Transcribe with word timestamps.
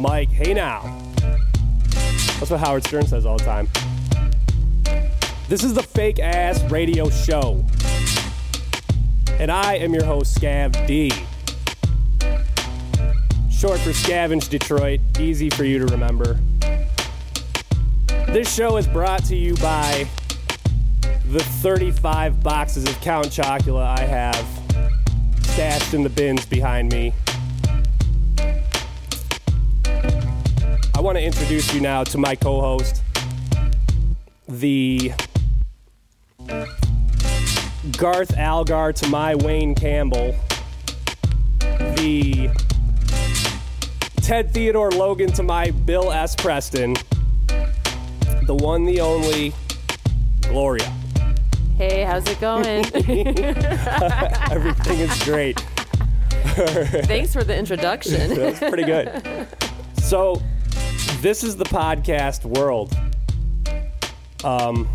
Mic. 0.00 0.30
Hey 0.30 0.54
now. 0.54 0.80
That's 1.20 2.50
what 2.50 2.60
Howard 2.60 2.86
Stern 2.86 3.06
says 3.06 3.26
all 3.26 3.36
the 3.36 3.44
time. 3.44 3.68
This 5.48 5.62
is 5.62 5.74
the 5.74 5.82
fake 5.82 6.18
ass 6.18 6.62
radio 6.70 7.10
show. 7.10 7.62
And 9.38 9.50
I 9.50 9.74
am 9.74 9.92
your 9.92 10.04
host, 10.04 10.40
Scav 10.40 10.86
D. 10.86 11.10
Short 13.50 13.78
for 13.80 13.90
Scavenge 13.90 14.48
Detroit. 14.48 15.00
Easy 15.18 15.50
for 15.50 15.64
you 15.64 15.78
to 15.78 15.86
remember. 15.86 16.40
This 18.28 18.54
show 18.54 18.78
is 18.78 18.86
brought 18.86 19.22
to 19.24 19.36
you 19.36 19.54
by 19.56 20.08
the 21.26 21.40
35 21.40 22.42
boxes 22.42 22.84
of 22.84 22.98
Count 23.02 23.26
Chocula 23.26 23.98
I 23.98 24.04
have 24.04 24.46
stashed 25.42 25.92
in 25.92 26.02
the 26.02 26.08
bins 26.08 26.46
behind 26.46 26.90
me. 26.90 27.12
I 31.00 31.02
want 31.02 31.16
to 31.16 31.24
introduce 31.24 31.72
you 31.72 31.80
now 31.80 32.04
to 32.04 32.18
my 32.18 32.34
co 32.34 32.60
host, 32.60 33.02
the 34.46 35.12
Garth 37.96 38.36
Algar 38.36 38.92
to 38.92 39.08
my 39.08 39.34
Wayne 39.34 39.74
Campbell, 39.74 40.34
the 41.60 42.50
Ted 44.16 44.52
Theodore 44.52 44.90
Logan 44.90 45.32
to 45.32 45.42
my 45.42 45.70
Bill 45.70 46.12
S. 46.12 46.36
Preston, 46.36 46.94
the 48.42 48.54
one, 48.54 48.84
the 48.84 49.00
only, 49.00 49.54
Gloria. 50.42 50.92
Hey, 51.78 52.02
how's 52.02 52.28
it 52.28 52.38
going? 52.42 52.84
Everything 54.50 54.98
is 54.98 55.22
great. 55.24 55.58
Thanks 57.06 57.32
for 57.32 57.42
the 57.42 57.56
introduction. 57.56 58.34
That's 58.34 58.58
pretty 58.58 58.84
good. 58.84 59.48
So, 60.02 60.42
this 61.20 61.44
is 61.44 61.56
the 61.56 61.64
podcast 61.64 62.44
world. 62.44 62.96
Um, 64.44 64.88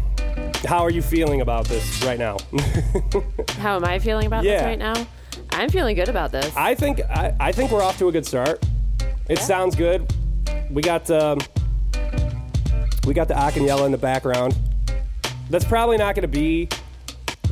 how 0.65 0.79
are 0.83 0.89
you 0.89 1.01
feeling 1.01 1.41
about 1.41 1.65
this 1.67 2.03
right 2.03 2.17
now? 2.17 2.37
How 3.59 3.75
am 3.75 3.85
I 3.85 3.99
feeling 3.99 4.25
about 4.25 4.43
Yeah. 4.43 4.57
this 4.57 4.63
right 4.63 4.79
now? 4.79 5.07
I'm 5.51 5.69
feeling 5.69 5.95
good 5.95 6.09
about 6.09 6.31
this. 6.31 6.55
I 6.55 6.73
think 6.73 7.01
I, 7.01 7.35
I 7.39 7.51
think 7.51 7.71
we're 7.71 7.83
off 7.83 7.97
to 7.99 8.07
a 8.07 8.11
good 8.11 8.25
start. 8.25 8.65
It 9.29 9.39
sounds 9.39 9.75
good. 9.75 10.11
We 10.71 10.81
got 10.81 11.09
um, 11.11 11.37
we 13.05 13.13
got 13.13 13.27
the 13.27 13.35
Akanyella 13.35 13.85
in 13.85 13.91
the 13.91 13.97
background. 13.97 14.55
That's 15.49 15.65
probably 15.65 15.97
not 15.97 16.15
going 16.15 16.23
to 16.23 16.27
be 16.27 16.67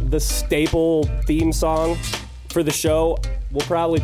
the 0.05 0.19
staple 0.19 1.03
theme 1.25 1.53
song 1.53 1.95
for 2.49 2.63
the 2.63 2.71
show. 2.71 3.17
We'll 3.51 3.65
probably 3.67 4.03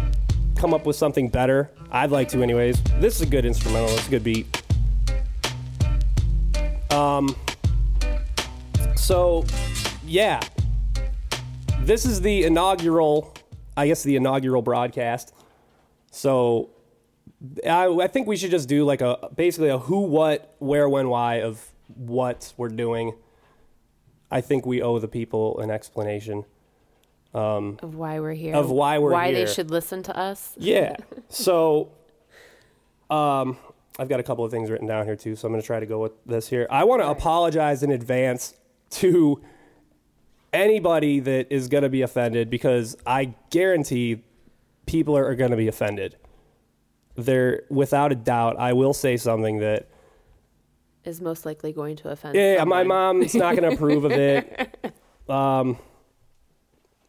come 0.56 0.74
up 0.76 0.86
with 0.86 0.96
something 0.96 1.28
better. 1.30 1.72
I'd 1.92 2.12
like 2.12 2.30
to, 2.30 2.44
anyways. 2.44 2.82
This 3.00 3.16
is 3.16 3.22
a 3.22 3.26
good 3.26 3.46
instrumental. 3.46 3.90
It's 3.96 4.08
a 4.08 4.12
good 4.12 4.24
beat. 4.24 4.59
Um. 6.92 7.36
So, 8.96 9.46
yeah, 10.06 10.40
this 11.82 12.06
is 12.06 12.22
the 12.22 12.44
inaugural, 12.44 13.34
I 13.76 13.88
guess, 13.88 14.04
the 14.04 14.16
inaugural 14.16 14.62
broadcast. 14.62 15.34
So, 16.12 16.70
I, 17.68 17.88
I 17.88 18.08
think 18.08 18.28
we 18.28 18.38
should 18.38 18.52
just 18.52 18.70
do 18.70 18.86
like 18.86 19.02
a 19.02 19.30
basically 19.36 19.70
a 19.70 19.80
who, 19.80 20.02
what, 20.02 20.54
where, 20.60 20.88
when, 20.88 21.10
why 21.10 21.42
of 21.42 21.72
what 21.88 22.54
we're 22.58 22.70
doing. 22.70 23.14
I 24.30 24.42
think 24.42 24.66
we 24.66 24.82
owe 24.82 25.00
the 25.00 25.08
people 25.08 25.60
an 25.60 25.72
explanation. 25.72 26.46
of 27.34 27.96
why 27.96 28.20
we're 28.20 28.34
here. 28.34 28.54
Of 28.56 28.70
why 28.70 29.00
we're 29.00 29.12
why 29.12 29.32
here. 29.32 29.46
they 29.46 29.52
should 29.52 29.72
listen 29.72 30.04
to 30.04 30.16
us. 30.16 30.54
Yeah. 30.58 30.98
So, 31.30 31.92
um, 33.10 33.58
I've 34.00 34.08
got 34.10 34.20
a 34.20 34.24
couple 34.24 34.46
of 34.46 34.52
things 34.52 34.70
written 34.70 34.88
down 34.88 35.06
here 35.06 35.16
too, 35.18 35.36
so 35.36 35.46
I'm 35.48 35.52
going 35.52 35.62
to 35.62 35.68
try 35.68 35.80
to 35.80 35.86
go 35.86 36.00
with 36.00 36.14
this 36.26 36.48
here. 36.48 36.66
I 36.72 36.86
want 36.86 37.02
to 37.02 37.10
apologize 37.10 37.84
in 37.84 37.92
advance 37.92 38.54
to 38.92 39.42
anybody 40.54 41.20
that 41.20 41.48
is 41.52 41.68
going 41.68 41.84
to 41.84 41.90
be 41.90 42.02
offended 42.02 42.50
because 42.50 42.96
I 43.06 43.36
guarantee 43.50 44.24
people 44.86 45.18
are, 45.18 45.26
are 45.28 45.36
going 45.36 45.52
to 45.52 45.58
be 45.58 45.68
offended. 45.68 46.16
There, 47.16 47.64
without 47.70 48.14
a 48.14 48.16
doubt, 48.16 48.58
I 48.58 48.72
will 48.72 48.94
say 48.94 49.18
something 49.18 49.60
that 49.60 49.90
Is 51.04 51.20
most 51.20 51.46
likely 51.46 51.74
going 51.74 51.98
to 51.98 52.10
offend. 52.10 52.36
yeah, 52.36 52.64
my 52.64 52.82
someone. 52.82 52.88
mom's 52.88 53.36
not 53.36 53.58
going 53.58 53.70
to 53.70 53.76
approve 53.76 54.06
of 54.06 54.12
it. 54.14 54.94
Um, 55.30 55.78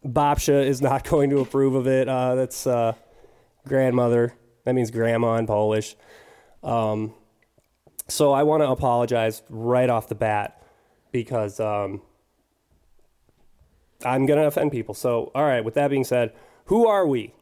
Babcia 0.04 0.66
is 0.66 0.82
not 0.82 1.04
going 1.08 1.30
to 1.30 1.38
approve 1.38 1.74
of 1.74 1.86
it. 1.86 2.06
Uh, 2.06 2.34
that's 2.34 2.66
uh, 2.66 2.92
grandmother. 3.66 4.34
That 4.64 4.74
means 4.74 4.90
grandma 4.90 5.36
in 5.36 5.46
Polish. 5.46 5.96
Um, 6.62 7.14
so 8.08 8.32
I 8.32 8.42
want 8.42 8.62
to 8.62 8.68
apologize 8.68 9.42
right 9.48 9.88
off 9.88 10.08
the 10.08 10.14
bat 10.14 10.62
because 11.12 11.60
um, 11.60 12.02
I'm 14.04 14.26
going 14.26 14.38
to 14.38 14.46
offend 14.46 14.72
people. 14.72 14.94
So, 14.94 15.30
all 15.34 15.44
right, 15.44 15.64
with 15.64 15.74
that 15.74 15.88
being 15.88 16.04
said, 16.04 16.32
who 16.66 16.86
are 16.86 17.06
we? 17.06 17.32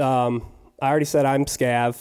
Um, 0.00 0.46
I 0.80 0.88
already 0.88 1.04
said 1.04 1.26
I'm 1.26 1.44
Scav. 1.44 1.96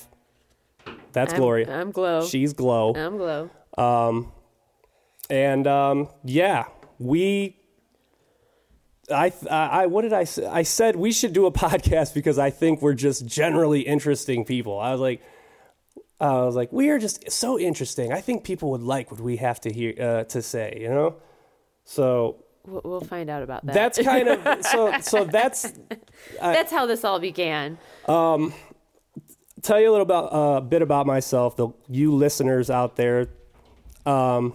That's 1.12 1.34
I'm, 1.34 1.40
Gloria. 1.40 1.72
I'm 1.72 1.92
Glow. 1.92 2.26
She's 2.26 2.54
Glow. 2.54 2.94
I'm 2.96 3.18
Glow. 3.18 3.50
Um, 3.78 4.32
And 5.30 5.68
um, 5.68 6.10
yeah, 6.24 6.66
we. 7.00 7.58
I, 9.12 9.34
I 9.50 9.88
what 9.88 10.04
did 10.04 10.14
I 10.14 10.24
say? 10.24 10.46
I 10.46 10.64
said 10.64 10.96
we 10.96 11.12
should 11.12 11.34
do 11.34 11.46
a 11.46 11.52
podcast 11.66 12.14
because 12.14 12.40
I 12.40 12.50
think 12.50 12.82
we're 12.82 12.94
just 12.94 13.26
generally 13.26 13.82
interesting 13.82 14.46
people. 14.46 14.80
I 14.80 14.92
was 14.92 15.02
like, 15.02 15.22
I 16.26 16.46
was 16.46 16.56
like, 16.56 16.72
we 16.72 16.90
are 16.90 17.00
just 17.00 17.32
so 17.32 17.60
interesting. 17.60 18.14
I 18.14 18.22
think 18.22 18.44
people 18.44 18.72
would 18.72 18.84
like 18.84 19.12
what 19.12 19.20
we 19.20 19.38
have 19.38 19.60
to 19.62 19.74
hear 19.74 19.94
uh, 20.00 20.24
to 20.26 20.42
say. 20.42 20.78
You 20.80 20.90
know, 20.90 21.16
so 21.84 22.44
We'll, 22.64 23.02
find 23.02 23.30
out 23.30 23.42
about 23.42 23.66
that. 23.66 23.74
that's 23.74 24.00
kind 24.00 24.28
of 24.28 24.64
so. 24.64 25.00
So 25.02 25.26
that's 25.32 25.74
that's 26.40 26.72
how 26.72 26.86
this 26.86 27.04
all 27.04 27.20
began. 27.20 27.80
tell 28.06 29.80
you 29.80 29.90
a 29.90 29.92
little 29.92 30.02
about 30.02 30.26
a 30.26 30.36
uh, 30.36 30.62
bit 30.62 30.84
about 30.84 31.08
myself, 31.08 31.56
the 31.56 31.70
you 31.88 32.14
listeners 32.14 32.70
out 32.70 32.96
there. 32.98 33.30
Um, 34.06 34.54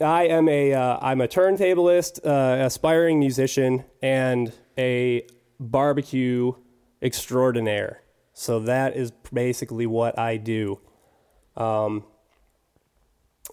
I 0.00 0.24
am 0.26 0.48
a 0.48 0.74
uh, 0.74 0.98
I'm 1.00 1.20
a 1.20 1.28
turntablist, 1.28 2.26
uh, 2.26 2.64
aspiring 2.64 3.20
musician, 3.20 3.84
and 4.02 4.52
a 4.76 5.26
barbecue 5.60 6.52
extraordinaire. 7.00 8.02
So 8.32 8.60
that 8.60 8.96
is 8.96 9.12
basically 9.32 9.86
what 9.86 10.18
I 10.18 10.36
do. 10.36 10.80
Um, 11.56 12.04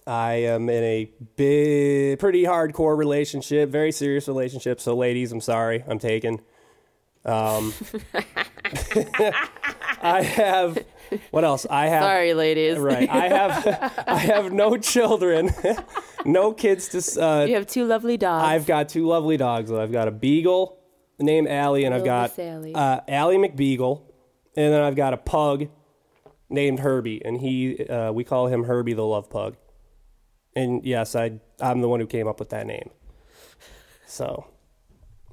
I 0.06 0.32
am 0.34 0.68
in 0.68 0.84
a 0.84 1.10
big, 1.36 2.18
pretty 2.18 2.42
hardcore 2.44 2.96
relationship, 2.96 3.70
very 3.70 3.92
serious 3.92 4.28
relationship. 4.28 4.80
So, 4.80 4.94
ladies, 4.94 5.32
I'm 5.32 5.40
sorry, 5.40 5.82
I'm 5.88 5.98
taken. 5.98 6.40
Um, 7.24 7.72
I 10.02 10.22
have 10.22 10.84
what 11.30 11.44
else? 11.44 11.66
I 11.70 11.86
have 11.86 12.02
Sorry, 12.02 12.34
ladies. 12.34 12.76
right. 12.78 13.08
I 13.08 13.28
have 13.28 14.04
I 14.06 14.18
have 14.18 14.52
no 14.52 14.76
children, 14.76 15.50
no 16.26 16.52
kids 16.52 16.88
to. 16.88 17.22
Uh, 17.22 17.44
You 17.44 17.54
have 17.54 17.66
two 17.66 17.84
lovely 17.84 18.16
dogs. 18.18 18.44
I've 18.46 18.66
got 18.66 18.88
two 18.90 19.06
lovely 19.06 19.36
dogs. 19.38 19.72
I've 19.72 19.92
got 19.92 20.08
a 20.08 20.10
beagle 20.10 20.78
named 21.18 21.48
Allie, 21.48 21.84
and 21.84 21.94
I've 21.94 22.04
got 22.04 22.38
uh, 22.38 23.00
Allie 23.08 23.38
McBeagle, 23.38 24.02
and 24.56 24.72
then 24.72 24.82
I've 24.82 24.96
got 24.96 25.14
a 25.14 25.18
pug 25.18 25.68
named 26.50 26.80
Herbie, 26.80 27.24
and 27.24 27.40
he 27.40 27.84
uh, 27.86 28.12
we 28.12 28.24
call 28.24 28.46
him 28.48 28.64
Herbie 28.64 28.92
the 28.94 29.04
Love 29.04 29.28
Pug. 29.30 29.56
And 30.56 30.84
yes, 30.84 31.14
I 31.16 31.40
I'm 31.60 31.80
the 31.80 31.88
one 31.88 32.00
who 32.00 32.06
came 32.06 32.28
up 32.28 32.38
with 32.38 32.50
that 32.50 32.66
name. 32.66 32.90
So, 34.06 34.46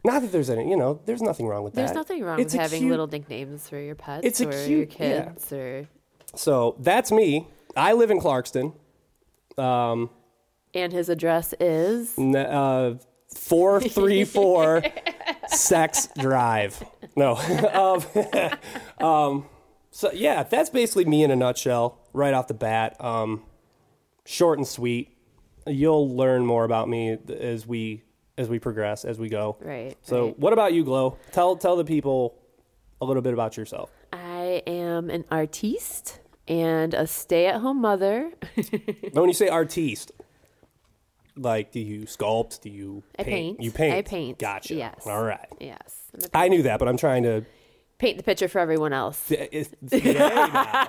not 0.03 0.21
that 0.23 0.31
there's 0.31 0.49
any, 0.49 0.69
you 0.69 0.75
know, 0.77 0.99
there's 1.05 1.21
nothing 1.21 1.45
wrong 1.47 1.63
with 1.63 1.73
that. 1.73 1.77
There's 1.81 1.91
that. 1.91 1.95
nothing 1.95 2.23
wrong 2.23 2.39
It's 2.39 2.53
with 2.53 2.59
a 2.59 2.63
having 2.63 2.79
cute- 2.79 2.89
little 2.91 3.07
nicknames 3.07 3.69
for 3.69 3.79
your 3.79 3.93
pets 3.95 4.25
It's 4.25 4.41
a 4.41 4.47
or 4.47 4.51
your 4.67 4.85
cute- 4.87 4.99
yeah. 4.99 5.23
kids 5.25 5.51
or 5.53 5.87
So 6.33 6.75
that's 6.79 7.11
me. 7.11 7.47
I 7.77 7.93
live 7.93 8.09
in 8.09 8.19
Clarkston. 8.19 8.73
and 9.57 10.09
his 10.93 11.09
address 11.09 11.53
is 11.59 12.17
N- 12.17 12.35
uh, 12.35 12.95
434 13.35 14.83
Sex 15.47 16.07
Drive. 16.17 16.83
No. 17.15 17.35
um, 18.99 19.05
um, 19.07 19.45
so, 19.91 20.11
yeah, 20.11 20.43
that's 20.43 20.69
basically 20.69 21.05
me 21.05 21.23
in 21.23 21.31
a 21.31 21.35
nutshell 21.35 21.99
right 22.13 22.33
off 22.33 22.47
the 22.47 22.53
bat. 22.53 22.95
Um, 23.03 23.43
short 24.25 24.57
and 24.57 24.67
sweet. 24.67 25.15
You'll 25.67 26.15
learn 26.15 26.45
more 26.45 26.63
about 26.63 26.89
me 26.89 27.17
as 27.29 27.67
we 27.67 28.03
as 28.37 28.49
we 28.49 28.57
progress 28.57 29.05
as 29.05 29.19
we 29.19 29.29
go. 29.29 29.57
right. 29.59 29.95
So, 30.01 30.27
right. 30.27 30.39
what 30.39 30.53
about 30.53 30.73
you, 30.73 30.83
Glow? 30.83 31.17
Tell 31.31 31.55
tell 31.55 31.75
the 31.75 31.85
people 31.85 32.39
a 32.99 33.05
little 33.05 33.21
bit 33.21 33.33
about 33.33 33.57
yourself. 33.57 33.91
I 34.13 34.63
am 34.65 35.09
an 35.09 35.25
artiste 35.29 36.19
and 36.47 36.93
a 36.93 37.05
stay-at-home 37.05 37.81
mother. 37.81 38.31
When 39.13 39.27
you 39.27 39.33
say 39.33 39.49
artiste, 39.49 40.11
like, 41.35 41.71
do 41.71 41.79
you 41.79 42.01
sculpt? 42.01 42.61
Do 42.61 42.69
you 42.69 43.03
I 43.19 43.23
paint. 43.23 43.61
You 43.61 43.71
paint. 43.71 43.95
I 43.95 44.01
paint. 44.01 44.39
Gotcha. 44.39 44.75
Yes. 44.75 45.05
All 45.05 45.23
right. 45.23 45.47
yes. 45.59 46.01
I 46.33 46.47
knew 46.47 46.63
that, 46.63 46.79
but 46.79 46.87
I'm 46.87 46.97
trying 46.97 47.23
to 47.23 47.45
Paint 48.01 48.17
the 48.17 48.23
picture 48.23 48.47
for 48.47 48.57
everyone 48.57 48.93
else. 48.93 49.29
It's- 49.29 49.69
hey, 49.91 50.13
now. 50.13 50.87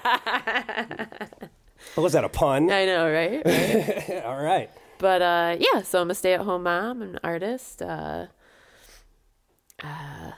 was 1.98 2.14
that 2.14 2.24
a 2.24 2.30
pun? 2.30 2.70
I 2.70 2.86
know, 2.86 3.06
right? 3.12 4.24
All 4.24 4.42
right. 4.42 4.70
But 4.96 5.20
uh, 5.20 5.56
yeah, 5.60 5.82
so 5.82 6.00
I'm 6.00 6.10
a 6.10 6.14
stay-at-home 6.14 6.62
mom, 6.62 7.02
an 7.02 7.18
artist. 7.22 7.82
Uh, 7.82 8.28
uh, 9.84 10.30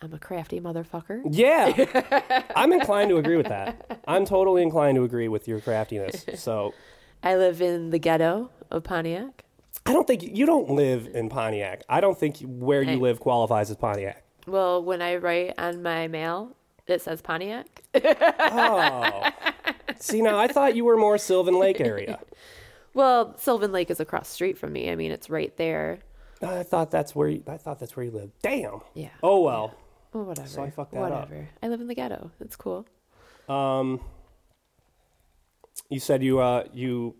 I'm 0.00 0.12
a 0.12 0.18
crafty 0.18 0.60
motherfucker. 0.60 1.22
Yeah. 1.30 2.42
I'm 2.54 2.74
inclined 2.74 3.08
to 3.08 3.16
agree 3.16 3.38
with 3.38 3.48
that. 3.48 4.02
I'm 4.06 4.26
totally 4.26 4.60
inclined 4.60 4.96
to 4.96 5.04
agree 5.04 5.28
with 5.28 5.48
your 5.48 5.62
craftiness. 5.62 6.26
So 6.34 6.74
I 7.22 7.36
live 7.36 7.62
in 7.62 7.88
the 7.88 7.98
ghetto 7.98 8.50
of 8.70 8.84
Pontiac. 8.84 9.44
I 9.86 9.94
don't 9.94 10.06
think 10.06 10.22
you 10.22 10.44
don't 10.44 10.72
live 10.72 11.08
in 11.14 11.30
Pontiac. 11.30 11.84
I 11.88 12.02
don't 12.02 12.18
think 12.18 12.36
where 12.40 12.82
you 12.82 12.98
live 12.98 13.18
qualifies 13.18 13.70
as 13.70 13.78
Pontiac. 13.78 14.24
Well, 14.50 14.82
when 14.82 15.02
I 15.02 15.16
write 15.16 15.54
on 15.58 15.82
my 15.82 16.08
mail, 16.08 16.56
it 16.86 17.02
says 17.02 17.20
Pontiac. 17.20 17.82
Oh. 17.94 19.30
See, 19.98 20.22
now 20.22 20.38
I 20.38 20.48
thought 20.48 20.74
you 20.74 20.84
were 20.84 20.96
more 20.96 21.18
Sylvan 21.18 21.58
Lake 21.58 21.80
area. 21.80 22.18
Well, 22.94 23.36
Sylvan 23.38 23.72
Lake 23.72 23.90
is 23.90 24.00
across 24.00 24.28
the 24.28 24.34
street 24.34 24.58
from 24.58 24.72
me. 24.72 24.90
I 24.90 24.96
mean, 24.96 25.10
it's 25.10 25.28
right 25.30 25.54
there. 25.56 26.00
I 26.42 26.62
thought 26.62 26.90
that's 26.90 27.14
where 27.14 27.28
you, 27.28 27.42
I 27.46 27.56
thought 27.56 27.78
that's 27.78 27.96
where 27.96 28.04
you 28.04 28.12
live. 28.12 28.30
Damn. 28.42 28.80
Yeah. 28.94 29.08
Oh 29.22 29.42
well. 29.42 29.74
Well, 30.12 30.24
whatever. 30.24 30.48
So 30.48 30.62
I 30.62 30.70
fucked 30.70 30.92
that 30.92 31.02
up. 31.02 31.10
whatever. 31.28 31.48
I 31.62 31.68
live 31.68 31.80
in 31.80 31.88
the 31.88 31.94
ghetto. 31.94 32.30
It's 32.40 32.56
cool. 32.56 32.86
Um, 33.48 34.00
you 35.90 36.00
said 36.00 36.22
you 36.22 36.38
uh 36.38 36.64
you 36.72 37.16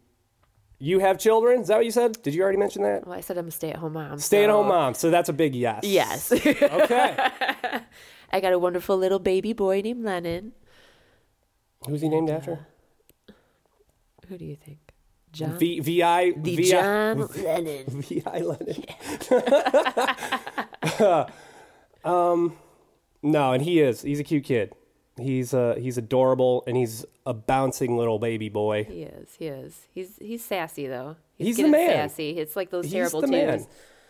you 0.78 0.98
have 1.00 1.18
children. 1.18 1.60
Is 1.62 1.68
that 1.68 1.76
what 1.76 1.84
you 1.84 1.90
said? 1.90 2.22
Did 2.22 2.34
you 2.34 2.42
already 2.42 2.58
mention 2.58 2.82
that? 2.82 3.06
Well, 3.06 3.16
I 3.16 3.20
said 3.20 3.36
I'm 3.38 3.48
a 3.48 3.50
stay-at-home 3.50 3.92
mom. 3.92 4.18
Stay 4.18 4.44
at 4.44 4.50
home 4.50 4.66
so- 4.66 4.68
mom. 4.68 4.94
So 4.94 5.10
that's 5.10 5.28
a 5.28 5.32
big 5.32 5.54
yes. 5.54 5.80
Yes. 5.84 6.32
Okay. 6.32 7.16
I 8.30 8.40
got 8.40 8.52
a 8.52 8.58
wonderful 8.58 8.96
little 8.96 9.18
baby 9.18 9.52
boy 9.52 9.80
named 9.80 10.04
Lennon. 10.04 10.52
Who's 11.86 12.00
he 12.02 12.08
named 12.08 12.30
after? 12.30 12.66
Who 14.28 14.36
do 14.36 14.44
you 14.44 14.56
think? 14.56 14.78
John. 15.32 15.58
V 15.58 15.80
V 15.80 16.02
I 16.02 16.32
the 16.32 16.56
V 16.56 16.74
I 16.74 16.80
John 16.80 17.28
Lennon. 17.42 17.84
V 17.88 18.22
I 18.26 18.38
Lennon. 18.40 18.84
um, 22.04 22.56
no, 23.22 23.52
and 23.52 23.62
he 23.62 23.80
is. 23.80 24.02
He's 24.02 24.20
a 24.20 24.24
cute 24.24 24.44
kid. 24.44 24.74
He's 25.18 25.52
uh 25.54 25.76
he's 25.78 25.98
adorable, 25.98 26.64
and 26.66 26.76
he's 26.76 27.04
a 27.26 27.34
bouncing 27.34 27.96
little 27.96 28.18
baby 28.18 28.48
boy. 28.48 28.84
He 28.84 29.02
is. 29.02 29.34
He 29.38 29.46
is. 29.46 29.86
He's 29.94 30.16
he's 30.20 30.44
sassy 30.44 30.86
though. 30.86 31.16
He's 31.36 31.56
the 31.56 31.62
getting 31.64 31.72
man. 31.72 32.08
Sassy. 32.08 32.38
It's 32.38 32.56
like 32.56 32.70
those 32.70 32.84
He's 32.86 32.92
terrible 32.94 33.20
the 33.20 33.26
twos. 33.26 33.32
man. 33.36 33.66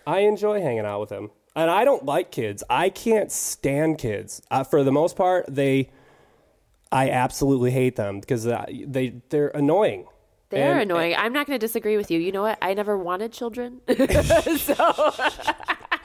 I 0.06 0.20
enjoy 0.20 0.60
hanging 0.62 0.86
out 0.86 1.00
with 1.00 1.10
him, 1.10 1.30
and 1.54 1.70
I 1.70 1.84
don't 1.84 2.04
like 2.06 2.30
kids. 2.30 2.62
I 2.70 2.88
can't 2.90 3.30
stand 3.32 3.98
kids. 3.98 4.40
Uh, 4.50 4.64
for 4.64 4.82
the 4.84 4.92
most 4.92 5.16
part, 5.16 5.44
they, 5.48 5.90
I 6.90 7.10
absolutely 7.10 7.70
hate 7.72 7.96
them 7.96 8.20
because 8.20 8.46
uh, 8.46 8.64
they 8.86 9.20
they're 9.28 9.48
annoying. 9.48 10.06
They 10.50 10.62
are 10.62 10.72
And- 10.72 10.90
annoying. 10.90 11.14
I'm 11.18 11.34
not 11.34 11.46
going 11.46 11.58
to 11.58 11.66
disagree 11.66 11.98
with 11.98 12.10
you. 12.10 12.18
You 12.18 12.32
know 12.32 12.40
what? 12.40 12.56
I 12.62 12.72
never 12.72 12.96
wanted 12.96 13.32
children. 13.34 13.82
so 14.56 14.74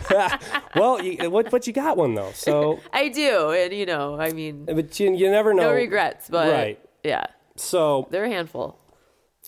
well, 0.75 1.01
you, 1.03 1.29
what 1.29 1.49
but 1.51 1.67
you 1.67 1.73
got 1.73 1.97
one 1.97 2.15
though, 2.15 2.31
so 2.33 2.79
I 2.93 3.09
do, 3.09 3.51
and 3.51 3.73
you 3.73 3.85
know, 3.85 4.19
I 4.19 4.31
mean, 4.31 4.65
but 4.65 4.99
you, 4.99 5.13
you 5.13 5.29
never 5.31 5.53
know. 5.53 5.63
no 5.69 5.73
regrets. 5.73 6.29
But 6.29 6.51
Right. 6.51 6.79
yeah, 7.03 7.25
So 7.55 8.07
they're 8.11 8.25
a 8.25 8.29
handful. 8.29 8.79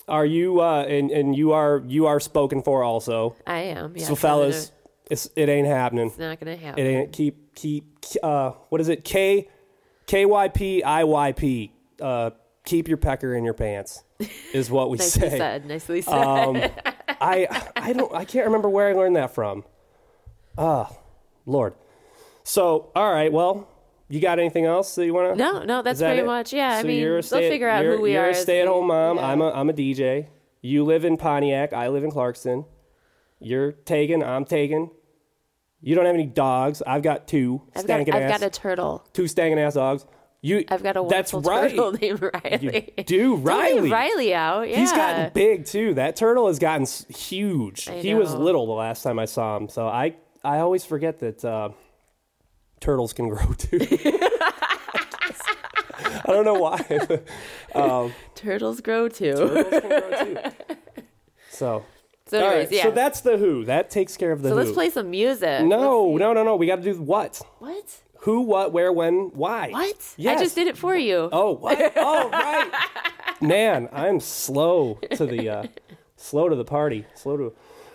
are 0.08 0.24
you 0.26 0.60
uh 0.60 0.84
and 0.84 1.10
and 1.10 1.34
you 1.36 1.52
are 1.52 1.82
you 1.86 2.06
are 2.06 2.20
spoken 2.20 2.62
for 2.62 2.82
also. 2.82 3.34
I 3.46 3.58
am. 3.60 3.96
Yeah, 3.96 4.06
so 4.06 4.14
fellas, 4.14 4.72
it's 5.10 5.28
it 5.36 5.48
ain't 5.48 5.66
happening. 5.66 6.06
it's 6.08 6.18
not 6.18 6.38
going 6.40 6.56
to 6.58 6.64
happen. 6.64 6.84
It 6.84 6.88
ain't 6.88 7.12
keep 7.12 7.54
keep 7.54 7.84
uh 8.22 8.50
what 8.68 8.80
is 8.80 8.88
it? 8.88 9.04
K 9.04 9.48
K 10.06 10.24
Y 10.26 10.48
P 10.48 10.82
I 10.82 11.04
Y 11.04 11.32
P. 11.32 11.72
Uh 12.00 12.30
keep 12.64 12.88
your 12.88 12.96
pecker 12.98 13.34
in 13.34 13.44
your 13.44 13.54
pants 13.54 14.02
is 14.52 14.70
what 14.70 14.90
we 14.90 14.98
Nicely 14.98 15.30
say. 15.30 15.38
said. 15.38 15.66
Nicely 15.66 16.02
said. 16.02 16.12
Um 16.14 16.62
I 17.20 17.46
I 17.76 17.92
don't 17.92 18.12
I 18.14 18.24
can't 18.24 18.46
remember 18.46 18.68
where 18.68 18.88
I 18.88 18.92
learned 18.92 19.16
that 19.16 19.34
from. 19.34 19.64
Ah, 20.58 20.90
Lord. 21.44 21.74
So, 22.44 22.90
all 22.94 23.12
right, 23.12 23.32
well, 23.32 23.68
you 24.08 24.20
got 24.20 24.38
anything 24.38 24.64
else 24.66 24.94
that 24.94 25.04
you 25.04 25.12
want 25.12 25.32
to 25.32 25.36
no, 25.36 25.62
no, 25.64 25.82
that's 25.82 25.98
that 26.00 26.08
pretty 26.10 26.22
it? 26.22 26.26
much. 26.26 26.52
Yeah, 26.52 26.70
I 26.76 26.82
mean, 26.84 27.00
you're 27.00 27.18
a 27.18 27.22
they'll 27.22 27.40
figure 27.50 27.68
out 27.68 27.82
you're- 27.84 27.96
who 27.96 28.02
we 28.02 28.10
are. 28.16 28.22
you're 28.22 28.30
a 28.30 28.34
stay-at-home 28.34 28.86
mom. 28.86 29.16
yeah. 29.16 29.26
I'm 29.28 29.40
a 29.42 29.50
I'm 29.50 29.68
a 29.68 29.72
DJ. 29.72 30.28
You 30.62 30.84
live 30.84 31.04
in 31.04 31.16
Pontiac. 31.16 31.72
I 31.72 31.88
live 31.88 32.04
in 32.04 32.10
Clarkston. 32.10 32.64
You're 33.40 33.72
taken. 33.72 34.22
I'm 34.22 34.44
taken. 34.44 34.90
You 35.82 35.94
don't 35.94 36.06
have 36.06 36.14
any 36.14 36.26
dogs. 36.26 36.82
I've 36.86 37.02
got 37.02 37.28
two 37.28 37.62
I've 37.76 37.86
got, 37.86 38.00
I've 38.00 38.08
ass, 38.08 38.40
got 38.40 38.46
a 38.46 38.50
turtle. 38.50 39.06
two 39.12 39.24
stankin' 39.24 39.58
ass 39.58 39.74
dogs. 39.74 40.06
You. 40.40 40.64
I've 40.68 40.82
got 40.82 40.96
a 40.96 41.04
That's 41.08 41.32
wonderful 41.32 41.50
right. 41.52 41.70
turtle 41.70 41.92
named 42.00 42.22
Riley. 42.44 42.92
You 42.96 43.04
do, 43.04 43.36
Riley. 43.36 43.90
Riley 43.90 44.34
out. 44.34 44.68
Yeah. 44.68 44.76
He's 44.78 44.92
gotten 44.92 45.30
big 45.34 45.66
too. 45.66 45.94
That 45.94 46.16
turtle 46.16 46.46
has 46.46 46.58
gotten 46.58 46.86
huge. 47.14 47.88
He 47.88 48.14
was 48.14 48.32
little 48.34 48.66
the 48.66 48.72
last 48.72 49.02
time 49.02 49.18
I 49.18 49.24
saw 49.26 49.56
him. 49.56 49.68
So 49.68 49.86
I 49.86 50.14
I 50.46 50.60
always 50.60 50.84
forget 50.84 51.18
that 51.20 51.44
uh, 51.44 51.70
turtles 52.80 53.12
can 53.12 53.28
grow 53.28 53.52
too. 53.58 53.78
I 56.28 56.32
don't 56.32 56.44
know 56.44 56.54
why. 56.54 56.80
um, 57.74 58.12
Turtles 58.34 58.80
grow 58.80 59.08
too. 59.08 59.32
turtles 59.34 59.66
can 59.70 59.88
grow 59.88 60.24
too. 60.24 60.36
So, 61.50 61.84
So, 62.26 62.38
anyways, 62.38 62.66
right. 62.68 62.76
yeah. 62.76 62.82
So 62.82 62.90
that's 62.90 63.22
the 63.22 63.38
Who. 63.38 63.64
That 63.64 63.88
takes 63.88 64.16
care 64.18 64.30
of 64.30 64.42
the 64.42 64.50
So 64.50 64.54
Who. 64.54 64.60
let's 64.60 64.72
play 64.72 64.90
some 64.90 65.10
music. 65.10 65.64
no, 65.64 66.16
no, 66.18 66.34
no, 66.34 66.42
no. 66.44 66.54
We 66.56 66.66
got 66.66 66.76
to 66.76 66.82
do 66.82 67.00
what? 67.00 67.40
What? 67.60 68.02
Who, 68.20 68.42
what, 68.42 68.72
where, 68.72 68.92
when, 68.92 69.30
why? 69.32 69.70
What? 69.70 70.14
Yes. 70.18 70.38
I 70.38 70.42
just 70.42 70.54
did 70.54 70.66
it 70.66 70.76
for 70.76 70.94
you. 70.96 71.30
Oh, 71.32 71.52
what? 71.52 71.92
Oh, 71.96 72.28
right. 72.30 72.70
Man, 73.40 73.88
I'm 73.90 74.20
slow 74.20 74.98
to 75.12 75.24
the 75.24 75.48
uh, 75.48 75.64
slow 76.16 76.48
to 76.50 76.56
the 76.56 76.64
party. 76.64 77.06
Slow 77.14 77.36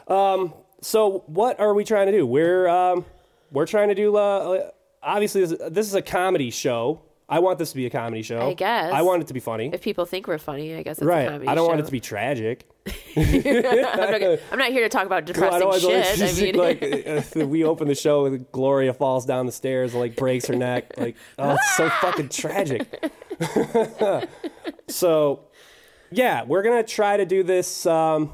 to. 0.08 0.14
Um. 0.14 0.54
So 0.82 1.24
what 1.28 1.60
are 1.60 1.74
we 1.74 1.84
trying 1.84 2.08
to 2.08 2.12
do? 2.12 2.26
We're 2.26 2.68
um, 2.68 3.06
we're 3.52 3.68
trying 3.68 3.90
to 3.90 3.96
do. 3.96 4.18
Uh, 4.18 4.20
uh, 4.20 4.70
obviously, 5.04 5.46
this, 5.46 5.60
this 5.70 5.88
is 5.88 5.96
a 5.96 6.02
comedy 6.02 6.50
show. 6.50 7.04
I 7.30 7.40
want 7.40 7.60
this 7.60 7.70
to 7.70 7.78
be 7.78 7.86
a 7.86 7.90
comedy 7.90 8.24
show. 8.24 8.42
I 8.50 8.54
guess. 8.54 8.92
I 8.92 9.04
want 9.04 9.22
it 9.22 9.28
to 9.28 9.34
be 9.34 9.40
funny. 9.40 9.70
If 9.72 9.82
people 9.82 10.06
think 10.06 10.28
we're 10.28 10.38
funny, 10.38 10.76
I 10.76 10.84
guess 10.84 10.98
it's 10.98 11.04
a 11.04 11.06
right. 11.06 11.30
comedy 11.30 11.48
I 11.48 11.56
don't 11.56 11.66
want 11.66 11.80
it 11.80 11.86
to 11.86 11.92
be 11.92 12.02
tragic. 12.02 12.70
I'm, 13.16 13.24
not, 13.24 14.20
gonna- 14.20 14.38
I'm 14.52 14.60
not 14.60 14.72
here 14.72 14.82
to 14.82 14.90
talk 14.90 15.06
about 15.06 15.24
depressing 15.26 15.60
don't 15.60 15.70
want 15.70 15.82
shit. 15.82 16.22
I 16.22 16.42
mean, 16.42 16.56
like 16.56 16.84
uh, 16.84 17.46
we 17.46 17.64
open 17.64 17.88
the 17.88 17.96
show 17.96 18.26
and 18.26 18.52
Gloria 18.52 18.94
falls 18.94 19.26
down 19.26 19.46
the 19.46 19.52
stairs 19.54 19.94
and 19.94 20.02
like 20.02 20.18
breaks 20.18 20.48
her 20.48 20.56
neck. 20.56 20.92
Like, 20.98 21.16
oh, 21.40 21.52
it's 21.54 21.78
so 21.78 21.90
fucking 22.02 22.30
tragic. 22.30 23.12
so, 24.90 25.46
yeah, 26.12 26.44
we're 26.44 26.64
gonna 26.64 26.84
try 26.84 27.16
to 27.16 27.26
do 27.26 27.44
this. 27.44 27.86
Um, 27.86 28.34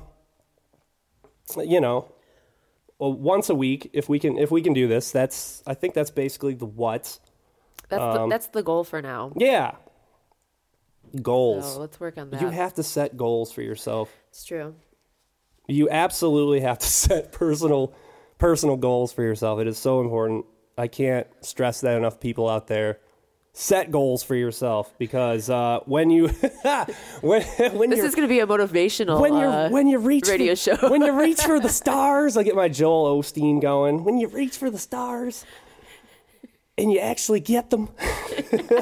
you 1.58 1.82
know, 1.82 2.12
well, 3.00 3.14
once 3.14 3.50
a 3.50 3.56
week 3.56 3.90
if 3.94 4.10
we 4.10 4.20
can. 4.20 4.38
If 4.38 4.52
we 4.52 4.62
can 4.62 4.74
do 4.74 4.88
this, 4.88 5.12
that's. 5.12 5.64
I 5.68 5.74
think 5.74 5.94
that's 5.94 6.12
basically 6.12 6.54
the 6.54 6.66
what. 6.66 7.20
that's, 7.90 8.02
um, 8.02 8.14
the, 8.14 8.28
that's 8.28 8.48
the 8.48 8.64
goal 8.64 8.84
for 8.84 9.02
now. 9.02 9.32
Yeah. 9.36 9.76
Goals. 11.22 11.74
So 11.74 11.80
let's 11.80 12.00
work 12.00 12.18
on 12.18 12.32
that. 12.32 12.42
you 12.42 12.50
have 12.50 12.74
to 12.76 12.84
set 12.84 13.16
goals 13.16 13.52
for 13.52 13.62
yourself. 13.62 14.12
it's 14.30 14.44
true. 14.44 14.76
You 15.68 15.90
absolutely 15.90 16.62
have 16.62 16.80
to 16.80 16.88
set 16.88 17.32
personal 17.32 17.94
personal 18.38 18.78
goals 18.78 19.14
for 19.14 19.24
yourself. 19.24 19.60
It 19.60 19.68
is 19.68 19.78
so 19.78 20.02
important. 20.02 20.46
I 20.78 20.88
can't 20.88 21.28
stress 21.42 21.82
that 21.82 21.98
enough 21.98 22.20
people 22.20 22.48
out 22.48 22.68
there. 22.68 23.00
Set 23.60 23.90
goals 23.90 24.22
for 24.22 24.36
yourself 24.36 24.94
because 25.00 25.50
uh, 25.50 25.80
when 25.86 26.12
you 26.12 26.28
when 27.22 27.42
when 27.42 27.90
This 27.90 28.04
is 28.04 28.14
going 28.14 28.28
to 28.28 28.32
be 28.32 28.40
a 28.40 28.46
motivational 28.46 29.20
when 29.20 29.34
you 29.34 29.46
uh, 29.46 29.70
when 29.70 29.88
you 29.88 29.98
reach 29.98 30.28
radio 30.28 30.54
for, 30.54 30.78
show. 30.78 30.90
when 30.92 31.02
you 31.02 31.20
reach 31.20 31.42
for 31.42 31.60
the 31.60 31.68
stars, 31.82 32.38
I 32.38 32.44
get 32.44 32.54
my 32.54 32.70
Joel 32.70 33.20
Osteen 33.20 33.60
going. 33.60 34.04
When 34.04 34.20
you 34.20 34.28
reach 34.28 34.58
for 34.58 34.70
the 34.70 34.78
stars 34.78 35.44
and 36.78 36.92
you 36.92 37.00
actually 37.00 37.40
get 37.40 37.72
them. 37.72 37.90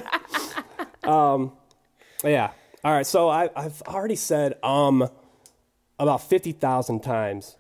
um, 1.06 1.54
yeah. 2.26 2.52
All 2.84 2.92
right. 2.92 3.08
So 3.08 3.30
I, 3.30 3.50
I've 3.56 3.82
already 3.84 4.18
said 4.18 4.62
um 4.62 5.08
about 5.98 6.22
fifty 6.22 6.52
thousand 6.52 7.02
times. 7.02 7.56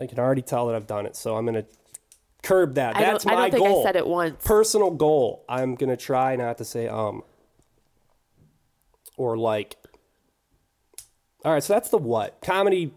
I 0.00 0.06
can 0.06 0.20
already 0.20 0.42
tell 0.42 0.68
that 0.68 0.76
I've 0.76 0.86
done 0.86 1.06
it. 1.06 1.16
So 1.16 1.36
I'm 1.36 1.44
gonna 1.44 1.64
curb 2.52 2.74
that. 2.74 2.96
I 2.96 3.00
don't- 3.00 3.12
That's 3.12 3.26
I 3.26 3.30
my 3.34 3.40
don't 3.42 3.50
think 3.52 3.64
I 3.64 3.68
goal. 3.68 3.82
said 3.82 3.96
it 3.96 4.06
once. 4.06 4.44
Personal 4.46 4.90
goal. 4.90 5.44
I'm 5.48 5.74
gonna 5.74 5.96
try 5.96 6.36
not 6.36 6.58
to 6.58 6.64
say 6.64 6.88
um 6.88 7.22
or 9.16 9.36
like. 9.36 9.76
All 11.44 11.52
right, 11.52 11.62
so 11.62 11.72
that's 11.72 11.88
the 11.88 11.98
what 11.98 12.40
comedy, 12.40 12.92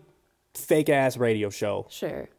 fake 0.54 0.90
ass 0.90 1.18
radio 1.18 1.50
show. 1.50 1.88
Sure. 1.90 2.30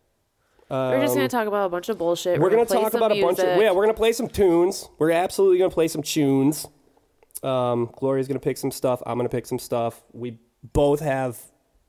we're 0.71 1.01
just 1.01 1.15
going 1.15 1.29
to 1.29 1.37
talk 1.37 1.49
about 1.49 1.67
a 1.67 1.69
bunch 1.69 1.89
of 1.89 1.99
bullshit. 1.99 2.37
Um, 2.37 2.43
We're, 2.43 2.51
gonna, 2.51 2.65
play 2.67 2.81
talk 2.81 2.95
about 2.95 3.11
a 3.13 3.21
bunch 3.21 3.41
of 3.41 3.61
yeah. 3.61 3.73
We're 3.73 3.83
gonna 3.85 3.95
play 3.95 4.13
some 4.13 4.29
tunes. 4.29 4.89
We're 4.99 5.11
absolutely 5.11 5.59
gonna 5.59 5.71
play 5.71 5.89
some 5.89 6.03
tunes. 6.03 6.67
Um, 7.43 7.91
Gloria's 7.97 8.29
gonna 8.29 8.41
pick 8.41 8.57
some 8.57 8.71
stuff. 8.71 9.03
I'm 9.05 9.17
gonna 9.19 9.29
pick 9.29 9.47
some 9.47 9.59
stuff. 9.59 10.03
We 10.13 10.39
both 10.73 11.01
have 11.01 11.39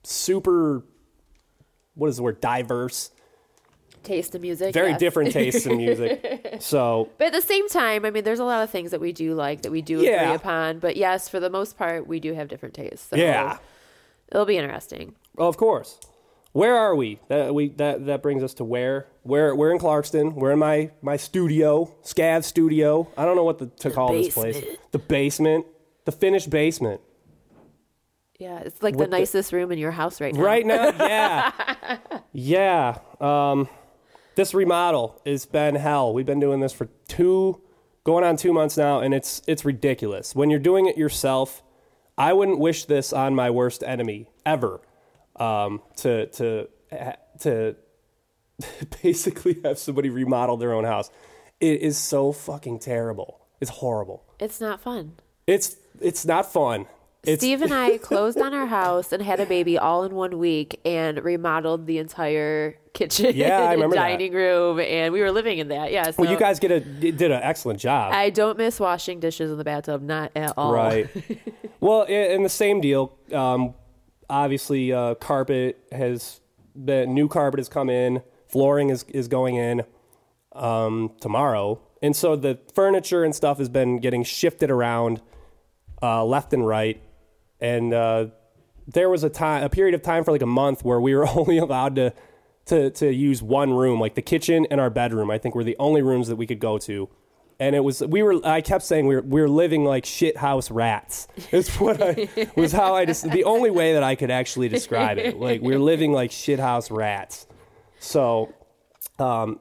super. 0.03 0.83
What 1.93 2.09
is 2.09 2.17
the 2.17 2.23
word? 2.23 2.41
Diverse 2.41 3.11
taste 4.03 4.35
in 4.35 4.41
music. 4.41 4.73
very 4.73 4.91
yes. 4.91 4.99
different 4.99 5.31
tastes 5.31 5.65
in 5.65 5.77
music. 5.77 6.57
So 6.61 7.09
But 7.17 7.27
at 7.27 7.33
the 7.33 7.41
same 7.41 7.67
time, 7.69 8.03
I 8.05 8.09
mean, 8.09 8.23
there's 8.23 8.39
a 8.39 8.43
lot 8.45 8.63
of 8.63 8.69
things 8.69 8.91
that 8.91 8.99
we 8.99 9.11
do 9.11 9.35
like 9.35 9.61
that 9.61 9.71
we 9.71 9.81
do 9.81 10.01
Yeah. 10.01 10.23
agree 10.23 10.35
upon. 10.35 10.79
But 10.79 10.97
yes, 10.97 11.29
for 11.29 11.39
the 11.39 11.49
most 11.49 11.77
part, 11.77 12.07
we 12.07 12.19
do 12.19 12.33
have 12.33 12.47
different 12.47 12.73
tastes. 12.73 13.09
So 13.09 13.15
yeah, 13.15 13.57
it'll 14.31 14.45
be 14.45 14.57
interesting. 14.57 15.15
of 15.37 15.57
course. 15.57 15.99
Where 16.53 16.75
are 16.75 16.95
we? 16.95 17.19
That 17.27 17.53
we 17.53 17.69
that 17.77 18.07
that 18.07 18.23
brings 18.23 18.41
us 18.43 18.55
to 18.55 18.63
where? 18.63 19.05
Where 19.21 19.53
we're 19.55 19.71
in 19.71 19.77
Clarkston. 19.77 20.33
We're 20.33 20.53
in 20.53 20.59
my 20.59 20.89
my 21.03 21.15
studio, 21.17 21.93
Scav 22.03 22.43
studio. 22.43 23.07
I 23.15 23.25
don't 23.25 23.35
know 23.35 23.43
what 23.43 23.59
the, 23.59 23.67
to 23.67 23.91
call 23.91 24.11
this 24.13 24.33
place. 24.33 24.63
The 24.91 24.97
basement, 24.97 25.67
the 26.05 26.11
finished 26.11 26.49
basement. 26.49 27.01
Yeah, 28.39 28.59
it's 28.59 28.81
like 28.81 28.95
With 28.95 29.07
the 29.07 29.11
the- 29.11 29.17
nicest 29.19 29.51
room 29.51 29.71
in 29.71 29.77
your 29.77 29.91
house 29.91 30.19
right 30.21 30.33
now. 30.33 30.41
Right 30.41 30.65
now, 30.65 30.85
yeah, 30.99 31.51
yeah. 32.31 32.97
Um, 33.19 33.67
this 34.37 34.53
remodel 34.53 35.19
has 35.25 35.45
been 35.45 35.75
hell. 35.75 36.13
We've 36.13 36.25
been 36.25 36.39
doing 36.39 36.59
this 36.59 36.71
for 36.71 36.87
two, 37.07 37.59
going 38.03 38.23
on 38.23 38.37
two 38.37 38.53
months 38.53 38.77
now, 38.77 38.99
and 38.99 39.13
it's 39.13 39.41
it's 39.47 39.65
ridiculous. 39.65 40.35
When 40.35 40.51
you're 40.51 40.59
doing 40.59 40.85
it 40.85 40.95
yourself, 40.95 41.63
I 42.17 42.33
wouldn't 42.33 42.59
wish 42.59 42.85
this 42.85 43.11
on 43.11 43.33
my 43.33 43.49
worst 43.49 43.83
enemy 43.83 44.29
ever. 44.45 44.79
Um, 45.35 45.81
to 45.97 46.27
to 46.27 46.69
to 47.39 47.75
basically 49.03 49.59
have 49.65 49.79
somebody 49.79 50.09
remodel 50.09 50.55
their 50.55 50.71
own 50.71 50.83
house, 50.83 51.09
it 51.59 51.81
is 51.81 51.97
so 51.97 52.31
fucking 52.31 52.79
terrible. 52.79 53.41
It's 53.59 53.71
horrible. 53.71 54.23
It's 54.39 54.61
not 54.61 54.81
fun. 54.81 55.13
It's 55.47 55.77
it's 55.99 56.27
not 56.27 56.51
fun. 56.51 56.85
It's, 57.27 57.41
Steve 57.41 57.61
and 57.61 57.73
I 57.73 57.97
closed 58.09 58.39
on 58.39 58.53
our 58.53 58.67
house 58.67 59.11
and 59.11 59.21
had 59.21 59.39
a 59.41 59.45
baby 59.45 59.77
all 59.77 60.03
in 60.03 60.15
one 60.15 60.37
week 60.39 60.79
and 60.85 61.23
remodeled 61.23 61.85
the 61.85 61.97
entire 61.97 62.77
kitchen 62.93 63.35
Yeah, 63.35 63.59
I 63.59 63.61
and 63.63 63.71
remember 63.73 63.95
that. 63.97 64.07
dining 64.07 64.33
room 64.33 64.79
and 64.79 65.11
we 65.11 65.19
were 65.19 65.31
living 65.31 65.59
in 65.59 65.67
that. 65.67 65.91
Yeah. 65.91 66.11
So 66.11 66.23
well, 66.23 66.31
you 66.31 66.37
guys 66.37 66.59
get 66.59 66.71
a 66.71 66.79
did 66.79 67.21
an 67.21 67.41
excellent 67.43 67.79
job. 67.79 68.13
I 68.13 68.29
don't 68.29 68.57
miss 68.57 68.79
washing 68.79 69.19
dishes 69.19 69.51
in 69.51 69.57
the 69.57 69.63
bathtub, 69.65 70.01
not 70.01 70.31
at 70.35 70.53
all. 70.57 70.73
Right. 70.73 71.09
well, 71.81 72.03
in 72.03 72.43
the 72.43 72.49
same 72.49 72.79
deal, 72.79 73.13
um, 73.33 73.73
obviously, 74.29 74.93
uh, 74.93 75.15
carpet 75.15 75.77
has 75.91 76.39
the 76.75 77.05
new 77.05 77.27
carpet 77.27 77.59
has 77.59 77.67
come 77.67 77.89
in. 77.89 78.21
Flooring 78.47 78.89
is 78.89 79.03
is 79.09 79.27
going 79.27 79.55
in 79.57 79.83
um, 80.53 81.11
tomorrow, 81.19 81.81
and 82.01 82.15
so 82.15 82.37
the 82.37 82.57
furniture 82.73 83.25
and 83.25 83.35
stuff 83.35 83.57
has 83.57 83.67
been 83.67 83.97
getting 83.99 84.23
shifted 84.23 84.71
around 84.71 85.21
uh, 86.01 86.23
left 86.23 86.53
and 86.53 86.65
right. 86.65 87.01
And 87.59 87.93
uh, 87.93 88.27
there 88.87 89.09
was 89.09 89.23
a 89.23 89.29
time, 89.29 89.63
a 89.63 89.69
period 89.69 89.95
of 89.95 90.01
time 90.01 90.23
for 90.23 90.31
like 90.31 90.41
a 90.41 90.47
month 90.47 90.83
where 90.83 90.99
we 90.99 91.15
were 91.15 91.27
only 91.37 91.57
allowed 91.57 91.95
to 91.95 92.13
to 92.67 92.89
to 92.91 93.13
use 93.13 93.41
one 93.41 93.73
room, 93.73 93.99
like 93.99 94.15
the 94.15 94.21
kitchen 94.21 94.67
and 94.69 94.79
our 94.79 94.89
bedroom. 94.89 95.31
I 95.31 95.37
think 95.37 95.55
were 95.55 95.63
the 95.63 95.77
only 95.79 96.01
rooms 96.01 96.27
that 96.27 96.35
we 96.35 96.45
could 96.47 96.59
go 96.59 96.77
to. 96.79 97.09
And 97.59 97.75
it 97.75 97.79
was 97.79 98.01
we 98.01 98.21
were. 98.21 98.45
I 98.45 98.61
kept 98.61 98.83
saying 98.83 99.07
we 99.07 99.15
were 99.15 99.21
we 99.21 99.41
were 99.41 99.49
living 99.49 99.83
like 99.83 100.05
shit 100.05 100.37
house 100.37 100.69
rats. 100.69 101.27
It's 101.51 101.79
what 101.79 102.01
I 102.01 102.29
was 102.55 102.71
how 102.71 102.93
I 102.93 103.05
just 103.05 103.29
the 103.31 103.45
only 103.45 103.71
way 103.71 103.93
that 103.93 104.03
I 104.03 104.15
could 104.15 104.29
actually 104.29 104.69
describe 104.69 105.17
it. 105.17 105.39
Like 105.39 105.61
we 105.61 105.69
we're 105.69 105.79
living 105.79 106.11
like 106.11 106.31
shit 106.31 106.59
house 106.59 106.91
rats. 106.91 107.47
So, 107.99 108.53
um, 109.17 109.59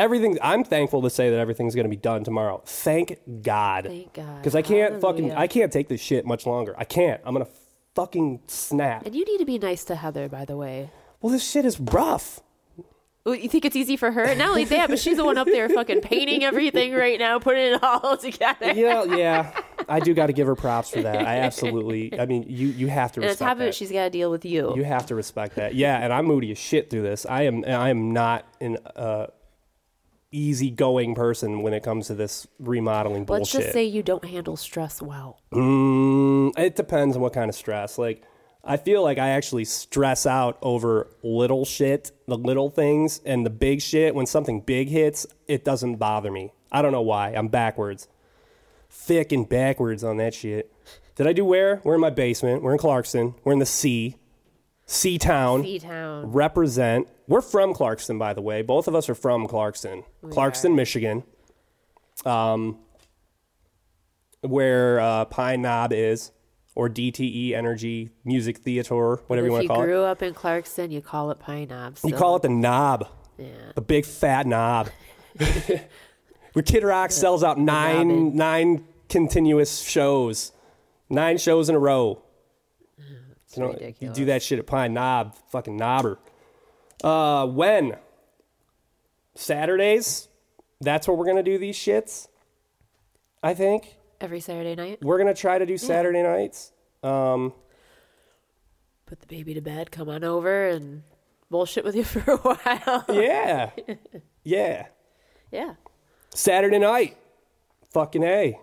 everything. 0.00 0.38
I'm 0.42 0.64
thankful 0.64 1.02
to 1.02 1.10
say 1.10 1.30
that 1.30 1.38
everything's 1.38 1.74
going 1.74 1.84
to 1.84 1.90
be 1.90 1.96
done 1.96 2.24
tomorrow. 2.24 2.62
Thank 2.64 3.18
God. 3.42 3.84
Thank 3.86 4.14
God. 4.14 4.38
Because 4.38 4.54
I 4.54 4.62
can't 4.62 5.00
fucking. 5.00 5.32
I 5.32 5.46
can't 5.46 5.72
take 5.72 5.88
this 5.88 6.00
shit 6.00 6.26
much 6.26 6.46
longer. 6.46 6.74
I 6.76 6.84
can't. 6.84 7.20
I'm 7.24 7.34
gonna 7.34 7.48
fucking 7.94 8.40
snap. 8.46 9.06
And 9.06 9.14
you 9.14 9.24
need 9.24 9.38
to 9.38 9.44
be 9.44 9.58
nice 9.58 9.84
to 9.84 9.94
Heather, 9.94 10.28
by 10.28 10.44
the 10.44 10.56
way. 10.56 10.90
Well, 11.20 11.32
this 11.32 11.48
shit 11.48 11.64
is 11.64 11.78
rough. 11.78 12.40
Well, 13.24 13.34
You 13.34 13.50
think 13.50 13.66
it's 13.66 13.76
easy 13.76 13.98
for 13.98 14.10
her? 14.10 14.34
Not 14.34 14.48
only 14.48 14.64
that, 14.64 14.88
but 14.88 14.98
she's 14.98 15.18
the 15.18 15.24
one 15.24 15.36
up 15.36 15.46
there 15.46 15.68
fucking 15.68 16.00
painting 16.00 16.42
everything 16.42 16.94
right 16.94 17.18
now, 17.18 17.38
putting 17.38 17.74
it 17.74 17.82
all 17.82 18.16
together. 18.16 18.72
You 18.72 18.88
know, 18.88 19.04
yeah. 19.04 19.52
I 19.86 20.00
do 20.00 20.14
got 20.14 20.28
to 20.28 20.32
give 20.32 20.46
her 20.46 20.54
props 20.54 20.90
for 20.90 21.02
that. 21.02 21.26
I 21.26 21.36
absolutely. 21.40 22.18
I 22.18 22.24
mean, 22.24 22.44
you 22.48 22.68
you 22.68 22.86
have 22.88 23.12
to 23.12 23.20
And 23.20 23.24
on 23.26 23.30
respect 23.32 23.48
top 23.48 23.56
of 23.58 23.62
it, 23.62 23.74
she's 23.74 23.92
got 23.92 24.04
to 24.04 24.10
deal 24.10 24.30
with 24.30 24.46
you. 24.46 24.74
You 24.74 24.84
have 24.84 25.06
to 25.06 25.14
respect 25.14 25.56
that. 25.56 25.74
Yeah, 25.74 25.98
and 25.98 26.12
I'm 26.12 26.24
moody 26.24 26.50
as 26.52 26.58
shit 26.58 26.88
through 26.88 27.02
this. 27.02 27.26
I 27.26 27.42
am 27.42 27.64
I 27.66 27.90
am 27.90 28.12
not 28.12 28.46
an 28.60 28.78
uh, 28.96 29.26
easygoing 30.32 31.14
person 31.14 31.62
when 31.62 31.72
it 31.72 31.82
comes 31.82 32.06
to 32.06 32.14
this 32.14 32.46
remodeling 32.58 33.26
Let's 33.26 33.50
bullshit. 33.52 33.60
just 33.62 33.72
say 33.72 33.84
you 33.84 34.02
don't 34.02 34.24
handle 34.24 34.56
stress 34.56 35.02
well. 35.02 35.40
Mm, 35.52 36.56
it 36.58 36.76
depends 36.76 37.16
on 37.16 37.22
what 37.22 37.32
kind 37.32 37.48
of 37.48 37.54
stress. 37.54 37.98
Like, 37.98 38.22
I 38.62 38.76
feel 38.76 39.02
like 39.02 39.18
I 39.18 39.30
actually 39.30 39.64
stress 39.64 40.26
out 40.26 40.58
over 40.62 41.08
little 41.22 41.64
shit, 41.64 42.12
the 42.26 42.36
little 42.36 42.70
things, 42.70 43.20
and 43.24 43.44
the 43.44 43.50
big 43.50 43.80
shit. 43.80 44.14
When 44.14 44.26
something 44.26 44.60
big 44.60 44.88
hits, 44.88 45.26
it 45.48 45.64
doesn't 45.64 45.96
bother 45.96 46.30
me. 46.30 46.52
I 46.70 46.82
don't 46.82 46.92
know 46.92 47.00
why. 47.00 47.30
I'm 47.30 47.48
backwards, 47.48 48.06
thick 48.88 49.32
and 49.32 49.48
backwards 49.48 50.04
on 50.04 50.18
that 50.18 50.34
shit. 50.34 50.72
Did 51.16 51.26
I 51.26 51.32
do 51.32 51.44
where? 51.44 51.80
We're 51.84 51.96
in 51.96 52.00
my 52.00 52.10
basement. 52.10 52.62
We're 52.62 52.72
in 52.72 52.78
Clarkston. 52.78 53.34
We're 53.44 53.52
in 53.54 53.58
the 53.58 53.66
C, 53.66 54.16
C 54.86 55.18
town. 55.18 55.62
C 55.62 55.78
Town. 55.78 56.30
Represent. 56.32 57.08
We're 57.30 57.40
from 57.42 57.74
Clarkston, 57.74 58.18
by 58.18 58.34
the 58.34 58.42
way. 58.42 58.60
Both 58.62 58.88
of 58.88 58.96
us 58.96 59.08
are 59.08 59.14
from 59.14 59.46
Clarkston, 59.46 60.02
Clarkston, 60.24 60.74
Michigan. 60.74 61.22
Um, 62.26 62.80
where 64.40 64.98
uh, 64.98 65.26
Pine 65.26 65.62
Knob 65.62 65.92
is, 65.92 66.32
or 66.74 66.88
DTE 66.88 67.52
Energy 67.52 68.10
Music 68.24 68.58
Theater, 68.58 69.20
whatever 69.28 69.46
you 69.46 69.52
want 69.52 69.62
to 69.62 69.68
call 69.68 69.76
it. 69.76 69.84
If 69.84 69.88
you 69.88 69.92
grew 69.94 70.02
up 70.02 70.22
in 70.22 70.34
Clarkston, 70.34 70.90
you 70.90 71.00
call 71.00 71.30
it 71.30 71.38
Pine 71.38 71.68
Knob. 71.68 71.98
You 72.04 72.14
call 72.14 72.34
it 72.34 72.42
the 72.42 72.48
knob, 72.48 73.08
Yeah. 73.38 73.46
the 73.76 73.80
big 73.80 74.06
fat 74.06 74.48
knob. 74.48 74.88
Where 76.52 76.64
Kid 76.64 76.82
Rock 76.82 77.12
sells 77.12 77.44
out 77.44 77.60
nine 77.60 78.34
nine 78.34 78.84
continuous 79.08 79.82
shows, 79.82 80.50
nine 81.08 81.38
shows 81.38 81.68
in 81.68 81.76
a 81.76 81.78
row. 81.78 82.22
It's 83.44 83.56
You, 83.56 83.62
know, 83.62 83.78
you 84.00 84.10
do 84.10 84.24
that 84.24 84.42
shit 84.42 84.58
at 84.58 84.66
Pine 84.66 84.94
Knob, 84.94 85.36
fucking 85.52 85.78
knobber. 85.78 86.16
Uh, 87.02 87.46
when? 87.46 87.96
Saturdays? 89.34 90.28
That's 90.80 91.06
what 91.08 91.16
we're 91.18 91.26
gonna 91.26 91.42
do 91.42 91.58
these 91.58 91.76
shits. 91.76 92.28
I 93.42 93.54
think 93.54 93.96
every 94.20 94.40
Saturday 94.40 94.74
night. 94.74 94.98
we're 95.02 95.18
gonna 95.18 95.34
try 95.34 95.58
to 95.58 95.66
do 95.66 95.76
Saturday 95.78 96.22
nights. 96.22 96.72
Um, 97.02 97.52
Put 99.06 99.20
the 99.20 99.26
baby 99.26 99.54
to 99.54 99.60
bed. 99.60 99.90
Come 99.90 100.08
on 100.08 100.24
over 100.24 100.68
and 100.68 101.02
bullshit 101.50 101.84
with 101.84 101.96
you 101.96 102.04
for 102.04 102.32
a 102.32 102.36
while. 102.36 103.04
yeah, 103.08 103.70
yeah. 104.44 104.86
yeah. 105.50 105.74
Saturday 106.34 106.78
night. 106.78 107.16
Fucking 107.92 108.22
A. 108.22 108.58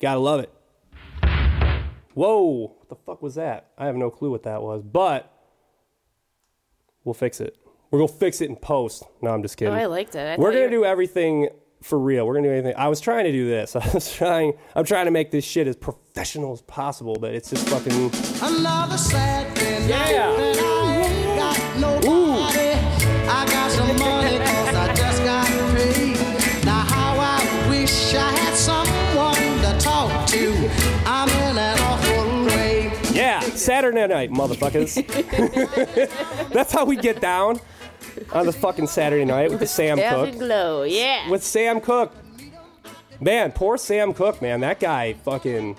Gotta 0.00 0.20
love 0.20 0.40
it. 0.40 0.52
Whoa. 2.14 2.74
What 2.78 2.88
the 2.88 2.94
fuck 2.94 3.22
was 3.22 3.34
that? 3.34 3.70
I 3.76 3.86
have 3.86 3.96
no 3.96 4.10
clue 4.10 4.30
what 4.30 4.44
that 4.44 4.62
was, 4.62 4.82
but 4.82 5.32
we'll 7.04 7.14
fix 7.14 7.40
it. 7.40 7.56
We're 7.92 7.98
gonna 7.98 8.08
fix 8.08 8.40
it 8.40 8.48
in 8.48 8.56
post. 8.56 9.04
No, 9.20 9.30
I'm 9.30 9.42
just 9.42 9.58
kidding. 9.58 9.72
Oh, 9.72 9.76
kidding. 9.76 9.84
I 9.84 9.94
liked 9.94 10.14
it. 10.14 10.38
I 10.38 10.40
We're 10.40 10.50
gonna 10.52 10.64
you 10.64 10.70
do 10.70 10.84
everything 10.86 11.48
for 11.82 11.98
real. 11.98 12.26
We're 12.26 12.34
gonna 12.36 12.48
do 12.48 12.52
anything. 12.54 12.74
I 12.74 12.88
was 12.88 13.00
trying 13.02 13.24
to 13.26 13.32
do 13.32 13.46
this. 13.46 13.76
I 13.76 13.86
was 13.92 14.10
trying. 14.10 14.54
I'm 14.74 14.86
trying 14.86 15.04
to 15.04 15.10
make 15.10 15.30
this 15.30 15.44
shit 15.44 15.66
as 15.66 15.76
professional 15.76 16.54
as 16.54 16.62
possible, 16.62 17.16
but 17.20 17.34
it's 17.34 17.50
just 17.50 17.68
fucking. 17.68 18.10
Another 18.42 18.96
sad 18.96 19.54
day. 19.54 19.86
Yeah. 19.88 20.32
And 20.32 20.58
I 20.58 20.96
ain't 21.06 21.38
got. 21.38 21.58
I 23.28 23.46
got 23.46 23.70
some 23.70 23.88
money 23.98 24.38
'cause 24.38 24.74
I 24.74 24.94
just 24.94 25.22
got 25.24 25.46
paid. 25.76 26.64
Now 26.64 26.80
how 26.88 27.18
I 27.18 27.68
wish 27.68 28.14
I 28.14 28.30
had 28.30 28.54
someone 28.54 29.34
to 29.64 29.78
talk 29.84 30.26
to. 30.28 30.70
I'm 31.04 31.28
in 31.28 31.58
an 31.58 31.78
awful 31.80 32.46
way. 32.46 32.90
Yeah, 33.12 33.40
Saturday 33.40 34.06
night, 34.06 34.30
motherfuckers. 34.30 34.96
That's 36.52 36.72
how 36.72 36.86
we 36.86 36.96
get 36.96 37.20
down 37.20 37.60
on 38.32 38.46
the 38.46 38.52
fucking 38.52 38.86
Saturday 38.86 39.24
night 39.24 39.50
with 39.50 39.60
the 39.60 39.66
Sam 39.78 39.98
Cooke. 39.98 40.38
glow. 40.38 40.82
Yeah. 40.82 41.28
with 41.30 41.42
Sam 41.42 41.80
Cooke. 41.80 42.12
Man, 43.20 43.52
poor 43.52 43.76
Sam 43.78 44.12
Cooke, 44.14 44.42
man. 44.42 44.60
That 44.60 44.80
guy 44.80 45.12
fucking. 45.12 45.76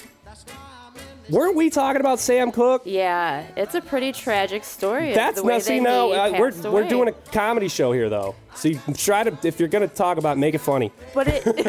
Weren't 1.29 1.55
we 1.55 1.69
talking 1.69 2.01
about 2.01 2.19
Sam 2.19 2.51
Cooke? 2.51 2.81
yeah. 2.85 3.45
It's 3.55 3.75
a 3.75 3.81
pretty 3.81 4.11
tragic 4.11 4.63
story. 4.65 5.13
That's 5.13 5.37
the 5.37 5.43
way 5.43 5.53
no, 5.53 5.59
see, 5.59 5.79
no, 5.79 6.11
uh, 6.11 6.35
we're 6.37 6.71
we're 6.71 6.87
doing 6.87 7.07
a 7.07 7.13
comedy 7.13 7.69
show 7.69 7.93
here, 7.93 8.09
though. 8.09 8.35
So 8.55 8.67
you 8.67 8.79
try 8.95 9.23
to, 9.23 9.47
if 9.47 9.59
you're 9.59 9.69
gonna 9.69 9.87
talk 9.87 10.17
about, 10.17 10.37
it, 10.37 10.39
make 10.39 10.53
it 10.53 10.59
funny. 10.59 10.91
But 11.13 11.27
it. 11.29 11.43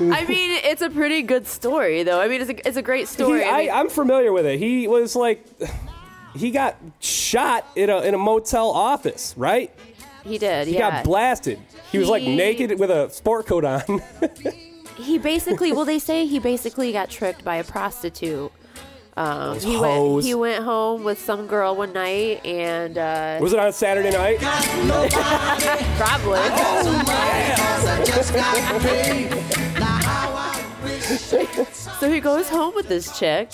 I 0.00 0.24
mean, 0.26 0.60
it's 0.64 0.82
a 0.82 0.90
pretty 0.90 1.22
good 1.22 1.46
story, 1.46 2.02
though. 2.02 2.20
I 2.20 2.28
mean, 2.28 2.42
it's 2.42 2.50
a, 2.50 2.68
it's 2.68 2.76
a 2.76 2.82
great 2.82 3.08
story. 3.08 3.42
He, 3.42 3.48
I 3.48 3.66
I, 3.66 3.80
I'm 3.80 3.88
familiar 3.88 4.32
with 4.32 4.46
it. 4.46 4.58
He 4.58 4.86
was 4.88 5.16
like, 5.16 5.44
he 6.34 6.50
got 6.50 6.76
shot 7.00 7.66
in 7.76 7.90
a 7.90 8.00
in 8.02 8.14
a 8.14 8.18
motel 8.18 8.70
office, 8.70 9.34
right? 9.36 9.70
he 10.24 10.38
did. 10.38 10.68
He 10.68 10.74
yeah. 10.74 10.90
got 10.90 11.04
blasted. 11.04 11.58
He 11.90 11.98
was 11.98 12.08
like 12.08 12.22
He- 12.22 12.36
naked 12.36 12.78
with 12.78 12.90
a 12.90 13.10
sport 13.10 13.46
coat 13.46 13.64
on. 13.64 13.82
he 14.96 15.18
basically 15.18 15.72
well 15.72 15.84
they 15.84 15.98
say 15.98 16.26
he 16.26 16.38
basically 16.38 16.92
got 16.92 17.10
tricked 17.10 17.42
by 17.44 17.56
a 17.56 17.64
prostitute 17.64 18.52
Um, 19.16 19.58
he 19.58 19.74
hoes. 19.76 20.14
went 20.14 20.24
he 20.26 20.34
went 20.34 20.64
home 20.64 21.02
with 21.02 21.18
some 21.18 21.46
girl 21.46 21.74
one 21.76 21.92
night 21.92 22.44
and 22.46 22.96
uh, 22.96 23.38
Was 23.40 23.52
it 23.52 23.58
on 23.58 23.72
Saturday 23.72 24.10
night? 24.10 24.38
Probably 25.98 26.38
Got 26.38 26.84
some 26.84 26.94
money 26.94 27.54
'cause 27.56 27.86
I 27.94 28.04
just 28.04 28.32
got 28.34 28.80
paid. 28.82 29.30
Now 29.80 29.86
how 29.86 30.32
I 30.34 30.84
wish. 30.84 31.02
So 32.00 32.10
he 32.10 32.20
goes 32.20 32.48
home 32.48 32.74
with 32.74 32.88
this 32.88 33.18
chick, 33.18 33.50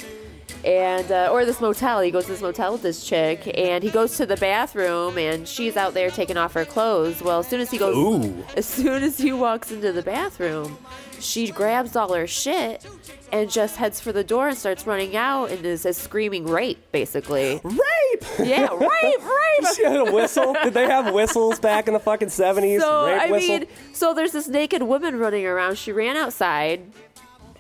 and 0.65 1.11
uh, 1.11 1.29
or 1.31 1.45
this 1.45 1.61
motel. 1.61 2.01
He 2.01 2.11
goes 2.11 2.25
to 2.27 2.33
this 2.33 2.43
motel 2.43 2.73
with 2.73 2.83
this 2.83 3.05
chick, 3.05 3.51
and 3.57 3.83
he 3.83 3.91
goes 3.91 4.17
to 4.17 4.27
the 4.27 4.37
bathroom, 4.37 5.19
and 5.19 5.47
she's 5.47 5.77
out 5.77 5.95
there 5.95 6.11
taking 6.11 6.37
off 6.37 6.53
her 6.55 6.65
clothes. 6.65 7.23
Well, 7.23 7.41
as 7.41 7.49
soon 7.49 7.61
as 7.61 7.71
he 7.71 7.79
goes, 7.79 7.97
Ooh. 7.97 8.45
as 8.57 8.67
soon 8.67 9.03
as 9.03 9.19
he 9.19 9.33
walks 9.33 9.71
into 9.71 9.93
the 9.93 10.03
bathroom, 10.03 10.77
she 11.21 11.51
grabs 11.51 11.97
all 11.97 12.13
her 12.15 12.27
shit 12.27 12.87
and 13.33 13.51
just 13.51 13.77
heads 13.77 14.01
for 14.01 14.13
the 14.13 14.25
door 14.25 14.49
and 14.49 14.57
starts 14.57 14.87
running 14.87 15.17
out 15.17 15.51
and 15.51 15.65
is, 15.67 15.85
is 15.85 15.97
screaming 15.97 16.47
rape, 16.47 16.79
basically. 16.93 17.61
Rape! 17.63 18.25
Yeah, 18.39 18.69
rape, 18.75 18.81
rape. 18.81 19.75
she 19.77 19.85
had 19.85 19.97
a 19.97 20.13
whistle. 20.13 20.55
Did 20.63 20.75
they 20.75 20.87
have 20.87 21.13
whistles 21.13 21.59
back 21.59 21.89
in 21.89 21.95
the 21.95 22.01
fucking 22.01 22.29
70s? 22.29 22.81
So 22.81 23.07
Rape 23.07 23.21
I 23.21 23.31
whistle? 23.31 23.59
mean, 23.59 23.67
so 23.93 24.15
there's 24.15 24.33
this 24.33 24.49
naked 24.49 24.83
woman 24.83 25.19
running 25.19 25.45
around. 25.45 25.77
She 25.77 25.93
ran 25.93 26.17
outside, 26.17 26.91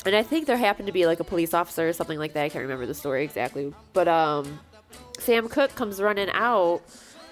and 0.09 0.17
I 0.17 0.23
think 0.23 0.47
there 0.47 0.57
happened 0.57 0.87
to 0.87 0.93
be 0.93 1.07
like 1.07 1.21
a 1.21 1.25
police 1.25 1.55
officer 1.55 1.89
or 1.89 1.93
something 1.93 2.19
like 2.19 2.33
that. 2.35 2.43
I 2.45 2.49
can't 2.49 2.63
remember 2.63 2.87
the 2.87 2.95
story 2.95 3.25
exactly, 3.25 3.73
but 3.93 4.09
um, 4.09 4.59
Sam 5.19 5.49
Cooke 5.49 5.75
comes 5.75 6.01
running 6.01 6.31
out 6.33 6.83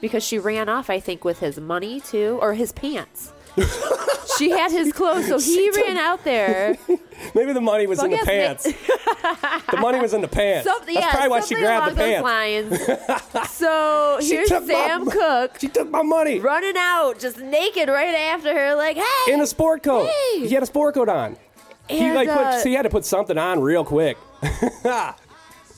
because 0.00 0.22
she 0.24 0.38
ran 0.38 0.68
off. 0.68 0.90
I 0.90 1.00
think 1.00 1.24
with 1.24 1.40
his 1.40 1.58
money 1.58 2.00
too, 2.00 2.38
or 2.40 2.54
his 2.54 2.72
pants. 2.72 3.32
she 4.38 4.50
had 4.50 4.70
his 4.70 4.92
clothes, 4.92 5.26
so 5.26 5.38
he 5.38 5.70
ran 5.70 5.96
out 5.96 6.24
there. 6.24 6.76
Maybe 7.34 7.54
the 7.54 7.60
money 7.60 7.86
was 7.86 8.02
in 8.02 8.10
the 8.10 8.18
Fuck 8.18 8.26
pants. 8.26 8.64
the 9.70 9.78
money 9.80 9.98
was 9.98 10.12
in 10.12 10.20
the 10.20 10.28
pants. 10.28 10.68
Something, 10.68 10.94
That's 10.94 11.06
yeah, 11.06 11.12
probably 11.12 11.30
why 11.30 11.40
she 11.40 11.54
grabbed 11.54 11.96
the 11.96 11.96
pants. 11.96 12.22
lines. 12.22 13.50
so 13.50 14.18
She 14.20 14.34
here's 14.34 14.48
took 14.48 14.66
my 14.66 14.74
Sam 14.74 15.10
Cooke 15.10 15.58
She 15.58 15.68
took 15.68 15.88
my 15.88 16.02
money 16.02 16.38
running 16.38 16.76
out, 16.76 17.18
just 17.18 17.38
naked, 17.38 17.88
right 17.88 18.14
after 18.14 18.52
her, 18.52 18.74
like, 18.74 18.98
"Hey!" 18.98 19.32
in 19.32 19.40
a 19.40 19.46
sport 19.46 19.82
coat. 19.82 20.10
Hey! 20.10 20.46
He 20.46 20.52
had 20.54 20.62
a 20.62 20.66
sport 20.66 20.94
coat 20.94 21.08
on. 21.08 21.38
He 21.88 22.00
And, 22.00 22.14
like 22.14 22.28
uh, 22.28 22.52
put. 22.52 22.62
So 22.62 22.68
he 22.68 22.74
had 22.74 22.82
to 22.82 22.90
put 22.90 23.04
something 23.04 23.38
on 23.38 23.60
real 23.60 23.84
quick. 23.84 24.16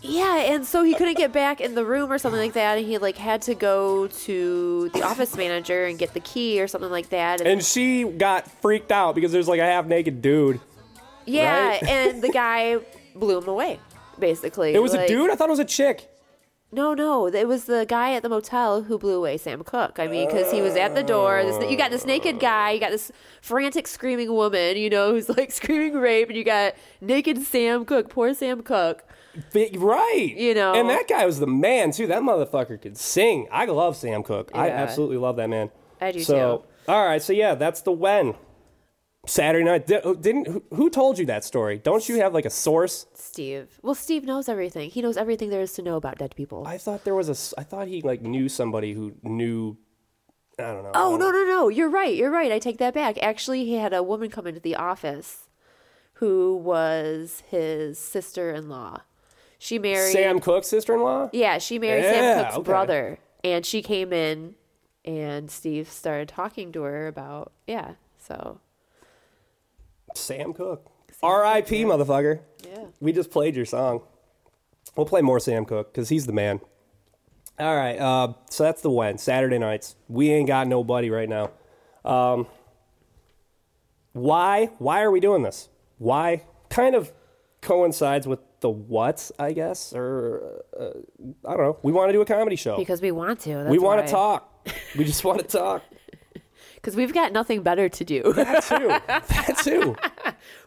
Yeah, 0.00 0.36
and 0.36 0.64
so 0.64 0.84
he 0.84 0.94
couldn't 0.94 1.16
get 1.16 1.32
back 1.32 1.60
in 1.60 1.74
the 1.74 1.84
room 1.84 2.12
or 2.12 2.18
something 2.18 2.40
like 2.40 2.52
that, 2.52 2.78
and 2.78 2.86
he 2.86 2.98
like 2.98 3.16
had 3.16 3.42
to 3.42 3.54
go 3.54 4.06
to 4.06 4.88
the 4.90 5.02
office 5.02 5.36
manager 5.36 5.86
and 5.86 5.98
get 5.98 6.14
the 6.14 6.20
key 6.20 6.60
or 6.62 6.68
something 6.68 6.90
like 6.90 7.08
that. 7.08 7.40
And, 7.40 7.48
And 7.48 7.64
she 7.64 8.04
got 8.04 8.48
freaked 8.62 8.92
out 8.92 9.16
because 9.16 9.32
there's 9.32 9.48
like 9.48 9.60
a 9.60 9.64
half 9.64 9.86
naked 9.86 10.22
dude. 10.22 10.60
yeah, 11.26 11.70
right? 11.70 11.82
and 11.82 12.22
the 12.22 12.28
guy 12.32 12.78
blew 13.16 13.38
him 13.38 13.48
away. 13.48 13.80
Basically, 14.18 14.74
It 14.74 14.82
was 14.82 14.94
a 14.94 15.06
dude. 15.06 15.30
I 15.30 15.34
thought 15.36 15.48
it 15.48 15.52
was 15.52 15.58
a 15.58 15.64
chick. 15.64 16.08
No, 16.70 16.92
no, 16.92 17.28
it 17.28 17.48
was 17.48 17.64
the 17.64 17.86
guy 17.88 18.12
at 18.12 18.22
the 18.22 18.28
motel 18.28 18.82
who 18.82 18.98
blew 18.98 19.16
away 19.16 19.38
Sam 19.38 19.64
Cooke. 19.64 19.98
I 19.98 20.06
mean, 20.06 20.28
because 20.28 20.52
he 20.52 20.60
was 20.60 20.76
at 20.76 20.94
the 20.94 21.02
door. 21.02 21.42
This, 21.42 21.70
you 21.70 21.78
got 21.78 21.90
this 21.90 22.04
naked 22.04 22.40
guy, 22.40 22.72
you 22.72 22.80
got 22.80 22.90
this 22.90 23.10
frantic 23.40 23.86
screaming 23.86 24.34
woman, 24.34 24.76
you 24.76 24.90
know, 24.90 25.12
who's 25.12 25.30
like 25.30 25.50
screaming 25.60 25.94
rape, 25.94 26.28
and 26.28 26.36
you 26.36 26.44
got 26.44 26.74
naked 27.00 27.42
Sam 27.42 27.86
Cooke, 27.86 28.10
poor 28.10 28.34
Sam 28.34 28.62
Cooke. 28.62 29.02
Right. 29.54 30.34
You 30.36 30.52
know. 30.52 30.74
And 30.74 30.90
that 30.90 31.08
guy 31.08 31.24
was 31.24 31.40
the 31.40 31.46
man 31.46 31.90
too. 31.92 32.06
That 32.06 32.22
motherfucker 32.22 32.80
could 32.80 32.98
sing. 32.98 33.48
I 33.50 33.64
love 33.64 33.96
Sam 33.96 34.22
Cooke. 34.22 34.50
I 34.54 34.68
absolutely 34.68 35.16
love 35.16 35.36
that 35.36 35.48
man. 35.48 35.70
I 36.00 36.12
do 36.12 36.20
so, 36.20 36.64
All 36.86 37.06
right. 37.06 37.22
So 37.22 37.32
yeah, 37.32 37.54
that's 37.54 37.80
the 37.80 37.92
when. 37.92 38.34
Saturday 39.26 39.64
night. 39.64 39.86
Di- 39.86 40.00
Didn't 40.20 40.62
who, 40.72 40.88
told 40.90 41.18
you 41.18 41.26
that 41.26 41.44
story? 41.44 41.78
Don't 41.78 42.08
you 42.08 42.20
have 42.20 42.32
like 42.32 42.44
a 42.44 42.50
source? 42.50 43.06
Steve. 43.14 43.78
Well, 43.82 43.94
Steve 43.94 44.24
knows 44.24 44.48
everything. 44.48 44.90
He 44.90 45.02
knows 45.02 45.16
everything 45.16 45.50
there 45.50 45.60
is 45.60 45.72
to 45.74 45.82
know 45.82 45.96
about 45.96 46.18
dead 46.18 46.34
people. 46.36 46.66
I 46.66 46.78
thought 46.78 47.04
there 47.04 47.14
was 47.14 47.28
a. 47.28 47.60
I 47.60 47.64
thought 47.64 47.88
he 47.88 48.00
like 48.02 48.22
knew 48.22 48.48
somebody 48.48 48.92
who 48.92 49.14
knew. 49.22 49.76
I 50.58 50.62
don't 50.72 50.82
know. 50.82 50.92
Oh 50.94 51.16
no 51.16 51.30
no 51.30 51.44
no! 51.44 51.68
You're 51.68 51.90
right. 51.90 52.14
You're 52.14 52.30
right. 52.30 52.50
I 52.50 52.58
take 52.58 52.78
that 52.78 52.94
back. 52.94 53.18
Actually, 53.22 53.64
he 53.64 53.74
had 53.74 53.92
a 53.92 54.02
woman 54.02 54.30
come 54.30 54.46
into 54.46 54.60
the 54.60 54.74
office, 54.76 55.48
who 56.14 56.56
was 56.56 57.42
his 57.48 57.98
sister-in-law. 57.98 59.02
She 59.58 59.78
married 59.78 60.12
Sam 60.12 60.40
Cooke's 60.40 60.68
sister-in-law. 60.68 61.30
Yeah, 61.32 61.58
she 61.58 61.78
married 61.78 62.04
Yeah, 62.04 62.12
Sam 62.12 62.44
Cooke's 62.44 62.56
okay. 62.58 62.64
brother, 62.64 63.18
and 63.44 63.66
she 63.66 63.82
came 63.82 64.12
in, 64.12 64.54
and 65.04 65.50
Steve 65.50 65.88
started 65.88 66.28
talking 66.28 66.72
to 66.72 66.82
her 66.82 67.06
about 67.08 67.52
yeah. 67.66 67.92
So 68.18 68.60
Sam 70.18 70.52
Cooke. 70.52 70.90
R.I.P. 71.22 71.84
Motherfucker. 71.84 72.40
yeah, 72.66 72.84
We 73.00 73.12
just 73.12 73.30
played 73.30 73.56
your 73.56 73.64
song. 73.64 74.02
We'll 74.96 75.06
play 75.06 75.20
more 75.22 75.40
Sam 75.40 75.64
Cooke 75.64 75.92
because 75.92 76.08
he's 76.08 76.26
the 76.26 76.32
man. 76.32 76.60
All 77.58 77.74
right, 77.76 77.98
uh, 77.98 78.34
so 78.50 78.62
that's 78.64 78.82
the 78.82 78.90
when 78.90 79.18
Saturday 79.18 79.58
nights. 79.58 79.96
We 80.08 80.30
ain't 80.30 80.46
got 80.46 80.68
nobody 80.68 81.10
right 81.10 81.28
now. 81.28 81.50
Um, 82.04 82.46
why? 84.12 84.66
Why 84.78 85.02
are 85.02 85.10
we 85.10 85.20
doing 85.20 85.42
this? 85.42 85.68
Why? 85.98 86.44
Kind 86.70 86.94
of 86.94 87.12
coincides 87.60 88.26
with 88.28 88.38
the 88.60 88.70
what, 88.70 89.30
I 89.38 89.52
guess, 89.52 89.92
or 89.92 90.62
uh, 90.78 90.90
I 91.44 91.54
don't 91.56 91.62
know. 91.62 91.78
We 91.82 91.92
want 91.92 92.08
to 92.10 92.12
do 92.12 92.20
a 92.20 92.24
comedy 92.24 92.56
show. 92.56 92.76
because 92.76 93.00
we 93.02 93.10
want 93.10 93.40
to. 93.40 93.50
That's 93.54 93.70
we 93.70 93.78
want 93.78 94.00
why. 94.00 94.06
to 94.06 94.12
talk. 94.12 94.68
We 94.96 95.04
just 95.04 95.24
want 95.24 95.40
to 95.40 95.46
talk. 95.46 95.82
Because 96.80 96.94
we've 96.96 97.12
got 97.12 97.32
nothing 97.32 97.62
better 97.62 97.88
to 97.88 98.04
do. 98.04 98.32
That 98.32 98.62
too. 98.64 98.88
That 99.08 99.58
too. 99.58 99.96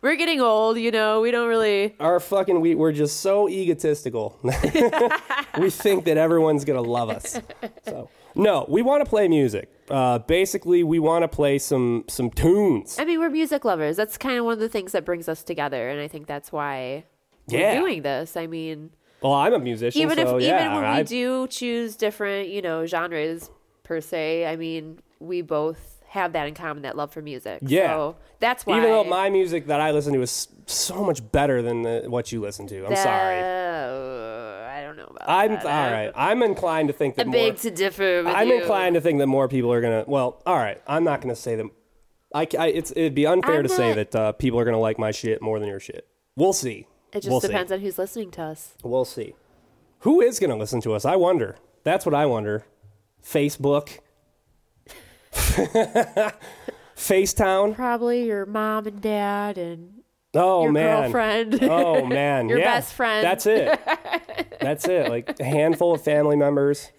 We're 0.01 0.15
getting 0.15 0.41
old, 0.41 0.77
you 0.77 0.91
know. 0.91 1.21
We 1.21 1.31
don't 1.31 1.47
really. 1.47 1.95
our 1.99 2.19
fucking 2.19 2.59
we, 2.59 2.75
we're 2.75 2.91
just 2.91 3.21
so 3.21 3.47
egotistical 3.47 4.37
we 4.43 5.69
think 5.69 6.05
that 6.05 6.17
everyone's 6.17 6.65
gonna 6.65 6.81
love 6.81 7.09
us 7.09 7.39
so 7.85 8.09
no 8.35 8.65
we 8.67 8.81
want 8.81 9.03
to 9.03 9.09
play 9.09 9.27
music 9.27 9.69
uh, 9.89 10.19
basically 10.19 10.83
we 10.83 10.99
want 10.99 11.23
to 11.23 11.27
play 11.27 11.57
some 11.57 12.03
some 12.07 12.29
tunes 12.29 12.97
I 12.99 13.05
mean, 13.05 13.19
we're 13.19 13.29
music 13.29 13.65
lovers. 13.65 13.95
That's 13.97 14.17
kind 14.17 14.37
of 14.37 14.45
one 14.45 14.53
of 14.53 14.59
the 14.59 14.69
things 14.69 14.91
that 14.91 15.05
brings 15.05 15.27
us 15.29 15.43
together, 15.43 15.89
and 15.89 15.99
I 16.01 16.07
think 16.07 16.27
that's 16.27 16.51
why 16.51 17.05
we're 17.47 17.73
doing 17.73 18.01
this. 18.01 18.35
I 18.35 18.47
mean, 18.47 18.91
well 19.21 19.33
i'm 19.33 19.53
a 19.53 19.59
musician 19.59 20.01
even 20.01 20.17
so 20.17 20.37
if 20.37 20.43
yeah 20.43 20.65
even 20.65 20.75
when 20.75 20.85
I, 20.85 20.99
we 20.99 21.03
do 21.03 21.47
choose 21.47 21.95
different, 21.95 22.49
you 22.49 22.61
know, 22.61 22.85
genres 22.85 23.49
per 23.83 24.01
se, 24.01 24.45
I 24.47 24.55
mean, 24.55 24.99
we 25.19 25.41
both 25.41 26.00
have 26.11 26.33
that 26.33 26.47
in 26.47 26.53
common, 26.53 26.83
that 26.83 26.95
love 26.97 27.11
for 27.11 27.21
music. 27.21 27.59
Yeah. 27.61 27.87
So 27.87 28.15
that's 28.39 28.65
why. 28.65 28.77
even 28.77 28.89
though 28.89 29.03
my 29.05 29.29
music 29.29 29.67
that 29.67 29.79
i 29.79 29.91
listen 29.91 30.13
to 30.13 30.21
is 30.21 30.47
so 30.65 31.03
much 31.03 31.19
better 31.31 31.61
than 31.61 31.83
the, 31.83 32.03
what 32.07 32.31
you 32.31 32.41
listen 32.41 32.65
to 32.67 32.85
i'm 32.87 32.95
sorry 32.95 33.39
Uh, 33.39 34.67
I 34.77 34.81
don't 34.83 34.97
know 34.97 35.05
about 35.05 35.19
that. 35.19 35.29
i'm 35.29 35.51
that. 35.51 35.65
all 35.65 35.91
right 35.91 36.11
i'm 36.15 36.41
inclined 36.43 36.87
to 36.89 36.93
think 36.93 37.15
that 37.15 37.27
I 37.27 37.29
more 37.29 37.51
beg 37.51 37.57
to 37.59 37.71
differ 37.71 38.23
with 38.23 38.33
i'm 38.35 38.47
you. 38.47 38.61
inclined 38.61 38.95
to 38.95 39.01
think 39.01 39.19
that 39.19 39.27
more 39.27 39.47
people 39.47 39.71
are 39.71 39.79
gonna 39.81 40.03
well 40.07 40.41
all 40.45 40.57
right 40.57 40.81
i'm 40.87 41.03
not 41.03 41.21
gonna 41.21 41.35
say 41.35 41.55
that 41.55 41.65
I, 42.33 42.47
I- 42.57 42.67
it's, 42.67 42.91
it'd 42.91 43.13
be 43.15 43.25
unfair 43.27 43.57
I'm 43.57 43.63
to 43.63 43.69
say 43.69 43.93
that 43.93 44.15
uh, 44.15 44.31
people 44.33 44.59
are 44.59 44.65
gonna 44.65 44.79
like 44.79 44.97
my 44.97 45.11
shit 45.11 45.41
more 45.41 45.59
than 45.59 45.67
your 45.69 45.79
shit 45.79 46.07
we'll 46.35 46.53
see 46.53 46.87
It 47.13 47.19
just 47.21 47.29
We'll 47.29 47.41
see. 47.41 47.47
depends 47.47 47.71
on 47.71 47.79
who's 47.81 47.97
listening 47.99 48.31
to 48.31 48.41
us. 48.43 48.73
We'll 48.83 49.05
see. 49.05 49.35
Who 49.99 50.19
is 50.21 50.39
going 50.39 50.49
to 50.49 50.55
listen 50.55 50.79
to 50.81 50.93
us? 50.93 51.03
I 51.05 51.15
wonder. 51.17 51.57
That's 51.83 52.05
what 52.07 52.15
I 52.15 52.25
wonder. 52.25 52.63
Facebook. 53.23 53.99
Facetown. 56.95 57.75
Probably 57.75 58.25
your 58.25 58.45
mom 58.45 58.87
and 58.87 59.01
dad 59.01 59.57
and 59.57 60.01
Oh 60.33 60.63
your 60.63 60.71
man. 60.71 61.01
girlfriend. 61.03 61.59
Oh 61.63 62.05
man. 62.05 62.47
Your 62.49 62.59
Yeah. 62.59 62.75
best 62.75 62.93
friend. 62.93 63.23
That's 63.25 63.45
it. 63.45 63.79
That's 64.61 64.87
it. 64.87 65.09
Like 65.09 65.39
a 65.39 65.43
handful 65.43 65.93
of 65.93 66.03
family 66.03 66.35
members. 66.37 66.89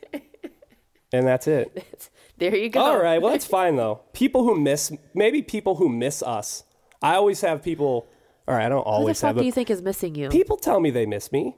And 1.15 1.27
that's 1.27 1.47
it. 1.47 2.11
there 2.39 2.55
you 2.57 2.69
go. 2.69 2.81
All 2.81 2.99
right. 3.03 3.21
Well, 3.23 3.33
that's 3.33 3.47
fine 3.47 3.77
though. 3.77 4.01
People 4.13 4.45
who 4.45 4.59
miss 4.61 4.93
maybe 5.15 5.43
people 5.43 5.77
who 5.77 5.89
miss 5.89 6.23
us. 6.23 6.65
I 7.01 7.15
always 7.15 7.41
have 7.43 7.63
people 7.63 8.07
all 8.49 8.57
right, 8.57 8.67
I 8.67 8.69
don't 8.69 8.79
Who 8.79 8.85
the 8.85 8.91
always 8.91 9.21
fuck 9.21 9.29
have 9.29 9.37
do 9.39 9.45
you 9.45 9.53
think 9.53 9.71
is 9.71 9.81
missing 9.83 10.15
you? 10.17 10.29
people 10.29 10.57
tell 10.57 10.81
me 10.81 10.91
they 10.91 11.07
miss 11.07 11.31
me. 11.31 11.57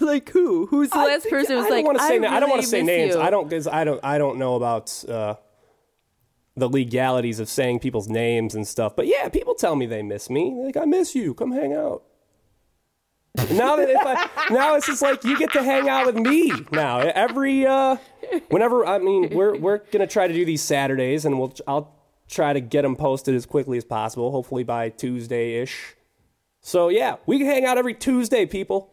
like 0.00 0.28
who? 0.30 0.66
Who's 0.66 0.90
the 0.90 0.96
I 0.98 1.04
last 1.06 1.22
think- 1.22 1.34
person 1.34 1.56
who's 1.56 1.66
I 1.66 1.68
don't 1.68 1.76
like, 1.78 1.84
want 1.86 1.98
to 1.98 2.04
say 2.04 2.18
I, 2.26 2.36
I 2.36 2.40
don't 2.40 2.50
want 2.50 2.62
to 2.62 2.68
say 2.68 2.82
names. 2.82 3.14
you. 3.14 3.20
I 3.20 3.30
don't 3.30 3.48
because 3.48 3.66
I 3.68 3.84
don't 3.84 4.00
I 4.04 4.18
don't 4.18 4.38
know 4.38 4.56
about 4.56 5.04
uh, 5.08 5.34
the 6.56 6.68
legalities 6.68 7.40
of 7.40 7.48
saying 7.48 7.78
people's 7.80 8.08
names 8.08 8.54
and 8.54 8.66
stuff. 8.66 8.96
But 8.96 9.06
yeah, 9.06 9.28
people 9.28 9.54
tell 9.54 9.76
me 9.76 9.86
they 9.86 10.02
miss 10.02 10.28
me. 10.30 10.54
Like 10.56 10.76
I 10.76 10.84
miss 10.84 11.14
you. 11.14 11.34
Come 11.34 11.52
hang 11.52 11.72
out. 11.72 12.02
now 13.52 13.76
that 13.76 13.88
if 13.88 14.00
I 14.04 14.28
now 14.50 14.74
it's 14.74 14.86
just 14.86 15.02
like 15.02 15.22
you 15.24 15.38
get 15.38 15.52
to 15.52 15.62
hang 15.62 15.88
out 15.88 16.04
with 16.04 16.16
me 16.16 16.50
now 16.72 16.98
every 16.98 17.64
uh 17.64 17.96
whenever 18.48 18.84
I 18.84 18.98
mean 18.98 19.30
we're 19.30 19.56
we're 19.56 19.78
gonna 19.92 20.08
try 20.08 20.26
to 20.26 20.34
do 20.34 20.44
these 20.44 20.62
Saturdays 20.62 21.24
and 21.24 21.38
we'll 21.38 21.54
I'll 21.68 21.94
try 22.28 22.52
to 22.52 22.60
get 22.60 22.82
them 22.82 22.96
posted 22.96 23.34
as 23.34 23.46
quickly 23.46 23.78
as 23.78 23.84
possible. 23.84 24.30
Hopefully 24.32 24.64
by 24.64 24.88
Tuesday 24.88 25.62
ish. 25.62 25.94
So 26.60 26.88
yeah, 26.88 27.16
we 27.26 27.38
can 27.38 27.46
hang 27.46 27.64
out 27.64 27.78
every 27.78 27.94
Tuesday, 27.94 28.46
people. 28.46 28.92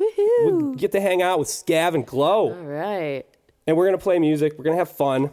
Woohoo! 0.00 0.72
We 0.72 0.76
get 0.76 0.92
to 0.92 1.00
hang 1.00 1.22
out 1.22 1.38
with 1.38 1.48
Scav 1.48 1.94
and 1.94 2.06
Glow. 2.06 2.52
All 2.52 2.64
right. 2.64 3.24
And 3.66 3.76
we're 3.76 3.86
going 3.86 3.98
to 3.98 4.02
play 4.02 4.18
music. 4.18 4.54
We're 4.58 4.64
going 4.64 4.74
to 4.76 4.78
have 4.78 4.90
fun. 4.90 5.30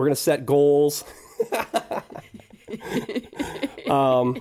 We're 0.00 0.06
going 0.06 0.14
to 0.14 0.22
set 0.22 0.46
goals. 0.46 1.04
um, 3.90 4.40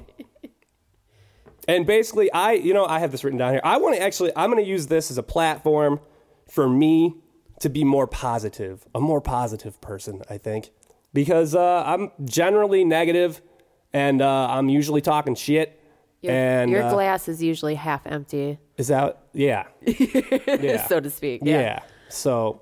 And 1.68 1.86
basically, 1.86 2.32
I, 2.32 2.54
you 2.54 2.74
know, 2.74 2.86
I 2.86 3.00
have 3.00 3.12
this 3.12 3.26
written 3.26 3.38
down 3.38 3.52
here. 3.52 3.62
I 3.62 3.76
want 3.76 3.98
to 3.98 4.02
actually, 4.02 4.32
I'm 4.38 4.50
going 4.50 4.64
to 4.64 4.70
use 4.70 4.88
this 4.88 5.12
as 5.12 5.18
a 5.18 5.24
platform 5.24 6.00
for 6.50 6.70
me 6.70 7.16
to 7.60 7.68
be 7.68 7.84
more 7.84 8.08
positive, 8.08 8.88
a 8.96 9.02
more 9.02 9.20
positive 9.20 9.82
person, 9.82 10.22
I 10.30 10.38
think. 10.38 10.70
Because 11.14 11.56
uh, 11.56 11.84
I'm 11.86 12.14
generally 12.24 12.86
negative 12.86 13.42
and 13.92 14.22
uh, 14.22 14.48
I'm 14.50 14.70
usually 14.70 15.02
talking 15.02 15.36
shit. 15.36 15.78
Your, 16.22 16.34
and 16.34 16.72
your 16.72 16.84
uh, 16.84 16.94
glass 16.94 17.28
is 17.28 17.44
usually 17.44 17.76
half 17.76 18.08
empty, 18.08 18.60
is 18.78 18.88
that, 18.88 19.24
yeah. 19.34 19.66
yeah. 19.86 20.88
so 20.88 21.02
to 21.02 21.10
speak. 21.10 21.42
Yeah. 21.44 21.60
Yeah. 21.60 21.80
So, 22.08 22.62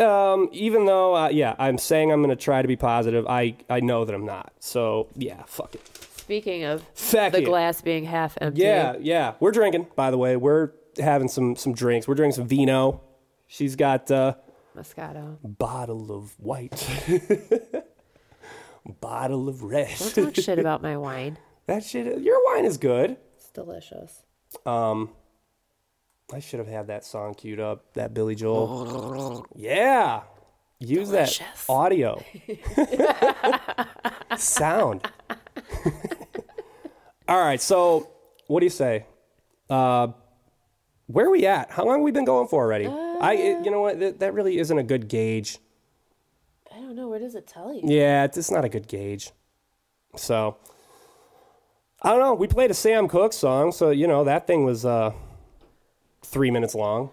um, 0.00 0.48
even 0.52 0.84
though, 0.86 1.14
uh, 1.16 1.28
yeah, 1.28 1.54
I'm 1.58 1.78
saying 1.78 2.12
I'm 2.12 2.20
going 2.22 2.36
to 2.36 2.42
try 2.42 2.62
to 2.62 2.68
be 2.68 2.76
positive, 2.76 3.26
I, 3.26 3.56
I 3.70 3.80
know 3.80 4.04
that 4.04 4.14
I'm 4.14 4.26
not. 4.26 4.52
So, 4.60 5.08
yeah, 5.16 5.42
fuck 5.46 5.74
it. 5.74 5.86
Speaking 6.18 6.64
of 6.64 6.82
Fuck 6.94 7.32
the 7.32 7.42
it. 7.42 7.44
glass 7.44 7.80
being 7.82 8.04
half 8.04 8.36
empty. 8.40 8.62
Yeah, 8.62 8.96
yeah. 9.00 9.34
We're 9.38 9.52
drinking, 9.52 9.86
by 9.94 10.10
the 10.10 10.18
way. 10.18 10.36
We're 10.36 10.70
having 10.98 11.28
some 11.28 11.54
some 11.54 11.72
drinks. 11.72 12.08
We're 12.08 12.16
drinking 12.16 12.34
some 12.34 12.48
vino. 12.48 13.00
She's 13.46 13.76
got 13.76 14.10
uh 14.10 14.34
Moscato. 14.76 15.36
bottle 15.44 16.10
of 16.10 16.34
white. 16.40 16.84
bottle 19.00 19.48
of 19.48 19.62
red. 19.62 19.94
Don't 19.98 20.14
talk 20.34 20.34
shit 20.34 20.58
about 20.58 20.82
my 20.82 20.96
wine. 20.96 21.38
that 21.66 21.84
shit 21.84 22.18
your 22.20 22.44
wine 22.46 22.64
is 22.64 22.76
good. 22.76 23.16
It's 23.36 23.50
delicious. 23.50 24.22
I 26.32 26.40
should 26.40 26.58
have 26.58 26.68
had 26.68 26.88
that 26.88 27.04
song 27.04 27.34
queued 27.34 27.60
up, 27.60 27.92
that 27.94 28.12
Billy 28.12 28.34
Joel. 28.34 29.46
yeah. 29.54 30.22
Use 30.80 31.08
Delicious. 31.08 31.38
that 31.38 31.72
audio. 31.72 32.22
Sound. 34.36 35.08
All 37.28 37.40
right, 37.40 37.60
so 37.60 38.08
what 38.48 38.60
do 38.60 38.66
you 38.66 38.70
say? 38.70 39.06
Uh, 39.70 40.08
where 41.06 41.26
are 41.26 41.30
we 41.30 41.46
at? 41.46 41.70
How 41.70 41.84
long 41.84 41.96
have 41.98 42.04
we 42.04 42.10
been 42.10 42.24
going 42.24 42.48
for 42.48 42.62
already? 42.64 42.86
I, 42.86 43.34
it- 43.34 43.64
you 43.64 43.70
know 43.70 43.80
what? 43.80 43.98
That, 44.00 44.18
that 44.20 44.34
really 44.34 44.58
isn't 44.58 44.78
a 44.78 44.82
good 44.82 45.08
gauge. 45.08 45.58
I 46.74 46.80
don't 46.80 46.94
know. 46.96 47.08
Where 47.08 47.18
does 47.20 47.34
it 47.34 47.46
tell 47.46 47.72
you? 47.72 47.80
Yeah, 47.84 48.24
it's 48.24 48.36
it's 48.36 48.50
not 48.50 48.64
a 48.64 48.68
good 48.68 48.86
gauge. 48.88 49.30
So, 50.16 50.56
I 52.02 52.10
don't 52.10 52.20
know. 52.20 52.34
We 52.34 52.46
played 52.48 52.70
a 52.70 52.74
Sam 52.74 53.08
Cooke 53.08 53.32
song, 53.32 53.72
so 53.72 53.90
you 53.90 54.06
know 54.06 54.24
that 54.24 54.46
thing 54.46 54.64
was 54.64 54.84
uh, 54.84 55.12
three 56.26 56.50
minutes 56.50 56.74
long. 56.74 57.10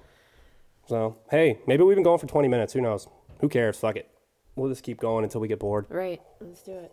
So 0.87 1.17
hey, 1.29 1.59
maybe 1.67 1.83
we've 1.83 1.95
been 1.95 2.03
going 2.03 2.19
for 2.19 2.27
twenty 2.27 2.47
minutes. 2.47 2.73
Who 2.73 2.81
knows? 2.81 3.07
Who 3.39 3.49
cares? 3.49 3.77
Fuck 3.77 3.95
it. 3.95 4.09
We'll 4.55 4.69
just 4.69 4.83
keep 4.83 4.99
going 4.99 5.23
until 5.23 5.41
we 5.41 5.47
get 5.47 5.59
bored. 5.59 5.85
Right. 5.89 6.21
Let's 6.39 6.61
do 6.61 6.73
it. 6.73 6.91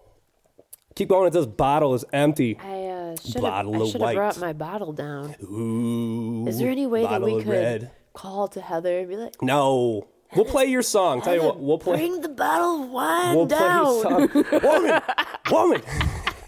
Keep 0.94 1.08
going 1.08 1.26
until 1.26 1.42
this 1.44 1.54
bottle 1.54 1.94
is 1.94 2.04
empty. 2.12 2.58
I 2.58 2.86
uh, 2.86 3.16
should 3.16 3.44
have. 3.44 3.44
I 3.44 3.60
of 3.62 3.90
should 3.90 4.00
have 4.00 4.14
brought 4.14 4.40
my 4.40 4.52
bottle 4.52 4.92
down. 4.92 5.36
Ooh. 5.42 6.46
Is 6.48 6.58
there 6.58 6.70
any 6.70 6.86
way 6.86 7.02
that 7.02 7.22
we 7.22 7.38
could 7.38 7.46
red. 7.48 7.90
call 8.12 8.48
to 8.48 8.60
Heather 8.60 8.98
and 8.98 9.08
be 9.08 9.16
like, 9.16 9.40
No. 9.42 10.08
We'll 10.34 10.44
play 10.44 10.66
your 10.66 10.82
song. 10.82 11.22
Tell 11.22 11.34
you 11.34 11.42
what, 11.42 11.58
we'll 11.58 11.78
play. 11.78 11.96
bring 11.96 12.20
the 12.20 12.28
bottle 12.28 12.84
of 12.84 12.90
wine 12.90 13.34
We'll 13.34 13.46
down? 13.46 14.00
play 14.00 14.28
your 14.32 14.44
song. 14.44 14.62
Woman, 14.62 15.02
woman, 15.50 15.82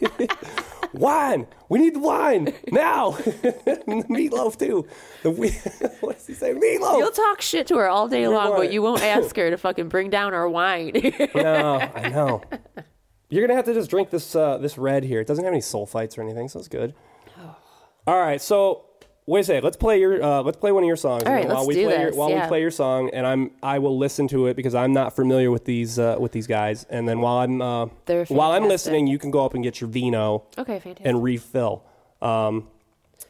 wine. 1.02 1.46
We 1.68 1.78
need 1.80 1.96
wine 1.98 2.54
now. 2.70 3.12
Meatloaf 4.08 4.58
too. 4.58 4.86
The 5.22 5.30
we- 5.30 5.50
what 6.00 6.16
does 6.16 6.26
he 6.26 6.34
say? 6.34 6.54
Meatloaf. 6.54 6.98
You'll 6.98 7.10
talk 7.10 7.42
shit 7.42 7.66
to 7.66 7.76
her 7.76 7.88
all 7.88 8.08
day 8.08 8.26
long, 8.28 8.52
right. 8.52 8.58
but 8.58 8.72
you 8.72 8.80
won't 8.80 9.02
ask 9.02 9.36
her 9.40 9.50
to 9.50 9.58
fucking 9.58 9.88
bring 9.88 10.08
down 10.08 10.32
our 10.32 10.48
wine. 10.48 10.92
No, 11.34 11.78
I 11.94 12.08
know. 12.08 12.42
You're 13.28 13.46
gonna 13.46 13.56
have 13.56 13.64
to 13.66 13.74
just 13.74 13.90
drink 13.90 14.10
this 14.10 14.34
uh, 14.36 14.58
this 14.58 14.78
red 14.78 15.04
here. 15.04 15.20
It 15.20 15.26
doesn't 15.26 15.44
have 15.44 15.52
any 15.52 15.62
sulfites 15.62 16.16
or 16.16 16.22
anything, 16.22 16.48
so 16.48 16.58
it's 16.58 16.68
good. 16.68 16.94
All 18.06 18.18
right, 18.18 18.40
so 18.40 18.84
wait 19.26 19.40
a 19.40 19.44
second. 19.44 19.64
Let's 19.64 19.76
play 19.76 20.00
your 20.00 20.22
uh, 20.22 20.42
let's 20.42 20.56
play 20.56 20.72
one 20.72 20.82
of 20.82 20.86
your 20.86 20.96
songs. 20.96 21.24
All 21.24 21.32
right, 21.32 21.46
while 21.46 21.56
let's 21.58 21.68
we 21.68 21.74
do 21.74 21.86
play 21.86 22.00
Your, 22.00 22.14
while 22.14 22.30
yeah. 22.30 22.42
we 22.42 22.48
play 22.48 22.60
your 22.60 22.70
song, 22.70 23.10
and 23.12 23.26
I'm 23.26 23.50
I 23.62 23.78
will 23.78 23.96
listen 23.98 24.28
to 24.28 24.46
it 24.46 24.56
because 24.56 24.74
I'm 24.74 24.92
not 24.92 25.14
familiar 25.14 25.50
with 25.50 25.64
these 25.64 25.98
uh, 25.98 26.16
with 26.18 26.32
these 26.32 26.46
guys. 26.46 26.84
And 26.90 27.08
then 27.08 27.20
while 27.20 27.38
I'm 27.38 27.60
uh, 27.60 27.86
while 28.28 28.52
I'm 28.52 28.68
listening, 28.68 29.06
you 29.06 29.18
can 29.18 29.30
go 29.30 29.44
up 29.44 29.54
and 29.54 29.62
get 29.62 29.80
your 29.80 29.88
vino 29.90 30.44
okay, 30.58 30.78
fantastic. 30.78 31.06
and 31.06 31.22
refill. 31.22 31.84
Um, 32.20 32.68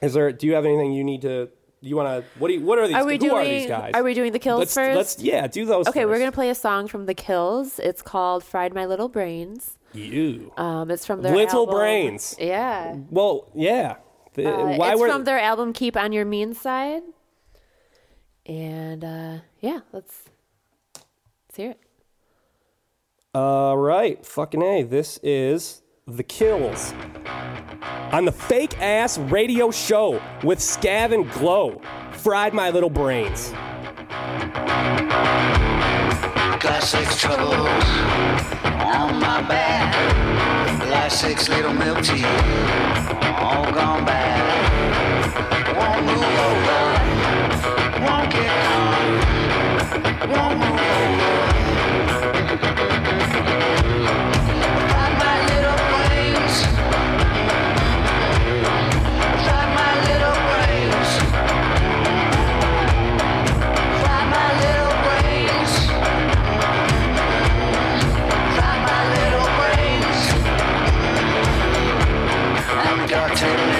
is 0.01 0.15
there? 0.15 0.33
Do 0.33 0.47
you 0.47 0.55
have 0.55 0.65
anything 0.65 0.93
you 0.93 1.05
need 1.05 1.23
to? 1.23 1.49
You 1.81 1.97
want 1.97 2.25
to? 2.25 2.39
What 2.39 2.49
do 2.49 2.55
you? 2.55 2.61
What 2.61 2.79
are 2.79 2.87
these? 2.87 2.97
are 2.97 3.05
we 3.05 3.15
who 3.15 3.19
doing? 3.19 3.35
are 3.35 3.45
these 3.45 3.67
guys? 3.67 3.91
Are 3.95 4.03
we 4.03 4.15
doing 4.15 4.33
the 4.33 4.39
kills 4.39 4.61
let's, 4.61 4.75
first? 4.75 4.97
Let's 4.97 5.19
yeah, 5.21 5.47
do 5.47 5.65
those. 5.65 5.89
okay, 5.89 6.07
we're 6.07 6.19
gonna 6.19 6.33
play 6.33 6.51
a 6.51 6.55
song 6.55 6.87
from 6.87 7.07
the 7.07 7.15
Kills. 7.15 7.79
It's 7.79 8.03
called 8.03 8.45
"Fried 8.45 8.73
My 8.73 8.87
Little 8.87 9.09
Brains." 9.09 9.79
you. 9.95 10.53
Um, 10.57 10.91
it's 10.91 11.07
from 11.07 11.23
their 11.23 11.35
Little 11.35 11.61
album- 11.61 11.75
Brains. 11.75 12.37
Yeah. 12.39 12.97
Well, 13.11 13.49
yeah. 13.55 13.97
The- 14.35 14.49
Uh, 14.49 14.77
why 14.77 14.93
it's 14.93 15.01
were 15.01 15.09
from 15.09 15.25
their 15.25 15.39
album 15.39 15.73
"Keep 15.73 15.97
on 15.97 16.13
Your 16.13 16.25
Mean 16.25 16.55
Side," 16.55 17.03
and 18.47 19.05
uh, 19.05 19.37
yeah, 19.61 19.81
let's 19.93 20.23
let's 20.95 21.57
hear 21.57 21.71
it. 21.73 21.81
All 23.35 23.77
right, 23.79 24.25
fucking 24.25 24.63
a. 24.63 24.83
This 24.83 25.19
is 25.23 25.83
the 26.07 26.23
Kills 26.23 26.93
on 28.13 28.25
the 28.25 28.33
fake 28.33 28.79
ass 28.81 29.19
radio 29.19 29.71
show 29.71 30.21
with 30.43 30.59
Scav 30.59 31.15
and 31.15 31.31
Glow. 31.33 31.81
Fried 32.13 32.53
my 32.55 32.71
little 32.71 32.91
brains. 32.91 33.53
Got 36.63 36.85
six 36.85 37.19
troubles 37.19 37.57
on 38.79 39.19
my 39.19 39.43
back. 39.49 39.93
Last 40.89 41.21
six 41.21 41.49
little 41.49 41.73
milk 41.73 42.05
tea, 42.05 42.25
all 43.37 43.65
gone 43.73 44.05
bad. 44.05 44.43
Won't 45.77 46.07
move 46.07 46.23
over, 46.47 46.83
won't 48.07 48.31
get 48.31 48.53
on, 48.79 49.07
won't 50.31 50.59
move 50.61 50.81
over. 50.81 51.52
Got 73.13 73.37
ten 73.37 73.72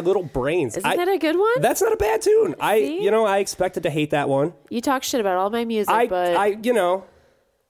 my 0.00 0.06
little 0.06 0.22
brains. 0.22 0.76
Isn't 0.76 0.88
I- 0.88 0.96
that 0.96 1.08
a 1.08 1.18
good 1.18 1.36
one? 1.38 1.60
That's 1.60 1.80
not 1.82 1.92
a 1.92 1.96
bad 1.96 2.22
tune. 2.22 2.54
I, 2.60 2.76
you 2.76 3.10
know, 3.10 3.24
I 3.26 3.38
expected 3.38 3.82
to 3.84 3.90
hate 3.90 4.10
that 4.10 4.28
one. 4.28 4.52
you 4.70 4.80
talk 4.80 5.02
shit 5.02 5.20
about 5.20 5.36
all 5.36 5.50
my 5.50 5.64
music, 5.64 5.92
I, 5.92 6.06
but 6.06 6.36
I, 6.36 6.46
you 6.62 6.72
know, 6.72 7.04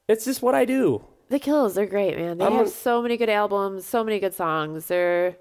it's 0.08 0.24
just 0.24 0.42
what 0.42 0.54
I 0.54 0.64
do. 0.64 1.04
the 1.28 1.38
Kills, 1.38 1.74
they're 1.74 1.86
great, 1.86 2.16
man. 2.16 2.38
They 2.38 2.44
I'm 2.44 2.52
have 2.54 2.66
a- 2.66 2.70
so 2.70 3.02
many 3.02 3.16
good 3.16 3.28
albums, 3.30 3.84
so 3.86 4.02
many 4.04 4.18
good 4.20 4.34
songs. 4.34 4.86
They're 4.86 5.36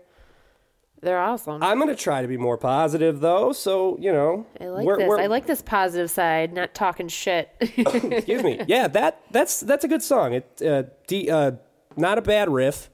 they're 1.00 1.19
awesome. 1.19 1.62
I'm 1.62 1.78
gonna 1.80 1.95
try 1.95 2.23
to 2.23 2.28
be 2.28 2.38
more 2.38 2.58
positive, 2.58 3.19
though. 3.19 3.54
So 3.54 3.97
you 4.00 4.12
know, 4.12 4.45
I 4.60 4.67
like 4.67 4.86
we're- 4.86 4.97
this. 5.04 5.08
we're- 5.10 5.23
I 5.23 5.28
like 5.28 5.45
this 5.45 5.62
positive 5.62 6.10
side, 6.10 6.54
not 6.54 6.73
talking 6.73 7.08
shit. 7.08 7.50
Excuse 7.62 8.43
me. 8.43 8.60
Yeah, 8.67 8.88
that 8.89 9.21
that's 9.32 9.60
that's 9.62 9.84
a 9.86 9.88
good 9.88 10.02
song. 10.02 10.34
It 10.34 10.62
uh, 10.65 10.84
D, 11.08 11.30
uh, 11.30 11.52
not 11.95 12.17
a 12.17 12.21
bad 12.21 12.50
riff. 12.50 12.89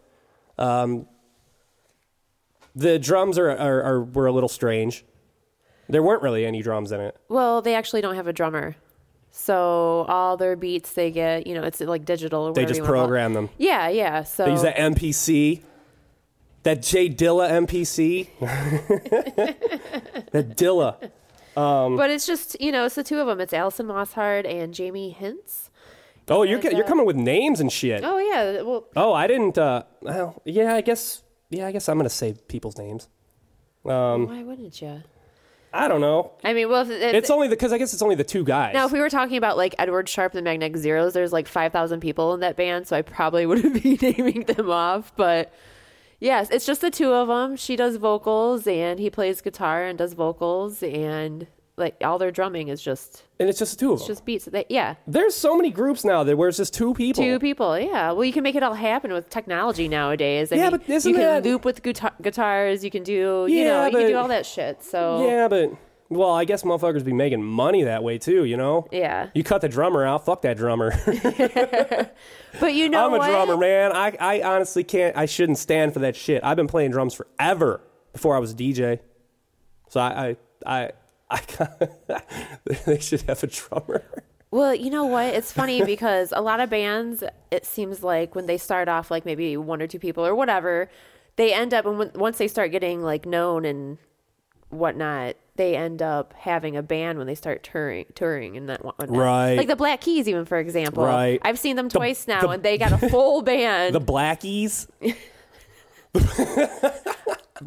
Um, 0.57 1.07
the 2.75 2.97
drums 2.99 3.37
are, 3.37 3.49
are, 3.49 3.83
are 3.83 4.01
were 4.03 4.25
a 4.27 4.31
little 4.31 4.49
strange. 4.49 5.05
There 5.89 6.01
weren't 6.03 6.21
really 6.23 6.45
any 6.45 6.61
drums 6.61 6.91
in 6.91 6.99
it. 7.01 7.17
well, 7.29 7.61
they 7.61 7.75
actually 7.75 8.01
don't 8.01 8.15
have 8.15 8.27
a 8.27 8.33
drummer. 8.33 8.75
So 9.31 10.05
all 10.07 10.37
their 10.37 10.55
beats 10.55 10.93
they 10.93 11.09
get, 11.11 11.47
you 11.47 11.55
know, 11.55 11.63
it's 11.63 11.81
like 11.81 12.05
digital. 12.05 12.43
Or 12.49 12.53
They 12.53 12.65
just 12.65 12.77
you 12.77 12.83
wanna 12.83 12.93
call 12.93 13.03
it. 13.03 13.07
program 13.07 13.33
them. 13.33 13.49
Yeah, 13.57 13.87
yeah. 13.89 14.23
So 14.23 14.45
They 14.45 14.51
use 14.51 14.61
that 14.61 14.75
MPC, 14.77 15.61
that 16.61 16.81
J 16.83 17.09
Dilla 17.09 17.49
MPC, 17.65 18.27
that 20.31 20.55
Dilla. 20.57 21.09
but 21.55 22.09
it's 22.11 22.25
just 22.27 22.59
you 22.61 22.71
know, 22.71 22.85
it's 22.85 22.95
the 22.95 23.03
two 23.03 23.19
of 23.19 23.27
them. 23.27 23.39
It's 23.41 23.53
Alison 23.53 23.87
Mosshart 23.87 24.47
and 24.47 24.71
Jamie 24.73 25.15
Hince. 25.19 25.69
Oh, 26.29 26.43
you're 26.43 26.57
Like 26.61 26.71
you're 26.71 26.81
that. 26.83 26.87
coming 26.87 27.05
with 27.07 27.15
names 27.15 27.59
and 27.59 27.71
shit. 27.71 28.03
Oh 28.05 28.17
yeah, 28.19 28.61
well, 28.61 28.85
Oh, 28.95 29.13
I 29.13 29.25
didn't. 29.27 29.57
Uh, 29.57 29.83
well, 30.01 30.41
yeah, 30.45 30.75
I 30.75 30.81
guess. 30.81 31.22
Yeah, 31.53 31.67
I 31.67 31.71
guess 31.71 31.87
I'm 31.87 31.97
gonna 31.97 32.09
say 32.09 32.35
people's 32.47 32.77
names. 32.77 33.07
Um, 33.85 34.27
why 34.27 34.43
wouldn't 34.43 34.81
you? 34.81 35.03
I 35.75 35.87
don't 35.87 36.01
know. 36.01 36.31
I 36.43 36.53
mean, 36.53 36.69
well, 36.69 36.83
if, 36.83 36.89
if, 36.89 37.15
It's 37.15 37.29
only 37.31 37.47
because 37.47 37.73
I 37.73 37.79
guess 37.79 37.93
it's 37.93 38.01
only 38.03 38.15
the 38.15 38.23
two 38.23 38.43
guys. 38.43 38.75
now 38.75 38.85
if 38.85 38.91
we 38.91 38.99
were 38.99 39.09
talking 39.09 39.37
about 39.37 39.57
like 39.57 39.73
Edward 39.79 40.07
Sharpe 40.07 40.33
and 40.33 40.37
the 40.37 40.43
Magnetic 40.43 40.77
Zeros, 40.77 41.13
there's 41.13 41.33
like 41.33 41.47
five 41.47 41.71
thousand 41.71 41.99
people 41.99 42.33
in 42.33 42.41
that 42.41 42.55
band, 42.55 42.87
so 42.87 42.95
I 42.95 43.01
probably 43.01 43.45
wouldn't 43.47 43.81
be 43.81 43.97
naming 44.17 44.43
them 44.43 44.69
off. 44.69 45.11
But 45.15 45.51
yes, 46.19 46.49
it's 46.51 46.65
just 46.65 46.81
the 46.81 46.91
two 46.91 47.11
of 47.11 47.27
them. 47.27 47.55
She 47.55 47.75
does 47.75 47.95
vocals 47.95 48.67
and 48.67 48.99
he 48.99 49.09
plays 49.09 49.41
guitar 49.41 49.83
and 49.83 49.97
does 49.97 50.13
vocals, 50.13 50.83
and 50.83 51.47
like 51.75 51.95
all 52.01 52.19
their 52.19 52.29
drumming 52.31 52.67
is 52.67 52.81
just 52.81 53.23
and 53.39 53.49
it's 53.49 53.57
just 53.59 53.79
two 53.79 53.93
of 53.93 53.99
them. 53.99 54.07
just 54.07 54.25
beats. 54.25 54.45
They, 54.45 54.65
yeah, 54.69 54.95
There's 55.07 55.33
so 55.35 55.55
many 55.57 55.71
groups 55.71 56.05
now 56.05 56.23
that 56.23 56.37
where 56.37 56.47
it's 56.49 56.57
just 56.57 56.73
two 56.73 56.93
people. 56.93 57.23
Two 57.23 57.39
people, 57.39 57.79
yeah. 57.79 58.11
Well, 58.11 58.23
you 58.25 58.33
can 58.33 58.43
make 58.43 58.55
it 58.55 58.61
all 58.63 58.73
happen 58.75 59.11
with 59.11 59.29
technology 59.29 59.87
nowadays. 59.87 60.51
I 60.51 60.55
Yeah, 60.57 60.61
mean, 60.69 60.71
but 60.71 60.89
isn't 60.89 61.09
you 61.09 61.15
can 61.17 61.23
that- 61.25 61.43
loop 61.43 61.65
with 61.65 61.81
guitar- 61.81 62.13
guitars. 62.21 62.83
You 62.83 62.91
can 62.91 63.03
do, 63.03 63.47
you 63.49 63.59
Yeah, 63.59 63.63
know, 63.63 63.85
you 63.87 63.97
can 63.97 64.07
do 64.07 64.17
all 64.17 64.27
that 64.27 64.45
shit. 64.45 64.83
So 64.83 65.27
Yeah, 65.27 65.47
but 65.47 65.71
well, 66.09 66.29
I 66.31 66.45
guess 66.45 66.61
motherfuckers 66.61 67.03
be 67.03 67.13
making 67.13 67.41
money 67.43 67.83
that 67.85 68.03
way 68.03 68.19
too. 68.19 68.43
You 68.45 68.55
know. 68.55 68.87
yeah. 68.91 69.29
You 69.33 69.43
cut 69.43 69.61
the 69.61 69.69
drummer 69.69 70.05
out. 70.05 70.25
Fuck 70.25 70.43
that 70.43 70.57
drummer. 70.57 70.93
But 72.59 72.75
you 72.75 72.87
know 72.87 73.07
I'm 73.07 73.13
a 73.13 73.17
what? 73.17 73.29
drummer, 73.31 73.57
man. 73.57 73.91
I, 73.93 74.15
I 74.19 74.41
honestly 74.43 74.83
can't. 74.83 75.17
I 75.17 75.25
shouldn't 75.25 75.57
stand 75.57 75.91
for 75.93 75.99
that 75.99 76.15
shit. 76.15 76.43
I've 76.43 76.55
been 76.55 76.67
playing 76.67 76.91
drums 76.91 77.15
forever 77.15 77.81
before 78.13 78.35
I 78.35 78.39
was 78.39 78.51
a 78.51 78.55
DJ. 78.55 78.99
So 79.89 79.99
I 79.99 80.35
I 80.65 80.75
I, 80.85 80.91
I 81.33 82.21
they 82.85 82.99
should 82.99 83.21
have 83.23 83.43
a 83.43 83.47
drummer. 83.47 84.03
Well, 84.51 84.75
you 84.75 84.91
know 84.91 85.05
what? 85.05 85.33
It's 85.33 85.51
funny 85.51 85.83
because 85.85 86.31
a 86.35 86.41
lot 86.41 86.59
of 86.59 86.69
bands, 86.69 87.23
it 87.49 87.65
seems 87.65 88.03
like 88.03 88.35
when 88.35 88.45
they 88.45 88.57
start 88.57 88.87
off, 88.87 89.09
like 89.09 89.25
maybe 89.25 89.57
one 89.57 89.81
or 89.81 89.87
two 89.87 89.99
people 89.99 90.25
or 90.25 90.35
whatever, 90.35 90.89
they 91.37 91.53
end 91.53 91.73
up 91.73 91.85
and 91.87 92.15
once 92.15 92.37
they 92.37 92.47
start 92.47 92.71
getting 92.71 93.01
like 93.01 93.25
known 93.25 93.65
and 93.65 93.97
whatnot, 94.69 95.35
they 95.55 95.75
end 95.75 96.01
up 96.01 96.33
having 96.33 96.75
a 96.77 96.83
band 96.83 97.17
when 97.17 97.25
they 97.27 97.35
start 97.35 97.63
touring, 97.63 98.05
touring 98.15 98.55
and 98.57 98.69
that 98.69 98.85
whatnot. 98.85 99.09
Right. 99.09 99.55
Like 99.55 99.67
the 99.67 99.75
Black 99.75 100.01
Keys, 100.01 100.27
even 100.27 100.45
for 100.45 100.59
example. 100.59 101.03
Right. 101.05 101.39
I've 101.43 101.57
seen 101.59 101.75
them 101.75 101.89
The- 101.89 101.97
twice 101.97 102.27
now, 102.27 102.41
the- 102.41 102.49
and 102.49 102.63
they 102.63 102.77
got 102.77 102.91
a 102.91 103.09
full 103.09 103.41
band. 103.41 103.95
The 103.95 104.01
Blackies. 104.01 104.87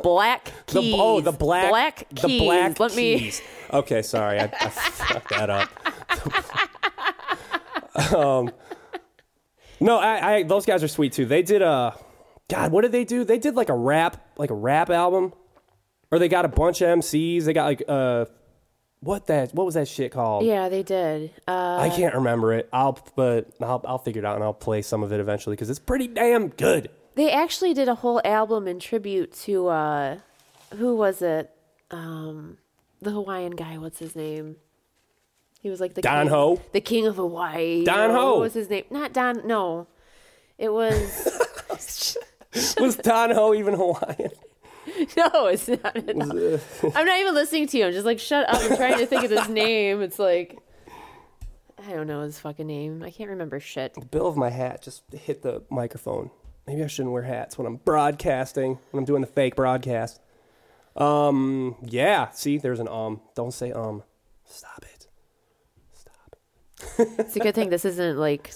Black 0.02 0.52
The, 0.66 0.80
Keys. 0.80 0.94
oh, 0.96 1.20
the 1.20 1.32
black. 1.32 1.70
Black 1.70 2.08
The 2.10 2.38
black 2.38 2.78
Let 2.80 2.94
me. 2.96 3.18
keys. 3.18 3.42
Okay, 3.72 4.02
sorry, 4.02 4.38
I, 4.40 4.44
I 4.44 4.68
fucked 4.70 5.30
that 5.30 5.50
up. 5.50 5.68
um, 8.14 8.50
no, 9.80 9.98
I, 9.98 10.34
I. 10.36 10.42
Those 10.44 10.66
guys 10.66 10.82
are 10.82 10.88
sweet 10.88 11.12
too. 11.12 11.26
They 11.26 11.42
did 11.42 11.62
a. 11.62 11.94
God, 12.48 12.70
what 12.72 12.82
did 12.82 12.92
they 12.92 13.04
do? 13.04 13.24
They 13.24 13.38
did 13.38 13.54
like 13.56 13.68
a 13.68 13.74
rap, 13.74 14.24
like 14.38 14.50
a 14.50 14.54
rap 14.54 14.88
album, 14.90 15.32
or 16.10 16.18
they 16.18 16.28
got 16.28 16.44
a 16.44 16.48
bunch 16.48 16.80
of 16.80 16.88
MCs. 16.98 17.44
They 17.44 17.52
got 17.52 17.64
like 17.64 17.82
uh, 17.88 18.26
what 19.00 19.26
that? 19.26 19.52
What 19.54 19.66
was 19.66 19.74
that 19.74 19.88
shit 19.88 20.12
called? 20.12 20.44
Yeah, 20.44 20.68
they 20.68 20.82
did. 20.82 21.32
Uh, 21.48 21.78
I 21.80 21.90
can't 21.90 22.14
remember 22.14 22.52
it. 22.54 22.68
I'll, 22.72 22.98
but 23.16 23.48
I'll, 23.60 23.82
I'll 23.86 23.98
figure 23.98 24.20
it 24.22 24.24
out 24.24 24.36
and 24.36 24.44
I'll 24.44 24.54
play 24.54 24.82
some 24.82 25.02
of 25.02 25.12
it 25.12 25.20
eventually 25.20 25.56
because 25.56 25.70
it's 25.70 25.78
pretty 25.80 26.06
damn 26.08 26.48
good. 26.48 26.88
They 27.16 27.32
actually 27.32 27.74
did 27.74 27.88
a 27.88 27.96
whole 27.96 28.20
album 28.24 28.68
in 28.68 28.78
tribute 28.78 29.32
to 29.32 29.68
uh, 29.68 30.18
who 30.76 30.94
was 30.94 31.20
it? 31.22 31.50
Um, 31.90 32.58
the 33.02 33.10
Hawaiian 33.10 33.56
guy. 33.56 33.78
What's 33.78 33.98
his 33.98 34.14
name? 34.14 34.56
He 35.60 35.70
was 35.70 35.80
like 35.80 35.94
the 35.94 36.02
Don 36.02 36.26
king, 36.26 36.30
Ho? 36.30 36.62
the 36.72 36.80
king 36.80 37.06
of 37.06 37.16
Hawaii. 37.16 37.84
Don 37.84 38.10
Ho. 38.10 38.34
What 38.34 38.40
was 38.40 38.54
his 38.54 38.70
name? 38.70 38.84
Not 38.90 39.12
Don. 39.12 39.46
No, 39.46 39.88
it 40.58 40.72
was. 40.72 41.42
Was 42.80 42.96
Don 42.96 43.32
Ho 43.32 43.52
even 43.52 43.74
Hawaiian? 43.74 44.30
no, 45.16 45.46
it's 45.46 45.68
not. 45.68 45.94
no. 46.06 46.58
I'm 46.94 47.04
not 47.06 47.20
even 47.20 47.34
listening 47.34 47.66
to 47.66 47.76
you. 47.76 47.86
I'm 47.86 47.92
just 47.92 48.06
like, 48.06 48.18
shut 48.18 48.48
up. 48.48 48.62
I'm 48.62 48.76
trying 48.76 48.98
to 48.98 49.06
think 49.06 49.24
of 49.24 49.30
his 49.30 49.48
name. 49.50 50.00
It's 50.00 50.18
like. 50.18 50.58
I 51.86 51.92
don't 51.92 52.06
know 52.06 52.22
his 52.22 52.38
fucking 52.38 52.66
name. 52.66 53.02
I 53.02 53.10
can't 53.10 53.28
remember 53.28 53.60
shit. 53.60 53.92
The 53.92 54.06
bill 54.06 54.26
of 54.26 54.38
my 54.38 54.48
hat 54.48 54.82
just 54.82 55.02
hit 55.12 55.42
the 55.42 55.62
microphone. 55.68 56.30
Maybe 56.66 56.82
I 56.82 56.86
shouldn't 56.88 57.12
wear 57.12 57.22
hats 57.22 57.56
when 57.56 57.66
I'm 57.66 57.76
broadcasting, 57.76 58.78
when 58.90 59.00
I'm 59.00 59.04
doing 59.04 59.20
the 59.20 59.26
fake 59.28 59.54
broadcast. 59.54 60.20
Um, 60.96 61.76
yeah. 61.82 62.30
See, 62.30 62.58
there's 62.58 62.80
an 62.80 62.88
um. 62.88 63.20
Don't 63.34 63.52
say 63.52 63.70
um. 63.72 64.02
Stop 64.44 64.84
it. 64.84 65.06
Stop. 65.92 66.36
It's 66.98 67.36
a 67.36 67.40
good 67.40 67.54
thing 67.54 67.70
this 67.70 67.84
isn't 67.84 68.16
like 68.18 68.52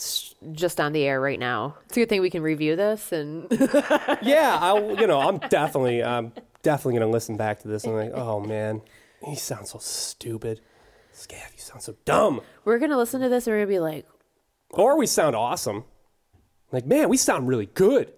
just 0.52 0.80
on 0.80 0.92
the 0.92 1.04
air 1.04 1.20
right 1.20 1.38
now. 1.38 1.76
It's 1.86 1.96
a 1.96 2.00
good 2.00 2.08
thing 2.08 2.20
we 2.20 2.30
can 2.30 2.42
review 2.42 2.76
this 2.76 3.12
and 3.12 3.46
Yeah, 4.22 4.58
I. 4.60 4.78
You 4.98 5.06
know, 5.06 5.20
I'm 5.20 5.38
definitely, 5.38 6.02
I'm 6.02 6.32
definitely 6.62 6.98
gonna 7.00 7.12
listen 7.12 7.36
back 7.36 7.60
to 7.60 7.68
this 7.68 7.84
and 7.84 7.94
like, 7.94 8.12
oh 8.12 8.40
man, 8.40 8.80
he 9.24 9.36
sounds 9.36 9.70
so 9.70 9.78
stupid. 9.78 10.60
Scav, 11.14 11.52
you 11.52 11.58
sound 11.58 11.82
so 11.82 11.94
dumb. 12.04 12.40
we're 12.64 12.78
gonna 12.78 12.96
listen 12.96 13.20
to 13.20 13.28
this 13.28 13.46
and 13.46 13.54
we're 13.54 13.60
gonna 13.64 13.74
be 13.74 13.80
like, 13.80 14.06
Or 14.70 14.96
we 14.96 15.06
sound 15.06 15.36
awesome. 15.36 15.84
Like, 16.72 16.86
man, 16.86 17.08
we 17.08 17.16
sound 17.16 17.48
really 17.48 17.66
good. 17.66 18.12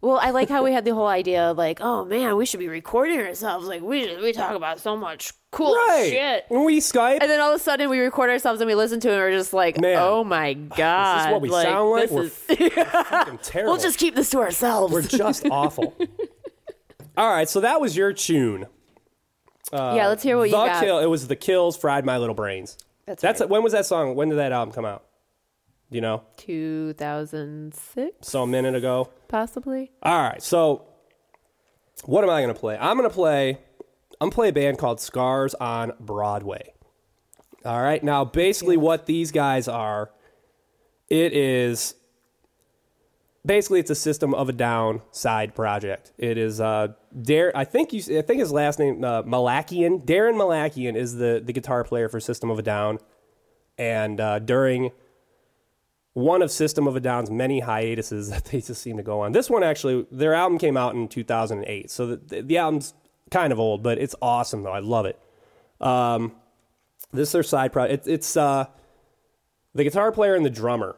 well, 0.00 0.18
I 0.18 0.30
like 0.30 0.48
how 0.48 0.62
we 0.64 0.72
had 0.72 0.84
the 0.84 0.94
whole 0.94 1.06
idea 1.08 1.50
of 1.50 1.58
like, 1.58 1.80
oh 1.80 2.04
man, 2.04 2.36
we 2.36 2.46
should 2.46 2.60
be 2.60 2.68
recording 2.68 3.18
ourselves. 3.20 3.66
Like 3.66 3.82
we 3.82 4.16
we 4.20 4.32
talk 4.32 4.54
about 4.54 4.80
so 4.80 4.96
much 4.96 5.32
cool 5.50 5.74
Right. 5.74 6.08
shit. 6.10 6.44
When 6.48 6.64
we 6.64 6.80
Skype, 6.80 7.18
And 7.20 7.30
then 7.30 7.40
all 7.40 7.52
of 7.52 7.60
a 7.60 7.62
sudden 7.62 7.90
we 7.90 7.98
record 7.98 8.30
ourselves 8.30 8.60
and 8.60 8.68
we 8.68 8.74
listen 8.74 9.00
to 9.00 9.08
it 9.08 9.12
and 9.12 9.20
we're 9.20 9.32
just 9.32 9.52
like, 9.52 9.78
Man, 9.80 9.98
oh 10.00 10.22
my 10.24 10.54
god, 10.54 11.18
this 11.18 11.26
is 11.26 11.32
what 11.32 11.40
we 11.42 11.50
sound 11.50 11.90
like. 11.90 12.10
We're 12.10 12.22
is- 12.24 12.32
fucking 12.36 13.38
terrible. 13.42 13.72
we'll 13.72 13.80
just 13.82 13.98
keep 13.98 14.14
this 14.14 14.30
to 14.30 14.38
ourselves. 14.38 14.92
We're 14.92 15.02
just 15.02 15.44
awful. 15.50 15.94
All 17.16 17.30
right, 17.30 17.48
so 17.48 17.60
that 17.60 17.80
was 17.80 17.96
your 17.96 18.12
tune. 18.12 18.66
Uh, 19.72 19.92
yeah, 19.96 20.08
let's 20.08 20.22
hear 20.22 20.36
what 20.36 20.44
you 20.44 20.56
the 20.56 20.64
got. 20.66 20.82
kill. 20.82 20.98
It 21.00 21.06
was 21.06 21.28
the 21.28 21.36
kills 21.36 21.76
fried 21.76 22.04
my 22.04 22.16
little 22.18 22.34
brains. 22.34 22.78
That's, 23.06 23.20
That's 23.22 23.40
right. 23.40 23.50
when 23.50 23.62
was 23.62 23.72
that 23.72 23.84
song? 23.86 24.14
When 24.14 24.28
did 24.30 24.38
that 24.38 24.52
album 24.52 24.72
come 24.72 24.84
out? 24.84 25.04
Do 25.90 25.96
you 25.96 26.00
know? 26.00 26.22
2006, 26.36 28.28
So 28.28 28.42
a 28.42 28.46
minute 28.46 28.74
ago. 28.74 29.10
possibly. 29.28 29.90
All 30.02 30.22
right, 30.22 30.42
so 30.42 30.84
what 32.04 32.22
am 32.24 32.30
I 32.30 32.40
gonna 32.40 32.54
play? 32.54 32.76
I'm 32.80 32.96
gonna 32.96 33.10
play. 33.10 33.58
I'm 34.20 34.26
gonna 34.28 34.32
play 34.34 34.48
a 34.48 34.52
band 34.52 34.78
called 34.78 35.00
Scars 35.00 35.54
on 35.54 35.92
Broadway. 35.98 36.72
All 37.64 37.80
right, 37.82 38.02
now 38.02 38.24
basically 38.24 38.76
what 38.76 39.06
these 39.06 39.32
guys 39.32 39.66
are, 39.68 40.10
it 41.08 41.32
is 41.32 41.94
basically 43.44 43.80
it's 43.80 43.90
a 43.90 43.94
system 43.94 44.32
of 44.34 44.48
a 44.48 44.52
down 44.52 45.02
side 45.10 45.54
project. 45.54 46.12
It 46.18 46.38
is 46.38 46.60
uh 46.60 46.88
Dar- 47.20 47.52
I 47.54 47.64
think 47.64 47.92
you 47.92 48.00
I 48.18 48.22
think 48.22 48.38
his 48.40 48.52
last 48.52 48.78
name 48.78 49.02
uh, 49.02 49.22
Malakian. 49.24 50.04
Daron 50.04 50.34
Malakian 50.34 50.94
is 50.94 51.16
the 51.16 51.42
the 51.44 51.52
guitar 51.52 51.82
player 51.84 52.08
for 52.08 52.20
System 52.20 52.50
of 52.50 52.58
a 52.58 52.62
Down, 52.62 52.98
and 53.76 54.20
uh, 54.20 54.38
during 54.38 54.92
one 56.12 56.42
of 56.42 56.50
System 56.50 56.86
of 56.86 56.96
a 56.96 57.00
Down's 57.00 57.30
many 57.30 57.60
hiatuses 57.60 58.30
that 58.30 58.46
they 58.46 58.60
just 58.60 58.82
seem 58.82 58.96
to 58.96 59.02
go 59.02 59.20
on. 59.20 59.32
This 59.32 59.50
one 59.50 59.62
actually, 59.62 60.06
their 60.10 60.34
album 60.34 60.58
came 60.58 60.76
out 60.76 60.94
in 60.94 61.08
2008, 61.08 61.90
so 61.90 62.16
the, 62.16 62.42
the, 62.42 62.58
album's 62.58 62.94
kind 63.30 63.52
of 63.52 63.60
old, 63.60 63.82
but 63.82 63.98
it's 63.98 64.14
awesome 64.20 64.62
though. 64.62 64.72
I 64.72 64.80
love 64.80 65.06
it. 65.06 65.18
Um, 65.80 66.32
this 67.12 67.28
is 67.28 67.32
their 67.32 67.42
side 67.42 67.72
project. 67.72 68.06
It, 68.06 68.12
it's 68.12 68.36
uh, 68.36 68.66
the 69.74 69.84
guitar 69.84 70.12
player 70.12 70.34
and 70.34 70.44
the 70.44 70.50
drummer 70.50 70.96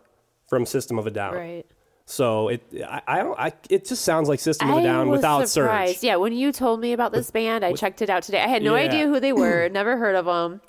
from 0.48 0.66
System 0.66 0.98
of 0.98 1.07
a 1.07 1.11
Down. 1.11 1.35
Right. 1.35 1.66
So 2.05 2.48
it 2.48 2.62
I, 2.87 3.01
I 3.07 3.18
don't 3.18 3.38
I 3.38 3.53
it 3.70 3.87
just 3.87 4.05
sounds 4.05 4.29
like 4.29 4.40
System 4.40 4.70
of 4.70 4.79
a 4.79 4.83
Down 4.83 5.09
without 5.09 5.48
surprised. 5.48 6.01
Surge. 6.01 6.05
Yeah, 6.05 6.16
when 6.16 6.33
you 6.33 6.53
told 6.53 6.81
me 6.81 6.92
about 6.92 7.12
this 7.12 7.31
band, 7.31 7.64
I 7.64 7.72
checked 7.72 8.03
it 8.03 8.11
out 8.11 8.25
today. 8.25 8.42
I 8.42 8.48
had 8.48 8.62
no 8.62 8.75
Yeah. 8.75 8.83
idea 8.83 9.07
who 9.07 9.20
they 9.20 9.33
were, 9.44 9.68
never 9.68 9.96
heard 9.96 10.16
of 10.16 10.27
them. 10.27 10.61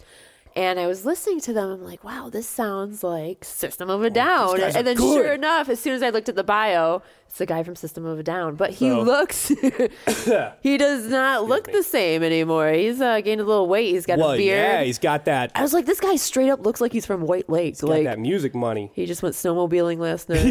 And 0.55 0.79
I 0.79 0.85
was 0.85 1.03
listening 1.03 1.39
to 1.41 1.53
them. 1.53 1.71
I'm 1.71 1.83
like, 1.83 2.03
wow, 2.03 2.29
this 2.29 2.47
sounds 2.47 3.03
like 3.03 3.43
System 3.43 3.89
of 3.89 4.03
a 4.03 4.09
Down. 4.09 4.61
And 4.61 4.85
then, 4.85 4.95
good. 4.95 5.15
sure 5.15 5.33
enough, 5.33 5.67
as 5.67 5.79
soon 5.79 5.93
as 5.93 6.03
I 6.03 6.09
looked 6.09 6.29
at 6.29 6.35
the 6.35 6.43
bio, 6.43 7.01
it's 7.33 7.39
the 7.39 7.47
guy 7.47 7.63
from 7.63 7.75
System 7.75 8.05
of 8.05 8.19
a 8.19 8.21
Down. 8.23 8.53
But 8.53 8.69
he 8.69 8.89
So- 8.89 9.01
looks, 9.01 9.47
he 10.61 10.77
does 10.77 11.07
not 11.07 11.47
look 11.47 11.65
me. 11.65 11.73
the 11.73 11.81
same 11.81 12.21
anymore. 12.21 12.71
He's 12.73 13.01
uh, 13.01 13.21
gained 13.21 13.41
a 13.41 13.43
little 13.43 13.67
weight. 13.67 13.89
He's 13.91 14.05
got 14.05 14.19
Well, 14.19 14.33
a 14.33 14.37
beard. 14.37 14.55
yeah, 14.55 14.83
he's 14.83 14.99
got 14.99 15.25
that 15.25 15.51
I 15.55 15.63
was 15.63 15.73
like, 15.73 15.87
this 15.87 15.99
guy 15.99 16.15
straight 16.15 16.49
up 16.51 16.63
looks 16.63 16.79
like 16.79 16.91
he's 16.93 17.07
from 17.07 17.21
White 17.21 17.49
Lake. 17.49 17.79
got 17.79 17.89
like 17.89 18.03
that 18.03 18.19
music 18.19 18.53
money. 18.53 18.91
he 18.93 19.07
just 19.07 19.23
went 19.23 19.33
snowmobiling 19.33 19.97
last 19.97 20.29
night. 20.29 20.41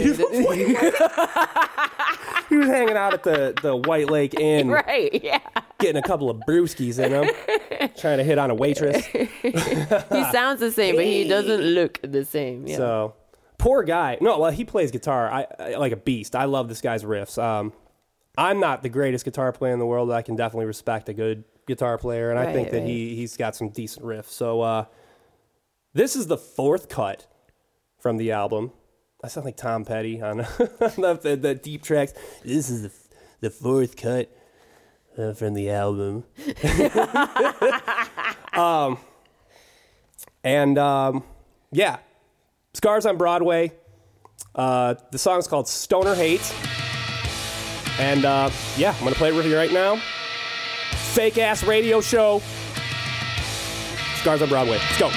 He 2.48 2.56
was 2.58 2.66
hanging 2.68 2.96
out 2.96 3.14
at 3.14 3.22
the, 3.22 3.54
the 3.62 3.76
White 3.76 4.10
Lake 4.10 4.34
Inn, 4.38 4.68
right? 4.68 5.22
Yeah. 5.22 5.38
getting 5.78 5.96
a 6.02 6.06
couple 6.06 6.28
of 6.28 6.38
brewskis 6.48 6.98
in 6.98 7.12
him, 7.12 7.88
trying 7.96 8.18
to 8.18 8.24
hit 8.24 8.38
on 8.38 8.50
a 8.50 8.54
waitress. 8.54 9.06
He 9.06 9.52
sounds 10.32 10.60
the 10.60 10.70
same, 10.74 10.96
but 10.96 11.04
he 11.04 11.26
doesn't 11.28 11.60
look 11.62 12.00
the 12.02 12.24
same. 12.24 12.66
Yeah. 12.66 12.76
So 12.76 13.14
poor 13.62 13.82
guy. 13.84 14.18
No, 14.20 14.38
well, 14.38 14.50
he 14.50 14.64
plays 14.64 14.90
guitar 14.90 15.30
I, 15.30 15.46
I 15.58 15.74
like 15.76 15.92
a 15.92 15.96
beast. 15.96 16.36
I 16.36 16.44
love 16.44 16.68
this 16.68 16.80
guy's 16.80 17.04
riffs. 17.04 17.42
Um, 17.42 17.72
I'm 18.36 18.60
not 18.60 18.82
the 18.82 18.88
greatest 18.88 19.24
guitar 19.24 19.52
player 19.52 19.72
in 19.72 19.78
the 19.78 19.86
world. 19.86 20.08
but 20.08 20.14
I 20.14 20.22
can 20.22 20.36
definitely 20.36 20.66
respect 20.66 21.08
a 21.08 21.14
good 21.14 21.44
guitar 21.66 21.98
player, 21.98 22.30
and 22.30 22.38
I 22.38 22.46
Right, 22.46 22.54
think 22.54 22.70
that 22.70 22.78
right. 22.78 22.86
he 22.88 23.14
he's 23.16 23.36
got 23.36 23.54
some 23.56 23.68
decent 23.70 24.04
riffs. 24.04 24.28
So 24.30 24.60
uh, 24.62 24.84
this 25.94 26.16
is 26.16 26.26
the 26.26 26.38
fourth 26.38 26.88
cut 26.88 27.26
from 27.98 28.16
the 28.16 28.32
album. 28.32 28.72
I 29.24 29.28
sound 29.28 29.44
like 29.44 29.56
Tom 29.56 29.84
Petty 29.84 30.20
on 30.20 30.38
the, 30.38 31.18
the, 31.22 31.36
the 31.36 31.54
deep 31.54 31.82
tracks. 31.82 32.12
This 32.44 32.68
is 32.70 32.82
the 32.82 32.92
the 33.40 33.50
fourth 33.50 33.96
cut 33.96 34.28
uh, 35.16 35.32
from 35.34 35.54
the 35.54 35.70
album. 35.70 36.24
um, 38.52 38.98
and 40.42 40.78
um, 40.78 41.22
yeah, 41.70 41.98
Scars 42.74 43.06
on 43.06 43.16
Broadway. 43.16 43.72
Uh, 44.54 44.94
the 45.10 45.18
song's 45.18 45.46
called 45.46 45.68
Stoner 45.68 46.14
Hate. 46.14 46.54
And 47.98 48.24
uh, 48.24 48.50
yeah, 48.76 48.92
I'm 48.92 49.00
going 49.00 49.12
to 49.12 49.18
play 49.18 49.28
it 49.28 49.34
with 49.34 49.46
you 49.46 49.56
right 49.56 49.72
now. 49.72 50.00
Fake 51.12 51.38
ass 51.38 51.62
radio 51.62 52.00
show. 52.00 52.40
Scars 54.16 54.40
on 54.40 54.48
Broadway. 54.48 54.78
Let's 54.78 54.98
go. 54.98 55.10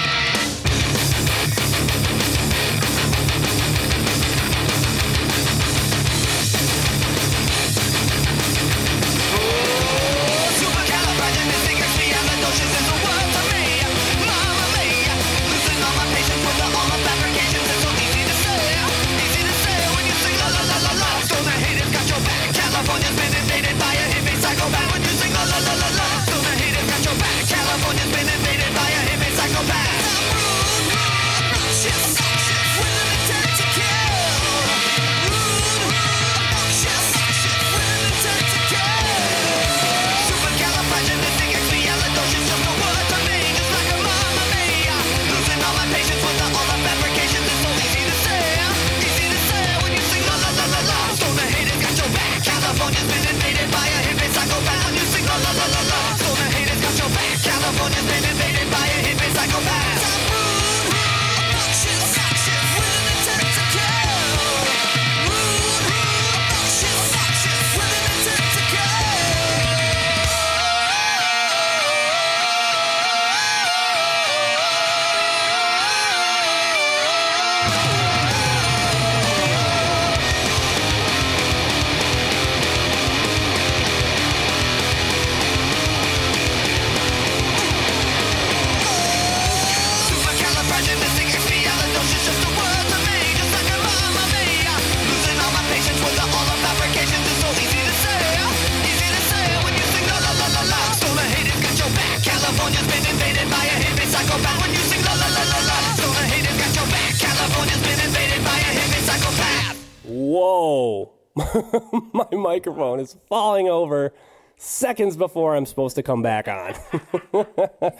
Microphone 112.66 113.00
is 113.00 113.16
falling 113.30 113.68
over 113.70 114.12
seconds 114.58 115.16
before 115.16 115.56
I'm 115.56 115.68
supposed 115.68 115.96
to 115.98 116.04
come 116.04 116.24
back 116.24 116.48
on. 116.48 116.74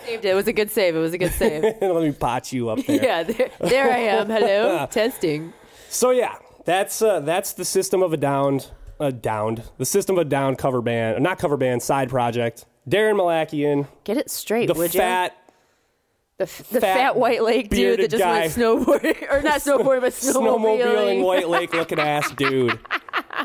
Saved 0.06 0.26
it. 0.26 0.26
It 0.26 0.36
was 0.36 0.48
a 0.48 0.54
good 0.54 0.72
save. 0.72 0.96
It 0.96 1.00
was 1.00 1.14
a 1.14 1.20
good 1.20 1.34
save. 1.34 1.62
Let 1.82 2.02
me 2.02 2.12
pot 2.12 2.52
you 2.52 2.70
up 2.70 2.80
there. 2.88 3.04
yeah, 3.04 3.22
there, 3.24 3.52
there 3.60 3.92
I 3.92 3.98
am. 4.00 4.28
Hello, 4.28 4.88
testing. 4.92 5.54
So 5.90 6.10
yeah, 6.10 6.36
that's 6.66 7.00
uh, 7.04 7.20
that's 7.20 7.54
the 7.54 7.64
System 7.66 8.02
of 8.02 8.12
a 8.12 8.18
Downed, 8.18 8.72
uh, 9.00 9.12
downed, 9.12 9.62
the 9.78 9.86
System 9.86 10.18
of 10.18 10.26
a 10.26 10.30
Down 10.30 10.56
cover 10.56 10.82
band, 10.82 11.22
not 11.22 11.38
cover 11.38 11.58
band, 11.58 11.84
side 11.84 12.10
project. 12.10 12.66
Daron 12.90 13.16
Malakian, 13.20 13.88
Get 14.04 14.18
it 14.18 14.32
straight, 14.32 14.66
the 14.68 14.74
would 14.74 14.92
fat, 14.92 15.34
you? 15.36 15.54
The, 16.38 16.44
f- 16.44 16.70
the 16.70 16.82
fat, 16.82 16.98
fat, 16.98 17.16
White 17.16 17.44
Lake 17.44 17.70
dude 17.70 18.00
that 18.00 18.10
just 18.12 18.22
guy. 18.24 18.42
went 18.42 18.54
snowboarding, 18.54 19.32
or 19.32 19.42
not 19.42 19.62
snowboarding, 19.62 20.02
but 20.02 20.14
snowmobiling 20.14 20.82
snowmobiling. 20.82 21.24
White 21.24 21.50
Lake 21.50 21.74
looking 21.74 21.98
ass 22.00 22.30
dude, 22.32 22.78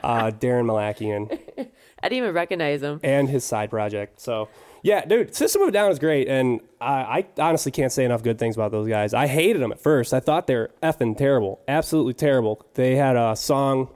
uh, 0.02 0.30
Daron 0.30 0.66
Malakian, 0.66 1.30
I 2.02 2.08
didn't 2.08 2.18
even 2.18 2.34
recognize 2.34 2.82
him. 2.82 3.00
and 3.02 3.28
his 3.28 3.44
side 3.44 3.70
project. 3.70 4.20
So 4.20 4.48
yeah, 4.82 5.04
dude, 5.04 5.34
System 5.34 5.62
of 5.62 5.68
a 5.68 5.72
Down 5.72 5.90
is 5.90 5.98
great, 5.98 6.26
and 6.28 6.60
I, 6.80 7.26
I 7.36 7.42
honestly 7.42 7.70
can't 7.72 7.92
say 7.92 8.04
enough 8.04 8.22
good 8.22 8.38
things 8.38 8.56
about 8.56 8.70
those 8.70 8.88
guys. 8.88 9.12
I 9.12 9.26
hated 9.26 9.60
them 9.60 9.72
at 9.72 9.80
first. 9.80 10.14
I 10.14 10.20
thought 10.20 10.46
they 10.46 10.54
were 10.54 10.70
effing 10.82 11.16
terrible, 11.18 11.60
absolutely 11.68 12.14
terrible. 12.14 12.64
They 12.74 12.96
had 12.96 13.16
a 13.16 13.36
song. 13.36 13.90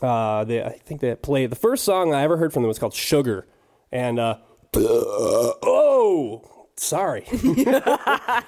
Uh, 0.00 0.44
they, 0.44 0.62
I 0.62 0.70
think 0.70 1.00
they 1.00 1.14
played 1.14 1.50
the 1.50 1.56
first 1.56 1.84
song 1.84 2.12
I 2.14 2.22
ever 2.22 2.36
heard 2.38 2.52
from 2.52 2.62
them 2.62 2.68
was 2.68 2.78
called 2.78 2.94
"Sugar," 2.94 3.46
and 3.92 4.18
uh, 4.18 4.38
oh, 4.76 6.61
sorry. 6.76 7.24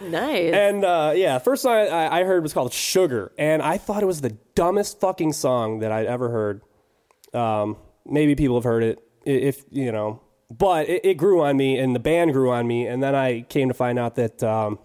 Nice. 0.00 0.52
And 0.52 0.84
uh, 0.84 1.12
yeah, 1.14 1.38
first 1.38 1.62
song 1.62 1.72
I, 1.74 2.20
I 2.20 2.24
heard 2.24 2.42
was 2.42 2.52
called 2.52 2.72
"Sugar," 2.72 3.32
and 3.38 3.62
I 3.62 3.78
thought 3.78 4.02
it 4.02 4.06
was 4.06 4.20
the 4.20 4.36
dumbest 4.54 5.00
fucking 5.00 5.32
song 5.32 5.78
that 5.80 5.92
I'd 5.92 6.06
ever 6.06 6.28
heard. 6.30 6.62
Um, 7.32 7.76
maybe 8.06 8.34
people 8.34 8.56
have 8.56 8.64
heard 8.64 8.82
it, 8.82 8.98
i- 9.26 9.30
if 9.30 9.64
you 9.70 9.90
know, 9.92 10.20
but 10.50 10.88
it, 10.88 11.04
it 11.04 11.14
grew 11.14 11.42
on 11.42 11.56
me, 11.56 11.78
and 11.78 11.94
the 11.94 12.00
band 12.00 12.32
grew 12.32 12.50
on 12.50 12.66
me, 12.66 12.86
and 12.86 13.02
then 13.02 13.14
I 13.14 13.42
came 13.42 13.68
to 13.68 13.74
find 13.74 13.98
out 13.98 14.14
that 14.16 14.42
um, 14.42 14.78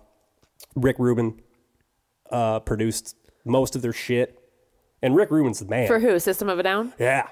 Rick 0.76 0.98
Rubin 1.00 1.40
uh, 2.32 2.60
produced 2.62 3.16
most 3.46 3.76
of 3.76 3.82
their 3.82 3.94
shit, 3.94 4.40
and 5.02 5.16
Rick 5.16 5.32
Rubin's 5.32 5.60
the 5.60 5.66
man. 5.66 5.88
For 5.88 6.00
who? 6.00 6.18
System 6.20 6.50
of 6.50 6.60
a 6.60 6.64
Down? 6.64 6.94
yeah, 7.00 7.28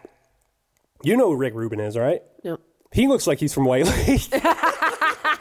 you 1.04 1.16
know 1.18 1.30
who 1.30 1.36
Rick 1.36 1.54
Rubin 1.54 1.80
is, 1.80 1.98
right? 1.98 2.22
No. 2.44 2.60
He 2.92 3.08
looks 3.08 3.28
like 3.28 3.40
he's 3.40 3.54
from 3.54 3.66
White 3.66 3.86
Lake. 3.86 4.22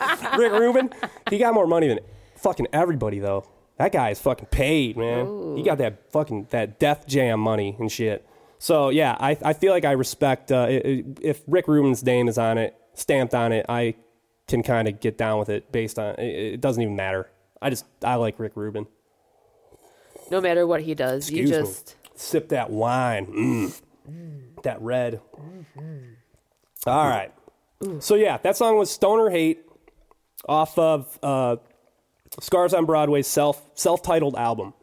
Rick 0.38 0.52
Rubin, 0.52 0.90
he 1.28 1.38
got 1.38 1.54
more 1.54 1.66
money 1.66 1.88
than 1.88 2.00
fucking 2.36 2.68
everybody 2.72 3.18
though. 3.18 3.46
That 3.78 3.92
guy 3.92 4.10
is 4.10 4.18
fucking 4.20 4.46
paid, 4.46 4.96
man. 4.96 5.56
He 5.56 5.62
got 5.62 5.78
that 5.78 6.10
fucking 6.12 6.48
that 6.50 6.78
Def 6.78 7.06
Jam 7.06 7.40
money 7.40 7.76
and 7.78 7.90
shit. 7.90 8.26
So 8.58 8.90
yeah, 8.90 9.16
I 9.18 9.38
I 9.42 9.52
feel 9.54 9.72
like 9.72 9.84
I 9.84 9.92
respect 9.92 10.52
uh, 10.52 10.66
if 10.68 11.42
Rick 11.46 11.66
Rubin's 11.66 12.04
name 12.04 12.28
is 12.28 12.36
on 12.36 12.58
it, 12.58 12.76
stamped 12.94 13.34
on 13.34 13.52
it, 13.52 13.64
I 13.68 13.94
can 14.48 14.62
kind 14.62 14.86
of 14.88 15.00
get 15.00 15.16
down 15.16 15.38
with 15.38 15.48
it 15.48 15.72
based 15.72 15.98
on 15.98 16.14
it, 16.16 16.54
it 16.54 16.60
doesn't 16.60 16.82
even 16.82 16.94
matter. 16.96 17.30
I 17.62 17.70
just 17.70 17.86
I 18.04 18.16
like 18.16 18.38
Rick 18.38 18.52
Rubin. 18.54 18.86
No 20.30 20.40
matter 20.40 20.66
what 20.66 20.82
he 20.82 20.94
does, 20.94 21.30
you 21.30 21.42
Excuse 21.42 21.50
me. 21.50 21.66
just 21.66 21.96
sip 22.14 22.50
that 22.50 22.70
wine. 22.70 23.26
Mm. 23.26 24.62
That 24.62 24.80
red. 24.82 25.20
All 26.86 27.08
right. 27.08 27.32
So 28.00 28.14
yeah, 28.14 28.36
that 28.38 28.56
song 28.56 28.76
was 28.76 28.90
Stoner 28.90 29.30
Hate 29.30 29.64
off 30.48 30.78
of 30.78 31.18
uh, 31.22 31.56
Scars 32.40 32.74
on 32.74 32.86
Broadway's 32.86 33.26
self 33.26 33.70
self 33.74 34.02
titled 34.02 34.36
album. 34.36 34.74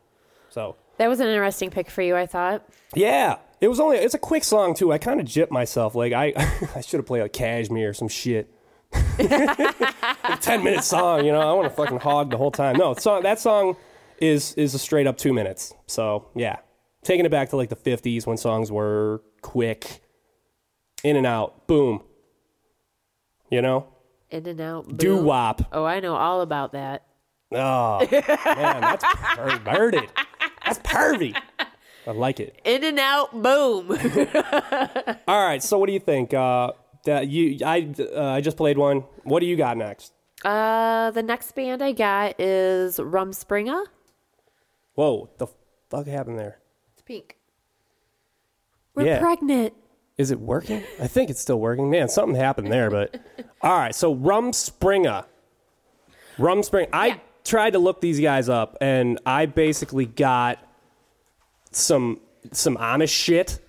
So 0.49 0.75
That 0.97 1.07
was 1.09 1.19
an 1.19 1.27
interesting 1.27 1.69
pick 1.69 1.89
for 1.89 2.01
you, 2.01 2.15
I 2.15 2.25
thought. 2.25 2.67
yeah, 2.95 3.37
it 3.61 3.67
was 3.67 3.79
only 3.79 3.97
it's 3.97 4.13
a 4.13 4.19
quick 4.19 4.43
song 4.43 4.73
too. 4.73 4.91
I 4.91 4.97
kind 4.97 5.19
of 5.19 5.25
jipped 5.25 5.51
myself. 5.51 5.95
Like 5.95 6.13
I 6.13 6.33
I 6.75 6.81
should 6.81 6.97
have 6.99 7.05
played 7.05 7.21
a 7.23 7.29
Kashmir 7.29 7.89
or 7.89 7.93
some 7.93 8.07
shit. 8.07 8.51
a 8.93 10.37
ten 10.41 10.63
minute 10.63 10.83
song, 10.83 11.25
you 11.25 11.31
know. 11.31 11.41
I 11.41 11.51
want 11.53 11.67
to 11.69 11.75
fucking 11.75 11.99
hog 11.99 12.31
the 12.31 12.37
whole 12.37 12.51
time. 12.51 12.77
No, 12.77 12.93
song 12.93 13.23
that 13.23 13.39
song 13.39 13.75
is 14.19 14.53
is 14.55 14.73
a 14.73 14.79
straight 14.79 15.07
up 15.07 15.17
two 15.17 15.33
minutes. 15.33 15.73
So 15.87 16.27
yeah, 16.35 16.57
taking 17.03 17.25
it 17.25 17.29
back 17.31 17.49
to 17.49 17.57
like 17.57 17.69
the 17.69 17.75
fifties 17.75 18.25
when 18.25 18.37
songs 18.37 18.71
were 18.71 19.21
quick, 19.41 20.01
in 21.03 21.15
and 21.15 21.25
out, 21.27 21.67
boom. 21.67 22.01
You 23.49 23.61
know, 23.61 23.87
In 24.29 24.45
and 24.47 24.59
out. 24.59 24.97
doo 24.97 25.17
boom. 25.17 25.25
wop. 25.25 25.61
Oh, 25.71 25.85
I 25.85 25.99
know 25.99 26.15
all 26.15 26.41
about 26.41 26.73
that. 26.73 27.03
Oh 27.51 27.99
man, 28.11 28.81
that's 28.81 29.05
perverted. 29.35 30.09
That's 30.65 30.79
pervy. 30.79 31.33
I 32.05 32.11
like 32.11 32.39
it. 32.39 32.59
In 32.65 32.83
and 32.83 32.99
out, 32.99 33.31
boom. 33.33 33.89
All 35.27 35.45
right, 35.45 35.61
so 35.61 35.77
what 35.77 35.87
do 35.87 35.93
you 35.93 35.99
think? 35.99 36.33
Uh, 36.33 36.71
that 37.03 37.27
you, 37.27 37.57
I, 37.65 37.93
uh, 37.99 38.31
I 38.31 38.41
just 38.41 38.55
played 38.57 38.77
one. 38.77 39.03
What 39.23 39.39
do 39.41 39.45
you 39.45 39.55
got 39.57 39.75
next? 39.77 40.13
uh, 40.45 41.11
the 41.11 41.23
next 41.23 41.53
band 41.53 41.81
I 41.81 41.91
got 41.93 42.39
is 42.39 42.99
Rum 42.99 43.31
Rumspringa. 43.31 43.85
Whoa, 44.93 45.29
the 45.37 45.47
fuck 45.89 46.07
happened 46.07 46.39
there? 46.39 46.59
It's 46.93 47.01
pink. 47.01 47.35
We're 48.95 49.05
Yeah. 49.05 49.19
pregnant. 49.19 49.73
Is 50.17 50.31
it 50.31 50.39
working? 50.39 50.83
I 51.01 51.07
think 51.07 51.29
it's 51.29 51.39
still 51.39 51.59
working. 51.59 51.89
Man, 51.89 52.09
something 52.09 52.35
happened 52.39 52.71
there, 52.71 52.89
but 52.89 53.19
all 53.61 53.77
right. 53.77 53.93
So 53.93 54.15
Rumspringa, 54.15 55.25
Rumspringa. 56.37 56.89
I 56.91 57.07
Yeah. 57.07 57.17
tried 57.43 57.71
to 57.73 57.79
look 57.79 58.01
these 58.01 58.19
guys 58.19 58.49
up, 58.49 58.77
and 58.81 59.19
I 59.25 59.45
basically 59.45 60.05
got 60.05 60.57
some 61.71 62.19
some 62.51 62.77
Amish 62.77 63.09
shit. 63.09 63.59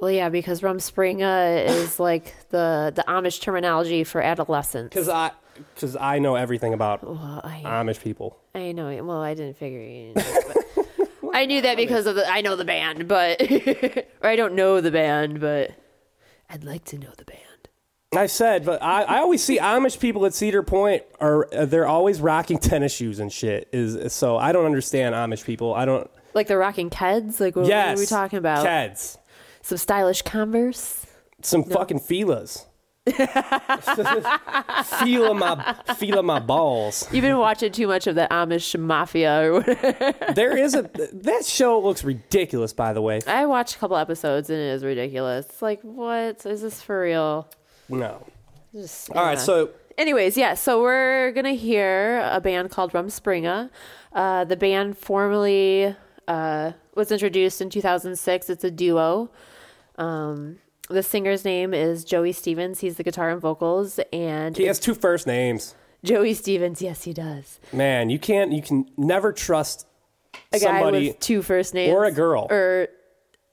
Well, 0.00 0.10
yeah, 0.10 0.30
because 0.30 0.62
Rumspringa 0.62 1.66
is 1.66 2.00
like 2.08 2.34
the 2.48 2.92
the 2.94 3.04
Amish 3.06 3.40
terminology 3.40 4.02
for 4.02 4.20
adolescents. 4.20 4.92
Because 4.94 5.08
I, 5.08 5.30
because 5.74 5.94
I 5.94 6.18
know 6.18 6.34
everything 6.36 6.74
about 6.74 7.04
Well, 7.04 7.40
I, 7.44 7.62
Amish 7.64 8.02
people. 8.02 8.36
I 8.54 8.72
know. 8.72 8.88
Well, 9.04 9.20
I 9.20 9.34
didn't 9.34 9.56
figure 9.58 9.78
you. 9.80 10.14
Didn't, 10.14 11.09
but 11.32 11.38
I 11.38 11.46
knew 11.46 11.62
that 11.62 11.76
because 11.76 12.06
of 12.06 12.14
the. 12.16 12.28
I 12.28 12.40
know 12.40 12.56
the 12.56 12.64
band, 12.64 13.08
but 13.08 13.40
or 14.22 14.28
I 14.28 14.36
don't 14.36 14.54
know 14.54 14.80
the 14.80 14.90
band, 14.90 15.40
but 15.40 15.72
I'd 16.48 16.64
like 16.64 16.84
to 16.86 16.98
know 16.98 17.10
the 17.16 17.24
band. 17.24 17.38
I 18.12 18.26
said, 18.26 18.64
but 18.64 18.82
I, 18.82 19.02
I 19.02 19.18
always 19.18 19.42
see 19.42 19.58
Amish 19.60 20.00
people 20.00 20.26
at 20.26 20.34
Cedar 20.34 20.64
Point 20.64 21.04
are 21.20 21.46
uh, 21.54 21.64
they're 21.64 21.86
always 21.86 22.20
rocking 22.20 22.58
tennis 22.58 22.92
shoes 22.92 23.20
and 23.20 23.32
shit. 23.32 23.68
Is 23.72 24.12
so 24.12 24.36
I 24.36 24.50
don't 24.52 24.66
understand 24.66 25.14
Amish 25.14 25.44
people. 25.44 25.74
I 25.74 25.84
don't. 25.84 26.10
Like 26.34 26.48
they're 26.48 26.58
rocking 26.58 26.90
Keds. 26.90 27.38
Like 27.40 27.54
what, 27.56 27.66
yes, 27.66 27.88
what 27.88 27.98
are 27.98 28.02
we 28.02 28.06
talking 28.06 28.38
about? 28.38 28.66
Keds, 28.66 29.16
Some 29.62 29.78
stylish 29.78 30.22
Converse. 30.22 31.06
some 31.42 31.62
fucking 31.64 32.00
feelers. 32.00 32.66
Feel 35.00 35.32
my 35.34 35.74
feel 35.96 36.22
my 36.22 36.38
balls. 36.38 37.08
You've 37.12 37.22
been 37.22 37.38
watching 37.38 37.72
too 37.72 37.86
much 37.86 38.06
of 38.06 38.14
the 38.14 38.28
Amish 38.30 38.78
Mafia 38.78 39.42
or 39.42 39.54
whatever. 39.60 40.14
There 40.34 40.56
is 40.56 40.74
a 40.74 40.82
that 41.12 41.44
show 41.46 41.80
looks 41.80 42.04
ridiculous. 42.04 42.72
By 42.72 42.92
the 42.92 43.00
way, 43.00 43.20
I 43.26 43.46
watched 43.46 43.76
a 43.76 43.78
couple 43.78 43.96
episodes 43.96 44.50
and 44.50 44.58
it 44.58 44.70
is 44.74 44.84
ridiculous. 44.84 45.46
It's 45.46 45.62
like, 45.62 45.80
what 45.82 46.44
is 46.44 46.60
this 46.62 46.82
for 46.82 47.00
real? 47.02 47.48
no. 47.88 48.26
Just, 48.72 49.10
All 49.10 49.24
right, 49.24 49.38
so 49.38 49.70
Anyways, 49.98 50.36
yeah, 50.36 50.54
so 50.54 50.80
we're 50.80 51.32
gonna 51.32 51.52
hear 51.52 52.20
a 52.30 52.40
band 52.40 52.70
called 52.70 52.92
Rumspringa. 52.92 53.70
Uh, 54.12 54.44
the 54.44 54.56
band 54.56 54.96
formerly 54.96 55.94
uh, 56.28 56.72
was 56.94 57.10
introduced 57.10 57.60
in 57.60 57.68
2006. 57.70 58.48
It's 58.48 58.64
a 58.64 58.70
duo. 58.70 59.30
Um, 59.98 60.58
the 60.90 61.02
singer's 61.02 61.44
name 61.44 61.72
is 61.72 62.04
Joey 62.04 62.32
Stevens. 62.32 62.80
He's 62.80 62.96
the 62.96 63.02
guitar 63.02 63.30
and 63.30 63.40
vocals, 63.40 63.98
and 64.12 64.56
he 64.56 64.64
has 64.64 64.78
two 64.78 64.94
first 64.94 65.26
names. 65.26 65.74
Joey 66.04 66.34
Stevens. 66.34 66.80
Yes, 66.82 67.04
he 67.04 67.12
does. 67.12 67.60
Man, 67.72 68.10
you 68.10 68.18
can't. 68.18 68.52
You 68.52 68.62
can 68.62 68.86
never 68.96 69.32
trust 69.32 69.86
A 70.52 70.58
guy 70.58 70.80
somebody 70.80 71.08
with 71.08 71.20
two 71.20 71.42
first 71.42 71.74
names, 71.74 71.92
or 71.92 72.04
a 72.04 72.12
girl. 72.12 72.46
or 72.50 72.88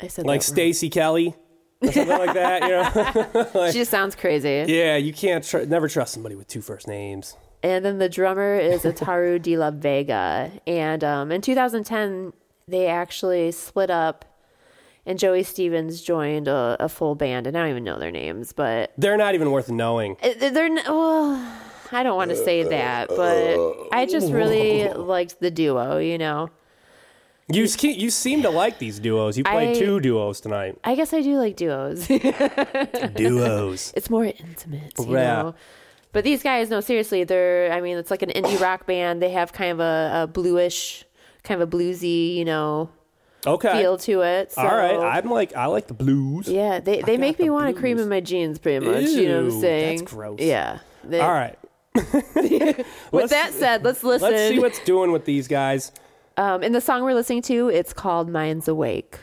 I 0.01 0.07
said 0.07 0.25
like. 0.25 0.41
Stacy 0.41 0.89
Kelly 0.89 1.35
or 1.81 1.91
something 1.91 2.17
like 2.17 2.33
that. 2.33 2.63
You 2.63 2.69
know. 2.69 3.67
She 3.71 3.79
just 3.79 3.91
sounds 3.91 4.15
crazy. 4.15 4.65
Yeah, 4.67 4.97
you 4.97 5.13
can't 5.13 5.43
tr- 5.43 5.59
never 5.65 5.87
trust 5.87 6.13
somebody 6.13 6.35
with 6.35 6.47
two 6.47 6.61
first 6.61 6.87
names. 6.87 7.35
And 7.63 7.83
then 7.83 7.97
the 7.97 8.07
drummer 8.09 8.55
is 8.55 8.83
Ataru 8.83 9.41
de 9.41 9.57
la 9.57 9.71
Vega. 9.71 10.51
And 10.65 11.03
um, 11.03 11.31
in 11.31 11.41
2010, 11.41 12.31
they 12.67 12.87
actually 12.87 13.51
split 13.51 13.89
up, 13.89 14.25
and 15.07 15.17
Joey 15.17 15.41
Stevens 15.41 16.01
joined 16.03 16.47
a, 16.47 16.77
a 16.79 16.87
full 16.89 17.15
band. 17.15 17.47
And 17.47 17.57
I 17.57 17.61
don't 17.61 17.69
even 17.71 17.83
know 17.83 17.97
their 17.97 18.11
names, 18.11 18.53
but 18.53 18.91
They're 18.97 19.17
not 19.17 19.33
even 19.33 19.49
worth 19.49 19.71
knowing. 19.71 20.17
Uh, 20.21 20.33
they're 20.37 20.65
n- 20.65 20.81
well. 20.87 21.53
I 21.91 22.03
don't 22.03 22.17
want 22.17 22.29
to 22.31 22.35
say 22.35 22.63
that, 22.63 23.07
but 23.07 23.57
I 23.93 24.05
just 24.05 24.31
really 24.33 24.87
liked 24.93 25.39
the 25.39 25.49
duo. 25.49 25.97
You 25.99 26.17
know, 26.17 26.49
You 27.49 27.65
you 27.81 28.09
seem 28.11 28.41
to 28.41 28.49
like 28.49 28.77
these 28.77 28.99
duos. 28.99 29.37
You 29.37 29.45
played 29.45 29.77
I- 29.77 29.79
two 29.79 29.99
duos 30.01 30.41
tonight. 30.41 30.77
I 30.83 30.95
guess 30.95 31.13
I 31.13 31.21
do 31.21 31.37
like 31.37 31.55
duos. 31.55 32.05
Duos. 33.15 33.93
it's 33.95 34.09
more 34.09 34.25
intimate, 34.25 34.93
you 34.99 35.13
Yeah. 35.13 35.41
know. 35.43 35.55
But 36.13 36.23
these 36.23 36.41
guys, 36.43 36.69
no, 36.69 36.79
seriously, 36.81 37.23
they're. 37.23 37.71
I 37.71 37.79
mean, 37.81 37.97
it's 37.97 38.09
like 38.11 38.21
an 38.21 38.29
indie 38.29 38.59
rock 38.59 38.85
band. 38.85 39.21
They 39.21 39.29
have 39.31 39.53
kind 39.53 39.71
of 39.71 39.79
a, 39.79 40.23
a 40.23 40.27
bluish, 40.27 41.05
kind 41.43 41.61
of 41.61 41.67
a 41.67 41.77
bluesy, 41.77 42.35
you 42.35 42.45
know, 42.45 42.89
Okay. 43.45 43.81
feel 43.81 43.97
to 43.99 44.21
it. 44.21 44.51
So, 44.51 44.61
All 44.61 44.67
right. 44.75 44.97
I'm 45.17 45.29
like 45.29 45.55
I 45.55 45.65
like 45.67 45.87
the 45.87 45.93
blues. 45.93 46.47
yeah, 46.47 46.79
they 46.79 47.01
they 47.01 47.17
make 47.17 47.37
got 47.37 47.43
me 47.43 47.47
the 47.47 47.53
want 47.53 47.73
to 47.75 47.79
cream 47.79 47.95
blues. 47.97 48.05
in 48.05 48.09
my 48.09 48.19
jeans, 48.19 48.57
pretty 48.59 48.85
much. 48.85 49.03
you 49.03 49.27
know 49.29 49.45
what 49.45 49.53
I'm 49.53 49.61
saying? 49.61 49.97
that's 49.99 50.11
gross. 50.13 50.39
Yeah. 50.39 50.79
They- 51.03 51.19
All 51.21 51.31
right. 51.31 51.57
With 51.95 52.85
Let's- 53.11 53.31
that 53.31 53.53
said, 53.53 53.83
let's 53.83 54.03
listen. 54.03 54.29
Let's 54.31 54.49
see 54.53 54.59
what's 54.59 54.79
doing 54.83 55.11
with 55.11 55.25
these 55.25 55.47
guys. 55.47 55.91
um, 56.37 56.61
in 56.63 56.71
the 56.73 56.81
song 56.81 57.03
we're 57.03 57.13
listening 57.13 57.41
to, 57.43 57.69
it's 57.69 57.93
called 57.93 58.29
"Minds 58.29 58.67
Awake." 58.67 59.17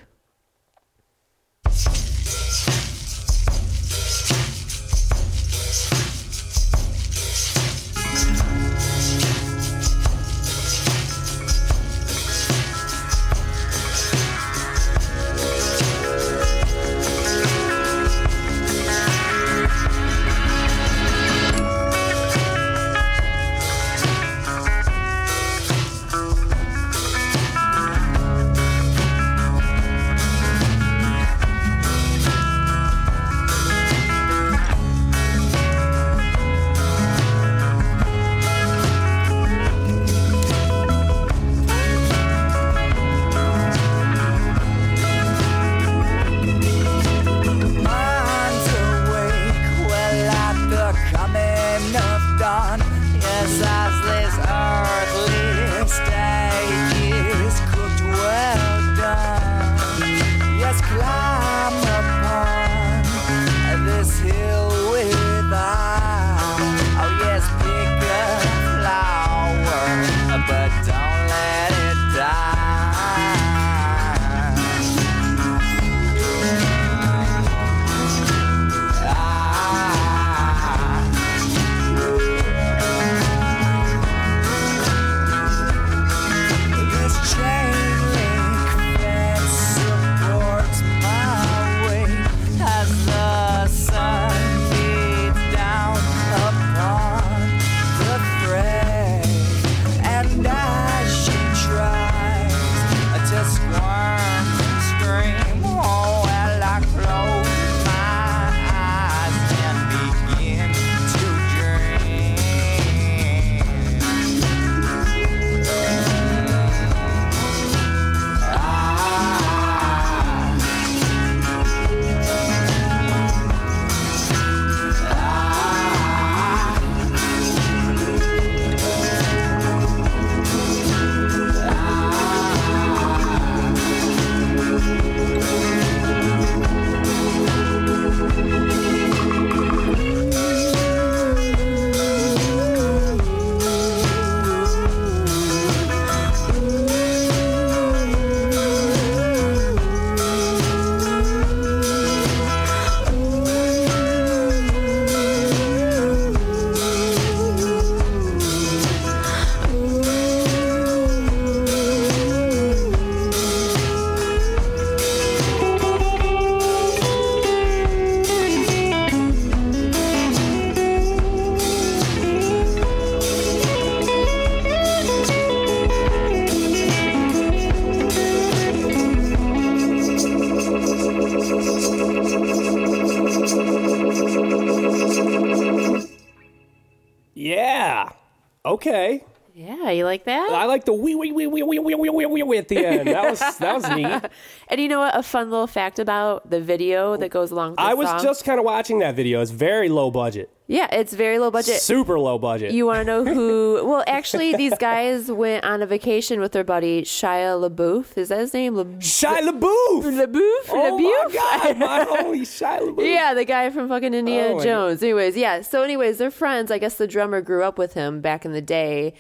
At 192.65 192.69
the 192.69 192.85
end. 192.85 193.09
That 193.09 193.31
was 193.31 193.41
that 193.59 193.75
was 193.75 193.89
neat. 193.91 194.31
and 194.69 194.81
you 194.81 194.89
know 194.89 195.01
what? 195.01 195.17
A 195.17 195.23
fun 195.23 195.51
little 195.51 195.67
fact 195.67 195.99
about 195.99 196.51
the 196.51 196.61
video 196.61 197.17
that 197.17 197.29
goes 197.31 197.51
along 197.51 197.73
with 197.73 197.81
I 197.81 197.95
was 197.95 198.09
song? 198.09 198.23
just 198.23 198.45
kind 198.45 198.59
of 198.59 198.65
watching 198.65 198.99
that 199.01 199.15
video. 199.15 199.41
It's 199.41 199.51
very 199.51 199.89
low 199.89 200.11
budget, 200.11 200.51
Yeah, 200.67 200.89
it's 200.93 201.13
very 201.13 201.39
low 201.39 201.51
budget. 201.51 201.81
super 201.81 202.19
low 202.19 202.39
budget. 202.39 202.73
You 202.73 202.87
want 202.87 203.01
to 203.01 203.05
know 203.05 203.25
who? 203.25 203.65
Well, 203.95 204.03
actually, 204.07 204.55
these 204.57 204.77
guys 204.79 205.31
went 205.31 205.65
on 205.65 205.83
a 205.83 205.87
vacation 205.87 206.41
with 206.41 206.53
their 206.53 206.65
buddy 206.65 207.03
Shia 207.03 207.53
LaBeouf. 207.69 208.17
Is 208.17 208.29
that 208.31 208.39
his 208.39 208.55
name? 208.55 208.75
La- 208.75 208.85
Shia 208.85 209.41
LaBeouf. 209.51 210.03
LaBeouf? 210.03 210.67
Oh 210.71 210.99
LaBeouf? 210.99 211.35
my 211.35 211.73
god, 211.73 211.79
my 211.79 212.05
holy 212.23 212.41
Shia 212.41 212.81
LaBeouf. 212.81 213.05
Yeah, 213.13 213.35
the 213.35 213.45
guy 213.45 213.71
from 213.71 213.89
fucking 213.89 214.15
Indiana 214.15 214.55
Oh 214.55 214.63
Jones. 214.65 215.03
Anyways, 215.03 215.37
yeah. 215.37 215.61
So, 215.63 215.83
anyways, 215.83 216.19
they're 216.19 216.31
friends. 216.31 216.71
I 216.71 216.79
guess 216.79 216.95
the 216.95 217.07
drummer 217.07 217.41
grew 217.43 217.63
up 217.63 217.77
with 217.79 217.95
him 217.95 218.21
back 218.21 218.45
in 218.45 218.53
the 218.53 218.63
day, 218.63 219.15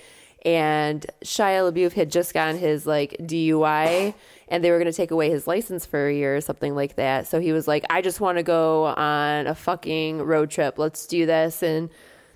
and 0.44 1.06
Shia 1.24 1.72
LaBeouf 1.72 1.92
had 1.92 2.10
just 2.10 2.34
gotten 2.34 2.58
his 2.58 2.86
like 2.86 3.16
DUI, 3.20 4.14
and 4.48 4.62
they 4.62 4.70
were 4.70 4.78
going 4.78 4.90
to 4.90 4.96
take 4.96 5.10
away 5.10 5.30
his 5.30 5.46
license 5.46 5.86
for 5.86 6.06
a 6.06 6.14
year 6.14 6.36
or 6.36 6.40
something 6.40 6.74
like 6.74 6.96
that. 6.96 7.26
So 7.26 7.40
he 7.40 7.52
was 7.52 7.66
like, 7.66 7.84
"I 7.88 8.02
just 8.02 8.20
want 8.20 8.38
to 8.38 8.42
go 8.42 8.86
on 8.86 9.46
a 9.46 9.54
fucking 9.54 10.22
road 10.22 10.50
trip. 10.50 10.78
Let's 10.78 11.06
do 11.06 11.24
this." 11.24 11.62
And 11.62 11.88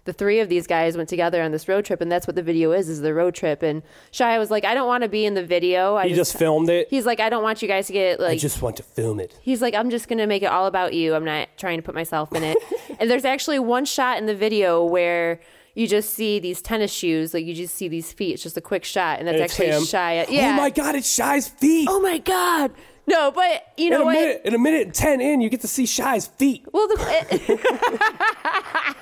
the 0.05 0.15
three 0.15 0.41
of 0.41 0.49
these 0.49 0.67
guys 0.67 0.97
went 0.97 1.11
together 1.11 1.43
on 1.43 1.53
this 1.53 1.69
road 1.69 1.85
trip, 1.85 2.01
and 2.01 2.11
that's 2.11 2.27
what 2.27 2.35
the 2.35 2.43
video 2.43 2.73
is: 2.73 2.89
is 2.89 3.03
the 3.03 3.13
road 3.13 3.35
trip. 3.35 3.63
And 3.63 3.83
Shia 4.11 4.39
was 4.39 4.51
like, 4.51 4.65
"I 4.65 4.73
don't 4.73 4.87
want 4.89 5.03
to 5.03 5.09
be 5.11 5.27
in 5.27 5.35
the 5.35 5.45
video. 5.45 5.97
I 5.97 6.09
He 6.09 6.15
just 6.15 6.35
filmed 6.39 6.71
it. 6.71 6.89
He's 6.89 7.05
like, 7.05 7.21
I 7.21 7.29
don't 7.29 7.43
want 7.43 7.61
you 7.61 7.69
guys 7.69 7.89
to 7.89 7.93
get 7.93 8.21
like 8.21 8.33
I 8.33 8.39
just 8.39 8.63
want 8.63 8.77
to 8.79 8.83
film 8.83 9.21
it. 9.21 9.39
He's 9.43 9.61
like, 9.61 9.75
I'm 9.75 9.91
just 9.91 10.09
gonna 10.09 10.27
make 10.27 10.43
it 10.43 10.47
all 10.51 10.65
about 10.65 10.95
you. 10.95 11.15
I'm 11.15 11.27
not 11.27 11.49
trying 11.59 11.77
to 11.77 11.83
put 11.83 11.95
myself 11.95 12.33
in 12.33 12.43
it. 12.43 12.57
and 12.99 13.11
there's 13.11 13.27
actually 13.27 13.59
one 13.59 13.85
shot 13.85 14.17
in 14.17 14.25
the 14.25 14.35
video 14.35 14.83
where 14.83 15.41
you 15.79 15.87
just 15.87 16.13
see 16.15 16.41
these 16.41 16.61
tennis 16.61 16.93
shoes, 16.93 17.33
like 17.33 17.45
you 17.47 17.55
just 17.55 17.73
see 17.77 17.87
these 17.87 18.11
feet. 18.13 18.35
It's 18.35 18.43
just 18.43 18.57
a 18.57 18.61
quick 18.61 18.85
shot, 18.85 19.21
and 19.21 19.29
that's 19.29 19.35
And 19.37 19.45
actually 19.45 19.67
him. 19.69 19.83
Shia. 19.83 20.27
Yeah. 20.29 20.51
Oh 20.51 20.57
my 20.57 20.71
god, 20.71 20.97
it's 20.97 21.09
Shia's 21.09 21.47
feet. 21.47 21.87
Oh 21.89 22.01
my 22.01 22.19
god. 22.19 22.73
No, 23.07 23.31
but 23.31 23.69
you 23.77 23.89
know 23.91 23.97
in 23.97 24.03
a 24.03 24.05
what? 24.07 24.13
minute, 24.15 24.41
in 24.45 24.55
a 24.55 24.59
minute 24.59 24.83
and 24.87 24.95
ten 24.95 25.21
in, 25.21 25.41
you 25.41 25.49
get 25.49 25.61
to 25.61 25.69
see 25.69 25.85
Shia's 25.85 26.27
feet. 26.27 26.67
Well, 26.73 26.89
the, 26.89 26.97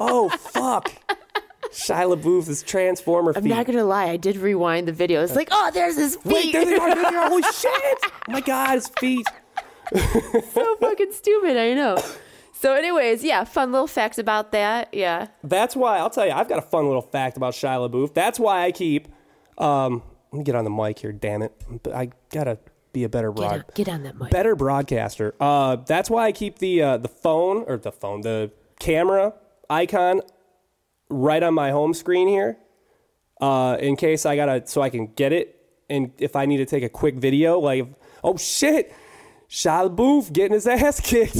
Oh 0.00 0.30
fuck. 0.30 0.92
Shia 1.70 2.16
LaBeouf's 2.16 2.62
Transformer 2.62 3.32
I'm 3.36 3.42
feet. 3.42 3.50
not 3.50 3.66
gonna 3.66 3.84
lie. 3.84 4.06
I 4.06 4.16
did 4.16 4.36
rewind 4.38 4.88
the 4.88 4.92
video. 4.92 5.22
It's 5.22 5.36
like, 5.36 5.48
oh, 5.50 5.70
there's 5.74 5.96
his 5.96 6.16
feet. 6.16 6.32
Wait, 6.32 6.52
there 6.52 6.64
they 6.64 6.76
are. 6.76 6.94
There 6.94 7.04
they 7.10 7.16
are. 7.16 7.28
Holy 7.28 7.42
shit! 7.42 7.98
Oh 8.04 8.08
my 8.28 8.40
god, 8.40 8.74
his 8.76 8.88
feet. 8.98 9.26
so 10.52 10.76
fucking 10.76 11.12
stupid. 11.12 11.56
I 11.58 11.74
know. 11.74 12.02
So, 12.62 12.74
anyways, 12.74 13.24
yeah, 13.24 13.42
fun 13.42 13.72
little 13.72 13.88
facts 13.88 14.18
about 14.18 14.52
that. 14.52 14.94
Yeah. 14.94 15.26
That's 15.42 15.74
why 15.74 15.98
I'll 15.98 16.10
tell 16.10 16.26
you. 16.26 16.30
I've 16.30 16.48
got 16.48 16.60
a 16.60 16.62
fun 16.62 16.86
little 16.86 17.02
fact 17.02 17.36
about 17.36 17.54
Shia 17.54 17.90
LaBeouf. 17.90 18.14
That's 18.14 18.38
why 18.38 18.62
I 18.62 18.70
keep. 18.70 19.08
Um, 19.58 20.00
let 20.30 20.38
me 20.38 20.44
get 20.44 20.54
on 20.54 20.62
the 20.62 20.70
mic 20.70 21.00
here. 21.00 21.10
Damn 21.10 21.42
it! 21.42 21.52
I 21.92 22.10
gotta 22.30 22.58
be 22.92 23.02
a 23.02 23.08
better 23.08 23.32
Get 23.32 23.44
on, 23.44 23.64
get 23.74 23.88
on 23.88 24.02
that 24.04 24.16
mic. 24.16 24.30
better 24.30 24.54
broadcaster. 24.54 25.34
Uh, 25.40 25.76
that's 25.76 26.08
why 26.08 26.26
I 26.26 26.32
keep 26.32 26.60
the 26.60 26.82
uh, 26.82 26.96
the 26.98 27.08
phone 27.08 27.64
or 27.66 27.78
the 27.78 27.90
phone, 27.90 28.20
the 28.20 28.52
camera 28.78 29.34
icon 29.68 30.20
right 31.10 31.42
on 31.42 31.54
my 31.54 31.70
home 31.72 31.94
screen 31.94 32.28
here, 32.28 32.58
uh, 33.40 33.76
in 33.80 33.96
case 33.96 34.24
I 34.24 34.36
gotta, 34.36 34.66
so 34.66 34.82
I 34.82 34.88
can 34.88 35.08
get 35.08 35.32
it, 35.32 35.60
and 35.90 36.12
if 36.18 36.36
I 36.36 36.46
need 36.46 36.58
to 36.58 36.66
take 36.66 36.82
a 36.84 36.88
quick 36.88 37.16
video, 37.16 37.58
like, 37.58 37.92
oh 38.22 38.36
shit, 38.36 38.94
Shia 39.52 39.94
LaBeouf 39.94 40.32
getting 40.32 40.54
his 40.54 40.66
ass 40.66 40.98
kicked. 40.98 41.34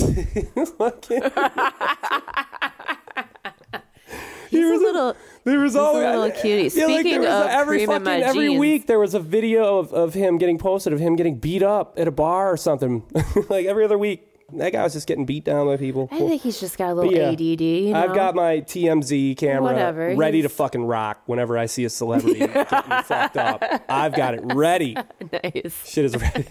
He's 4.50 4.70
a 4.70 4.74
little. 4.74 5.16
There 5.44 5.58
was 5.58 5.72
He's 5.72 5.80
a 5.80 5.92
little 5.92 6.30
cutie. 6.30 6.76
Yeah, 6.76 6.84
like, 6.84 7.00
Speaking 7.00 7.20
was 7.20 7.28
of 7.28 7.46
a- 7.46 7.50
every 7.50 7.86
fucking 7.86 8.06
every 8.06 8.48
jeans. 8.48 8.60
week 8.60 8.86
there 8.86 8.98
was 8.98 9.14
a 9.14 9.18
video 9.18 9.78
of, 9.78 9.94
of 9.94 10.12
him 10.12 10.36
getting 10.36 10.58
posted 10.58 10.92
of 10.92 10.98
him 10.98 11.16
getting 11.16 11.38
beat 11.38 11.62
up 11.62 11.94
at 11.96 12.06
a 12.06 12.10
bar 12.10 12.52
or 12.52 12.58
something. 12.58 13.02
like 13.48 13.64
every 13.64 13.82
other 13.82 13.96
week, 13.96 14.28
that 14.52 14.74
guy 14.74 14.82
was 14.82 14.92
just 14.92 15.06
getting 15.06 15.24
beat 15.24 15.44
down 15.44 15.66
by 15.66 15.78
people. 15.78 16.10
I 16.12 16.18
think 16.18 16.42
he's 16.42 16.60
just 16.60 16.76
got 16.76 16.90
a 16.90 16.94
little 16.94 17.14
yeah, 17.14 17.30
ADD. 17.30 17.40
You 17.62 17.92
know? 17.94 17.98
I've 17.98 18.14
got 18.14 18.34
my 18.34 18.60
TMZ 18.60 19.38
camera 19.38 19.62
Whatever, 19.62 20.14
ready 20.16 20.42
to 20.42 20.50
fucking 20.50 20.84
rock 20.84 21.22
whenever 21.24 21.56
I 21.56 21.64
see 21.64 21.86
a 21.86 21.90
celebrity 21.90 22.40
getting 22.40 22.64
fucked 23.04 23.38
up. 23.38 23.64
I've 23.88 24.14
got 24.14 24.34
it 24.34 24.42
ready. 24.44 24.98
nice. 25.32 25.88
Shit 25.88 26.04
is 26.04 26.14
ready. 26.14 26.44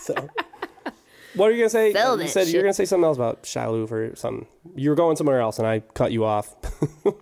so, 0.00 0.14
what 1.34 1.48
are 1.48 1.52
you 1.52 1.58
gonna 1.58 1.70
say? 1.70 1.92
Sell 1.92 2.20
you 2.20 2.28
said 2.28 2.46
you 2.46 2.52
shit. 2.52 2.56
were 2.58 2.62
gonna 2.62 2.74
say 2.74 2.84
something 2.84 3.04
else 3.04 3.16
about 3.16 3.42
Shia 3.44 3.90
or 3.90 4.16
something. 4.16 4.46
You 4.74 4.90
were 4.90 4.96
going 4.96 5.16
somewhere 5.16 5.40
else, 5.40 5.58
and 5.58 5.66
I 5.66 5.80
cut 5.80 6.12
you 6.12 6.24
off. 6.24 6.54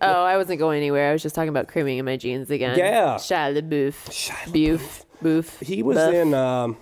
Oh, 0.01 0.23
I 0.23 0.37
wasn't 0.37 0.59
going 0.59 0.77
anywhere. 0.77 1.09
I 1.09 1.13
was 1.13 1.21
just 1.21 1.35
talking 1.35 1.49
about 1.49 1.67
creaming 1.67 1.97
in 1.97 2.05
my 2.05 2.15
jeans 2.15 2.49
again. 2.49 2.77
Yeah. 2.77 3.15
Shia 3.15 3.53
LaBeouf. 3.61 3.93
Shia 4.09 4.51
Boof. 4.53 5.05
Boof. 5.21 5.59
He 5.59 5.83
was 5.83 5.97
Buff. 5.97 6.13
in. 6.13 6.33
Um, 6.33 6.77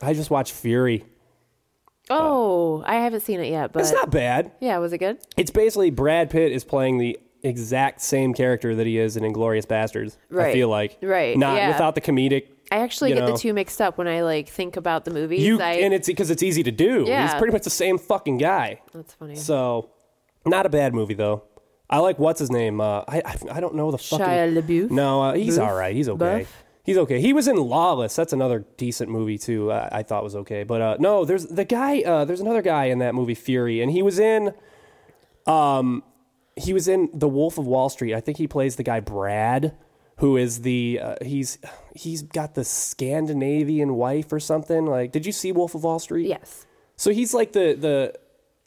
I 0.00 0.12
just 0.14 0.30
watched 0.30 0.52
Fury. 0.52 1.04
Oh, 2.10 2.82
I 2.86 2.96
haven't 2.96 3.20
seen 3.20 3.40
it 3.40 3.48
yet, 3.50 3.72
but 3.72 3.80
It's 3.80 3.92
not 3.92 4.10
bad. 4.10 4.52
yeah, 4.60 4.78
was 4.78 4.92
it 4.92 4.98
good? 4.98 5.18
It's 5.36 5.50
basically 5.50 5.90
Brad 5.90 6.30
Pitt 6.30 6.52
is 6.52 6.62
playing 6.64 6.98
the 6.98 7.18
exact 7.42 8.00
same 8.02 8.34
character 8.34 8.74
that 8.74 8.86
he 8.86 8.98
is 8.98 9.16
in 9.16 9.22
Inglourious 9.24 9.66
Basterds. 9.66 10.16
I 10.38 10.52
feel 10.52 10.68
like 10.68 10.98
Right, 11.02 11.36
not 11.36 11.56
yeah. 11.56 11.68
without 11.68 11.94
the 11.94 12.00
comedic. 12.00 12.48
I 12.72 12.78
actually 12.78 13.10
You 13.10 13.16
get 13.16 13.26
know. 13.26 13.32
the 13.32 13.38
two 13.38 13.52
mixed 13.52 13.80
up 13.80 13.98
when 13.98 14.08
I 14.08 14.22
like 14.22 14.48
think 14.48 14.76
about 14.76 15.04
the 15.04 15.10
movies. 15.10 15.40
You 15.42 15.60
I, 15.60 15.72
and 15.74 15.92
it's 15.94 16.06
because 16.06 16.30
it's 16.30 16.42
easy 16.42 16.62
to 16.62 16.72
do. 16.72 17.04
Yeah. 17.06 17.22
He's 17.26 17.34
pretty 17.34 17.52
much 17.52 17.62
the 17.64 17.70
same 17.70 17.98
fucking 17.98 18.38
guy. 18.38 18.80
that's 18.92 19.14
funny. 19.14 19.36
So, 19.36 19.90
not 20.46 20.66
a 20.66 20.68
bad 20.68 20.94
movie 20.94 21.14
though. 21.14 21.44
I 21.90 21.98
like 21.98 22.18
what's 22.18 22.40
his 22.40 22.50
name. 22.50 22.80
Uh, 22.80 23.00
I, 23.06 23.22
I 23.24 23.36
I 23.56 23.60
don't 23.60 23.74
know 23.74 23.90
the 23.90 23.98
fucking. 23.98 24.24
Shia 24.26 24.62
LaBeouf. 24.62 24.90
No, 24.90 25.22
uh, 25.22 25.34
he's 25.34 25.58
Boof? 25.58 25.68
all 25.68 25.74
right. 25.76 25.94
He's 25.94 26.08
okay. 26.08 26.40
Buff? 26.42 26.64
He's 26.82 26.98
okay. 26.98 27.20
He 27.20 27.32
was 27.32 27.46
in 27.48 27.56
Lawless. 27.56 28.14
That's 28.16 28.32
another 28.32 28.64
decent 28.76 29.10
movie 29.10 29.38
too. 29.38 29.70
Uh, 29.70 29.88
I 29.92 30.02
thought 30.02 30.22
was 30.24 30.34
okay. 30.36 30.64
But 30.64 30.80
uh, 30.80 30.96
no, 30.98 31.24
there's 31.24 31.46
the 31.46 31.64
guy. 31.64 32.00
Uh, 32.00 32.24
there's 32.24 32.40
another 32.40 32.62
guy 32.62 32.86
in 32.86 32.98
that 32.98 33.14
movie 33.14 33.34
Fury, 33.34 33.80
and 33.82 33.90
he 33.92 34.02
was 34.02 34.18
in. 34.18 34.52
Um, 35.46 36.02
he 36.56 36.72
was 36.72 36.88
in 36.88 37.10
The 37.12 37.28
Wolf 37.28 37.58
of 37.58 37.66
Wall 37.66 37.88
Street. 37.88 38.14
I 38.14 38.20
think 38.20 38.38
he 38.38 38.46
plays 38.46 38.76
the 38.76 38.82
guy 38.82 39.00
Brad, 39.00 39.74
who 40.18 40.36
is 40.36 40.62
the 40.62 41.00
uh, 41.02 41.16
he's 41.22 41.58
he's 41.94 42.22
got 42.22 42.54
the 42.54 42.64
Scandinavian 42.64 43.94
wife 43.94 44.32
or 44.32 44.40
something. 44.40 44.86
Like, 44.86 45.12
did 45.12 45.26
you 45.26 45.32
see 45.32 45.52
Wolf 45.52 45.74
of 45.74 45.84
Wall 45.84 45.98
Street? 45.98 46.28
Yes. 46.28 46.66
So 46.96 47.10
he's 47.10 47.34
like 47.34 47.52
the 47.52 47.74
the 47.74 48.14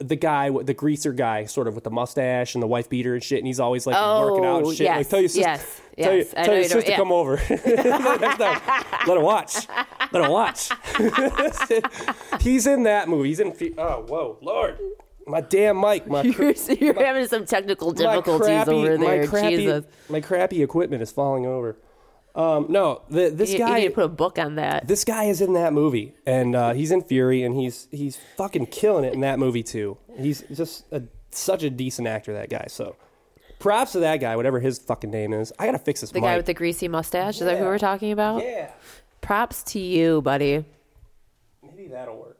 the 0.04 0.14
guy, 0.14 0.48
the 0.62 0.74
greaser 0.74 1.12
guy, 1.12 1.44
sort 1.46 1.66
of 1.66 1.74
with 1.74 1.82
the 1.82 1.90
mustache 1.90 2.54
and 2.54 2.62
the 2.62 2.68
wife 2.68 2.88
beater 2.88 3.14
and 3.14 3.22
shit, 3.24 3.38
and 3.38 3.46
he's 3.48 3.58
always 3.58 3.84
like 3.86 3.96
working 3.96 4.44
out 4.44 4.58
and 4.58 4.66
Oh, 4.66 4.72
shit. 4.72 4.86
like 4.86 4.98
yes, 4.98 5.08
tell 5.08 5.18
your 5.20 5.28
sister, 5.28 5.40
yes, 5.40 5.80
tell, 5.98 6.14
yes. 6.14 6.32
your, 6.32 6.40
I 6.40 6.44
tell 6.44 6.54
your 6.54 6.62
you 6.62 6.68
sister 6.68 6.90
yeah. 6.92 6.96
come 6.96 7.10
over. 7.10 7.32
Let 7.50 9.06
her 9.06 9.20
watch. 9.20 9.56
Let 10.12 10.24
her 10.24 10.30
watch. 10.30 10.68
he's 12.40 12.66
in 12.66 12.84
that 12.84 13.08
movie. 13.08 13.28
He's 13.30 13.40
in. 13.40 13.52
Fe- 13.52 13.74
Oh, 13.76 14.04
whoa, 14.06 14.38
Lord, 14.40 14.78
my 15.28 15.40
damn 15.40 15.80
mic, 15.80 16.06
my. 16.06 16.22
You're, 16.38 16.54
you're 16.80 17.04
having 17.04 17.26
some 17.26 17.44
technical 17.44 17.92
difficulties 17.92 18.46
crappy, 18.46 18.70
over 18.70 18.96
there. 18.96 19.20
My 19.20 19.26
crappy, 19.26 19.56
Jesus. 19.56 19.84
my 20.08 20.20
crappy 20.20 20.62
equipment 20.62 21.02
is 21.02 21.10
falling 21.12 21.46
over. 21.46 21.76
Um, 22.34 22.66
no, 22.68 23.02
the, 23.10 23.30
this 23.30 23.50
You, 23.52 23.58
you 23.58 23.66
guy. 23.66 23.84
to 23.86 23.90
put 23.90 24.04
a 24.04 24.08
book 24.08 24.38
on 24.38 24.56
that. 24.56 24.86
This 24.86 25.04
guy 25.04 25.24
is 25.24 25.40
in 25.40 25.54
that 25.54 25.72
movie, 25.72 26.14
and 26.24 26.54
uh, 26.54 26.72
he's 26.72 26.90
in 26.92 27.02
Fury, 27.02 27.42
and 27.42 27.54
he's 27.54 27.88
he's 27.90 28.16
fucking 28.36 28.66
killing 28.66 29.04
it 29.04 29.12
in 29.12 29.20
that 29.20 29.38
movie 29.38 29.62
too. 29.62 29.98
He's 30.16 30.42
just 30.42 30.84
a, 30.92 31.02
such 31.30 31.62
a 31.64 31.70
decent 31.70 32.06
actor, 32.06 32.32
that 32.34 32.48
guy. 32.48 32.66
So, 32.68 32.96
props 33.58 33.92
to 33.92 34.00
that 34.00 34.18
guy, 34.18 34.36
whatever 34.36 34.60
his 34.60 34.78
fucking 34.78 35.10
name 35.10 35.32
is. 35.32 35.52
I 35.58 35.66
gotta 35.66 35.78
fix 35.78 36.00
this. 36.00 36.10
The 36.10 36.20
mic. 36.20 36.28
guy 36.28 36.36
with 36.36 36.46
the 36.46 36.54
greasy 36.54 36.86
mustache. 36.86 37.36
Is 37.36 37.40
that 37.40 37.58
who 37.58 37.64
we're 37.64 37.78
talking 37.78 38.12
about? 38.12 38.44
yeah, 38.44 38.70
Props 39.20 39.62
to 39.64 39.80
you, 39.80 40.22
buddy. 40.22 40.64
maybe 41.62 41.88
that'll 41.88 42.16
work. 42.18 42.37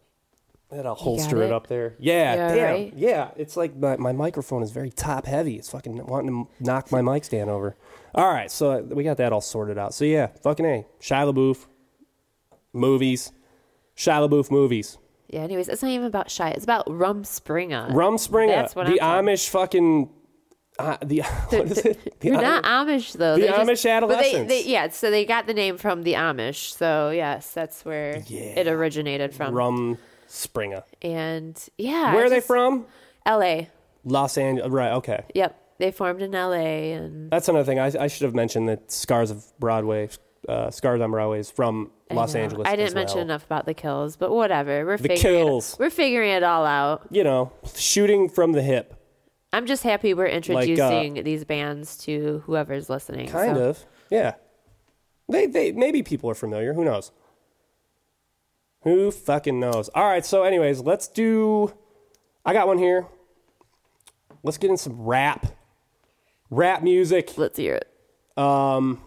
That'll 0.71 0.95
holster 0.95 1.41
it? 1.43 1.47
it? 1.47 1.53
up 1.53 1.67
there. 1.69 1.95
Yeah, 1.99 2.35
Yeah, 2.35 2.55
damn. 2.55 2.65
right? 2.75 2.93
Yeah, 2.95 3.31
it's 3.37 3.57
like 3.57 3.75
my, 3.77 3.97
my 3.97 4.13
microphone 4.13 4.63
is 4.63 4.71
very 4.71 4.91
top 4.91 5.25
heavy. 5.25 5.57
It's 5.57 5.71
fucking 5.71 6.05
wanting 6.07 6.45
to 6.45 6.65
knock 6.65 6.93
my 6.93 7.01
mic 7.01 7.25
stand 7.25 7.49
over. 7.49 7.75
All 8.15 8.31
right, 8.31 8.51
so 8.51 8.83
we 8.83 9.03
got 9.03 9.17
that 9.17 9.33
all 9.33 9.41
sorted 9.41 9.79
out. 9.79 9.95
So 9.95 10.05
yeah, 10.05 10.27
fucking 10.43 10.67
a 10.67 10.85
Shia 11.01 11.33
LaBeouf 11.33 11.67
movies, 12.73 13.33
Shia 13.97 14.29
LaBeouf 14.29 14.51
movies. 14.51 14.99
Yeah. 15.29 15.41
Anyways, 15.41 15.69
it's 15.69 15.83
not 15.83 15.91
even 15.91 16.07
about 16.07 16.29
Shia. 16.29 16.55
It's 16.55 16.65
about 16.65 16.87
Rumspringa. 16.87 17.93
Rum 17.95 18.17
Springer. 18.19 18.53
That's 18.55 18.75
what 18.75 18.87
the 18.87 19.01
I'm 19.03 19.25
talking- 19.25 19.27
The 19.27 19.33
Amish 19.33 19.49
fucking, 19.51 20.11
uh, 20.79 20.97
the 21.05 21.21
what 21.51 21.67
is 21.71 21.79
it? 21.79 22.19
The 22.21 22.29
You're 22.29 22.37
Am- 22.37 22.43
not 22.43 22.65
Amish 22.65 23.13
though. 23.13 23.35
The 23.37 23.43
They 23.43 23.47
just- 23.49 23.61
Amish 23.61 23.83
they- 23.83 23.91
adolescents. 23.91 24.49
they- 24.49 24.65
yeah, 24.65 24.89
so 24.89 25.11
they 25.11 25.25
got 25.27 25.47
the 25.47 25.55
name 25.55 25.77
from 25.77 26.03
the 26.03 26.15
Amish. 26.15 26.73
So 26.77 27.11
yes, 27.11 27.53
that's 27.53 27.85
where 27.85 28.23
Yeah. 28.27 28.61
it 28.61 28.67
originated 28.69 29.35
from. 29.35 29.55
Rumspringa. 30.29 30.83
And 31.03 31.69
yeah, 31.79 32.15
Where 32.15 32.25
I 32.25 32.27
are 32.27 32.31
they 32.31 32.37
just- 32.37 32.47
from? 32.47 32.87
L.A. 33.27 33.69
Los 34.05 34.39
Angeles. 34.39 34.71
Right. 34.71 34.93
Okay. 34.93 35.25
Yep, 35.35 35.61
they 35.79 35.91
formed 35.91 36.23
in 36.23 36.35
L.A. 36.35 36.93
and 36.93 37.31
That's 37.31 37.49
another 37.49 37.65
thing. 37.65 37.79
I, 37.79 37.87
I 37.99 38.07
should 38.07 38.25
have 38.25 38.35
mentioned 38.35 38.69
that 38.69 38.91
Scars 38.91 39.31
of 39.31 39.45
Broadway, 39.59 40.09
uh, 40.49 40.71
Scars 40.71 41.01
on 41.01 41.11
Broadway 41.11 41.41
is 41.41 41.51
from 41.51 41.91
I 42.11 42.15
Los 42.15 42.35
know. 42.35 42.41
Angeles. 42.41 42.67
I 42.67 42.71
didn't 42.77 42.89
as 42.89 42.95
mention 42.95 43.17
well. 43.17 43.25
enough 43.25 43.45
about 43.45 43.67
the 43.67 43.75
kills, 43.75 44.17
but 44.17 44.31
whatever. 44.33 44.87
We're 44.87 44.97
The 44.97 45.09
figuring 45.09 45.47
kills. 45.47 45.75
It, 45.75 45.81
we're 45.81 45.91
figuring 45.91 46.31
it 46.31 46.43
all 46.43 46.65
out. 46.65 47.07
You 47.11 47.25
know, 47.25 47.53
shooting 47.75 48.29
from 48.31 48.53
the 48.53 48.63
hip. 48.63 48.95
I'm 49.53 49.67
just 49.67 49.83
happy 49.83 50.15
we're 50.15 50.27
introducing 50.27 51.23
these 51.25 51.45
bands 51.45 51.97
to 51.99 52.43
whoever's 52.47 52.89
listening. 52.91 53.29
Kind 53.29 53.57
so. 53.57 53.63
of. 53.71 53.85
Yeah. 54.11 54.35
They 55.29 55.47
they 55.47 55.73
maybe 55.73 56.03
people 56.03 56.31
are 56.31 56.35
familiar. 56.35 56.73
Who 56.73 56.85
knows? 56.85 57.13
Who 58.83 59.11
fucking 59.11 59.59
knows? 59.59 59.89
All 59.91 60.05
right. 60.05 60.25
So, 60.25 60.43
anyways, 60.43 60.81
let's 60.81 61.09
do. 61.09 61.73
I 62.45 62.53
got 62.53 62.67
one 62.67 62.79
here. 62.79 63.07
Let's 64.43 64.59
get 64.59 64.71
in 64.71 64.77
some 64.77 65.03
rap. 65.03 65.47
Rap 66.51 66.83
music. 66.83 67.37
Let's 67.37 67.59
hear 67.59 67.75
it. 67.75 68.43
Um, 68.43 69.03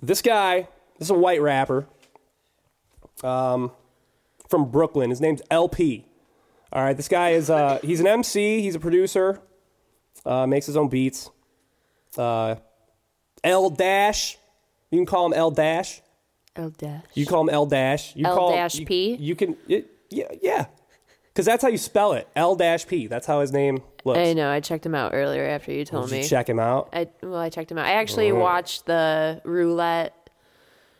this 0.00 0.22
guy, 0.22 0.68
this 0.98 1.06
is 1.06 1.10
a 1.10 1.14
white 1.14 1.42
rapper. 1.42 1.86
Um, 3.22 3.72
from 4.48 4.70
Brooklyn. 4.70 5.10
His 5.10 5.20
name's 5.20 5.42
LP. 5.50 6.06
All 6.72 6.82
right. 6.82 6.96
This 6.96 7.08
guy 7.08 7.30
is 7.30 7.50
uh 7.50 7.78
he's 7.82 8.00
an 8.00 8.06
MC. 8.06 8.60
He's 8.60 8.74
a 8.74 8.80
producer. 8.80 9.40
Uh, 10.24 10.46
makes 10.46 10.66
his 10.66 10.76
own 10.76 10.88
beats. 10.88 11.30
Uh, 12.16 12.56
L 13.42 13.70
Dash. 13.70 14.38
You 14.90 14.98
can 14.98 15.06
call 15.06 15.26
him 15.26 15.32
L 15.32 15.50
Dash. 15.50 16.00
L 16.56 16.70
dash. 16.70 17.02
You 17.14 17.26
call 17.26 17.42
him 17.42 17.48
L 17.50 17.66
dash. 17.66 18.14
You 18.16 18.26
L 18.26 18.36
call 18.36 18.52
dash 18.52 18.76
you- 18.76 18.86
P? 18.86 19.14
You 19.16 19.34
can 19.34 19.56
it, 19.68 19.90
yeah 20.10 20.28
yeah, 20.42 20.66
because 21.32 21.44
that's 21.46 21.62
how 21.62 21.68
you 21.68 21.78
spell 21.78 22.12
it. 22.12 22.28
L 22.36 22.54
dash 22.56 22.86
P. 22.86 23.06
That's 23.08 23.26
how 23.26 23.40
his 23.40 23.52
name 23.52 23.82
looks. 24.04 24.18
I 24.18 24.32
know. 24.34 24.48
I 24.50 24.60
checked 24.60 24.86
him 24.86 24.94
out 24.94 25.12
earlier 25.14 25.44
after 25.46 25.72
you 25.72 25.84
told 25.84 26.08
Did 26.08 26.16
me. 26.16 26.22
you 26.22 26.28
check 26.28 26.48
him 26.48 26.60
out? 26.60 26.90
I 26.92 27.08
well, 27.22 27.36
I 27.40 27.48
checked 27.50 27.70
him 27.72 27.78
out. 27.78 27.86
I 27.86 27.92
actually 27.92 28.30
watched 28.32 28.86
the 28.86 29.40
roulette. 29.44 30.14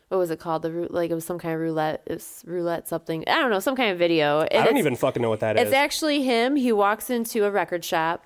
What 0.08 0.18
was 0.18 0.30
it 0.30 0.38
called? 0.38 0.62
The 0.62 0.70
roulette, 0.72 0.92
like 0.92 1.10
it 1.10 1.14
was 1.14 1.24
some 1.24 1.38
kind 1.38 1.54
of 1.54 1.60
roulette. 1.60 2.02
It's 2.06 2.42
roulette 2.46 2.86
something. 2.88 3.24
I 3.28 3.40
don't 3.40 3.50
know, 3.50 3.58
some 3.60 3.74
kind 3.76 3.90
of 3.90 3.98
video. 3.98 4.40
And 4.40 4.50
I 4.52 4.56
don't 4.64 4.66
it's- 4.76 4.78
even 4.78 4.96
fucking 4.96 5.22
know 5.22 5.30
what 5.30 5.40
that 5.40 5.56
is. 5.56 5.62
It's 5.68 5.72
actually 5.74 6.22
him. 6.22 6.56
He 6.56 6.72
walks 6.72 7.10
into 7.10 7.44
a 7.44 7.50
record 7.50 7.84
shop. 7.84 8.24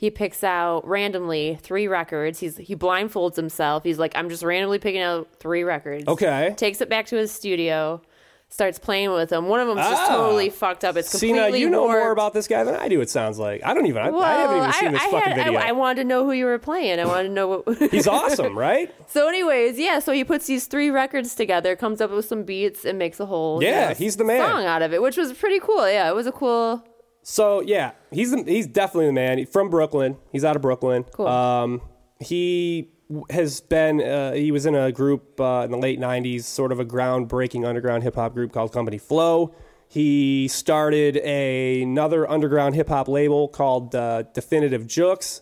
He 0.00 0.08
picks 0.10 0.42
out 0.42 0.88
randomly 0.88 1.58
three 1.60 1.86
records. 1.86 2.40
He's 2.40 2.56
he 2.56 2.74
blindfolds 2.74 3.36
himself. 3.36 3.84
He's 3.84 3.98
like, 3.98 4.12
I'm 4.16 4.30
just 4.30 4.42
randomly 4.42 4.78
picking 4.78 5.02
out 5.02 5.28
three 5.38 5.62
records. 5.62 6.08
Okay. 6.08 6.54
Takes 6.56 6.80
it 6.80 6.88
back 6.88 7.04
to 7.08 7.16
his 7.16 7.30
studio. 7.30 8.00
Starts 8.48 8.78
playing 8.78 9.12
with 9.12 9.28
them. 9.28 9.46
One 9.46 9.60
of 9.60 9.68
them's 9.68 9.86
just 9.86 10.10
Ah. 10.10 10.16
totally 10.16 10.48
fucked 10.48 10.84
up. 10.86 10.96
It's 10.96 11.10
See 11.10 11.28
completely 11.28 11.50
now, 11.50 11.56
you 11.58 11.68
know 11.70 11.86
more 11.86 11.98
warped. 12.00 12.12
about 12.12 12.32
this 12.32 12.48
guy 12.48 12.64
than 12.64 12.76
I 12.76 12.88
do. 12.88 13.02
It 13.02 13.10
sounds 13.10 13.38
like 13.38 13.60
I 13.62 13.74
don't 13.74 13.84
even. 13.86 14.00
I, 14.02 14.08
I 14.08 14.32
haven't 14.32 14.56
even 14.56 14.72
seen 14.72 14.92
this 14.92 15.02
fucking 15.02 15.18
had- 15.20 15.36
video. 15.44 15.60
I, 15.60 15.68
I 15.68 15.72
wanted 15.72 15.96
to 16.02 16.08
know 16.08 16.24
who 16.24 16.32
you 16.32 16.46
were 16.46 16.58
playing. 16.58 16.98
I 16.98 17.04
wanted 17.04 17.28
to 17.28 17.34
know 17.34 17.62
what. 17.64 17.78
He's 17.92 18.06
awesome, 18.08 18.56
right? 18.58 18.90
so, 19.06 19.28
anyways, 19.28 19.78
yeah. 19.78 19.98
So 19.98 20.12
he 20.12 20.24
puts 20.24 20.46
these 20.46 20.64
three 20.66 20.88
records 20.90 21.34
together, 21.34 21.76
comes 21.76 22.00
up 22.00 22.10
with 22.10 22.24
some 22.24 22.42
beats, 22.44 22.86
and 22.86 22.98
makes 22.98 23.20
a 23.20 23.26
whole 23.26 23.62
Yeah, 23.62 23.82
you 23.82 23.88
know, 23.90 23.94
he's 23.96 24.16
the 24.16 24.24
man. 24.24 24.48
song 24.48 24.64
out 24.64 24.80
of 24.80 24.94
it, 24.94 25.02
which 25.02 25.18
was 25.18 25.32
pretty 25.34 25.60
cool. 25.60 25.86
Yeah, 25.88 26.08
it 26.08 26.14
was 26.14 26.26
a 26.26 26.32
cool. 26.32 26.82
So 27.22 27.60
yeah, 27.60 27.92
he's 28.10 28.30
the, 28.30 28.42
he's 28.44 28.66
definitely 28.66 29.06
the 29.06 29.12
man. 29.12 29.38
He's 29.38 29.48
from 29.48 29.70
Brooklyn. 29.70 30.16
He's 30.32 30.44
out 30.44 30.56
of 30.56 30.62
Brooklyn. 30.62 31.04
Cool. 31.04 31.28
Um, 31.28 31.82
he 32.18 32.90
has 33.30 33.60
been. 33.60 34.00
Uh, 34.00 34.32
he 34.32 34.52
was 34.52 34.66
in 34.66 34.74
a 34.74 34.92
group 34.92 35.40
uh, 35.40 35.62
in 35.64 35.70
the 35.70 35.78
late 35.78 36.00
'90s, 36.00 36.44
sort 36.44 36.72
of 36.72 36.80
a 36.80 36.84
groundbreaking 36.84 37.66
underground 37.66 38.02
hip 38.02 38.14
hop 38.14 38.34
group 38.34 38.52
called 38.52 38.72
Company 38.72 38.98
Flow. 38.98 39.54
He 39.88 40.46
started 40.46 41.16
a, 41.16 41.82
another 41.82 42.28
underground 42.30 42.76
hip 42.76 42.88
hop 42.88 43.08
label 43.08 43.48
called 43.48 43.94
uh, 43.94 44.22
Definitive 44.34 44.82
Jux, 44.86 45.40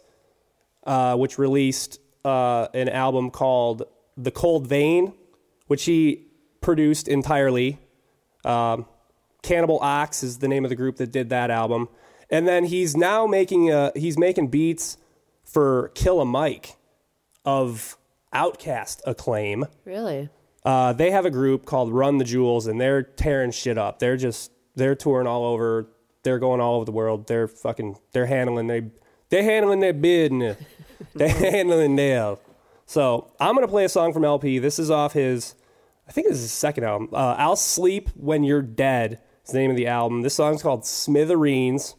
uh, 0.86 1.16
which 1.16 1.36
released 1.38 2.00
uh, 2.24 2.68
an 2.72 2.88
album 2.88 3.30
called 3.30 3.82
The 4.16 4.30
Cold 4.30 4.66
Vein, 4.66 5.12
which 5.66 5.84
he 5.84 6.28
produced 6.62 7.08
entirely. 7.08 7.78
Um, 8.44 8.86
Cannibal 9.48 9.78
Ox 9.80 10.22
is 10.22 10.38
the 10.38 10.48
name 10.48 10.64
of 10.64 10.68
the 10.68 10.76
group 10.76 10.96
that 10.96 11.10
did 11.10 11.30
that 11.30 11.50
album, 11.50 11.88
and 12.28 12.46
then 12.46 12.64
he's 12.64 12.94
now 12.96 13.26
making 13.26 13.70
uh 13.72 13.90
he's 13.96 14.18
making 14.18 14.48
beats 14.48 14.98
for 15.44 15.90
Killer 15.94 16.26
Mike 16.26 16.76
of 17.44 17.96
OutKast 18.34 19.00
acclaim. 19.06 19.64
Really, 19.86 20.28
Uh, 20.64 20.92
they 20.92 21.10
have 21.10 21.24
a 21.24 21.30
group 21.30 21.64
called 21.64 21.90
Run 21.92 22.18
the 22.18 22.24
Jewels, 22.24 22.66
and 22.66 22.78
they're 22.78 23.02
tearing 23.02 23.50
shit 23.50 23.78
up. 23.78 24.00
They're 24.00 24.18
just 24.18 24.52
they're 24.76 24.94
touring 24.94 25.26
all 25.26 25.44
over. 25.44 25.88
They're 26.24 26.38
going 26.38 26.60
all 26.60 26.76
over 26.76 26.84
the 26.84 26.92
world. 26.92 27.26
They're 27.26 27.48
fucking 27.48 27.96
they're 28.12 28.26
handling 28.26 28.66
they 28.66 28.90
they're 29.30 29.42
handling 29.42 29.80
their 29.80 29.94
business. 29.94 30.58
they're 31.14 31.28
handling 31.30 31.96
their. 31.96 32.36
So 32.84 33.30
I'm 33.40 33.54
gonna 33.54 33.66
play 33.68 33.84
a 33.86 33.88
song 33.88 34.12
from 34.12 34.24
LP. 34.26 34.58
This 34.58 34.78
is 34.78 34.90
off 34.90 35.14
his, 35.14 35.54
I 36.06 36.12
think 36.12 36.26
this 36.28 36.36
is 36.36 36.42
his 36.42 36.52
second 36.52 36.84
album. 36.84 37.08
Uh, 37.14 37.34
I'll 37.38 37.56
sleep 37.56 38.10
when 38.14 38.44
you're 38.44 38.60
dead. 38.62 39.20
Is 39.48 39.52
the 39.52 39.60
name 39.60 39.70
of 39.70 39.78
the 39.78 39.86
album. 39.86 40.20
This 40.20 40.34
song's 40.34 40.60
called 40.60 40.84
Smithereens. 40.84 41.94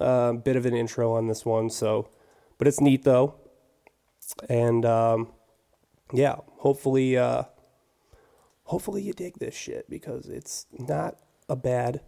A 0.00 0.32
bit 0.32 0.56
of 0.56 0.66
an 0.66 0.74
intro 0.74 1.12
on 1.12 1.28
this 1.28 1.46
one, 1.46 1.70
so, 1.70 2.08
but 2.58 2.66
it's 2.66 2.80
neat 2.80 3.04
though. 3.04 3.36
And 4.48 4.84
um, 4.84 5.28
yeah, 6.12 6.38
hopefully, 6.58 7.16
uh, 7.16 7.44
hopefully 8.64 9.00
you 9.00 9.12
dig 9.12 9.38
this 9.38 9.54
shit 9.54 9.88
because 9.88 10.26
it's 10.26 10.66
not 10.76 11.20
a 11.48 11.54
bad 11.54 12.00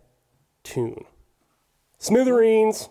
tune. 0.65 1.05
Smithereens, 2.01 2.89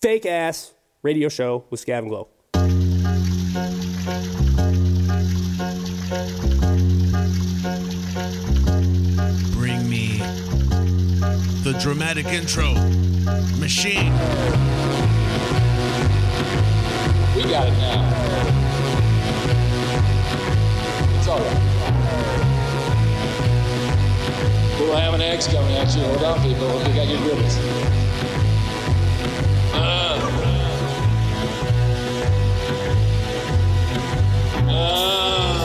fake 0.00 0.26
ass 0.26 0.74
radio 1.02 1.28
show 1.28 1.64
with 1.70 1.84
Scav 1.84 1.98
and 1.98 2.08
Glo. 2.08 2.28
Dramatic 11.78 12.26
intro 12.26 12.74
machine. 13.60 14.12
We 17.36 17.42
got 17.44 17.68
it 17.68 17.78
now. 17.78 18.02
It's 21.18 21.28
all 21.28 21.38
right. 21.38 21.56
We'll 24.80 24.96
have 24.96 25.14
an 25.14 25.20
X 25.20 25.46
coming 25.46 25.76
at 25.76 25.94
you. 25.94 26.02
Hold 26.02 26.24
on, 26.24 26.42
people. 26.42 26.66
We 26.78 26.94
got 26.94 27.06
your 27.06 27.20
ribbons. 27.20 27.56
Uh. 29.72 30.18
Uh. 34.68 35.57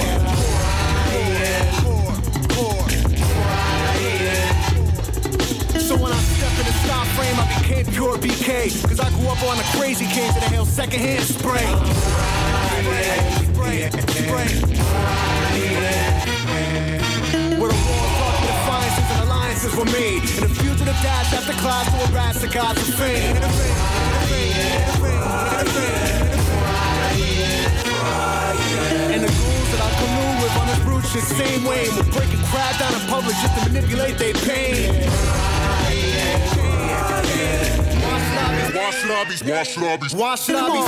So 5.88 5.96
when 5.96 6.12
I 6.12 6.20
step 6.36 6.52
in 6.60 6.66
the 6.66 6.74
stop 6.84 7.08
frame, 7.16 7.40
I 7.40 7.48
became 7.62 7.86
pure 7.94 8.18
BK. 8.18 8.76
Cause 8.90 9.00
I 9.00 9.10
grew 9.12 9.30
up 9.30 9.42
on 9.44 9.56
the 9.56 9.64
crazy 9.78 10.06
kings 10.06 10.36
and 10.36 10.44
inhale 10.44 10.66
secondhand 10.66 11.24
spray. 11.24 11.64
Spray, 13.54 13.90
spray, 13.90 13.90
spray. 14.20 14.48
Where 17.58 17.72
the 17.72 17.80
walls 17.88 18.14
talk 18.20 18.36
with 18.42 18.52
defiances 18.52 19.08
and 19.12 19.24
alliances 19.30 19.76
were 19.78 19.86
made. 19.86 20.22
And 20.22 20.44
the 20.44 20.56
fugitive 20.56 21.00
dash 21.02 21.32
after 21.32 21.54
class 21.54 21.86
to 21.86 22.08
harass 22.08 22.42
the 22.42 22.50
gods 22.50 22.90
of 22.90 22.96
fame. 22.96 23.97
And 29.14 29.24
the 29.24 29.32
ghouls 29.32 29.70
that 29.72 29.82
I 29.82 29.90
collude 29.98 30.38
with 30.44 30.58
on 30.58 30.68
this 30.68 30.80
brute 30.86 31.06
shit 31.06 31.24
same 31.24 31.64
way. 31.64 31.90
Will 31.90 32.04
break 32.12 32.32
a 32.34 32.38
crowd 32.52 32.76
down 32.80 32.94
in 32.94 33.02
public 33.08 33.36
just 33.38 33.54
to 33.58 33.62
manipulate 33.72 34.18
their 34.18 34.34
pain. 34.34 34.94
Why 38.78 38.92
should 38.92 39.12
I 39.12 39.24
be, 39.26 39.36
why 39.52 39.64
should 39.64 39.84
I 39.84 39.98
be, 39.98 40.08
why 40.16 40.36
should 40.36 40.56
I 40.56 40.68
be 40.70 40.82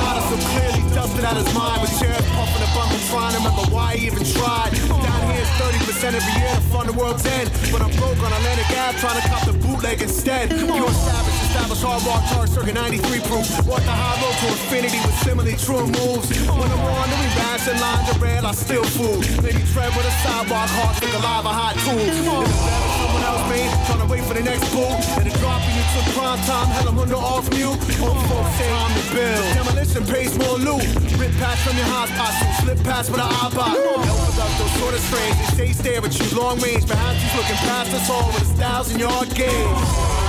God 0.00 0.16
mind 0.20 0.24
so 0.30 0.36
clearly 0.50 0.82
dusted 0.94 1.24
out 1.24 1.36
his 1.36 1.52
mind 1.54 1.82
with 1.82 1.92
chairs 2.00 2.24
puffing 2.34 2.62
a 2.62 2.68
bump 2.74 2.90
and 2.92 3.02
trying 3.10 3.32
to 3.32 3.38
remember 3.38 3.62
why 3.70 3.96
he 3.96 4.06
even 4.06 4.24
tried. 4.24 4.70
Down 4.88 5.22
here 5.30 5.42
it's 5.42 5.50
30% 5.60 6.14
every 6.14 6.34
year 6.40 6.54
to 6.54 6.60
fund 6.72 6.88
the 6.88 6.94
world's 6.94 7.26
end. 7.26 7.50
But 7.70 7.82
I'm 7.82 7.92
broke 7.96 8.18
on 8.18 8.32
Atlantic 8.32 8.66
Ave 8.72 8.98
trying 8.98 9.20
to 9.20 9.28
cop 9.28 9.44
the 9.46 9.52
bootleg 9.52 10.02
instead. 10.02 10.50
Pure 10.50 10.90
savage, 10.90 11.29
established 11.50 11.82
hard 11.82 12.02
rock 12.06 12.22
tar 12.30 12.46
circa 12.46 12.72
93 12.72 13.20
proof. 13.26 13.46
Walk 13.66 13.82
the 13.82 13.90
high 13.90 14.14
road 14.22 14.36
to 14.38 14.46
infinity 14.54 15.02
with 15.02 15.18
similarly 15.26 15.58
true 15.58 15.82
moves. 15.98 16.30
When 16.46 16.70
I'm 16.70 16.82
on, 16.86 17.06
then 17.10 17.18
we 17.18 17.28
bash 17.34 17.66
in 17.66 17.74
lines 17.82 18.06
of 18.06 18.22
red, 18.22 18.44
I 18.46 18.52
still 18.54 18.86
fool. 18.94 19.18
Maybe 19.42 19.58
tread 19.74 19.90
with 19.98 20.06
a 20.06 20.14
sidewalk, 20.22 20.70
heart 20.70 20.94
stick 20.96 21.10
alive, 21.10 21.44
a 21.44 21.52
hot 21.52 21.74
tool. 21.82 21.98
The 21.98 22.14
someone 22.22 23.24
else, 23.26 23.44
made, 23.50 23.70
trying 23.86 24.02
to 24.06 24.06
wait 24.06 24.22
for 24.30 24.34
the 24.34 24.44
next 24.46 24.70
bull. 24.70 24.94
And 25.18 25.26
the 25.26 25.34
dropping 25.42 25.74
you 25.74 25.84
took 25.90 26.06
prime 26.14 26.38
time, 26.46 26.68
hell, 26.70 26.86
I'm 26.86 26.98
under 26.98 27.18
off 27.18 27.50
mute. 27.50 27.78
Old 27.98 28.20
folks 28.30 28.52
say 28.54 28.70
I'm 28.70 28.92
the 28.94 29.04
bill. 29.10 29.42
Demolition 29.58 30.02
pays 30.06 30.32
more 30.38 30.54
loot. 30.54 30.86
Rip 31.18 31.34
past 31.42 31.66
from 31.66 31.74
your 31.74 31.90
house 31.90 32.10
costume, 32.14 32.52
slip 32.62 32.78
past 32.86 33.10
with 33.10 33.20
an 33.20 33.26
eyebot. 33.26 33.74
Elf 33.74 34.22
about 34.38 34.52
those 34.54 34.74
sort 34.78 34.94
of 34.94 35.02
strange. 35.02 35.34
They 35.58 35.74
say 35.74 35.98
stare 35.98 36.00
at 36.06 36.14
you 36.14 36.26
long 36.38 36.62
range, 36.62 36.86
behind 36.86 37.18
you 37.18 37.28
looking 37.34 37.58
past 37.66 37.90
us 37.90 38.06
all 38.06 38.30
with 38.30 38.46
a 38.46 38.54
thousand 38.54 39.00
yard. 39.00 39.28
Gaze, 39.34 40.19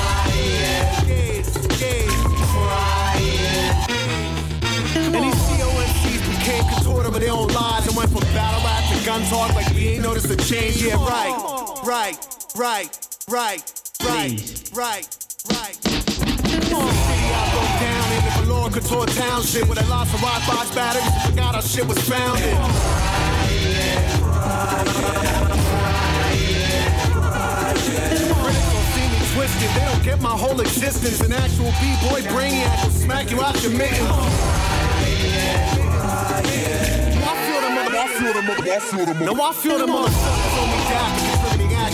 COMCs 6.51 6.59
became 6.59 6.73
contorted 6.73 7.13
with 7.13 7.21
their 7.21 7.31
own 7.31 7.47
lies 7.49 7.87
and 7.87 7.95
went 7.95 8.09
from 8.09 8.21
battle 8.33 8.61
rap 8.63 8.83
to 8.91 9.05
gun 9.05 9.21
talk 9.29 9.53
like 9.55 9.69
we 9.73 9.89
ain't 9.89 10.03
noticed 10.03 10.29
a 10.29 10.37
change. 10.37 10.81
Yeah, 10.81 10.95
right, 10.95 11.33
right, 11.83 12.17
right, 12.55 12.89
right, 13.29 13.73
right, 14.03 14.71
right, 14.73 15.17
right. 15.49 15.75
City 15.81 16.75
I 16.75 17.49
broke 17.51 17.75
down 17.79 18.07
in 18.11 18.21
the 18.25 18.31
Valor 18.51 18.69
Couture 18.71 19.05
Township 19.05 19.67
with 19.69 19.81
a 19.81 19.89
lot 19.89 20.07
of 20.07 20.21
rock 20.21 20.45
box 20.47 20.73
batteries. 20.75 21.29
Forgot 21.29 21.55
our 21.55 21.61
shit 21.61 21.87
was 21.87 21.97
founded. 21.99 22.55
Critics 28.41 28.67
don't 28.71 28.87
see 28.91 29.07
me 29.07 29.19
twisted. 29.33 29.69
They 29.75 29.85
don't 29.85 30.03
get 30.03 30.21
my 30.21 30.35
whole 30.37 30.59
existence. 30.59 31.21
An 31.21 31.33
actual 31.33 31.71
b-boy 31.79 32.21
brainiac 32.29 32.83
will 32.83 32.91
smack 32.91 33.31
you 33.31 33.41
out 33.41 33.61
your 33.63 33.71
mittens. 33.71 34.60
I 36.51 37.33
feel 37.47 37.61
the 37.61 37.69
mother, 37.69 37.97
I 37.97 38.07
feel 38.07 38.33
the 38.33 38.41
mother, 38.41 38.71
I 38.71 38.79
feel 38.79 39.05
the 39.05 39.13
mother. 39.13 39.25
No, 39.25 39.41
I 39.41 39.53
feel 39.53 39.77
the 39.77 39.85
motherfuckers 39.85 40.55
on 40.59 40.67
me 40.67 40.79
down 40.91 41.09
because 41.15 41.27
it's 41.27 41.30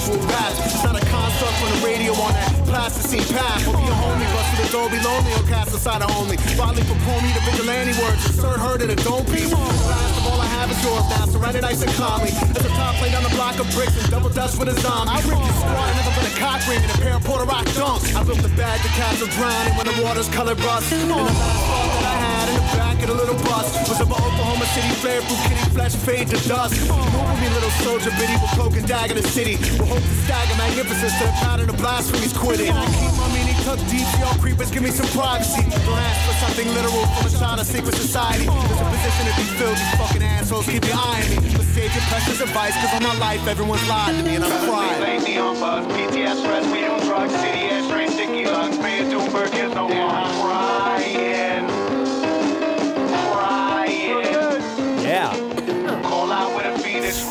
actual 0.08 0.28
raps. 0.28 0.60
It's 0.64 0.84
not 0.84 0.96
a 0.96 1.06
construct 1.06 1.56
from 1.60 1.70
the 1.76 1.86
radio 1.86 2.14
on 2.14 2.32
that 2.34 2.56
plasticine 2.66 3.24
path. 3.36 3.68
Or 3.68 3.76
be 3.76 3.84
a 3.84 3.96
homie, 3.96 4.28
bust 4.32 4.50
to 4.56 4.64
the 4.64 4.70
door, 4.72 4.90
be 4.90 5.00
lonely, 5.04 5.32
or 5.36 5.44
cast 5.48 5.76
aside 5.76 6.02
a 6.02 6.08
only. 6.16 6.38
Riley 6.56 6.84
from 6.84 7.00
me 7.24 7.30
to 7.36 7.42
vigilante 7.44 7.94
words, 8.00 8.24
insert 8.28 8.60
her 8.60 8.78
to 8.78 8.88
the 8.88 8.96
dome 9.04 9.26
piece. 9.26 9.52
Last 9.52 10.18
of 10.20 10.28
all 10.32 10.40
I 10.40 10.48
have 10.60 10.72
is 10.72 10.80
yours 10.84 11.04
now, 11.12 11.26
surrounded 11.28 11.62
nice 11.62 11.82
and 11.84 11.92
calmly. 12.00 12.32
As 12.32 12.64
a 12.64 12.72
top 12.80 12.96
plate 12.96 13.16
on 13.16 13.26
a 13.26 13.34
block 13.36 13.60
of 13.60 13.68
bricks 13.76 13.96
and 14.00 14.10
double 14.12 14.30
dust 14.30 14.60
with 14.60 14.70
a 14.70 14.76
zombie. 14.80 15.12
I 15.12 15.20
ripped 15.28 15.44
your 15.44 15.58
squad, 15.60 15.92
never 16.00 16.14
been 16.16 16.28
a 16.32 16.36
cock 16.40 16.62
ring 16.68 16.82
and 16.82 16.92
a 16.92 17.00
pair 17.04 17.16
of 17.16 17.24
Puerto 17.24 17.46
Rock 17.46 17.66
dunks. 17.76 18.16
I 18.16 18.24
built 18.24 18.40
the 18.40 18.54
bag 18.56 18.80
to 18.82 18.90
castle 18.96 19.28
drowning 19.36 19.76
when 19.76 19.88
the 19.88 19.98
water's 20.04 20.30
colored 20.30 20.60
rust. 20.64 20.92
And 20.94 21.12
the 21.12 21.16
last 21.16 21.36
thought 21.36 21.90
that 22.00 22.06
I 22.08 22.16
had 22.16 22.46
in 22.48 22.56
the 22.56 22.68
back 22.80 22.98
of 23.04 23.08
the 23.12 23.18
little 23.18 23.40
bus 23.44 23.68
was 23.90 24.00
about 24.00 24.22
Oklahoma 24.24 24.66
City 24.72 24.90
flare 25.04 25.22
through 25.22 25.42
kitty 25.48 25.68
flesh 25.76 25.96
fade 25.96 26.28
to 26.30 26.40
dust. 26.48 26.76
Move 26.88 27.02
with 27.02 27.40
me, 27.42 27.50
little 27.50 27.74
soldier, 27.84 28.12
biddy, 28.20 28.36
with 28.40 28.52
cloak 28.56 28.76
and 28.78 28.88
dagger 28.88 29.16
the 29.16 29.24
city. 29.24 29.58
We'll 29.80 29.97
hope 29.98 30.06
to 30.06 30.18
stagger 30.26 30.58
magnificence 30.58 31.14
to 31.18 31.26
the 31.26 31.36
pattern 31.42 31.70
of 31.70 31.78
blasphemies 31.78 32.34
quitting. 32.34 32.70
And 32.70 32.78
I 32.78 32.86
keep 32.86 33.14
my 33.18 33.28
meaning 33.34 33.58
tucked 33.66 33.86
deep, 33.90 34.06
y'all 34.22 34.38
creepers, 34.38 34.70
give 34.70 34.84
me 34.84 34.92
some 34.92 35.10
privacy. 35.10 35.66
Don't 35.86 35.98
ask 35.98 36.20
for 36.30 36.36
something 36.46 36.68
literal 36.74 37.06
from 37.18 37.26
a 37.26 37.34
China 37.34 37.66
secret 37.66 37.96
society. 37.96 38.46
There's 38.46 38.82
a 38.82 38.90
position 38.94 39.24
to 39.26 39.34
be 39.34 39.48
filled, 39.58 39.78
these 39.78 39.96
fucking 39.98 40.24
assholes 40.24 40.66
keep 40.66 40.86
your 40.86 40.98
eye 40.98 41.26
on 41.26 41.30
me. 41.34 41.38
But 41.58 41.66
save 41.74 41.92
your 41.94 42.06
precious 42.14 42.42
advice, 42.42 42.76
cause 42.78 42.94
all 42.94 43.02
my 43.02 43.18
life 43.18 43.42
everyone's 43.48 43.88
lied 43.90 44.16
to 44.16 44.24
me 44.24 44.36
and 44.36 44.46
I'm 44.46 44.54
crying. 44.70 45.02
Lazy 45.02 45.38
on 45.38 45.60
buzz, 45.60 45.86
PTS, 45.88 46.38
we 46.72 46.80
do 46.86 46.94
drugs, 47.06 47.34
CDS, 47.34 47.88
straight 47.90 48.10
sticky 48.12 48.46
lungs, 48.46 48.78
Mayor 48.78 49.10
Doomberg 49.10 49.54
is 49.54 49.74
no 49.74 49.88
more. 49.90 50.10
I'm. 50.10 50.42
Crying. 50.42 51.77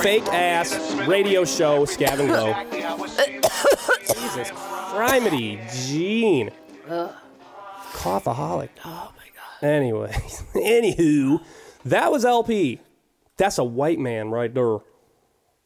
Fake 0.07 0.29
ass 0.29 0.95
radio 1.09 1.45
show, 1.45 1.85
Scav 1.85 2.21
and 2.21 2.29
Glo. 2.29 2.55
Jesus 4.15 4.51
Criminy, 4.53 5.59
Gene. 5.85 6.53
Coughaholic. 7.93 8.69
Oh 8.85 9.13
my 9.17 9.25
god. 9.35 9.69
Anyway, 9.69 10.13
anywho, 10.55 11.45
that 11.87 12.13
was 12.13 12.25
LP. 12.25 12.81
That's 13.37 13.59
a 13.59 13.65
white 13.65 13.99
man 13.99 14.31
right 14.31 14.55
there. 14.55 14.79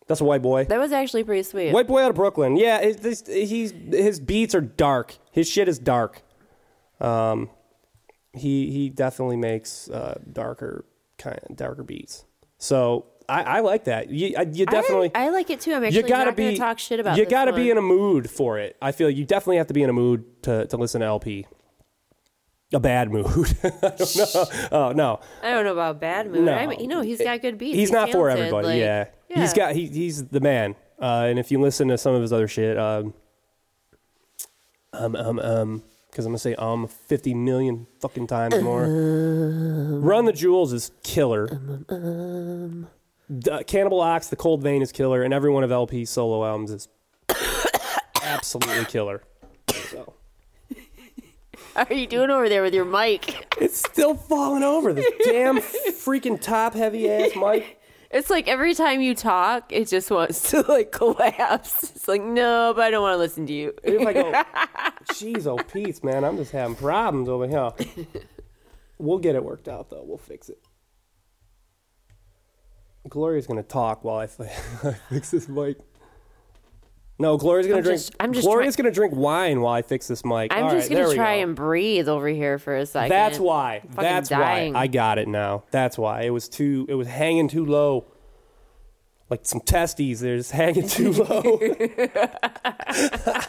That's 0.06 0.22
a 0.22 0.24
white 0.24 0.40
boy. 0.40 0.64
That 0.64 0.80
was 0.80 0.92
actually 0.92 1.24
pretty 1.24 1.42
sweet. 1.42 1.74
White 1.74 1.86
boy 1.86 2.02
out 2.02 2.08
of 2.08 2.16
Brooklyn. 2.16 2.56
Yeah, 2.56 2.92
this, 2.92 3.22
he's 3.26 3.74
his 3.90 4.20
beats 4.20 4.54
are 4.54 4.62
dark. 4.62 5.18
His 5.32 5.50
shit 5.50 5.68
is 5.68 5.78
dark. 5.78 6.22
Um, 6.98 7.50
he 8.32 8.70
he 8.70 8.88
definitely 8.88 9.36
makes 9.36 9.90
uh, 9.90 10.18
darker 10.32 10.86
kind 11.18 11.40
of 11.46 11.56
darker 11.56 11.82
beats. 11.82 12.24
So 12.56 13.04
I, 13.30 13.42
I 13.42 13.60
like 13.60 13.84
that. 13.84 14.10
You 14.10 14.34
I- 14.36 14.42
you 14.42 14.66
definitely 14.66 15.10
I, 15.14 15.26
I 15.26 15.28
like 15.30 15.50
it 15.50 15.60
too. 15.60 15.72
I'm 15.72 15.84
actually 15.84 16.02
you 16.02 16.08
gotta 16.08 16.26
not 16.26 16.36
be 16.36 16.44
gonna 16.44 16.56
talk 16.56 16.78
shit 16.78 16.98
about. 17.00 17.16
you 17.16 17.24
this 17.24 17.30
gotta 17.30 17.52
one. 17.52 17.60
be 17.60 17.70
in 17.70 17.78
a 17.78 17.82
mood 17.82 18.28
for 18.30 18.58
it. 18.58 18.76
I 18.82 18.92
feel 18.92 19.08
you 19.08 19.24
definitely 19.24 19.56
have 19.58 19.68
to 19.68 19.74
be 19.74 19.82
in 19.82 19.90
a 19.90 19.92
mood 19.92 20.42
to 20.44 20.66
to 20.66 20.76
listen 20.76 21.00
to 21.00 21.06
LP. 21.06 21.46
A 22.72 22.78
bad 22.80 23.10
mood. 23.10 23.26
I 23.64 23.68
don't 23.90 24.16
know. 24.16 24.44
Oh 24.70 24.92
no, 24.92 25.20
I 25.42 25.50
don't 25.50 25.64
know 25.64 25.72
about 25.72 26.00
bad 26.00 26.30
mood. 26.30 26.44
No. 26.44 26.52
I 26.54 26.66
mean, 26.66 26.80
you 26.80 26.86
know, 26.88 27.00
he's 27.00 27.20
got 27.20 27.40
good 27.42 27.58
beats. 27.58 27.76
he's, 27.76 27.90
not 27.90 28.10
for 28.12 28.28
talented, 28.28 28.46
everybody. 28.46 28.66
like- 28.68 28.78
yeah. 28.78 29.40
he's 29.40 29.52
got 29.52 29.74
he, 29.74 29.86
he's 29.86 30.26
the 30.26 30.40
man. 30.40 30.76
Uh, 31.00 31.26
and 31.28 31.38
if 31.38 31.50
you 31.50 31.58
listen 31.60 31.88
to 31.88 31.98
some 31.98 32.14
of 32.14 32.20
his 32.22 32.32
other 32.32 32.46
shit, 32.46 32.76
um, 32.78 33.14
um, 34.92 35.16
um, 35.16 35.38
um, 35.38 35.82
because 36.10 36.26
I'm 36.26 36.30
gonna 36.32 36.38
say 36.38 36.54
um 36.56 36.86
50 36.88 37.34
million 37.34 37.86
fucking 38.00 38.26
times 38.26 38.60
more. 38.62 38.82
Run 40.00 40.24
the 40.26 40.32
Jewels 40.32 40.72
is 40.72 40.90
killer. 41.02 41.48
D- 43.38 43.64
Cannibal 43.64 44.00
Ox, 44.00 44.28
The 44.28 44.36
Cold 44.36 44.62
Vein 44.62 44.82
is 44.82 44.92
killer, 44.92 45.22
and 45.22 45.32
every 45.32 45.50
one 45.50 45.62
of 45.62 45.70
LP's 45.70 46.10
solo 46.10 46.44
albums 46.44 46.70
is 46.70 46.88
absolutely 48.22 48.84
killer. 48.86 49.22
So. 49.90 50.14
How 51.74 51.84
are 51.88 51.94
you 51.94 52.06
doing 52.06 52.30
over 52.30 52.48
there 52.48 52.62
with 52.62 52.74
your 52.74 52.84
mic? 52.84 53.46
It's 53.60 53.78
still 53.78 54.14
falling 54.14 54.64
over. 54.64 54.92
This 54.92 55.06
damn 55.24 55.58
freaking 55.58 56.40
top 56.40 56.74
heavy 56.74 57.08
ass 57.08 57.30
mic. 57.36 57.80
It's 58.10 58.28
like 58.28 58.48
every 58.48 58.74
time 58.74 59.00
you 59.00 59.14
talk, 59.14 59.70
it 59.70 59.86
just 59.86 60.10
wants 60.10 60.50
to 60.50 60.62
like 60.62 60.90
collapse. 60.92 61.92
It's 61.94 62.08
like, 62.08 62.22
no, 62.22 62.72
but 62.74 62.82
I 62.82 62.90
don't 62.90 63.02
want 63.02 63.14
to 63.14 63.18
listen 63.18 63.46
to 63.46 63.52
you. 63.52 63.72
If 63.84 64.04
I 64.04 64.12
go, 64.12 64.32
jeez, 65.12 65.46
oh 65.46 65.62
Pete's 65.62 66.02
man, 66.02 66.24
I'm 66.24 66.36
just 66.36 66.50
having 66.50 66.74
problems 66.74 67.28
over 67.28 67.46
here. 67.46 67.70
We'll 68.98 69.18
get 69.18 69.36
it 69.36 69.44
worked 69.44 69.68
out 69.68 69.90
though. 69.90 70.02
We'll 70.04 70.18
fix 70.18 70.48
it. 70.48 70.58
Gloria's 73.08 73.46
gonna 73.46 73.62
talk 73.62 74.04
while 74.04 74.16
I 74.18 74.24
I 74.84 74.92
fix 75.08 75.30
this 75.30 75.48
mic. 75.48 75.78
No, 77.18 77.36
Gloria's 77.36 77.66
gonna 77.66 77.78
I'm 77.78 77.82
drink. 77.84 77.98
just- 77.98 78.14
I'm 78.20 78.32
just 78.32 78.46
Gloria's 78.46 78.76
gonna 78.76 78.90
drink 78.90 79.14
wine 79.14 79.60
while 79.60 79.74
I 79.74 79.82
fix 79.82 80.08
this 80.08 80.24
mic. 80.24 80.52
I'm 80.54 80.64
All 80.64 80.70
just 80.70 80.88
right, 80.90 81.02
gonna 81.02 81.14
try 81.14 81.36
go. 81.38 81.42
and 81.42 81.56
breathe 81.56 82.08
over 82.08 82.28
here 82.28 82.58
for 82.58 82.76
a 82.76 82.86
second. 82.86 83.10
That's 83.10 83.38
why. 83.38 83.80
fucking 83.80 83.96
That's 84.02 84.28
dying. 84.30 84.72
why. 84.74 84.80
I 84.80 84.86
got 84.86 85.18
it 85.18 85.28
now. 85.28 85.64
That's 85.70 85.98
why. 85.98 86.22
It 86.22 86.30
was 86.30 86.48
too. 86.48 86.86
It 86.88 86.94
was 86.94 87.08
hanging 87.08 87.48
too 87.48 87.64
low. 87.66 88.06
Like 89.28 89.40
some 89.44 89.60
testes, 89.60 90.20
they're 90.20 90.38
just 90.38 90.52
hanging 90.52 90.88
too 90.88 91.12
low. 91.24 91.60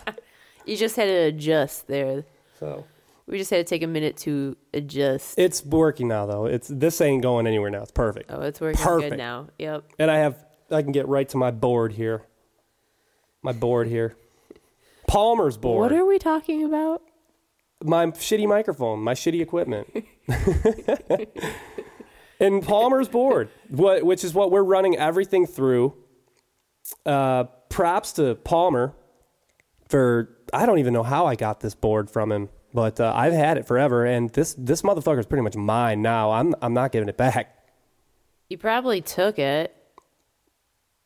You 0.65 0.77
just 0.77 0.95
had 0.95 1.05
to 1.05 1.11
adjust 1.11 1.87
there. 1.87 2.23
so 2.59 2.85
We 3.27 3.37
just 3.37 3.49
had 3.49 3.57
to 3.57 3.63
take 3.63 3.83
a 3.83 3.87
minute 3.87 4.17
to 4.17 4.57
adjust. 4.73 5.37
it's 5.37 5.63
working 5.63 6.07
now, 6.07 6.25
though. 6.25 6.45
It's 6.45 6.67
this 6.67 6.99
ain't 7.01 7.21
going 7.21 7.47
anywhere 7.47 7.69
now. 7.69 7.83
It's 7.83 7.91
perfect. 7.91 8.31
oh, 8.31 8.41
it's 8.41 8.59
working 8.59 8.81
Perfect. 8.83 9.11
good 9.11 9.17
now. 9.17 9.47
Yep. 9.57 9.85
And 9.99 10.11
I 10.11 10.17
have. 10.17 10.43
I 10.69 10.81
can 10.81 10.91
get 10.91 11.07
right 11.07 11.27
to 11.29 11.37
my 11.37 11.51
board 11.51 11.93
here. 11.93 12.25
My 13.41 13.51
board 13.51 13.87
here. 13.87 14.15
Palmer's 15.07 15.57
board. 15.57 15.91
What 15.91 15.99
are 15.99 16.05
we 16.05 16.17
talking 16.19 16.63
about? 16.63 17.01
my 17.83 18.05
shitty 18.07 18.47
microphone, 18.47 18.99
my 18.99 19.13
shitty 19.13 19.41
equipment. 19.41 19.87
and 22.39 22.63
Palmer's 22.63 23.07
board, 23.07 23.49
what, 23.69 24.03
which 24.03 24.23
is 24.23 24.33
what 24.33 24.51
we're 24.51 24.63
running 24.63 24.95
everything 24.97 25.45
through. 25.45 25.95
Uh, 27.05 27.45
props 27.69 28.11
to 28.13 28.35
Palmer 28.35 28.93
for 29.87 30.29
I 30.53 30.65
don't 30.65 30.79
even 30.79 30.93
know 30.93 31.03
how 31.03 31.25
I 31.25 31.35
got 31.35 31.61
this 31.61 31.75
board 31.75 32.09
from 32.09 32.31
him, 32.31 32.49
but 32.73 32.99
uh, 32.99 33.11
I've 33.15 33.33
had 33.33 33.57
it 33.57 33.67
forever, 33.67 34.05
and 34.05 34.29
this 34.31 34.55
this 34.57 34.81
motherfucker 34.81 35.19
is 35.19 35.25
pretty 35.25 35.43
much 35.43 35.55
mine 35.55 36.01
now. 36.01 36.31
I'm 36.31 36.55
I'm 36.61 36.73
not 36.73 36.91
giving 36.91 37.09
it 37.09 37.17
back. 37.17 37.57
You 38.49 38.57
probably 38.57 39.01
took 39.01 39.39
it. 39.39 39.75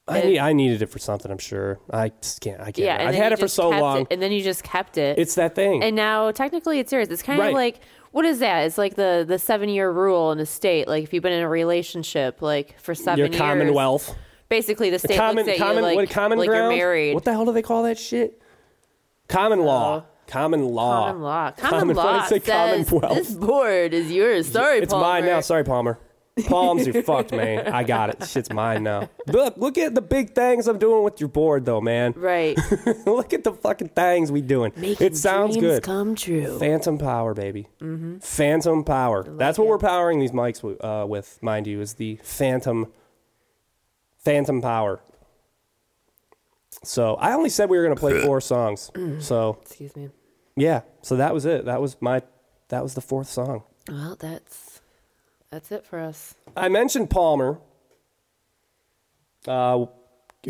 I 0.08 0.22
need, 0.22 0.38
I 0.40 0.54
needed 0.54 0.84
it 0.84 0.86
for 0.88 1.00
something. 1.00 1.32
I'm 1.32 1.40
sure. 1.40 1.80
I 1.92 2.10
just 2.22 2.40
can't. 2.40 2.62
I 2.62 2.66
can't. 2.66 2.78
Yeah, 2.78 3.08
I've 3.08 3.16
had 3.16 3.32
it 3.34 3.40
for 3.40 3.48
so 3.48 3.70
long. 3.70 4.02
it, 4.02 4.08
and 4.12 4.22
then 4.22 4.32
you 4.32 4.44
just 4.44 4.64
kept 4.64 5.00
it. 5.00 5.18
it's 5.18 5.34
that 5.36 5.56
thing. 5.56 5.82
and 5.84 5.96
now 5.96 6.30
technically 6.32 6.78
it's 6.80 6.92
yours. 6.92 7.08
It's 7.08 7.24
kind 7.24 7.40
Right. 7.40 7.48
of 7.50 7.54
like 7.56 7.80
What 8.12 8.24
is 8.24 8.38
that? 8.40 8.66
It's 8.68 8.78
like 8.78 8.96
the 8.96 9.26
the 9.28 9.40
seven 9.40 9.68
year 9.68 9.92
rule 9.92 10.32
in 10.32 10.40
a 10.40 10.46
state. 10.46 10.88
Like 10.88 11.04
if 11.04 11.12
you've 11.14 11.24
been 11.24 11.34
in 11.34 11.42
a 11.42 11.50
relationship 11.50 12.42
like 12.44 12.80
for 12.80 12.94
seven 12.94 13.18
Your 13.18 13.28
years, 13.30 13.38
Commonwealth. 13.40 14.16
Basically, 14.48 14.92
the 14.92 15.00
state 15.00 15.18
common, 15.18 15.38
looks 15.46 15.50
at 15.50 15.58
common, 15.58 15.78
you 15.78 15.82
like, 15.82 15.96
what, 15.96 16.10
common 16.12 16.38
like 16.38 16.50
ground? 16.50 16.72
you're 16.76 16.86
married. 16.86 17.16
What 17.16 17.24
the 17.26 17.32
hell 17.32 17.46
do 17.46 17.52
they 17.52 17.64
call 17.64 17.82
that 17.84 17.98
shit? 17.98 18.40
Common 19.28 19.60
law. 19.62 20.06
Common 20.28 20.66
law. 20.66 21.08
Common 21.08 21.22
law. 21.22 21.52
Common, 21.52 21.80
Common- 21.80 21.96
law 21.96 22.26
says 22.26 22.44
Commonwealth. 22.44 23.16
this 23.16 23.32
board 23.34 23.94
is 23.94 24.12
yours. 24.12 24.48
Sorry, 24.52 24.80
It's 24.80 24.94
mine 24.94 25.26
now. 25.26 25.40
Sorry, 25.42 25.64
Palmer. 25.64 26.00
Palms, 26.48 26.86
you're 26.86 27.02
fucked, 27.04 27.32
man. 27.32 27.68
I 27.68 27.84
got 27.86 28.10
it. 28.10 28.28
Shit's 28.28 28.52
mine 28.52 28.84
now. 28.84 29.10
Look, 29.28 29.56
look 29.56 29.78
at 29.78 29.96
the 29.96 30.02
big 30.02 30.36
things 30.36 30.68
I'm 30.68 30.78
doing 30.78 31.02
with 31.04 31.22
your 31.22 31.30
board, 31.30 31.64
though, 31.64 31.80
man. 31.80 32.12
Right. 32.18 32.58
look 33.06 33.32
at 33.32 33.46
the 33.46 33.54
fucking 33.54 33.90
things 33.90 34.34
we 34.34 34.42
doing. 34.42 34.74
Making 34.76 35.08
it 35.08 35.16
sounds 35.16 35.56
good. 35.56 35.82
come 35.84 36.14
true. 36.14 36.60
Phantom 36.60 36.98
power, 36.98 37.34
baby. 37.34 37.68
Mm-hmm. 37.80 38.18
Phantom 38.18 38.84
power. 38.84 39.24
That's 39.26 39.58
what 39.58 39.68
we're 39.70 39.78
powering 39.78 40.20
these 40.20 40.32
mics 40.32 40.62
uh, 40.84 41.08
with, 41.08 41.42
mind 41.42 41.68
you, 41.68 41.80
is 41.80 41.94
the 41.94 42.20
phantom, 42.22 42.92
phantom 44.18 44.62
power. 44.62 45.00
So 46.86 47.16
I 47.16 47.34
only 47.34 47.50
said 47.50 47.70
we 47.70 47.78
were 47.78 47.84
going 47.84 47.96
to 47.96 48.00
play 48.00 48.22
four 48.22 48.40
songs. 48.42 48.92
So 49.20 49.58
Excuse 49.62 49.96
me. 49.96 50.10
yeah, 50.56 50.82
so 51.02 51.16
that 51.18 51.34
was 51.34 51.46
it. 51.46 51.66
That 51.66 51.82
was 51.82 51.98
my, 52.02 52.22
that 52.70 52.84
was 52.84 52.94
the 52.94 53.02
fourth 53.02 53.28
song. 53.30 53.64
Well, 53.90 54.16
that's 54.20 54.82
that's 55.52 55.72
it 55.72 55.86
for 55.86 56.00
us. 56.00 56.36
I 56.58 56.70
mentioned 56.70 57.10
Palmer, 57.10 57.60
uh, 59.48 59.86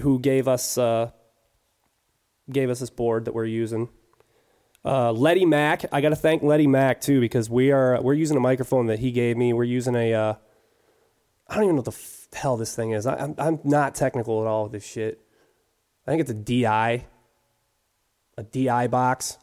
who 0.02 0.20
gave 0.20 0.48
us 0.48 0.78
uh, 0.78 1.12
gave 2.52 2.70
us 2.70 2.80
this 2.80 2.90
board 2.90 3.26
that 3.26 3.34
we're 3.34 3.46
using. 3.46 3.90
Uh, 4.84 5.12
Letty 5.12 5.46
Mac, 5.46 5.84
I 5.92 6.00
got 6.02 6.10
to 6.10 6.16
thank 6.16 6.44
Letty 6.44 6.68
Mac 6.68 7.02
too 7.02 7.20
because 7.20 7.50
we 7.50 7.72
are 7.72 8.00
we're 8.02 8.14
using 8.14 8.38
a 8.38 8.40
microphone 8.40 8.86
that 8.88 9.00
he 9.00 9.12
gave 9.12 9.36
me. 9.36 9.52
We're 9.52 9.64
using 9.64 9.96
a 9.96 10.14
uh, 10.14 10.34
I 11.48 11.56
don't 11.56 11.64
even 11.66 11.76
know 11.76 11.82
what 11.82 11.86
the 11.86 11.92
f- 11.92 12.28
hell 12.34 12.56
this 12.56 12.76
thing 12.76 12.92
is. 12.92 13.06
I, 13.06 13.16
I'm 13.16 13.36
I'm 13.38 13.60
not 13.64 13.96
technical 13.96 14.42
at 14.42 14.48
all 14.48 14.64
with 14.64 14.74
this 14.74 14.86
shit. 14.86 15.22
I 16.08 16.12
think 16.12 16.22
it's 16.22 16.32
a 16.32 16.34
DI, 16.34 17.06
a 18.38 18.44
DI 18.44 18.88
box 18.88 19.38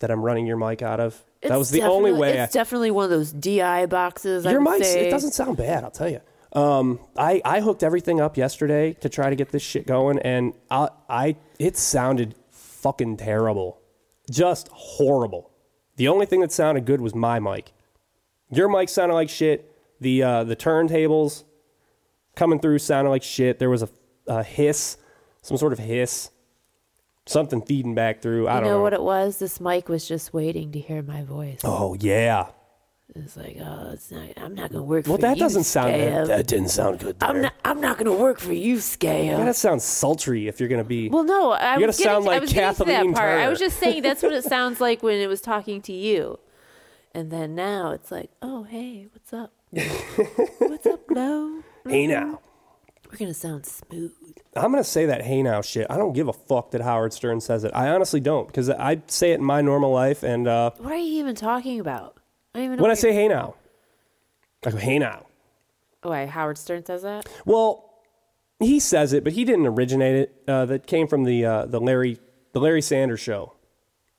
that 0.00 0.10
I'm 0.10 0.22
running 0.22 0.46
your 0.46 0.56
mic 0.56 0.82
out 0.82 1.00
of. 1.00 1.22
that 1.42 1.58
was 1.58 1.70
the 1.70 1.82
only 1.82 2.12
way. 2.12 2.38
I, 2.40 2.44
It's 2.44 2.52
definitely 2.52 2.90
one 2.90 3.04
of 3.04 3.10
those 3.10 3.32
DI 3.32 3.86
boxes. 3.86 4.44
Your 4.44 4.60
mic, 4.60 4.82
it 4.82 5.10
doesn't 5.10 5.32
sound 5.32 5.56
bad. 5.56 5.84
I'll 5.84 5.90
tell 5.90 6.08
you. 6.08 6.20
Um, 6.52 6.98
I 7.16 7.40
I 7.44 7.60
hooked 7.60 7.82
everything 7.82 8.20
up 8.20 8.36
yesterday 8.36 8.94
to 8.94 9.08
try 9.08 9.30
to 9.30 9.36
get 9.36 9.50
this 9.50 9.62
shit 9.62 9.86
going, 9.86 10.18
and 10.18 10.52
I 10.70 10.88
I 11.08 11.36
it 11.58 11.76
sounded 11.76 12.34
fucking 12.50 13.18
terrible, 13.18 13.80
just 14.30 14.68
horrible. 14.72 15.50
The 15.96 16.08
only 16.08 16.26
thing 16.26 16.40
that 16.40 16.50
sounded 16.50 16.86
good 16.86 17.00
was 17.00 17.14
my 17.14 17.38
mic. 17.38 17.72
Your 18.50 18.68
mic 18.68 18.88
sounded 18.88 19.14
like 19.14 19.28
shit. 19.30 19.70
The 20.00 20.22
uh, 20.24 20.44
the 20.44 20.56
turntables 20.56 21.44
coming 22.34 22.58
through 22.58 22.80
sounded 22.80 23.10
like 23.10 23.22
shit. 23.22 23.58
There 23.60 23.70
was 23.70 23.82
a, 23.84 23.88
a 24.26 24.42
hiss, 24.42 24.96
some 25.42 25.56
sort 25.56 25.72
of 25.72 25.78
hiss, 25.78 26.30
something 27.26 27.62
feeding 27.62 27.94
back 27.94 28.20
through. 28.22 28.48
I 28.48 28.54
You 28.56 28.60
don't 28.60 28.70
know, 28.70 28.76
know. 28.78 28.82
what 28.82 28.92
it 28.92 29.02
was? 29.02 29.38
This 29.38 29.60
mic 29.60 29.88
was 29.88 30.06
just 30.06 30.32
waiting 30.34 30.72
to 30.72 30.78
hear 30.78 31.02
my 31.02 31.22
voice. 31.22 31.60
oh 31.64 31.96
yeah. 32.00 32.46
It's 33.16 33.36
like, 33.36 33.56
oh, 33.60 33.90
it's 33.92 34.12
not. 34.12 34.28
I'm 34.36 34.54
not 34.54 34.70
gonna 34.70 34.84
work 34.84 35.08
Well, 35.08 35.16
for 35.16 35.22
that 35.22 35.36
you. 35.36 35.42
doesn't 35.42 35.64
sound. 35.64 35.94
That, 35.94 36.28
that 36.28 36.46
didn't 36.46 36.68
sound 36.68 37.00
good. 37.00 37.16
I'm 37.20 37.42
not. 37.42 37.54
I'm 37.64 37.80
not 37.80 37.98
gonna 37.98 38.14
work 38.14 38.38
for 38.38 38.52
you, 38.52 38.78
Scale. 38.78 39.36
That 39.44 39.56
sounds 39.56 39.82
sultry 39.82 40.46
if 40.46 40.60
you're 40.60 40.68
gonna 40.68 40.84
be. 40.84 41.08
Well, 41.08 41.24
no, 41.24 41.50
I 41.50 41.76
You 41.78 41.86
was 41.88 41.98
gotta 41.98 42.04
getting 42.04 42.22
sound 42.22 42.24
to, 42.26 42.30
I 42.30 42.38
was 42.38 42.52
getting 42.52 42.74
to 42.76 42.84
that 42.84 42.86
Kathleen 42.94 43.14
part. 43.14 43.40
I 43.40 43.48
was 43.48 43.58
just 43.58 43.80
saying 43.80 44.02
that's 44.04 44.22
what 44.22 44.32
it 44.32 44.44
sounds 44.56 44.80
like 44.80 45.02
when 45.02 45.18
it 45.20 45.26
was 45.26 45.40
talking 45.40 45.82
to 45.82 45.92
you, 45.92 46.38
and 47.12 47.32
then 47.32 47.56
now 47.56 47.90
it's 47.90 48.12
like, 48.12 48.30
oh, 48.42 48.62
hey, 48.62 49.08
what's 49.12 49.32
up? 49.32 49.52
what's 50.58 50.86
up, 50.86 51.00
no? 51.10 51.64
hey 51.88 52.06
now. 52.06 52.24
Mm-hmm. 52.24 52.34
We're 53.10 53.18
gonna 53.18 53.34
sound 53.34 53.66
smooth. 53.66 54.12
I'm 54.54 54.70
gonna 54.70 54.84
say 54.84 55.06
that 55.06 55.22
hey 55.22 55.42
now 55.42 55.62
shit. 55.62 55.86
I 55.90 55.96
don't 55.96 56.12
give 56.12 56.28
a 56.28 56.32
fuck 56.32 56.70
that 56.72 56.80
Howard 56.80 57.12
Stern 57.12 57.40
says 57.40 57.64
it. 57.64 57.72
I 57.74 57.88
honestly 57.88 58.20
don't 58.20 58.46
because 58.46 58.70
I 58.70 59.02
say 59.06 59.32
it 59.32 59.40
in 59.40 59.44
my 59.44 59.60
normal 59.62 59.92
life, 59.92 60.22
and 60.22 60.46
uh, 60.46 60.70
What 60.78 60.92
are 60.92 60.96
you 60.96 61.18
even 61.20 61.34
talking 61.34 61.80
about? 61.80 62.18
I 62.54 62.58
don't 62.58 62.66
even 62.66 62.76
know. 62.78 62.82
when 62.82 62.90
I 62.90 62.94
say 62.94 63.12
hey 63.12 63.28
now, 63.28 63.54
I 64.64 64.70
go 64.70 64.76
hey 64.76 64.98
now. 64.98 65.26
oh, 66.02 66.10
wait, 66.10 66.28
Howard 66.28 66.58
Stern 66.58 66.84
says 66.84 67.02
that. 67.02 67.28
Well, 67.44 67.84
he 68.58 68.78
says 68.80 69.12
it, 69.12 69.24
but 69.24 69.32
he 69.32 69.44
didn't 69.44 69.66
originate 69.66 70.16
it. 70.16 70.42
Uh, 70.46 70.66
that 70.66 70.86
came 70.86 71.06
from 71.06 71.24
the 71.24 71.44
uh, 71.44 71.66
the 71.66 71.80
Larry 71.80 72.18
the 72.52 72.60
Larry 72.60 72.82
Sanders 72.82 73.20
show. 73.20 73.54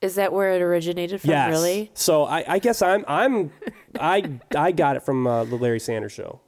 Is 0.00 0.16
that 0.16 0.32
where 0.32 0.52
it 0.52 0.60
originated 0.62 1.20
from? 1.20 1.30
Yes. 1.30 1.50
Really? 1.50 1.90
So 1.94 2.24
I, 2.24 2.44
I 2.54 2.58
guess 2.58 2.82
I'm 2.82 3.04
I'm 3.06 3.52
I 4.00 4.38
I 4.56 4.72
got 4.72 4.96
it 4.96 5.02
from 5.02 5.26
uh, 5.26 5.44
the 5.44 5.56
Larry 5.56 5.80
Sanders 5.80 6.12
show. 6.12 6.40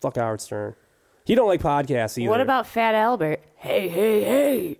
Fuck 0.00 0.16
Howard 0.16 0.40
Stern. 0.40 0.74
He 1.24 1.34
don't 1.34 1.48
like 1.48 1.60
podcasts 1.60 2.18
either. 2.18 2.30
What 2.30 2.40
about 2.40 2.66
Fat 2.66 2.94
Albert? 2.94 3.42
Hey, 3.56 3.88
hey, 3.88 4.24
hey! 4.24 4.78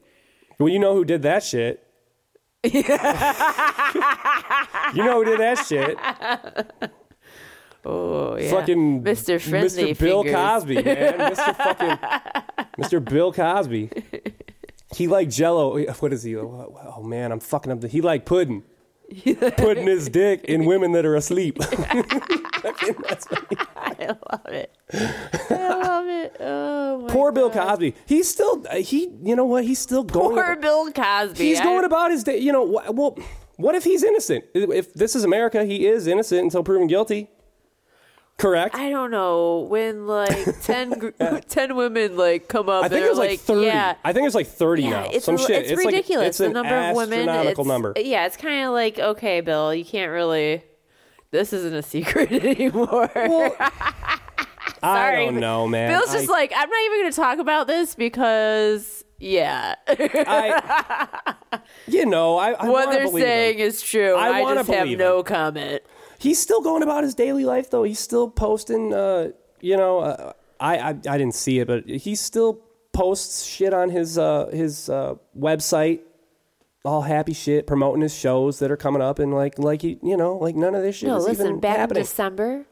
Well, 0.58 0.68
you 0.68 0.78
know 0.78 0.94
who 0.94 1.04
did 1.04 1.22
that 1.22 1.42
shit. 1.42 1.86
you 2.64 2.82
know 5.04 5.16
who 5.16 5.24
did 5.24 5.40
that 5.40 5.64
shit. 5.66 5.96
Oh 7.84 8.36
yeah, 8.36 8.50
Fucking 8.50 9.02
Mr. 9.02 9.40
Friendly 9.40 9.94
Mr. 9.94 9.98
Bill 9.98 10.22
Fingers. 10.22 10.40
Cosby, 10.40 10.74
man. 10.82 11.18
Mr. 11.18 11.56
fucking 11.56 11.98
Mr. 12.78 13.04
Bill 13.04 13.32
Cosby. 13.32 13.90
He 14.94 15.08
liked 15.08 15.32
Jello. 15.32 15.80
What 15.98 16.12
is 16.12 16.22
he? 16.22 16.36
Oh, 16.36 16.92
oh 16.96 17.02
man, 17.02 17.32
I'm 17.32 17.40
fucking 17.40 17.72
up. 17.72 17.80
The, 17.80 17.88
he 17.88 18.00
liked 18.00 18.26
pudding. 18.26 18.62
Putting 19.56 19.86
his 19.86 20.08
dick 20.08 20.44
in 20.44 20.64
women 20.64 20.92
that 20.92 21.04
are 21.04 21.14
asleep. 21.14 21.58
I 23.76 24.06
love 24.30 24.46
it. 24.46 24.72
I 24.92 25.68
love 25.82 26.06
it. 26.06 26.36
Oh 26.40 27.02
my 27.02 27.08
Poor 27.12 27.32
Bill 27.32 27.48
God. 27.50 27.68
Cosby. 27.68 27.94
He's 28.06 28.28
still 28.30 28.64
uh, 28.70 28.76
he. 28.76 29.10
You 29.22 29.36
know 29.36 29.44
what? 29.44 29.64
He's 29.64 29.78
still 29.78 30.04
going. 30.04 30.34
Poor 30.36 30.56
Bill 30.56 30.90
Cosby. 30.92 31.44
He's 31.44 31.60
I- 31.60 31.64
going 31.64 31.84
about 31.84 32.10
his 32.10 32.24
day. 32.24 32.38
You 32.38 32.52
know, 32.52 32.64
well, 32.90 33.18
what 33.56 33.74
if 33.74 33.84
he's 33.84 34.02
innocent? 34.02 34.44
If 34.54 34.94
this 34.94 35.14
is 35.16 35.24
America, 35.24 35.64
he 35.64 35.86
is 35.86 36.06
innocent 36.06 36.42
until 36.42 36.62
proven 36.62 36.86
guilty. 36.86 37.28
Correct. 38.42 38.74
I 38.74 38.90
don't 38.90 39.12
know 39.12 39.60
when 39.70 40.08
like 40.08 40.60
10, 40.62 40.90
gr- 40.98 41.08
10 41.48 41.76
women 41.76 42.16
like 42.16 42.48
come 42.48 42.68
up. 42.68 42.82
I 42.84 42.88
think 42.88 42.98
and 42.98 43.06
it 43.06 43.08
was 43.10 43.18
like 43.18 43.38
thirty. 43.38 43.66
Yeah, 43.66 43.94
I 44.04 44.12
think 44.12 44.26
it's 44.26 44.34
like 44.34 44.48
thirty 44.48 44.82
yeah, 44.82 44.90
now. 44.90 45.10
it's 45.12 45.24
Some 45.26 45.36
a- 45.36 45.38
shit. 45.38 45.66
It's, 45.70 45.76
like- 45.76 45.86
ridiculous. 45.86 46.26
it's 46.30 46.38
the 46.38 46.48
number 46.48 46.74
of 46.74 46.96
women. 46.96 47.20
astronomical 47.20 47.62
It's, 47.62 47.68
number. 47.68 47.92
Yeah, 47.96 48.26
it's 48.26 48.36
kind 48.36 48.64
of 48.66 48.72
like 48.72 48.98
okay, 48.98 49.40
Bill, 49.42 49.72
you 49.72 49.84
can't 49.84 50.10
really. 50.10 50.64
This 51.30 51.52
isn't 51.52 51.72
a 51.72 51.82
secret 51.82 52.32
anymore. 52.44 53.10
Well, 53.14 53.54
I 53.60 54.18
Sorry, 54.82 55.24
don't 55.26 55.38
know, 55.38 55.68
man. 55.68 55.90
Bill's 55.92 56.12
just 56.12 56.28
I- 56.28 56.32
like, 56.32 56.52
I'm 56.56 56.68
not 56.68 56.84
even 56.86 57.00
going 57.00 57.12
to 57.12 57.16
talk 57.16 57.38
about 57.38 57.68
this 57.68 57.94
because, 57.94 59.04
yeah, 59.20 59.76
I, 59.88 61.34
you 61.86 62.04
know, 62.06 62.36
I, 62.38 62.50
I 62.52 62.68
what 62.68 62.90
they're 62.90 63.06
saying 63.06 63.60
is 63.60 63.80
true. 63.80 64.14
I 64.16 64.42
I, 64.42 64.54
just 64.54 64.68
have 64.68 64.88
no 64.88 65.22
comment. 65.22 65.82
He's 66.22 66.40
still 66.40 66.60
going 66.60 66.82
about 66.82 67.02
his 67.02 67.14
daily 67.14 67.44
life, 67.44 67.68
though. 67.70 67.82
He's 67.82 67.98
still 67.98 68.30
posting. 68.30 68.94
Uh, 68.94 69.30
you 69.60 69.76
know, 69.76 69.98
uh, 69.98 70.32
I, 70.60 70.78
I 70.78 70.88
I 70.90 70.92
didn't 71.18 71.34
see 71.34 71.58
it, 71.58 71.66
but 71.66 71.88
he 71.88 72.14
still 72.14 72.60
posts 72.92 73.42
shit 73.44 73.74
on 73.74 73.90
his 73.90 74.16
uh, 74.18 74.46
his 74.52 74.88
uh, 74.88 75.16
website. 75.36 76.00
All 76.84 77.02
happy 77.02 77.32
shit, 77.32 77.66
promoting 77.66 78.02
his 78.02 78.14
shows 78.16 78.58
that 78.60 78.70
are 78.70 78.76
coming 78.76 79.02
up, 79.02 79.18
and 79.18 79.34
like 79.34 79.58
like 79.58 79.82
he, 79.82 79.98
you 80.02 80.16
know, 80.16 80.36
like 80.36 80.54
none 80.56 80.74
of 80.74 80.82
this 80.82 80.96
shit 80.96 81.08
No, 81.08 81.16
is 81.16 81.24
listen, 81.24 81.46
even 81.46 81.60
back 81.60 81.76
happening. 81.76 82.00
in 82.00 82.04
December, 82.04 82.66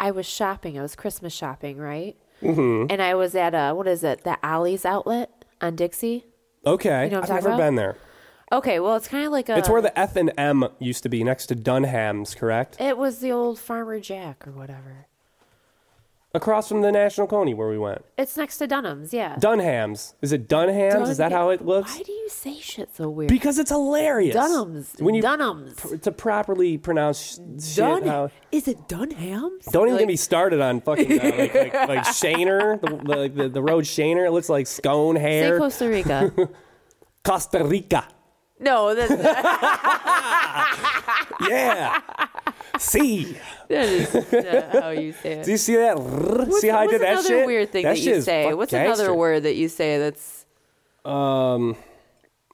I 0.00 0.10
was 0.12 0.26
shopping. 0.26 0.78
I 0.78 0.82
was 0.82 0.94
Christmas 0.96 1.32
shopping, 1.32 1.78
right? 1.78 2.16
Mm-hmm. 2.42 2.86
And 2.90 3.00
I 3.02 3.14
was 3.14 3.34
at 3.34 3.54
a, 3.54 3.72
what 3.74 3.88
is 3.88 4.04
it, 4.04 4.22
the 4.24 4.36
Ollie's 4.46 4.84
outlet 4.84 5.44
on 5.60 5.74
Dixie. 5.74 6.26
okay, 6.66 7.06
You 7.06 7.10
know 7.12 7.20
I've 7.22 7.28
never 7.28 7.48
talking 7.48 7.56
been 7.56 7.74
there. 7.76 7.96
Okay, 8.52 8.78
well, 8.78 8.94
it's 8.96 9.08
kind 9.08 9.24
of 9.26 9.32
like 9.32 9.48
a. 9.48 9.56
It's 9.56 9.68
where 9.68 9.82
the 9.82 9.96
F 9.98 10.14
and 10.16 10.32
M 10.38 10.68
used 10.78 11.02
to 11.02 11.08
be, 11.08 11.24
next 11.24 11.46
to 11.46 11.54
Dunham's, 11.56 12.34
correct? 12.34 12.76
It 12.80 12.96
was 12.96 13.18
the 13.18 13.32
old 13.32 13.58
Farmer 13.58 13.98
Jack 13.98 14.46
or 14.46 14.52
whatever. 14.52 15.06
Across 16.32 16.68
from 16.68 16.82
the 16.82 16.92
National 16.92 17.26
Coney, 17.26 17.54
where 17.54 17.68
we 17.68 17.78
went. 17.78 18.04
It's 18.18 18.36
next 18.36 18.58
to 18.58 18.66
Dunham's, 18.66 19.14
yeah. 19.14 19.36
Dunham's. 19.38 20.14
Is 20.20 20.32
it 20.32 20.48
Dunham's? 20.48 21.08
Is 21.08 21.16
that 21.16 21.32
how 21.32 21.48
it 21.48 21.64
looks? 21.64 21.96
Why 21.96 22.02
do 22.02 22.12
you 22.12 22.28
say 22.28 22.60
shit 22.60 22.94
so 22.94 23.08
weird? 23.08 23.30
Because 23.30 23.58
it's 23.58 23.70
hilarious. 23.70 24.34
Dunham's. 24.34 24.94
When 24.98 25.14
you 25.14 25.22
Dunham's. 25.22 25.74
pr- 25.80 25.96
to 25.96 26.12
properly 26.12 26.76
pronounce 26.76 27.18
sh- 27.18 27.64
shit. 27.66 27.76
Dun- 27.76 28.06
how, 28.06 28.30
Is 28.52 28.68
it 28.68 28.86
Dunham's? 28.86 29.64
don't 29.66 29.86
even 29.88 29.98
get 29.98 30.08
me 30.08 30.16
started 30.16 30.60
on 30.60 30.82
fucking 30.82 31.10
uh, 31.20 31.24
like, 31.24 31.54
like, 31.54 31.74
like 31.88 32.04
Schoenherr, 32.04 32.80
the, 32.82 32.96
the, 33.14 33.42
the, 33.44 33.48
the 33.48 33.62
road 33.62 33.84
Schoenherr. 33.84 34.26
It 34.26 34.32
looks 34.32 34.50
like 34.50 34.66
scone 34.66 35.16
hair. 35.16 35.42
Say 35.42 35.46
hair. 35.48 35.58
Costa 35.58 35.88
Rica. 35.88 36.32
Costa 37.24 37.64
Rica. 37.64 38.06
No, 38.58 38.94
that's, 38.94 39.10
Yeah. 41.48 42.00
See. 42.78 43.36
that 43.68 43.88
is 43.88 44.14
not 44.14 44.82
how 44.82 44.90
you 44.90 45.12
say 45.12 45.32
it. 45.32 45.44
Do 45.44 45.50
you 45.50 45.56
see 45.56 45.76
that? 45.76 45.98
What's, 45.98 46.60
see 46.60 46.68
how 46.68 46.80
I 46.80 46.86
did 46.86 47.00
that 47.02 47.22
shit? 47.22 47.30
another 47.30 47.46
weird 47.46 47.72
thing 47.72 47.84
that 47.84 47.96
that, 47.96 48.00
you 48.00 48.20
say? 48.20 48.52
What's 48.54 48.70
gangster. 48.72 49.02
another 49.04 49.14
word 49.14 49.42
that 49.44 49.56
you 49.56 49.68
say 49.68 49.98
that's 49.98 50.46
Um. 51.04 51.76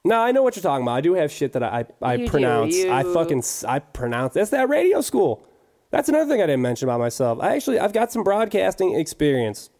No, 0.04 0.18
I 0.18 0.32
know 0.32 0.42
what 0.42 0.56
you're 0.56 0.64
talking 0.64 0.82
about. 0.82 0.96
I 0.96 1.00
do 1.00 1.14
have 1.14 1.30
shit 1.30 1.52
that 1.52 1.62
I 1.62 1.84
I 2.00 2.14
You 2.14 2.24
do. 2.26 2.30
pronounce. 2.30 2.76
I 2.84 3.02
fucking 3.04 3.42
I 3.68 3.78
pronounce. 3.78 4.34
That's 4.34 4.50
that 4.50 4.68
radio 4.68 5.00
school. 5.00 5.46
That's 5.90 6.08
another 6.08 6.28
thing 6.30 6.42
I 6.42 6.46
didn't 6.46 6.62
mention 6.62 6.88
about 6.88 6.98
myself. 7.00 7.38
I 7.40 7.54
actually 7.54 7.78
I've 7.78 7.92
got 7.92 8.10
some 8.12 8.24
broadcasting 8.24 8.98
experience. 8.98 9.70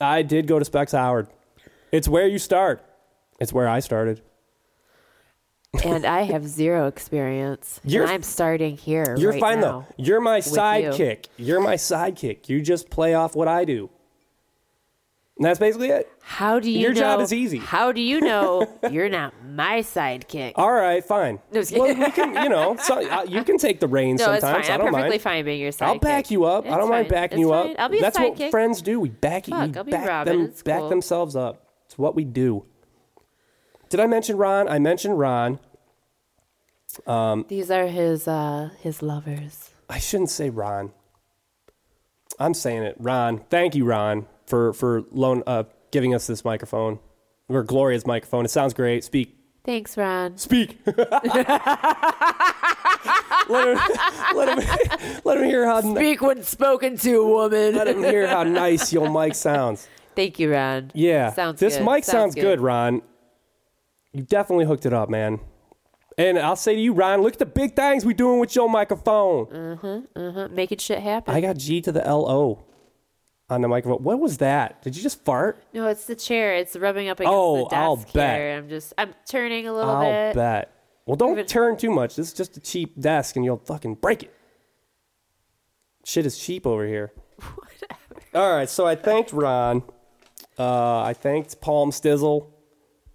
I 0.00 0.22
did 0.22 0.46
go 0.46 0.58
to 0.60 0.64
Specs 0.64 0.92
Howard. 0.92 1.26
It's 1.90 2.06
where 2.08 2.26
you 2.28 2.38
start. 2.38 2.84
It's 3.40 3.52
where 3.52 3.68
I 3.68 3.80
started. 3.80 4.22
And 5.84 6.04
I 6.04 6.22
have 6.22 6.46
zero 6.46 6.86
experience. 6.86 7.80
You're- 7.84 8.04
and 8.06 8.12
I'm 8.14 8.22
starting 8.22 8.76
here. 8.76 9.14
You're 9.18 9.32
right 9.32 9.40
fine 9.40 9.60
though. 9.60 9.84
You're 9.96 10.20
my 10.20 10.40
sidekick. 10.40 11.26
You. 11.36 11.56
are 11.56 11.60
my 11.60 11.74
sidekick. 11.74 12.48
You 12.48 12.62
just 12.62 12.90
play 12.90 13.14
off 13.14 13.36
what 13.36 13.48
I 13.48 13.64
do. 13.64 13.90
And 15.36 15.44
that's 15.44 15.60
basically 15.60 15.90
it. 15.90 16.10
How 16.20 16.58
do 16.58 16.68
you 16.68 16.80
Your 16.80 16.92
know? 16.94 17.00
job 17.00 17.20
is 17.20 17.32
easy. 17.32 17.58
How 17.58 17.92
do 17.92 18.00
you 18.00 18.20
know 18.20 18.66
you're 18.90 19.08
not 19.08 19.32
my 19.46 19.80
sidekick? 19.82 20.52
All 20.56 20.72
right, 20.72 21.04
fine. 21.04 21.38
No, 21.52 21.62
well, 21.76 21.96
you 21.96 22.10
can, 22.10 22.34
you 22.42 22.48
know, 22.48 22.76
so, 22.76 23.08
uh, 23.08 23.22
you 23.28 23.44
can 23.44 23.56
take 23.56 23.78
the 23.78 23.86
reins 23.86 24.18
no, 24.20 24.32
it's 24.32 24.40
sometimes. 24.40 24.66
fine. 24.66 24.70
I 24.72 24.74
I'm 24.74 24.80
don't 24.80 24.94
perfectly 24.94 25.10
mind. 25.10 25.22
fine 25.22 25.44
being 25.44 25.60
your 25.60 25.70
sidekick. 25.70 25.82
I'll 25.86 25.98
back 26.00 26.30
you 26.32 26.44
up. 26.44 26.66
I 26.66 26.76
don't 26.76 26.88
mind 26.88 27.06
backing 27.08 27.38
It's 27.38 27.46
you 27.46 27.50
fine. 27.50 27.70
up. 27.70 27.76
I'll 27.78 27.88
be 27.88 27.98
a 27.98 28.00
That's 28.00 28.18
what 28.18 28.50
friends 28.50 28.82
do. 28.82 28.98
We 28.98 29.10
back 29.10 29.46
you. 29.46 29.54
Fuck, 29.54 29.86
we 29.86 29.92
back 29.92 30.24
them, 30.26 30.52
back 30.64 30.80
cool. 30.80 30.88
themselves 30.88 31.36
up. 31.36 31.62
It's 31.86 31.96
what 31.96 32.16
we 32.16 32.24
do. 32.24 32.64
Did 33.88 34.00
I 34.00 34.06
mention 34.06 34.36
Ron? 34.36 34.68
I 34.68 34.78
mentioned 34.78 35.18
Ron. 35.18 35.58
These 37.48 37.70
are 37.70 37.86
his 37.86 38.28
uh 38.28 38.70
his 38.80 39.02
lovers. 39.02 39.70
I 39.88 39.98
shouldn't 39.98 40.30
say 40.30 40.50
Ron. 40.50 40.92
I'm 42.38 42.54
saying 42.54 42.82
it, 42.82 42.96
Ron. 42.98 43.38
Thank 43.50 43.74
you, 43.74 43.84
Ron, 43.84 44.26
for 44.46 44.72
for 44.72 45.02
loan 45.10 45.42
uh, 45.46 45.64
giving 45.90 46.14
us 46.14 46.26
this 46.26 46.44
microphone, 46.44 46.98
or 47.48 47.62
Gloria's 47.64 48.06
microphone. 48.06 48.44
It 48.44 48.50
sounds 48.50 48.74
great. 48.74 49.04
Speak, 49.04 49.36
Thanks, 49.64 49.96
Ron. 49.96 50.36
speak. 50.38 50.78
let 50.86 50.96
him, 53.68 53.78
let 54.34 54.58
him, 54.58 55.20
let 55.24 55.38
him 55.38 55.44
hear 55.44 55.66
how 55.66 55.80
Speak 55.80 56.20
when 56.20 56.42
spoken 56.42 56.96
to, 56.98 57.26
woman. 57.26 57.74
let 57.74 57.88
him 57.88 58.02
hear 58.02 58.26
how 58.26 58.42
nice 58.44 58.92
your 58.92 59.10
mic 59.10 59.34
sounds. 59.34 59.88
Thank 60.16 60.38
you, 60.38 60.52
Ron. 60.52 60.90
Yeah, 60.94 61.32
Sounds 61.32 61.60
this 61.60 61.76
good. 61.76 61.86
mic 61.86 62.04
sounds, 62.04 62.34
good. 62.34 62.60
Ron. 62.60 63.02
You 64.18 64.24
definitely 64.24 64.64
hooked 64.64 64.84
it 64.84 64.92
up, 64.92 65.08
man. 65.08 65.38
And 66.18 66.40
I'll 66.40 66.56
say 66.56 66.74
to 66.74 66.80
you, 66.80 66.92
Ron, 66.92 67.22
look 67.22 67.34
at 67.34 67.38
the 67.38 67.46
big 67.46 67.76
things 67.76 68.04
we 68.04 68.12
doing 68.14 68.40
with 68.40 68.56
your 68.56 68.68
microphone. 68.68 69.46
Uh, 70.16 70.48
making 70.50 70.78
shit 70.78 70.98
happen. 70.98 71.32
I 71.32 71.40
got 71.40 71.56
G 71.56 71.80
to 71.82 71.92
the 71.92 72.04
L 72.04 72.28
O 72.28 72.64
on 73.48 73.60
the 73.62 73.68
microphone. 73.68 74.02
What 74.02 74.18
was 74.18 74.38
that? 74.38 74.82
Did 74.82 74.96
you 74.96 75.02
just 75.04 75.24
fart? 75.24 75.62
no, 75.72 75.86
it's 75.86 76.06
the 76.06 76.16
chair. 76.16 76.56
It's 76.56 76.74
rubbing 76.74 77.08
up 77.08 77.20
against 77.20 77.32
Oh, 77.32 77.58
the 77.58 77.64
desk 77.68 77.74
I'll 77.76 77.96
bet. 78.12 78.40
here. 78.40 78.56
I'm 78.58 78.68
just 78.68 78.92
I'm 78.98 79.14
turning 79.30 79.68
a 79.68 79.72
little 79.72 79.88
I'll 79.90 80.02
bit. 80.02 80.34
bet. 80.34 80.72
Well, 81.06 81.14
don't 81.14 81.38
it- 81.38 81.46
turn 81.46 81.76
too 81.76 81.90
much. 81.90 82.16
This 82.16 82.26
is 82.26 82.32
just 82.34 82.56
a 82.56 82.60
cheap 82.60 83.00
desk, 83.00 83.36
and 83.36 83.44
you'll 83.44 83.58
fucking 83.64 83.94
break 83.94 84.24
it. 84.24 84.34
Shit 86.04 86.26
is 86.26 86.36
cheap 86.36 86.66
over 86.66 86.84
here. 86.84 87.12
Whatever. 87.36 88.00
All 88.34 88.56
right, 88.56 88.68
so 88.68 88.84
I 88.88 88.96
thanked 88.96 89.32
Ron. 89.32 89.84
Uh, 90.58 91.02
I 91.02 91.12
thanked 91.14 91.60
Palm 91.60 91.92
Stizzle, 91.92 92.48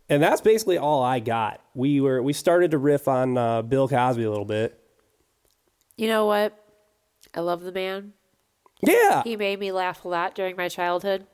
and 0.10 0.22
that's 0.22 0.41
basically 0.41 0.78
all 0.78 1.01
I 1.04 1.20
got. 1.20 1.62
We 1.74 2.01
were 2.01 2.22
we 2.22 2.34
started 2.34 2.72
to 2.72 2.78
riff 2.78 3.08
on 3.08 3.38
uh, 3.38 3.62
Bill 3.62 3.88
Cosby 3.88 4.24
a 4.24 4.30
little 4.30 4.45
bit. 4.45 4.80
You 5.97 6.08
know 6.08 6.26
what? 6.26 6.58
I 7.36 7.39
love 7.41 7.62
the 7.62 7.72
man. 7.72 8.14
Yeah, 8.82 9.24
He 9.24 9.38
made 9.38 9.60
me 9.60 9.72
laugh 9.72 10.04
a 10.04 10.10
lot 10.10 10.36
during 10.36 10.58
my 10.58 10.68
childhood. 10.68 11.26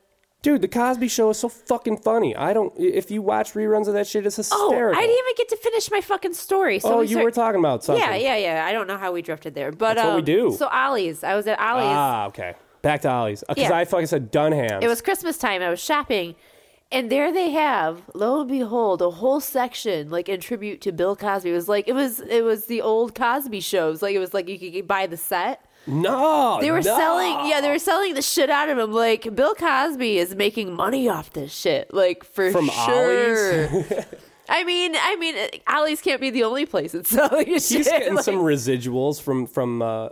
dude, 0.43 0.61
the 0.61 0.67
Cosby 0.67 1.07
Show 1.07 1.31
is 1.31 1.39
so 1.39 1.49
fucking 1.49 1.97
funny. 1.97 2.35
I 2.35 2.53
don't. 2.53 2.71
If 2.77 3.09
you 3.09 3.23
watch 3.23 3.53
reruns 3.53 3.87
of 3.87 3.93
that 3.95 4.05
shit, 4.05 4.25
it's 4.25 4.37
Oh, 4.37 4.41
hysterical. 4.69 4.97
I 4.99 5.01
didn't 5.01 5.17
even 5.17 5.33
get 5.35 5.49
to 5.49 5.57
finish 5.57 5.89
my 5.89 5.99
fucking 6.01 6.33
story. 6.35 6.77
So 6.79 6.93
oh, 6.93 6.97
we 6.99 7.05
you 7.05 7.09
start- 7.11 7.23
were 7.25 7.31
talking 7.31 7.59
about 7.59 7.83
something. 7.83 8.03
Yeah, 8.03 8.15
yeah, 8.15 8.35
yeah. 8.37 8.65
I 8.65 8.71
don't 8.71 8.85
know 8.85 8.97
how 8.97 9.11
we 9.11 9.23
drifted 9.23 9.55
there, 9.55 9.71
but 9.71 9.95
That's 9.95 10.05
what 10.05 10.13
we 10.15 10.19
um, 10.19 10.25
do. 10.25 10.55
So 10.57 10.67
Ollie's. 10.67 11.23
I 11.23 11.35
was 11.35 11.47
at 11.47 11.59
Ollie's. 11.59 11.85
Ah, 11.87 12.27
okay. 12.27 12.53
Back 12.83 13.01
to 13.01 13.09
Ollie's 13.09 13.43
because 13.49 13.63
Yeah. 13.63 13.73
I 13.73 13.83
fucking 13.85 14.05
said 14.07 14.29
Dunham. 14.29 14.83
It 14.83 14.87
was 14.87 15.01
Christmas 15.01 15.37
time. 15.39 15.61
I 15.63 15.69
was 15.69 15.79
shopping, 15.83 16.35
and 16.91 17.11
there 17.11 17.31
they 17.31 17.51
have, 17.51 18.01
lo 18.13 18.41
and 18.41 18.49
behold, 18.49 19.01
a 19.01 19.09
whole 19.11 19.39
section 19.39 20.09
like 20.09 20.27
in 20.29 20.39
tribute 20.39 20.81
to 20.81 20.91
Bill 20.91 21.15
Cosby. 21.15 21.49
It 21.51 21.53
was 21.53 21.69
like 21.69 21.87
it 21.87 21.93
was 21.93 22.19
it 22.19 22.43
was 22.43 22.65
the 22.65 22.81
old 22.81 23.13
Cosby 23.15 23.59
shows. 23.61 24.01
Like 24.01 24.15
it 24.15 24.19
was 24.19 24.33
like 24.33 24.47
you 24.49 24.71
could 24.71 24.87
buy 24.87 25.05
the 25.07 25.17
set. 25.17 25.63
no. 25.87 26.57
They 26.61 26.71
were 26.71 26.81
no. 26.81 26.97
selling, 26.97 27.49
yeah, 27.49 27.61
they 27.61 27.69
were 27.69 27.79
selling 27.79 28.13
the 28.13 28.21
shit 28.21 28.49
out 28.49 28.69
of 28.69 28.77
him. 28.77 28.91
Like 28.91 29.33
Bill 29.35 29.53
Cosby 29.55 30.17
is 30.17 30.35
making 30.35 30.73
money 30.73 31.07
off 31.07 31.31
this 31.33 31.53
shit, 31.53 31.93
like 31.93 32.23
for 32.23 32.51
From 32.51 32.67
sure. 32.69 33.67
I 34.51 34.63
mean, 34.63 34.95
I 34.99 35.15
mean, 35.17 35.35
Ollie's 35.67 36.01
can't 36.01 36.19
be 36.19 36.31
the 36.31 36.43
only 36.43 36.65
place 36.65 36.95
it's 36.95 37.11
selling 37.11 37.45
shit. 37.45 37.61
He's 37.61 37.87
getting 37.87 38.15
like- 38.15 38.25
some 38.25 38.37
residuals 38.37 39.21
from 39.21 39.45
from 39.45 39.83
uh, 39.83 40.09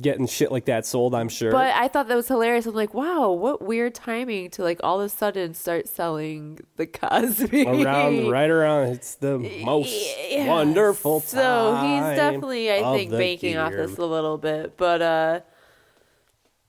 getting 0.00 0.26
shit 0.26 0.50
like 0.50 0.64
that 0.66 0.86
sold. 0.86 1.14
I'm 1.14 1.28
sure. 1.28 1.52
But 1.52 1.74
I 1.74 1.88
thought 1.88 2.08
that 2.08 2.14
was 2.14 2.28
hilarious. 2.28 2.66
I'm 2.66 2.74
like, 2.74 2.94
wow, 2.94 3.30
what 3.30 3.62
weird 3.62 3.94
timing 3.94 4.50
to 4.50 4.62
like 4.62 4.80
all 4.82 5.00
of 5.00 5.06
a 5.06 5.08
sudden 5.08 5.54
start 5.54 5.88
selling 5.88 6.60
the 6.76 6.86
Cosby 6.86 7.66
around, 7.66 8.30
right 8.30 8.50
around, 8.50 8.88
it's 8.88 9.16
the 9.16 9.38
most 9.38 9.94
Yeah. 10.30 10.48
wonderful 10.48 11.20
time. 11.20 11.28
So 11.28 11.76
he's 11.82 12.16
definitely, 12.18 12.72
I 12.72 12.82
think, 12.96 13.10
banking 13.10 13.56
off 13.58 13.72
this 13.72 13.98
a 13.98 14.06
little 14.06 14.38
bit. 14.38 14.76
But 14.76 15.02
uh, 15.02 15.40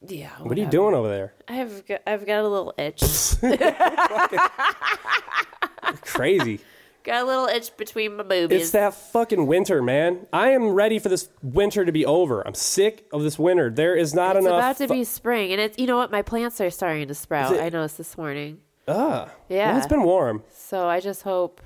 yeah. 0.05 0.31
What 0.41 0.57
are 0.57 0.61
you 0.61 0.67
doing 0.67 0.93
over 0.93 1.07
there? 1.07 1.33
I've 1.47 1.85
got, 1.87 2.01
I've 2.05 2.25
got 2.25 2.43
a 2.43 2.47
little 2.49 2.73
itch. 2.77 3.01
Crazy. 6.01 6.59
Got 7.03 7.23
a 7.23 7.25
little 7.25 7.45
itch 7.45 7.75
between 7.77 8.17
my 8.17 8.23
boobies. 8.23 8.61
it's 8.61 8.71
that 8.71 8.93
fucking 8.93 9.45
winter, 9.47 9.81
man. 9.81 10.25
I 10.31 10.49
am 10.49 10.69
ready 10.69 10.99
for 10.99 11.09
this 11.09 11.29
winter 11.41 11.85
to 11.85 11.91
be 11.91 12.05
over. 12.05 12.45
I'm 12.47 12.53
sick 12.53 13.05
of 13.11 13.23
this 13.23 13.37
winter. 13.37 13.69
There 13.69 13.95
is 13.95 14.13
not 14.13 14.35
It's 14.35 14.45
enough. 14.45 14.57
It's 14.59 14.63
about 14.63 14.77
to 14.77 14.87
fu- 14.87 14.93
be 14.99 15.03
spring, 15.03 15.51
and 15.51 15.61
it's 15.61 15.77
you 15.77 15.85
know 15.87 15.97
what? 15.97 16.11
My 16.11 16.21
plants 16.21 16.59
are 16.61 16.69
starting 16.69 17.07
to 17.07 17.13
sprout. 17.15 17.59
I 17.59 17.69
noticed 17.69 17.97
this 17.97 18.17
morning. 18.17 18.59
Ah, 18.87 19.29
Yeah. 19.49 19.69
Well, 19.69 19.77
it's 19.77 19.87
been 19.87 20.03
warm. 20.03 20.43
So 20.53 20.87
I 20.87 20.99
just 20.99 21.21
hope. 21.23 21.61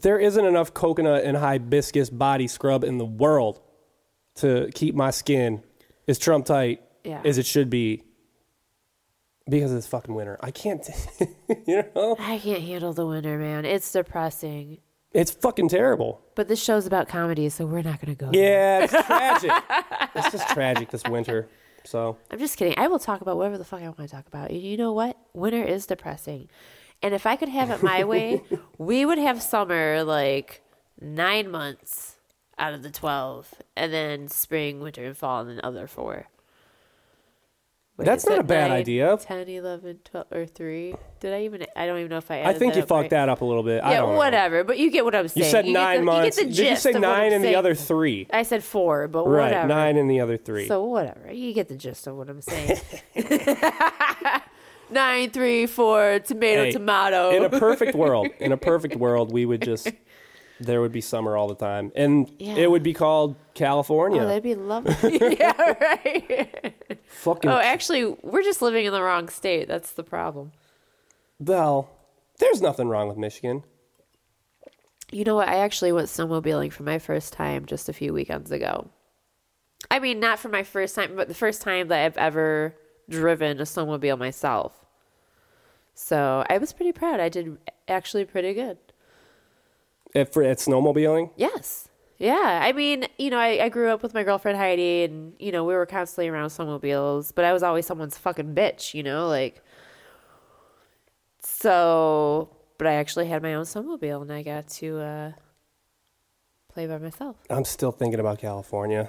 There 0.00 0.18
isn't 0.18 0.44
enough 0.44 0.72
coconut 0.72 1.24
and 1.24 1.36
hibiscus 1.36 2.08
body 2.08 2.46
scrub 2.48 2.82
in 2.84 2.96
the 2.98 3.04
world 3.04 3.60
to 4.36 4.70
keep 4.74 4.94
my 4.94 5.10
skin 5.10 5.62
as 6.08 6.18
Trump 6.18 6.46
tight 6.46 6.80
Yeah. 7.04 7.20
as 7.24 7.36
it 7.36 7.44
should 7.44 7.68
be 7.68 8.02
because 9.48 9.72
this 9.72 9.86
fucking 9.86 10.14
winter. 10.14 10.38
I 10.40 10.50
can't, 10.50 10.88
you 11.66 11.84
know, 11.94 12.16
I 12.18 12.38
can't 12.38 12.62
handle 12.62 12.92
the 12.92 13.06
winter, 13.06 13.38
man. 13.38 13.64
It's 13.64 13.90
depressing. 13.90 14.78
it's 15.12 15.30
fucking 15.30 15.68
terrible. 15.68 16.20
But 16.34 16.48
this 16.48 16.62
show's 16.62 16.86
about 16.86 17.08
comedy, 17.08 17.48
so 17.48 17.66
we're 17.66 17.82
not 17.82 18.00
going 18.00 18.16
to 18.16 18.24
go. 18.24 18.30
there. 18.30 18.80
Yeah, 18.80 18.84
it's 18.84 18.92
tragic. 19.06 19.50
it's 20.14 20.30
just 20.32 20.48
tragic 20.50 20.90
this 20.90 21.04
winter. 21.04 21.48
So 21.84 22.16
I'm 22.30 22.38
just 22.38 22.56
kidding. 22.56 22.74
I 22.78 22.86
will 22.88 23.00
talk 23.00 23.20
about 23.22 23.36
whatever 23.36 23.58
the 23.58 23.64
fuck 23.64 23.80
I 23.80 23.84
want 23.84 23.98
to 23.98 24.08
talk 24.08 24.26
about. 24.26 24.52
You 24.52 24.76
know 24.76 24.92
what? 24.92 25.16
Winter 25.34 25.62
is 25.64 25.86
depressing. 25.86 26.48
And 27.02 27.12
if 27.14 27.26
I 27.26 27.34
could 27.34 27.48
have 27.48 27.70
it 27.70 27.82
my 27.82 28.04
way, 28.12 28.42
we 28.78 29.04
would 29.04 29.18
have 29.18 29.42
summer 29.42 30.04
like 30.04 30.62
nine 31.00 31.50
months 31.50 32.16
out 32.58 32.74
of 32.74 32.82
the 32.84 32.90
12, 32.90 33.54
and 33.76 33.92
then 33.92 34.28
spring, 34.28 34.78
winter, 34.80 35.04
and 35.04 35.16
fall, 35.16 35.40
and 35.40 35.50
then 35.50 35.60
other 35.64 35.88
four. 35.88 36.28
Wait, 38.02 38.06
That's 38.06 38.26
not 38.26 38.38
a 38.40 38.42
bad 38.42 38.70
nine, 38.70 38.80
idea. 38.80 39.16
10, 39.16 39.48
11, 39.48 40.00
12, 40.04 40.26
or 40.32 40.44
3. 40.46 40.94
Did 41.20 41.32
I 41.32 41.42
even? 41.42 41.64
I 41.76 41.86
don't 41.86 41.98
even 41.98 42.10
know 42.10 42.16
if 42.18 42.30
I 42.32 42.42
I 42.42 42.52
think 42.52 42.74
you 42.74 42.82
fucked 42.82 42.90
right. 42.90 43.10
that 43.10 43.28
up 43.28 43.42
a 43.42 43.44
little 43.44 43.62
bit. 43.62 43.82
I 43.84 43.92
Yeah, 43.92 44.00
don't 44.00 44.10
know. 44.12 44.16
whatever. 44.16 44.64
But 44.64 44.78
you 44.78 44.90
get 44.90 45.04
what 45.04 45.14
I'm 45.14 45.28
saying. 45.28 45.44
You 45.44 45.50
said 45.50 45.64
get 45.66 45.72
nine 45.72 45.98
the- 46.00 46.04
months. 46.06 46.36
You 46.36 46.42
get 46.44 46.48
the 46.50 46.54
Did 46.56 46.58
you 46.64 46.70
gist 46.72 46.82
say 46.82 46.90
of 46.90 46.94
what 46.96 47.04
I'm 47.04 47.10
nine 47.18 47.32
and 47.32 47.44
the 47.44 47.48
saying. 47.48 47.56
other 47.56 47.74
three? 47.76 48.26
I 48.32 48.42
said 48.42 48.64
four, 48.64 49.06
but 49.06 49.26
Right, 49.28 49.44
whatever. 49.44 49.68
nine 49.68 49.96
and 49.96 50.10
the 50.10 50.20
other 50.20 50.36
three. 50.36 50.66
So 50.66 50.82
whatever. 50.84 51.32
You 51.32 51.52
get 51.54 51.68
the 51.68 51.76
gist 51.76 52.06
of 52.08 52.16
what 52.16 52.28
I'm 52.28 52.40
saying. 52.42 52.80
Nine, 54.90 55.30
three, 55.30 55.64
four, 55.66 56.18
tomato, 56.18 56.64
Hey, 56.64 56.72
tomato. 56.72 57.30
in 57.30 57.44
a 57.44 57.48
perfect 57.48 57.94
world, 57.94 58.28
in 58.40 58.52
a 58.52 58.58
perfect 58.58 58.96
world, 58.96 59.32
we 59.32 59.46
would 59.46 59.62
just 59.62 59.90
there 60.60 60.80
would 60.82 60.92
be 60.92 61.00
summer 61.00 61.34
all 61.36 61.48
the 61.48 61.54
time, 61.54 61.90
and 61.96 62.30
Yeah. 62.38 62.56
it 62.56 62.70
would 62.70 62.82
be 62.82 62.92
called 62.92 63.36
California. 63.54 64.20
oh, 64.22 64.26
that'd 64.26 64.42
be 64.42 64.54
lovely. 64.54 65.36
yeah, 65.40 65.74
right. 65.80 66.74
Fucking 67.12 67.50
Oh, 67.50 67.58
actually, 67.58 68.04
we're 68.22 68.42
just 68.42 68.62
living 68.62 68.84
in 68.86 68.92
the 68.92 69.02
wrong 69.02 69.28
state. 69.28 69.68
That's 69.68 69.92
the 69.92 70.02
problem. 70.02 70.52
well, 71.38 71.88
there's 72.38 72.60
nothing 72.62 72.88
wrong 72.88 73.06
with 73.08 73.16
Michigan. 73.16 73.62
You 75.12 75.24
know 75.24 75.36
what? 75.36 75.48
I 75.48 75.56
actually 75.58 75.92
went 75.92 76.08
snowmobiling 76.08 76.72
for 76.72 76.82
my 76.82 76.98
first 76.98 77.32
time 77.32 77.66
just 77.66 77.88
a 77.88 77.92
few 77.92 78.12
weekends 78.12 78.50
ago. 78.50 78.88
I 79.90 79.98
mean, 79.98 80.18
not 80.18 80.38
for 80.38 80.48
my 80.48 80.62
first 80.62 80.94
time, 80.96 81.14
but 81.14 81.28
the 81.28 81.34
first 81.34 81.60
time 81.62 81.88
that 81.88 82.04
I've 82.04 82.16
ever 82.16 82.74
driven 83.08 83.60
a 83.60 83.64
snowmobile 83.64 84.18
myself. 84.18 84.72
So 85.94 86.44
I 86.48 86.58
was 86.58 86.72
pretty 86.72 86.92
proud. 86.92 87.20
I 87.20 87.28
did 87.28 87.58
actually 87.86 88.24
pretty 88.24 88.54
good. 88.54 88.78
If 90.14 90.32
for 90.32 90.42
at 90.42 90.58
snowmobiling, 90.58 91.30
Yes. 91.36 91.88
Yeah. 92.22 92.60
I 92.62 92.72
mean, 92.72 93.06
you 93.18 93.28
know, 93.30 93.38
I, 93.38 93.64
I 93.64 93.68
grew 93.68 93.90
up 93.90 94.00
with 94.00 94.14
my 94.14 94.22
girlfriend 94.22 94.56
Heidi 94.56 95.02
and, 95.02 95.32
you 95.40 95.50
know, 95.50 95.64
we 95.64 95.74
were 95.74 95.86
constantly 95.86 96.28
around 96.28 96.50
snowmobiles, 96.50 97.32
but 97.34 97.44
I 97.44 97.52
was 97.52 97.64
always 97.64 97.84
someone's 97.84 98.16
fucking 98.16 98.54
bitch, 98.54 98.94
you 98.94 99.02
know, 99.02 99.26
like 99.26 99.60
so 101.40 102.48
but 102.78 102.86
I 102.86 102.92
actually 102.94 103.26
had 103.26 103.42
my 103.42 103.54
own 103.54 103.64
snowmobile 103.64 104.22
and 104.22 104.32
I 104.32 104.44
got 104.44 104.68
to 104.68 105.00
uh 105.00 105.32
play 106.72 106.86
by 106.86 106.98
myself. 106.98 107.34
I'm 107.50 107.64
still 107.64 107.90
thinking 107.90 108.20
about 108.20 108.38
California. 108.38 109.08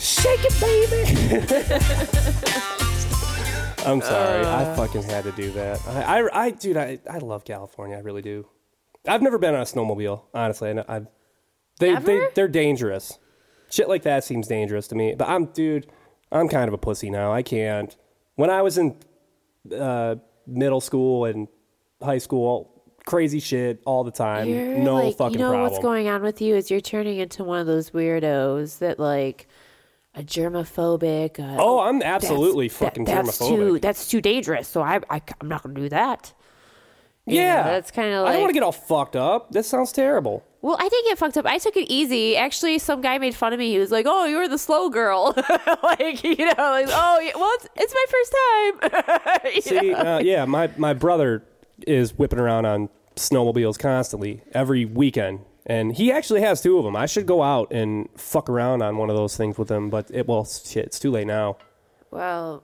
Shake 0.00 0.44
it, 0.44 0.60
baby. 0.60 1.02
I'm 3.84 4.00
sorry. 4.00 4.44
I 4.46 4.76
fucking 4.76 5.02
had 5.02 5.24
to 5.24 5.32
do 5.32 5.50
that. 5.52 5.80
I, 5.88 6.20
I, 6.20 6.44
I 6.44 6.50
dude, 6.50 6.76
I, 6.76 6.98
I 7.10 7.18
love 7.18 7.44
California. 7.44 7.96
I 7.96 8.00
really 8.00 8.22
do. 8.22 8.46
I've 9.06 9.22
never 9.22 9.38
been 9.38 9.54
on 9.54 9.60
a 9.60 9.64
snowmobile, 9.64 10.22
honestly. 10.32 10.70
I, 10.70 10.84
I've, 10.88 11.06
they, 11.80 11.94
they, 11.96 12.16
Ever? 12.18 12.30
they're 12.34 12.48
dangerous. 12.48 13.18
Shit 13.70 13.88
like 13.88 14.02
that 14.02 14.24
seems 14.24 14.46
dangerous 14.46 14.86
to 14.88 14.94
me. 14.94 15.14
But 15.16 15.28
I'm, 15.28 15.46
dude, 15.46 15.90
I'm 16.30 16.48
kind 16.48 16.68
of 16.68 16.74
a 16.74 16.78
pussy 16.78 17.10
now. 17.10 17.32
I 17.32 17.42
can't. 17.42 17.96
When 18.36 18.50
I 18.50 18.62
was 18.62 18.78
in 18.78 18.96
uh, 19.76 20.16
middle 20.46 20.80
school 20.80 21.24
and 21.24 21.48
high 22.00 22.18
school, 22.18 22.72
crazy 23.06 23.40
shit 23.40 23.82
all 23.84 24.04
the 24.04 24.10
time. 24.10 24.48
You're 24.48 24.78
no 24.78 24.94
like, 24.96 25.16
fucking 25.16 25.32
you 25.32 25.38
know 25.38 25.50
problem. 25.50 25.70
what's 25.70 25.82
going 25.82 26.08
on 26.08 26.22
with 26.22 26.40
you 26.40 26.54
is 26.54 26.70
you're 26.70 26.80
turning 26.80 27.18
into 27.18 27.44
one 27.44 27.60
of 27.60 27.66
those 27.66 27.90
weirdos 27.90 28.78
that 28.78 28.98
like 28.98 29.48
a 30.14 30.22
germophobic. 30.22 31.38
Uh, 31.40 31.56
Oh, 31.60 31.80
I'm 31.80 31.98
that's- 31.98 32.24
absolutely 32.24 32.68
that- 32.68 32.74
fucking 32.74 33.04
that's 33.04 33.38
germophobic. 33.38 33.48
Too, 33.48 33.78
that's 33.78 34.08
too 34.08 34.20
dangerous. 34.20 34.68
So 34.68 34.82
I, 34.82 35.00
I 35.10 35.20
am 35.40 35.48
not 35.48 35.62
gonna 35.62 35.74
do 35.74 35.88
that. 35.88 36.32
You 37.24 37.36
know, 37.36 37.40
yeah, 37.42 37.62
that's 37.62 37.92
kind 37.92 38.12
of 38.12 38.26
I 38.26 38.32
don't 38.32 38.40
want 38.40 38.50
to 38.50 38.54
get 38.54 38.64
all 38.64 38.72
fucked 38.72 39.14
up. 39.14 39.52
This 39.52 39.68
sounds 39.68 39.92
terrible. 39.92 40.42
well, 40.60 40.76
I 40.80 40.88
didn't 40.88 41.04
get 41.06 41.18
fucked 41.18 41.36
up. 41.36 41.46
I 41.46 41.58
took 41.58 41.76
it 41.76 41.88
easy. 41.88 42.36
Actually, 42.36 42.80
some 42.80 43.00
guy 43.00 43.16
made 43.18 43.36
fun 43.36 43.52
of 43.52 43.60
me. 43.60 43.70
He 43.70 43.78
was 43.78 43.92
like, 43.92 44.06
"Oh, 44.08 44.24
you're 44.24 44.48
the 44.48 44.58
slow 44.58 44.90
girl." 44.90 45.32
like 45.84 46.24
you 46.24 46.34
know, 46.36 46.54
like 46.58 46.88
oh, 46.88 47.20
yeah, 47.20 47.32
well, 47.36 47.50
it's, 47.54 47.68
it's 47.76 47.94
my 47.94 48.80
first 48.80 49.30
time. 49.54 49.60
See, 49.62 49.94
uh, 49.94 50.18
yeah, 50.18 50.44
my 50.46 50.68
my 50.76 50.94
brother 50.94 51.44
is 51.86 52.18
whipping 52.18 52.40
around 52.40 52.66
on 52.66 52.88
snowmobiles 53.14 53.78
constantly 53.78 54.42
every 54.52 54.84
weekend, 54.84 55.40
and 55.66 55.94
he 55.94 56.10
actually 56.12 56.40
has 56.42 56.60
two 56.60 56.78
of 56.78 56.84
them. 56.84 56.96
I 56.96 57.06
should 57.06 57.26
go 57.26 57.42
out 57.42 57.72
and 57.72 58.08
fuck 58.16 58.48
around 58.48 58.82
on 58.82 58.96
one 58.96 59.10
of 59.10 59.16
those 59.16 59.36
things 59.36 59.56
with 59.58 59.70
him, 59.70 59.90
but 59.90 60.10
it 60.12 60.26
well, 60.26 60.44
shit, 60.44 60.86
it's 60.86 60.98
too 60.98 61.10
late 61.10 61.26
now. 61.26 61.56
Well, 62.10 62.62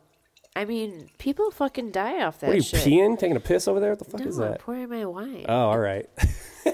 I 0.56 0.64
mean, 0.64 1.08
people 1.18 1.50
fucking 1.50 1.92
die 1.92 2.22
off 2.24 2.40
that 2.40 2.48
What 2.48 2.52
are 2.54 2.56
you 2.56 2.62
shit. 2.62 2.80
peeing? 2.80 3.18
Taking 3.18 3.36
a 3.36 3.40
piss 3.40 3.68
over 3.68 3.78
there? 3.80 3.90
What 3.90 3.98
the 4.00 4.04
fuck 4.04 4.20
no, 4.20 4.26
is 4.26 4.38
I'm 4.38 4.50
that? 4.52 4.60
pouring 4.60 4.88
my 4.88 5.04
wine. 5.04 5.46
Oh, 5.48 5.54
all 5.70 5.78
right. 5.78 6.08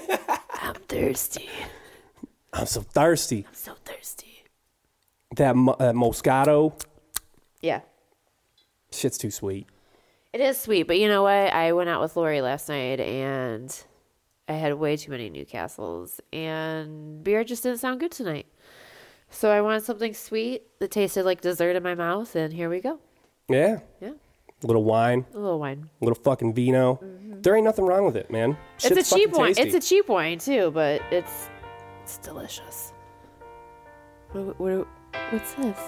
I'm 0.61 0.73
thirsty. 0.87 1.49
I'm 2.53 2.65
so 2.65 2.81
thirsty. 2.81 3.45
I'm 3.47 3.53
so 3.53 3.73
thirsty. 3.85 4.43
That 5.35 5.55
mo- 5.55 5.75
uh, 5.79 5.91
Moscato 5.91 6.73
Yeah. 7.61 7.81
shit's 8.91 9.17
too 9.17 9.29
sweet. 9.31 9.67
It 10.33 10.41
is 10.41 10.57
sweet, 10.59 10.83
but 10.83 10.97
you 10.99 11.07
know 11.07 11.23
what? 11.23 11.31
I 11.53 11.71
went 11.73 11.89
out 11.89 12.01
with 12.01 12.15
Lori 12.17 12.41
last 12.41 12.67
night 12.69 12.99
and 12.99 13.77
I 14.47 14.53
had 14.53 14.73
way 14.75 14.95
too 14.95 15.11
many 15.11 15.29
Newcastles 15.29 16.19
and 16.31 17.23
beer 17.23 17.43
just 17.43 17.63
didn't 17.63 17.79
sound 17.79 17.99
good 17.99 18.11
tonight. 18.11 18.45
So 19.29 19.49
I 19.49 19.61
wanted 19.61 19.83
something 19.83 20.13
sweet 20.13 20.63
that 20.79 20.91
tasted 20.91 21.23
like 21.25 21.41
dessert 21.41 21.75
in 21.75 21.81
my 21.83 21.95
mouth 21.95 22.35
and 22.35 22.53
here 22.53 22.69
we 22.69 22.79
go. 22.79 22.99
Yeah, 23.49 23.79
Yeah. 23.99 24.11
a 24.63 24.67
little 24.67 24.83
wine, 24.83 25.25
A 25.33 25.37
little 25.39 25.59
wine. 25.59 25.89
a 26.01 26.05
little 26.05 26.21
fucking 26.23 26.53
vino. 26.53 26.99
There 27.41 27.55
ain't 27.55 27.65
nothing 27.65 27.85
wrong 27.85 28.05
with 28.05 28.15
it, 28.15 28.29
man. 28.31 28.55
Shit's 28.77 28.91
Mm-hmm. 28.91 28.99
it's 28.99 29.11
a 29.11 29.15
cheap 29.15 29.31
wine. 29.31 29.53
tasty. 29.55 29.61
It's 29.75 29.85
a 29.85 29.89
cheap 29.89 30.07
wine 30.09 30.37
too, 30.39 30.71
but 30.71 31.01
it's 31.11 31.49
it's 32.03 32.17
delicious. 32.19 32.93
What, 34.31 34.59
what, 34.59 34.87
what's 35.31 35.53
this? 35.55 35.79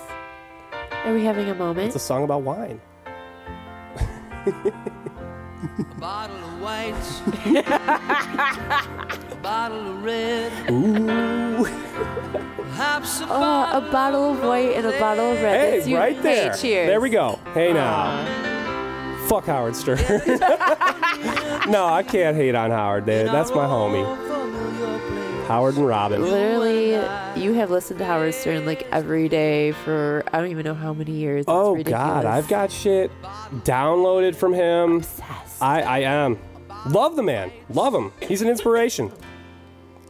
Are 1.05 1.13
we 1.13 1.23
having 1.23 1.47
a 1.49 1.55
moment? 1.55 1.87
It's 1.87 1.95
a 1.95 1.99
song 1.99 2.23
about 2.23 2.41
wine. 2.41 2.81
A 5.79 5.83
bottle 5.99 6.35
of 6.35 6.61
white, 6.61 6.93
a 9.31 9.35
bottle 9.41 9.87
of 9.87 10.03
red, 10.03 10.51
Ooh. 10.69 11.65
perhaps 12.57 13.21
a 13.21 13.27
Oh, 13.27 13.77
a 13.77 13.89
bottle 13.91 14.33
of 14.33 14.43
white 14.43 14.73
and 14.75 14.85
a 14.85 14.99
bottle 14.99 15.31
of 15.31 15.41
red. 15.41 15.59
Hey, 15.59 15.77
That's 15.77 15.87
you. 15.87 15.97
right 15.97 16.21
there. 16.21 16.51
Hey, 16.53 16.61
cheers. 16.61 16.87
There 16.87 17.01
we 17.01 17.09
go. 17.09 17.39
Hey 17.55 17.73
now. 17.73 18.23
Fuck 19.27 19.45
Howard 19.47 19.75
Stern. 19.75 19.97
no, 21.69 21.85
I 21.85 22.03
can't 22.07 22.35
hate 22.37 22.53
on 22.55 22.69
Howard. 22.71 23.05
There, 23.07 23.25
that's 23.25 23.49
my 23.51 23.65
homie. 23.65 24.05
Howard 25.47 25.75
and 25.77 25.87
Robin. 25.87 26.21
Literally, 26.21 26.91
you 27.41 27.53
have 27.53 27.71
listened 27.71 27.99
to 27.99 28.05
Howard 28.05 28.33
Stern 28.35 28.65
like 28.65 28.85
every 28.91 29.27
day 29.29 29.71
for 29.71 30.23
I 30.31 30.39
don't 30.39 30.51
even 30.51 30.65
know 30.65 30.73
how 30.75 30.93
many 30.93 31.13
years. 31.13 31.41
It's 31.41 31.49
Oh 31.49 31.71
ridiculous. 31.73 31.99
God, 32.05 32.25
I've 32.25 32.47
got 32.47 32.69
shit 32.71 33.11
downloaded 33.63 34.35
from 34.35 34.53
him. 34.53 34.97
Obsessed. 34.97 35.46
I 35.61 35.81
I 35.81 35.99
am. 35.99 36.37
Love 36.87 37.15
the 37.15 37.23
man. 37.23 37.51
Love 37.69 37.93
him. 37.93 38.11
He's 38.21 38.41
an 38.41 38.49
inspiration. 38.49 39.11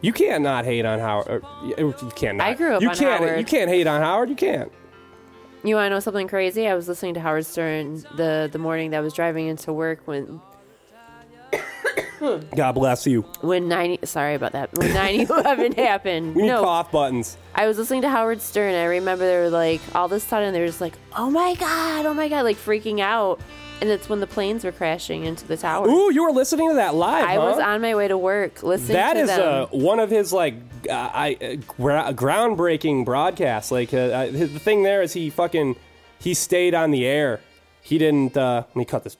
You 0.01 0.13
can't 0.13 0.43
not 0.43 0.65
hate 0.65 0.85
on 0.85 0.99
Howard. 0.99 1.43
You 1.63 1.93
can't. 2.15 2.37
Not. 2.37 2.47
I 2.47 2.53
grew 2.53 2.75
up 2.75 2.81
you 2.81 2.89
on 2.89 2.95
can't, 2.95 3.23
Howard. 3.23 3.39
You 3.39 3.45
can't 3.45 3.69
hate 3.69 3.87
on 3.87 4.01
Howard. 4.01 4.29
You 4.29 4.35
can't. 4.35 4.71
You 5.63 5.75
want 5.75 5.87
to 5.87 5.89
know 5.95 5.99
something 5.99 6.27
crazy? 6.27 6.67
I 6.67 6.75
was 6.75 6.87
listening 6.87 7.15
to 7.15 7.19
Howard 7.19 7.45
Stern 7.45 8.03
the 8.15 8.47
the 8.51 8.59
morning 8.59 8.91
that 8.91 8.97
I 8.97 9.01
was 9.01 9.13
driving 9.13 9.47
into 9.47 9.73
work 9.73 10.01
when 10.05 10.39
God 12.55 12.71
bless 12.73 13.05
you. 13.07 13.21
when 13.41 13.67
90 13.67 14.05
sorry 14.05 14.35
about 14.35 14.51
that 14.53 14.71
when 14.77 14.89
9/11 14.91 15.75
happened. 15.77 16.35
We 16.35 16.43
need 16.43 16.49
no, 16.49 16.63
cough 16.63 16.91
buttons. 16.91 17.37
I 17.55 17.67
was 17.67 17.77
listening 17.77 18.01
to 18.03 18.09
Howard 18.09 18.41
Stern. 18.41 18.75
I 18.75 18.85
remember 18.85 19.25
they 19.25 19.37
were 19.37 19.49
like 19.49 19.81
all 19.95 20.05
of 20.05 20.11
a 20.11 20.19
sudden 20.19 20.53
they 20.53 20.59
were 20.59 20.67
just 20.67 20.81
like, 20.81 20.93
"Oh 21.15 21.29
my 21.29 21.55
god, 21.55 22.05
oh 22.05 22.13
my 22.13 22.27
god," 22.29 22.43
like 22.43 22.57
freaking 22.57 22.99
out. 22.99 23.39
And 23.79 23.91
it's 23.91 24.09
when 24.09 24.19
the 24.19 24.27
planes 24.27 24.63
were 24.63 24.71
crashing 24.71 25.25
into 25.25 25.45
the 25.45 25.55
tower. 25.55 25.87
Ooh, 25.87 26.11
you 26.11 26.23
were 26.23 26.31
listening 26.31 26.69
to 26.69 26.75
that 26.75 26.95
live. 26.95 27.25
I 27.25 27.35
huh? 27.35 27.41
was 27.41 27.59
on 27.59 27.81
my 27.81 27.93
way 27.93 28.07
to 28.07 28.17
work 28.17 28.63
listening 28.63 28.93
That 28.93 29.17
is 29.17 29.29
uh, 29.29 29.67
one 29.69 29.99
of 29.99 30.09
his 30.09 30.33
like 30.33 30.55
uh, 30.89 30.93
I, 30.93 31.37
uh, 31.39 31.55
gra- 31.67 32.13
groundbreaking 32.13 33.05
broadcasts. 33.05 33.71
Like 33.71 33.93
uh, 33.93 33.97
uh, 33.97 34.31
the 34.31 34.47
thing 34.47 34.81
there 34.81 35.03
is 35.03 35.13
he 35.13 35.29
fucking 35.29 35.75
he 36.19 36.33
stayed 36.33 36.73
on 36.73 36.91
the 36.91 37.05
air. 37.05 37.41
He 37.81 37.97
didn't. 37.97 38.35
Uh, 38.35 38.63
let 38.67 38.75
me 38.75 38.85
cut 38.85 39.03
this 39.03 39.15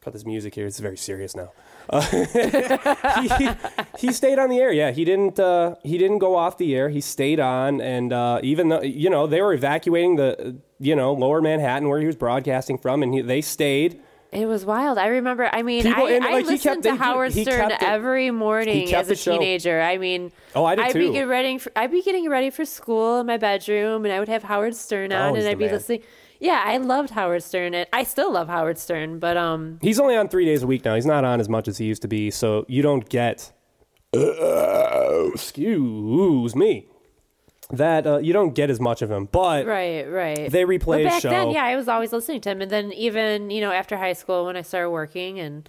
cut 0.00 0.14
this 0.14 0.24
music 0.24 0.54
here. 0.54 0.66
It's 0.66 0.80
very 0.80 0.96
serious 0.96 1.36
now. 1.36 1.52
Uh, 1.90 2.00
he, 3.38 3.50
he 3.98 4.12
stayed 4.12 4.38
on 4.38 4.48
the 4.48 4.58
air. 4.58 4.72
Yeah, 4.72 4.90
he 4.92 5.04
didn't. 5.04 5.38
Uh, 5.40 5.74
he 5.82 5.98
didn't 5.98 6.18
go 6.18 6.36
off 6.36 6.56
the 6.56 6.74
air. 6.74 6.88
He 6.88 7.00
stayed 7.00 7.40
on, 7.40 7.80
and 7.80 8.12
uh, 8.12 8.40
even 8.42 8.68
though 8.68 8.82
you 8.82 9.10
know 9.10 9.26
they 9.26 9.42
were 9.42 9.52
evacuating 9.52 10.16
the 10.16 10.56
you 10.78 10.94
know 10.94 11.12
lower 11.12 11.40
Manhattan 11.42 11.88
where 11.88 12.00
he 12.00 12.06
was 12.06 12.16
broadcasting 12.16 12.78
from, 12.78 13.02
and 13.02 13.12
he, 13.14 13.20
they 13.22 13.40
stayed. 13.40 14.00
It 14.32 14.46
was 14.46 14.64
wild. 14.64 14.96
I 14.96 15.08
remember. 15.08 15.50
I 15.52 15.62
mean, 15.64 15.82
People- 15.82 16.06
I, 16.06 16.10
and, 16.12 16.24
like, 16.24 16.44
he 16.44 16.52
listened 16.52 16.84
kept- 16.84 16.96
to 16.98 17.02
Howard 17.02 17.32
he 17.32 17.42
Stern 17.42 17.72
it- 17.72 17.82
every 17.82 18.30
morning 18.30 18.94
as 18.94 19.10
a 19.10 19.16
teenager. 19.16 19.80
I 19.80 19.98
mean, 19.98 20.30
Oh, 20.54 20.64
I 20.64 20.76
did 20.76 20.84
I'd 20.84 20.92
too. 20.92 20.98
be 21.00 21.12
getting 21.12 21.28
ready. 21.28 21.58
For, 21.58 21.72
I'd 21.74 21.90
be 21.90 22.00
getting 22.00 22.28
ready 22.30 22.50
for 22.50 22.64
school 22.64 23.18
in 23.18 23.26
my 23.26 23.38
bedroom, 23.38 24.04
and 24.04 24.14
I 24.14 24.20
would 24.20 24.28
have 24.28 24.44
Howard 24.44 24.76
Stern 24.76 25.12
on, 25.12 25.32
Oh, 25.32 25.34
and 25.34 25.48
I'd 25.48 25.58
be 25.58 25.64
man. 25.64 25.74
listening. 25.74 26.02
Yeah, 26.40 26.62
I 26.64 26.78
loved 26.78 27.10
Howard 27.10 27.42
Stern, 27.42 27.74
and 27.74 27.86
I 27.92 28.02
still 28.02 28.32
love 28.32 28.48
Howard 28.48 28.78
Stern. 28.78 29.18
But 29.18 29.36
um, 29.36 29.78
He's 29.82 30.00
only 30.00 30.16
on 30.16 30.28
three 30.28 30.46
days 30.46 30.62
a 30.62 30.66
week 30.66 30.84
now. 30.84 30.94
He's 30.94 31.06
not 31.06 31.22
on 31.24 31.38
as 31.38 31.48
much 31.48 31.68
as 31.68 31.78
he 31.78 31.84
used 31.84 32.02
to 32.02 32.08
be, 32.08 32.30
so 32.30 32.64
you 32.66 32.80
don't 32.82 33.08
get. 33.08 33.52
Uh, 34.16 35.28
excuse 35.32 36.56
me. 36.56 36.86
That 37.72 38.04
uh, 38.06 38.18
you 38.18 38.32
don't 38.32 38.52
get 38.54 38.68
as 38.68 38.80
much 38.80 39.00
of 39.00 39.10
him, 39.10 39.26
but 39.30 39.64
right, 39.64 40.02
right. 40.10 40.50
They 40.50 40.64
replay 40.64 41.04
but 41.04 41.10
back 41.10 41.22
show. 41.22 41.30
then, 41.30 41.50
yeah, 41.52 41.62
I 41.64 41.76
was 41.76 41.86
always 41.86 42.12
listening 42.12 42.40
to 42.40 42.50
him, 42.50 42.60
and 42.62 42.68
then 42.70 42.92
even 42.94 43.50
you 43.50 43.60
know 43.60 43.70
after 43.70 43.96
high 43.96 44.14
school 44.14 44.46
when 44.46 44.56
I 44.56 44.62
started 44.62 44.90
working 44.90 45.38
and. 45.38 45.68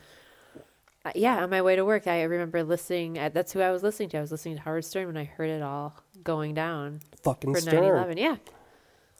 uh, 1.05 1.11
Yeah, 1.13 1.43
on 1.43 1.51
my 1.51 1.61
way 1.61 1.75
to 1.75 1.85
work, 1.85 2.07
I 2.07 2.23
remember 2.23 2.63
listening. 2.63 3.19
At, 3.19 3.35
that's 3.35 3.51
who 3.53 3.59
I 3.61 3.69
was 3.69 3.83
listening 3.83 4.09
to. 4.09 4.17
I 4.17 4.21
was 4.21 4.31
listening 4.31 4.55
to 4.55 4.61
Howard 4.63 4.83
Stern 4.85 5.05
when 5.07 5.17
I 5.17 5.25
heard 5.25 5.51
it 5.51 5.61
all 5.61 5.93
going 6.23 6.55
down 6.55 7.01
fucking 7.23 7.53
for 7.53 7.61
Stern. 7.61 7.83
9/11. 7.83 8.17
Yeah, 8.17 8.37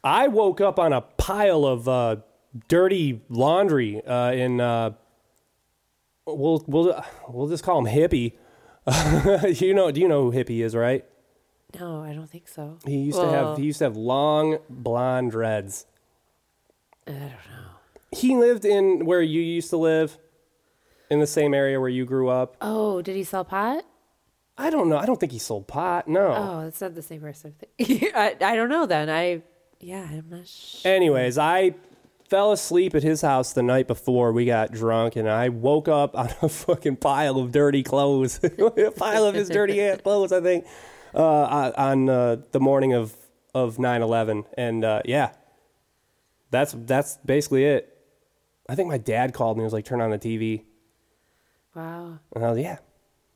I 0.03 0.27
woke 0.27 0.61
up 0.61 0.79
on 0.79 0.93
a 0.93 1.01
pile 1.01 1.65
of 1.65 1.87
uh, 1.87 2.17
dirty 2.67 3.21
laundry 3.29 4.03
uh, 4.05 4.31
in. 4.31 4.59
Uh, 4.59 4.91
we'll 6.25 6.63
we'll 6.67 7.03
we'll 7.29 7.47
just 7.47 7.63
call 7.63 7.85
him 7.85 7.93
hippie. 7.93 8.33
you 9.61 9.73
know, 9.73 9.91
do 9.91 10.01
you 10.01 10.07
know 10.07 10.29
who 10.29 10.37
hippie 10.37 10.63
is, 10.63 10.75
right? 10.75 11.05
No, 11.79 12.01
I 12.01 12.13
don't 12.13 12.29
think 12.29 12.47
so. 12.47 12.79
He 12.85 12.97
used 12.97 13.19
to 13.19 13.29
have 13.29 13.57
he 13.57 13.63
used 13.65 13.79
to 13.79 13.85
have 13.85 13.95
long 13.95 14.57
blonde 14.69 15.31
dreads. 15.31 15.85
I 17.07 17.11
don't 17.11 17.21
know. 17.21 17.35
He 18.11 18.35
lived 18.35 18.65
in 18.65 19.05
where 19.05 19.21
you 19.21 19.41
used 19.41 19.69
to 19.69 19.77
live, 19.77 20.17
in 21.11 21.19
the 21.19 21.27
same 21.27 21.53
area 21.53 21.79
where 21.79 21.89
you 21.89 22.05
grew 22.05 22.29
up. 22.29 22.55
Oh, 22.61 23.01
did 23.01 23.17
he 23.17 23.23
sell 23.23 23.43
pot? 23.43 23.83
I 24.57 24.69
don't 24.69 24.87
know. 24.87 24.97
I 24.97 25.05
don't 25.05 25.19
think 25.19 25.33
he 25.33 25.39
sold 25.39 25.67
pot. 25.67 26.07
No. 26.07 26.33
Oh, 26.33 26.59
it's 26.67 26.79
not 26.79 26.95
the 26.95 27.01
same 27.01 27.19
person. 27.19 27.53
I, 27.81 28.37
I 28.41 28.55
don't 28.55 28.69
know 28.69 28.85
then. 28.85 29.09
I, 29.09 29.41
yeah, 29.81 30.03
I'm 30.09 30.29
not 30.29 30.47
sure. 30.47 30.91
Anyways, 30.91 31.37
I 31.37 31.75
fell 32.29 32.51
asleep 32.51 32.95
at 32.95 33.03
his 33.03 33.21
house 33.21 33.53
the 33.53 33.63
night 33.63 33.87
before 33.87 34.31
we 34.31 34.45
got 34.45 34.71
drunk, 34.71 35.15
and 35.15 35.29
I 35.29 35.49
woke 35.49 35.87
up 35.87 36.15
on 36.15 36.29
a 36.41 36.49
fucking 36.49 36.97
pile 36.97 37.37
of 37.37 37.51
dirty 37.51 37.83
clothes, 37.83 38.39
a 38.43 38.91
pile 38.91 39.25
of 39.25 39.35
his 39.35 39.49
dirty 39.49 39.81
ass 39.81 39.99
clothes. 40.03 40.31
I 40.31 40.41
think 40.41 40.65
uh, 41.13 41.71
on 41.77 42.09
uh, 42.09 42.37
the 42.51 42.59
morning 42.59 42.93
of 42.93 43.13
of 43.53 43.79
nine 43.79 44.01
eleven, 44.01 44.45
and 44.57 44.83
uh, 44.85 45.01
yeah, 45.05 45.31
that's 46.51 46.73
that's 46.77 47.17
basically 47.25 47.65
it. 47.65 47.87
I 48.69 48.75
think 48.75 48.87
my 48.87 48.97
dad 48.97 49.33
called 49.33 49.57
me 49.57 49.61
and 49.61 49.65
was 49.65 49.73
like, 49.73 49.83
turn 49.85 49.99
on 49.99 50.11
the 50.11 50.19
TV. 50.19 50.63
Wow. 51.75 52.19
And 52.33 52.45
I 52.45 52.49
was, 52.51 52.59
yeah, 52.59 52.77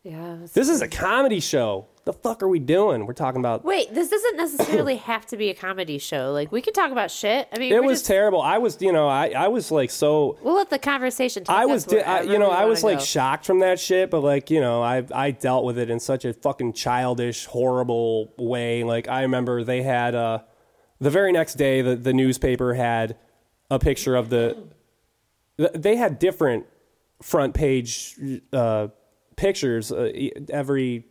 Yeah. 0.03 0.37
this 0.53 0.69
is 0.69 0.81
a 0.81 0.87
comedy 0.87 1.41
show. 1.41 1.87
The 2.05 2.13
fuck 2.13 2.43
are 2.43 2.47
we 2.47 2.59
doing? 2.59 3.07
We're 3.07 3.13
talking 3.13 3.41
about. 3.41 3.65
Wait, 3.65 3.91
this 3.91 4.09
doesn't 4.09 4.37
necessarily 4.37 4.95
have 5.11 5.25
to 5.27 5.37
be 5.37 5.49
a 5.49 5.55
comedy 5.55 5.97
show. 5.97 6.31
Like 6.31 6.51
we 6.51 6.61
could 6.61 6.75
talk 6.75 6.91
about 6.91 7.09
shit. 7.09 7.47
I 7.51 7.57
mean, 7.57 7.73
It 7.73 7.83
was 7.83 7.99
just, 7.99 8.05
terrible. 8.05 8.43
I 8.43 8.59
was, 8.59 8.79
you 8.79 8.91
know, 8.91 9.07
I, 9.07 9.29
I 9.29 9.47
was 9.47 9.71
like 9.71 9.89
so. 9.89 10.37
We'll 10.43 10.53
let 10.53 10.69
the 10.69 10.77
conversation. 10.77 11.43
Take 11.43 11.55
I 11.55 11.65
was, 11.65 11.83
di- 11.83 12.03
I, 12.03 12.21
you 12.21 12.37
know, 12.37 12.51
I 12.51 12.65
was 12.65 12.83
like 12.83 12.99
go. 12.99 13.03
shocked 13.03 13.45
from 13.47 13.59
that 13.59 13.79
shit, 13.79 14.11
but 14.11 14.21
like, 14.21 14.51
you 14.51 14.61
know, 14.61 14.83
I 14.83 15.03
I 15.13 15.31
dealt 15.31 15.65
with 15.65 15.79
it 15.79 15.89
in 15.89 15.99
such 15.99 16.25
a 16.25 16.33
fucking 16.33 16.73
childish, 16.73 17.45
horrible 17.45 18.33
way. 18.37 18.83
Like 18.83 19.07
I 19.07 19.23
remember 19.23 19.63
they 19.63 19.81
had 19.81 20.13
uh, 20.13 20.39
the 20.99 21.09
very 21.09 21.31
next 21.31 21.55
day, 21.55 21.81
the 21.81 21.95
the 21.95 22.13
newspaper 22.13 22.75
had 22.75 23.17
a 23.71 23.79
picture 23.79 24.15
of 24.15 24.29
the. 24.29 24.55
They 25.57 25.95
had 25.95 26.19
different 26.19 26.67
front 27.23 27.55
page 27.55 28.15
uh, 28.53 28.89
pictures 29.37 29.91
uh, 29.91 30.11
every 30.49 31.05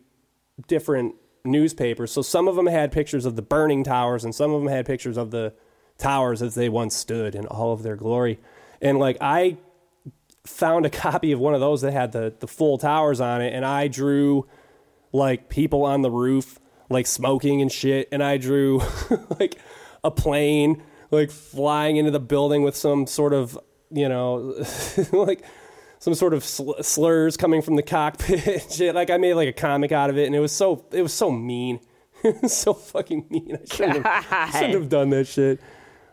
different 0.66 1.14
newspapers. 1.44 2.10
So 2.12 2.22
some 2.22 2.48
of 2.48 2.56
them 2.56 2.66
had 2.66 2.92
pictures 2.92 3.24
of 3.24 3.36
the 3.36 3.42
burning 3.42 3.84
towers, 3.84 4.24
and 4.24 4.34
some 4.34 4.52
of 4.52 4.62
them 4.62 4.70
had 4.70 4.86
pictures 4.86 5.16
of 5.16 5.30
the 5.30 5.54
towers 5.98 6.42
as 6.42 6.54
they 6.54 6.68
once 6.68 6.94
stood 6.94 7.34
in 7.34 7.46
all 7.46 7.72
of 7.72 7.82
their 7.82 7.96
glory. 7.96 8.38
And 8.80 8.98
like 8.98 9.16
I 9.20 9.58
found 10.44 10.86
a 10.86 10.90
copy 11.06 11.32
of 11.32 11.40
one 11.40 11.54
of 11.54 11.60
those 11.60 11.82
that 11.82 11.92
had 11.92 12.12
the 12.12 12.34
the 12.38 12.48
full 12.48 12.78
towers 12.78 13.20
on 13.20 13.42
it, 13.42 13.52
and 13.52 13.64
I 13.64 13.88
drew 13.88 14.46
like 15.12 15.48
people 15.48 15.84
on 15.84 16.02
the 16.02 16.10
roof, 16.10 16.58
like 16.90 17.06
smoking 17.06 17.62
and 17.62 17.70
shit, 17.70 18.08
and 18.10 18.22
I 18.22 18.36
drew 18.36 18.82
like 19.38 19.56
a 20.02 20.10
plane 20.10 20.82
like 21.10 21.30
flying 21.30 21.96
into 21.96 22.10
the 22.10 22.20
building 22.20 22.62
with 22.62 22.76
some 22.76 23.06
sort 23.06 23.32
of 23.32 23.58
you 23.90 24.08
know 24.08 24.54
like 25.12 25.44
some 26.04 26.12
sort 26.14 26.34
of 26.34 26.44
sl- 26.44 26.82
slurs 26.82 27.34
coming 27.38 27.62
from 27.62 27.76
the 27.76 27.82
cockpit 27.82 28.66
shit. 28.70 28.94
Like 28.94 29.08
I 29.08 29.16
made 29.16 29.32
like 29.34 29.48
a 29.48 29.54
comic 29.54 29.90
out 29.90 30.10
of 30.10 30.18
it, 30.18 30.26
and 30.26 30.34
it 30.36 30.40
was 30.40 30.52
so 30.52 30.84
it 30.92 31.00
was 31.00 31.14
so 31.14 31.30
mean, 31.30 31.80
it 32.22 32.42
was 32.42 32.54
so 32.56 32.74
fucking 32.74 33.24
mean. 33.30 33.56
I 33.58 33.74
shouldn't, 33.74 34.04
have, 34.06 34.52
shouldn't 34.52 34.74
have 34.74 34.88
done 34.90 35.08
that 35.10 35.26
shit. 35.26 35.60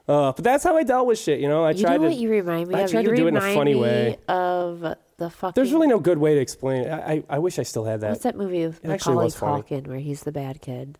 Uh, 0.08 0.32
but 0.32 0.44
that's 0.46 0.64
how 0.64 0.78
I 0.78 0.84
dealt 0.84 1.08
with 1.08 1.20
shit. 1.20 1.42
You 1.42 1.50
know, 1.50 1.66
I 1.66 1.72
You 1.72 1.84
tried 1.84 1.98
know 1.98 2.04
to. 2.04 2.10
what 2.10 2.18
you 2.18 2.30
remind 2.30 2.70
me 2.70 2.76
I 2.76 2.80
of? 2.82 2.92
tried 2.92 3.02
you 3.04 3.10
to 3.10 3.16
do 3.18 3.26
it 3.26 3.30
in 3.30 3.38
a 3.38 3.54
funny 3.54 3.76
way. 3.76 4.18
Of 4.30 4.80
the 5.18 5.30
fucking. 5.30 5.54
There's 5.56 5.74
really 5.74 5.88
no 5.88 6.00
good 6.00 6.20
way 6.20 6.36
to 6.36 6.40
explain 6.42 6.84
it. 6.84 6.90
I, 6.90 7.12
I, 7.12 7.24
I 7.32 7.40
wish 7.40 7.60
I 7.60 7.64
still 7.64 7.84
had 7.84 8.00
that. 8.00 8.12
What's 8.12 8.24
that 8.24 8.38
movie 8.38 8.66
with 8.66 8.84
It 8.84 8.88
Macaulay. 8.88 9.28
Culkin 9.28 9.88
where 9.88 10.00
he's 10.00 10.24
the 10.24 10.32
bad 10.32 10.62
kid? 10.62 10.98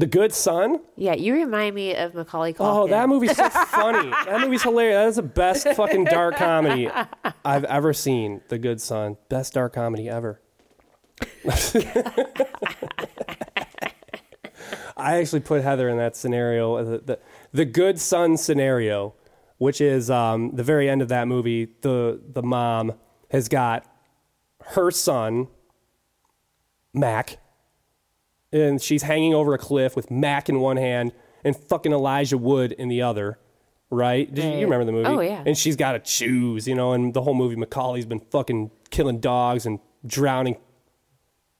The 0.00 0.06
Good 0.06 0.32
Son. 0.32 0.80
Yeah, 0.96 1.12
you 1.12 1.34
remind 1.34 1.74
me 1.74 1.94
of 1.94 2.14
Macaulay 2.14 2.54
Culkin. 2.54 2.74
Oh, 2.74 2.88
that 2.88 3.06
movie's 3.06 3.36
so 3.36 3.50
funny. 3.50 4.08
That 4.08 4.40
movie's 4.40 4.62
hilarious. 4.62 4.96
That 4.96 5.08
is 5.08 5.16
the 5.16 5.22
best 5.22 5.68
fucking 5.76 6.04
dark 6.04 6.36
comedy 6.36 6.88
I've 7.44 7.64
ever 7.64 7.92
seen. 7.92 8.40
The 8.48 8.56
Good 8.58 8.80
Son, 8.80 9.18
best 9.28 9.52
dark 9.52 9.74
comedy 9.74 10.08
ever. 10.08 10.40
I 14.96 15.18
actually 15.18 15.40
put 15.40 15.62
Heather 15.62 15.90
in 15.90 15.98
that 15.98 16.16
scenario, 16.16 16.76
uh, 16.76 16.82
the 16.82 16.98
the, 16.98 17.18
the 17.52 17.64
Good 17.66 18.00
Son 18.00 18.38
scenario, 18.38 19.12
which 19.58 19.82
is 19.82 20.10
um, 20.10 20.56
the 20.56 20.64
very 20.64 20.88
end 20.88 21.02
of 21.02 21.08
that 21.08 21.28
movie. 21.28 21.74
The 21.82 22.18
the 22.26 22.42
mom 22.42 22.94
has 23.30 23.50
got 23.50 23.84
her 24.68 24.90
son, 24.90 25.48
Mac, 26.94 27.36
and 28.52 28.80
she's 28.80 29.02
hanging 29.02 29.34
over 29.34 29.54
a 29.54 29.58
cliff 29.58 29.96
with 29.96 30.10
Mac 30.10 30.48
in 30.48 30.60
one 30.60 30.76
hand 30.76 31.12
and 31.44 31.56
fucking 31.56 31.92
Elijah 31.92 32.38
Wood 32.38 32.72
in 32.72 32.88
the 32.88 33.02
other. 33.02 33.38
Right? 33.92 34.32
Did 34.32 34.44
you, 34.44 34.60
you 34.60 34.64
remember 34.66 34.84
the 34.84 34.92
movie? 34.92 35.08
Oh, 35.08 35.20
yeah. 35.20 35.42
And 35.44 35.58
she's 35.58 35.74
got 35.74 35.92
to 35.92 35.98
choose, 35.98 36.68
you 36.68 36.76
know. 36.76 36.92
And 36.92 37.12
the 37.12 37.22
whole 37.22 37.34
movie, 37.34 37.56
Macaulay's 37.56 38.06
been 38.06 38.20
fucking 38.20 38.70
killing 38.90 39.18
dogs 39.18 39.66
and 39.66 39.80
drowning, 40.06 40.56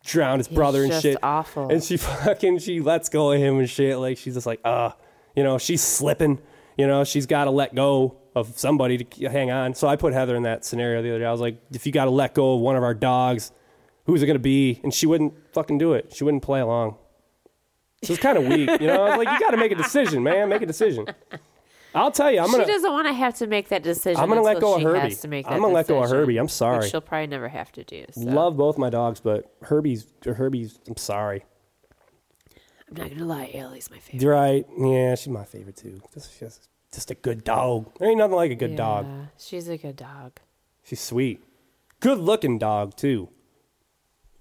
drowned 0.05 0.39
his 0.39 0.47
brother 0.47 0.83
and 0.83 0.93
just 0.93 1.03
shit. 1.03 1.19
awful. 1.25 1.69
And 1.69 1.83
she 1.83 1.97
fucking 1.99 2.61
she 2.61 2.81
lets 2.81 3.09
go 3.09 3.33
of 3.33 3.41
him 3.41 3.59
and 3.59 3.69
shit. 3.69 3.99
Like 3.99 4.17
she's 4.17 4.35
just 4.35 4.47
like, 4.47 4.61
uh, 4.65 4.91
you 5.35 5.43
know, 5.43 5.59
she's 5.59 5.83
slipping. 5.83 6.39
You 6.79 6.87
know, 6.87 7.03
she's 7.03 7.27
got 7.27 7.45
to 7.45 7.51
let 7.51 7.75
go 7.75 8.17
of 8.37 8.57
somebody 8.57 8.99
to 8.99 9.05
k- 9.05 9.27
hang 9.29 9.51
on. 9.51 9.75
So 9.75 9.89
I 9.89 9.97
put 9.97 10.13
Heather 10.13 10.37
in 10.37 10.45
that 10.45 10.65
scenario 10.65 11.03
the 11.03 11.11
other 11.11 11.19
day. 11.19 11.25
I 11.27 11.33
was 11.33 11.41
like, 11.41 11.61
if 11.73 11.85
you 11.85 11.91
got 11.93 12.05
to 12.05 12.11
let 12.13 12.35
go 12.35 12.55
of 12.55 12.61
one 12.61 12.77
of 12.77 12.85
our 12.85 12.95
dogs, 12.95 13.51
who's 14.07 14.23
it 14.23 14.27
gonna 14.27 14.39
be? 14.39 14.81
And 14.85 14.95
she 14.95 15.07
wouldn't 15.07 15.35
fucking 15.53 15.79
do 15.79 15.93
it. 15.93 16.13
She 16.15 16.25
wouldn't 16.25 16.43
play 16.43 16.61
along. 16.61 16.97
So 18.03 18.15
it's 18.15 18.23
kind 18.23 18.39
of 18.39 18.47
weak, 18.47 18.69
you 18.81 18.87
know. 18.87 19.05
I 19.05 19.17
was 19.17 19.25
like, 19.25 19.29
you 19.33 19.39
got 19.39 19.51
to 19.51 19.59
make 19.59 19.73
a 19.73 19.77
decision, 19.77 20.23
man. 20.23 20.49
Make 20.49 20.63
a 20.63 20.67
decision. 20.67 21.07
I'll 21.95 22.11
tell 22.11 22.31
you, 22.31 22.41
I'm 22.41 22.51
gonna. 22.51 22.65
she 22.65 22.71
doesn't 22.71 22.93
want 22.93 23.09
to 23.09 23.13
have 23.13 23.35
to 23.39 23.47
make 23.47 23.69
that 23.69 23.83
decision. 23.83 24.21
I'm 24.21 24.29
gonna 24.29 24.43
let 24.43 24.61
go 24.61 24.77
of 24.77 24.83
Herbie. 24.83 25.15
To 25.15 25.29
make 25.29 25.45
that 25.47 25.53
I'm 25.53 25.61
gonna 25.61 25.75
let 25.75 25.89
go 25.89 25.97
of 25.99 26.05
decision, 26.05 26.19
Herbie. 26.21 26.37
I'm 26.39 26.45
which 26.45 26.53
sorry. 26.53 26.89
she'll 26.89 27.01
probably 27.01 27.27
never 27.27 27.49
have 27.49 27.73
to 27.73 27.85
do. 27.85 28.05
So. 28.13 28.21
Love 28.21 28.57
both 28.57 28.79
my 28.79 28.91
dogs, 28.91 29.21
but 29.21 29.53
Herbie's 29.63 30.07
Herbie's. 30.25 30.79
I'm 30.89 30.97
sorry. 30.97 31.45
I'm 32.89 32.97
not 32.97 33.11
gonna 33.11 33.25
lie, 33.25 33.51
Ellie's 33.53 33.91
my 33.91 33.99
favorite. 33.99 34.23
You're 34.23 34.35
right. 34.35 34.67
Yeah, 34.79 35.15
she's 35.15 35.29
my 35.29 35.45
favorite 35.45 35.77
too. 35.77 36.01
Just, 36.15 36.39
just, 36.39 36.69
just 36.93 37.11
a 37.11 37.15
good 37.15 37.45
dog. 37.45 37.93
There 37.99 38.09
ain't 38.09 38.19
nothing 38.19 38.37
like 38.37 38.51
a 38.51 38.57
good 38.57 38.77
dog. 38.77 39.07
Yeah, 39.07 39.27
She's 39.39 39.69
a 39.69 39.77
good 39.77 39.97
dog. 39.97 40.39
She's 40.85 41.01
sweet. 41.01 41.43
Good 42.01 42.19
looking 42.19 42.59
dog 42.59 42.97
too. 42.97 43.29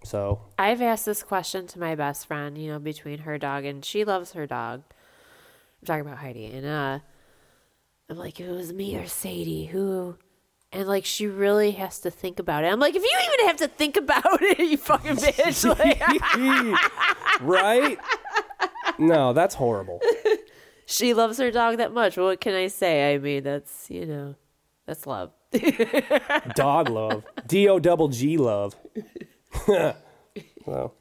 So 0.04 0.40
I've 0.58 0.82
asked 0.82 1.06
this 1.06 1.24
question 1.24 1.68
to 1.68 1.80
my 1.80 1.96
best 1.96 2.26
friend, 2.28 2.58
you 2.58 2.72
know, 2.72 2.80
between 2.80 3.20
her 3.20 3.38
dog 3.38 3.66
and 3.66 3.84
she 3.84 4.04
loves 4.06 4.32
her 4.34 4.48
dog. 4.48 4.84
I'm 5.82 5.86
talking 5.86 6.02
about 6.02 6.18
Heidi. 6.20 6.46
And 6.46 6.66
uh 6.66 7.00
I'm 8.10 8.18
like, 8.18 8.40
if 8.40 8.48
it 8.48 8.52
was 8.52 8.74
me 8.74 8.96
or 8.98 9.06
Sadie, 9.06 9.66
who 9.66 10.16
and 10.72 10.88
like 10.88 11.06
she 11.06 11.28
really 11.28 11.72
has 11.72 12.00
to 12.02 12.12
think 12.12 12.40
about 12.40 12.64
it. 12.64 12.68
I'm 12.68 12.80
like, 12.80 12.96
if 12.96 13.04
you 13.04 13.20
even 13.34 13.48
have 13.48 13.58
to 13.58 13.68
think 13.68 13.98
about 13.98 14.24
it, 14.42 14.60
you 14.60 14.78
fucking 14.78 15.16
bitch. 15.16 15.66
Like, 15.68 17.42
right? 17.42 17.98
No, 18.98 19.34
that's 19.34 19.56
horrible. 19.56 20.00
she 20.86 21.14
loves 21.14 21.38
her 21.40 21.52
dog 21.52 21.78
that 21.78 21.94
much. 21.94 22.18
What 22.18 22.40
can 22.42 22.54
I 22.54 22.68
say? 22.68 23.14
I 23.14 23.18
mean, 23.18 23.44
that's 23.44 23.90
you 23.90 24.06
know, 24.06 24.36
that's 24.86 25.06
love. 25.06 25.32
Dog 26.56 26.90
love. 26.90 27.24
D 27.48 27.68
O 27.68 27.80
double 27.80 28.08
G 28.08 28.38
love. 28.38 28.76
so, 29.66 29.96
well, 30.66 30.94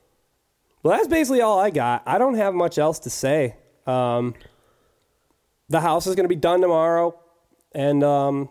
that's 0.96 1.08
basically 1.08 1.40
all 1.40 1.58
I 1.58 1.70
got. 1.70 2.02
I 2.06 2.18
don't 2.18 2.34
have 2.34 2.54
much 2.54 2.78
else 2.78 2.98
to 3.00 3.10
say. 3.10 3.56
Um, 3.86 4.34
the 5.68 5.80
house 5.80 6.06
is 6.06 6.14
going 6.14 6.24
to 6.24 6.28
be 6.28 6.36
done 6.36 6.60
tomorrow, 6.60 7.18
and 7.72 8.02
um, 8.02 8.48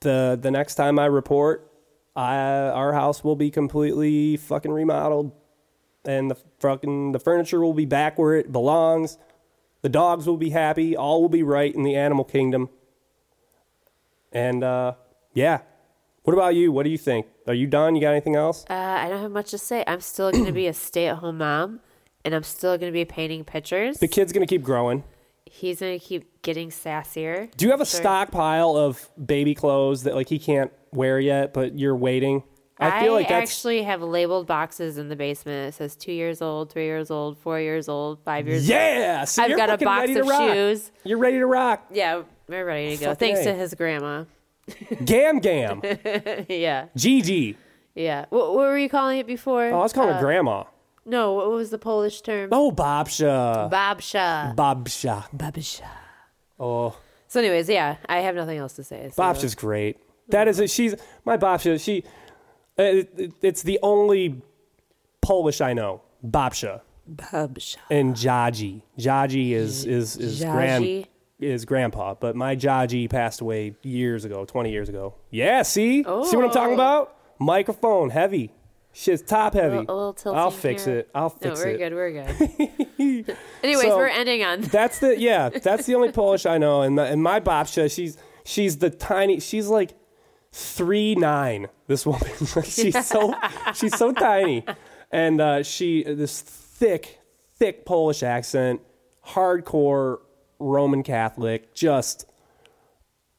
the 0.00 0.38
the 0.40 0.50
next 0.50 0.76
time 0.76 0.98
I 0.98 1.06
report, 1.06 1.70
I, 2.16 2.36
our 2.36 2.92
house 2.92 3.22
will 3.22 3.36
be 3.36 3.50
completely 3.50 4.36
fucking 4.36 4.72
remodeled, 4.72 5.32
and 6.04 6.30
the 6.30 6.36
fucking 6.58 7.12
the 7.12 7.18
furniture 7.18 7.60
will 7.60 7.74
be 7.74 7.84
back 7.84 8.18
where 8.18 8.34
it 8.34 8.52
belongs. 8.52 9.18
The 9.82 9.88
dogs 9.88 10.26
will 10.26 10.36
be 10.36 10.50
happy. 10.50 10.96
All 10.96 11.22
will 11.22 11.28
be 11.28 11.42
right 11.42 11.74
in 11.74 11.82
the 11.82 11.96
animal 11.96 12.24
kingdom. 12.24 12.68
And 14.32 14.62
uh, 14.62 14.94
yeah, 15.34 15.60
what 16.22 16.34
about 16.34 16.54
you? 16.54 16.70
What 16.72 16.84
do 16.84 16.90
you 16.90 16.98
think? 16.98 17.26
Are 17.50 17.54
you 17.54 17.66
done? 17.66 17.96
You 17.96 18.00
got 18.00 18.12
anything 18.12 18.36
else? 18.36 18.64
Uh, 18.70 18.74
I 18.74 19.08
don't 19.08 19.20
have 19.22 19.32
much 19.32 19.50
to 19.50 19.58
say. 19.58 19.82
I'm 19.88 20.00
still 20.00 20.30
going 20.30 20.44
to 20.44 20.52
be 20.52 20.68
a 20.68 20.72
stay 20.72 21.08
at 21.08 21.16
home 21.16 21.38
mom, 21.38 21.80
and 22.24 22.32
I'm 22.32 22.44
still 22.44 22.78
going 22.78 22.92
to 22.92 22.96
be 22.96 23.04
painting 23.04 23.42
pictures. 23.42 23.98
The 23.98 24.06
kid's 24.06 24.32
gonna 24.32 24.46
keep 24.46 24.62
growing. 24.62 25.02
He's 25.46 25.80
going 25.80 25.98
to 25.98 26.04
keep 26.04 26.42
getting 26.42 26.70
sassier. 26.70 27.50
Do 27.56 27.64
you 27.64 27.72
have 27.72 27.80
a 27.80 27.86
stockpile 27.86 28.76
of 28.76 29.10
baby 29.26 29.56
clothes 29.56 30.04
that 30.04 30.14
like 30.14 30.28
he 30.28 30.38
can't 30.38 30.70
wear 30.92 31.18
yet, 31.18 31.52
but 31.52 31.76
you're 31.76 31.96
waiting? 31.96 32.44
I 32.78 33.02
feel 33.02 33.12
like 33.12 33.28
that's 33.28 33.50
actually 33.50 33.82
have 33.82 34.00
labeled 34.00 34.46
boxes 34.46 34.96
in 34.96 35.08
the 35.08 35.16
basement. 35.16 35.70
It 35.70 35.76
says 35.76 35.96
two 35.96 36.12
years 36.12 36.40
old, 36.40 36.72
three 36.72 36.84
years 36.84 37.10
old, 37.10 37.36
four 37.36 37.58
years 37.60 37.88
old, 37.88 38.22
five 38.24 38.46
years 38.46 38.62
old. 38.62 38.70
yeah. 38.70 39.24
So 39.24 39.42
I've 39.42 39.50
you're 39.50 39.58
got 39.58 39.70
a 39.70 39.84
box 39.84 40.10
of 40.14 40.26
rock. 40.26 40.52
shoes. 40.52 40.92
You're 41.04 41.18
ready 41.18 41.38
to 41.38 41.46
rock. 41.46 41.86
Yeah, 41.92 42.22
we're 42.48 42.64
ready 42.64 42.96
to 42.96 43.04
go. 43.04 43.10
Fucking 43.10 43.34
Thanks 43.34 43.40
A. 43.40 43.52
to 43.52 43.54
his 43.54 43.74
grandma. 43.74 44.24
Gam 45.04 45.38
gam. 45.40 45.80
yeah, 46.48 46.86
Gigi. 46.96 47.56
yeah. 47.94 48.26
What, 48.30 48.54
what 48.54 48.58
were 48.68 48.78
you 48.78 48.88
calling 48.88 49.18
it 49.18 49.26
before? 49.26 49.64
Oh, 49.66 49.80
I 49.80 49.82
was 49.82 49.92
calling 49.92 50.10
Uh, 50.10 50.14
her 50.14 50.20
grandma. 50.20 50.64
No, 51.06 51.32
what 51.34 51.50
was 51.50 51.70
the 51.70 51.78
Polish 51.78 52.20
term? 52.20 52.50
Oh, 52.52 52.70
Babcia. 52.70 53.70
Babcia. 53.70 54.54
Babcia. 54.54 55.24
Babcia. 55.34 55.88
Oh, 56.58 56.96
So, 57.26 57.40
anyways, 57.40 57.68
yeah, 57.68 57.96
I 58.08 58.18
have 58.18 58.34
nothing 58.34 58.58
else 58.58 58.74
to 58.74 58.84
say. 58.84 59.10
So. 59.12 59.22
Babcia's 59.22 59.54
great. 59.54 59.96
That 60.28 60.46
is, 60.46 60.60
a, 60.60 60.68
she's 60.68 60.94
my 61.24 61.36
Babcia. 61.36 61.82
She, 61.82 62.04
uh, 62.78 62.82
it, 62.82 63.10
it- 63.16 63.32
it's 63.42 63.62
the 63.62 63.78
only 63.82 64.42
Polish 65.22 65.60
I 65.60 65.72
know. 65.72 66.02
Babcia 66.24 66.82
Babcia. 67.10 67.78
and 67.90 68.14
Jaji. 68.14 68.82
Jaji 68.98 69.52
is 69.52 69.84
is 69.86 70.16
is 70.18 70.44
grand 70.44 70.84
Jaji? 70.84 71.06
Is 71.40 71.64
grandpa, 71.64 72.14
but 72.14 72.36
my 72.36 72.54
Jaji 72.54 73.08
passed 73.08 73.40
away 73.40 73.74
years 73.82 74.24
ago, 74.26 74.44
twenty 74.44 74.70
years 74.70 74.88
ago. 74.90 75.14
Yeah, 75.30 75.62
see, 75.62 76.02
see 76.02 76.06
what 76.06 76.44
I'm 76.44 76.50
talking 76.50 76.72
Oh. 76.72 76.74
about? 76.74 77.16
Microphone 77.38 78.10
heavy, 78.10 78.52
shit's 78.92 79.22
top 79.22 79.54
heavy. 79.54 79.76
A 79.76 79.80
little 79.80 80.12
tilting 80.12 80.38
I'll 80.38 80.50
fix 80.50 80.84
here. 80.84 80.98
it. 80.98 81.10
I'll 81.14 81.30
fix 81.30 81.60
it. 81.62 81.64
No, 81.64 81.70
we're 81.70 81.74
it. 81.74 81.78
good. 81.78 81.94
We're 81.94 83.26
good. 83.28 83.36
Anyways, 83.62 83.86
So- 83.86 83.96
we're 83.96 84.08
ending 84.08 84.42
on. 84.42 84.60
That's 84.60 84.98
the 84.98 85.18
yeah. 85.18 85.48
That's 85.48 85.86
the 85.86 85.94
only 85.94 86.12
Polish 86.12 86.44
I 86.44 86.58
know, 86.58 86.82
and 86.82 86.98
and 87.00 87.22
my 87.22 87.40
Babcia, 87.40 87.90
she's 87.94 88.18
she's 88.44 88.76
the 88.78 88.90
tiny. 88.90 89.40
She's 89.40 89.68
like 89.68 89.94
three 90.52 91.14
nine. 91.14 91.68
This 91.86 92.04
woman, 92.04 92.28
she's 92.64 93.06
so 93.06 93.34
she's 93.74 93.96
so 93.96 94.12
tiny, 94.12 94.64
and 95.10 95.40
uh, 95.40 95.62
she 95.62 96.02
this 96.04 96.40
thick, 96.42 97.20
thick 97.56 97.86
Polish 97.86 98.22
accent, 98.22 98.80
hardcore 99.28 100.18
Roman 100.60 101.02
Catholic. 101.02 101.74
Just 101.74 102.26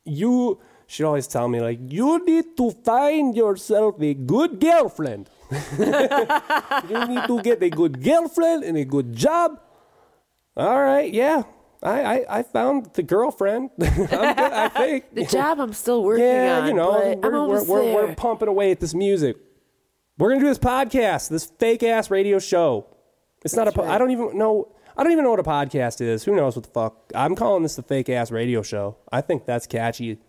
you. 0.06 0.60
She'd 0.88 1.06
always 1.06 1.28
tell 1.28 1.48
me 1.48 1.62
like, 1.62 1.80
you 1.88 2.24
need 2.26 2.58
to 2.58 2.72
find 2.84 3.34
yourself 3.36 4.02
a 4.02 4.14
good 4.14 4.60
girlfriend. 4.60 5.30
you 5.80 7.08
need 7.08 7.28
to 7.28 7.42
get 7.42 7.64
a 7.64 7.70
good 7.70 8.04
girlfriend 8.04 8.66
and 8.66 8.78
a 8.78 8.84
good 8.84 9.16
job. 9.16 9.62
All 10.58 10.82
right, 10.82 11.12
yeah. 11.14 11.44
I, 11.84 12.02
I, 12.02 12.40
I 12.40 12.44
found 12.44 12.94
the 12.94 13.04
girlfriend. 13.04 13.72
I'm 13.82 13.96
good, 13.96 14.14
I 14.14 14.70
think. 14.70 15.06
The 15.14 15.26
job 15.26 15.60
I'm 15.60 15.74
still 15.74 16.04
working 16.04 16.26
yeah, 16.26 16.60
on. 16.60 16.68
you 16.68 16.74
know, 16.74 16.92
we're, 16.92 17.30
we're, 17.32 17.38
almost 17.38 17.68
we're, 17.68 17.94
we're 17.94 18.16
pumping 18.16 18.48
away 18.48 18.72
at 18.72 18.80
this 18.80 18.94
music. 18.94 19.38
We're 20.18 20.30
gonna 20.30 20.42
do 20.42 20.48
this 20.48 20.60
podcast, 20.60 21.30
this 21.30 21.46
fake 21.46 21.84
ass 21.84 22.12
radio 22.12 22.38
show. 22.38 22.86
It's 23.44 23.56
not 23.56 23.68
a. 23.68 23.72
Po- 23.72 23.86
I 23.86 23.98
don't 23.98 24.12
even 24.12 24.38
know. 24.38 24.76
I 24.98 25.04
don't 25.04 25.12
even 25.14 25.24
know 25.24 25.32
what 25.32 25.40
a 25.40 25.44
podcast 25.44 26.02
is. 26.02 26.24
Who 26.26 26.36
knows 26.36 26.56
what 26.56 26.66
the 26.66 26.72
fuck? 26.72 26.96
I'm 27.16 27.36
calling 27.36 27.64
this 27.64 27.76
the 27.76 27.84
fake 27.84 28.10
ass 28.10 28.32
radio 28.32 28.62
show. 28.62 28.98
I 29.12 29.22
think 29.22 29.46
that's 29.46 29.66
catchy. 29.68 30.20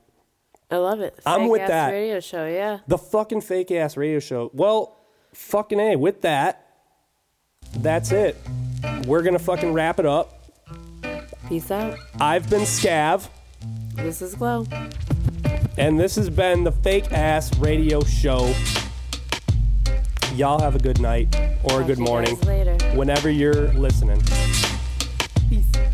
I 0.70 0.76
love 0.76 1.00
it. 1.00 1.18
I'm 1.26 1.48
with 1.48 1.66
that. 1.66 1.90
radio 1.90 2.20
show. 2.20 2.46
Yeah. 2.46 2.78
The 2.86 2.96
fucking 2.98 3.42
fake 3.42 3.70
ass 3.70 3.96
radio 3.96 4.20
show. 4.20 4.50
Well, 4.54 4.96
fucking 5.34 5.78
a. 5.80 5.96
With 5.96 6.22
that, 6.22 6.66
that's 7.76 8.12
it. 8.12 8.36
We're 9.06 9.22
gonna 9.22 9.38
fucking 9.38 9.72
wrap 9.72 9.98
it 9.98 10.06
up. 10.06 10.38
Peace 11.48 11.70
out. 11.70 11.98
I've 12.20 12.48
been 12.48 12.62
Scav, 12.62 13.28
This 13.96 14.22
is 14.22 14.34
Glo. 14.34 14.66
and 15.76 15.98
this 16.00 16.16
has 16.16 16.30
been 16.30 16.64
the 16.64 16.72
fake 16.72 17.12
ass 17.12 17.56
radio 17.58 18.02
show. 18.04 18.54
Y'all 20.34 20.60
have 20.60 20.74
a 20.74 20.78
good 20.78 20.98
night 20.98 21.28
or 21.64 21.82
a 21.82 21.84
good 21.84 21.98
morning 21.98 22.36
whenever 22.96 23.28
you're 23.30 23.70
listening. 23.74 24.18
Peace. 25.50 25.91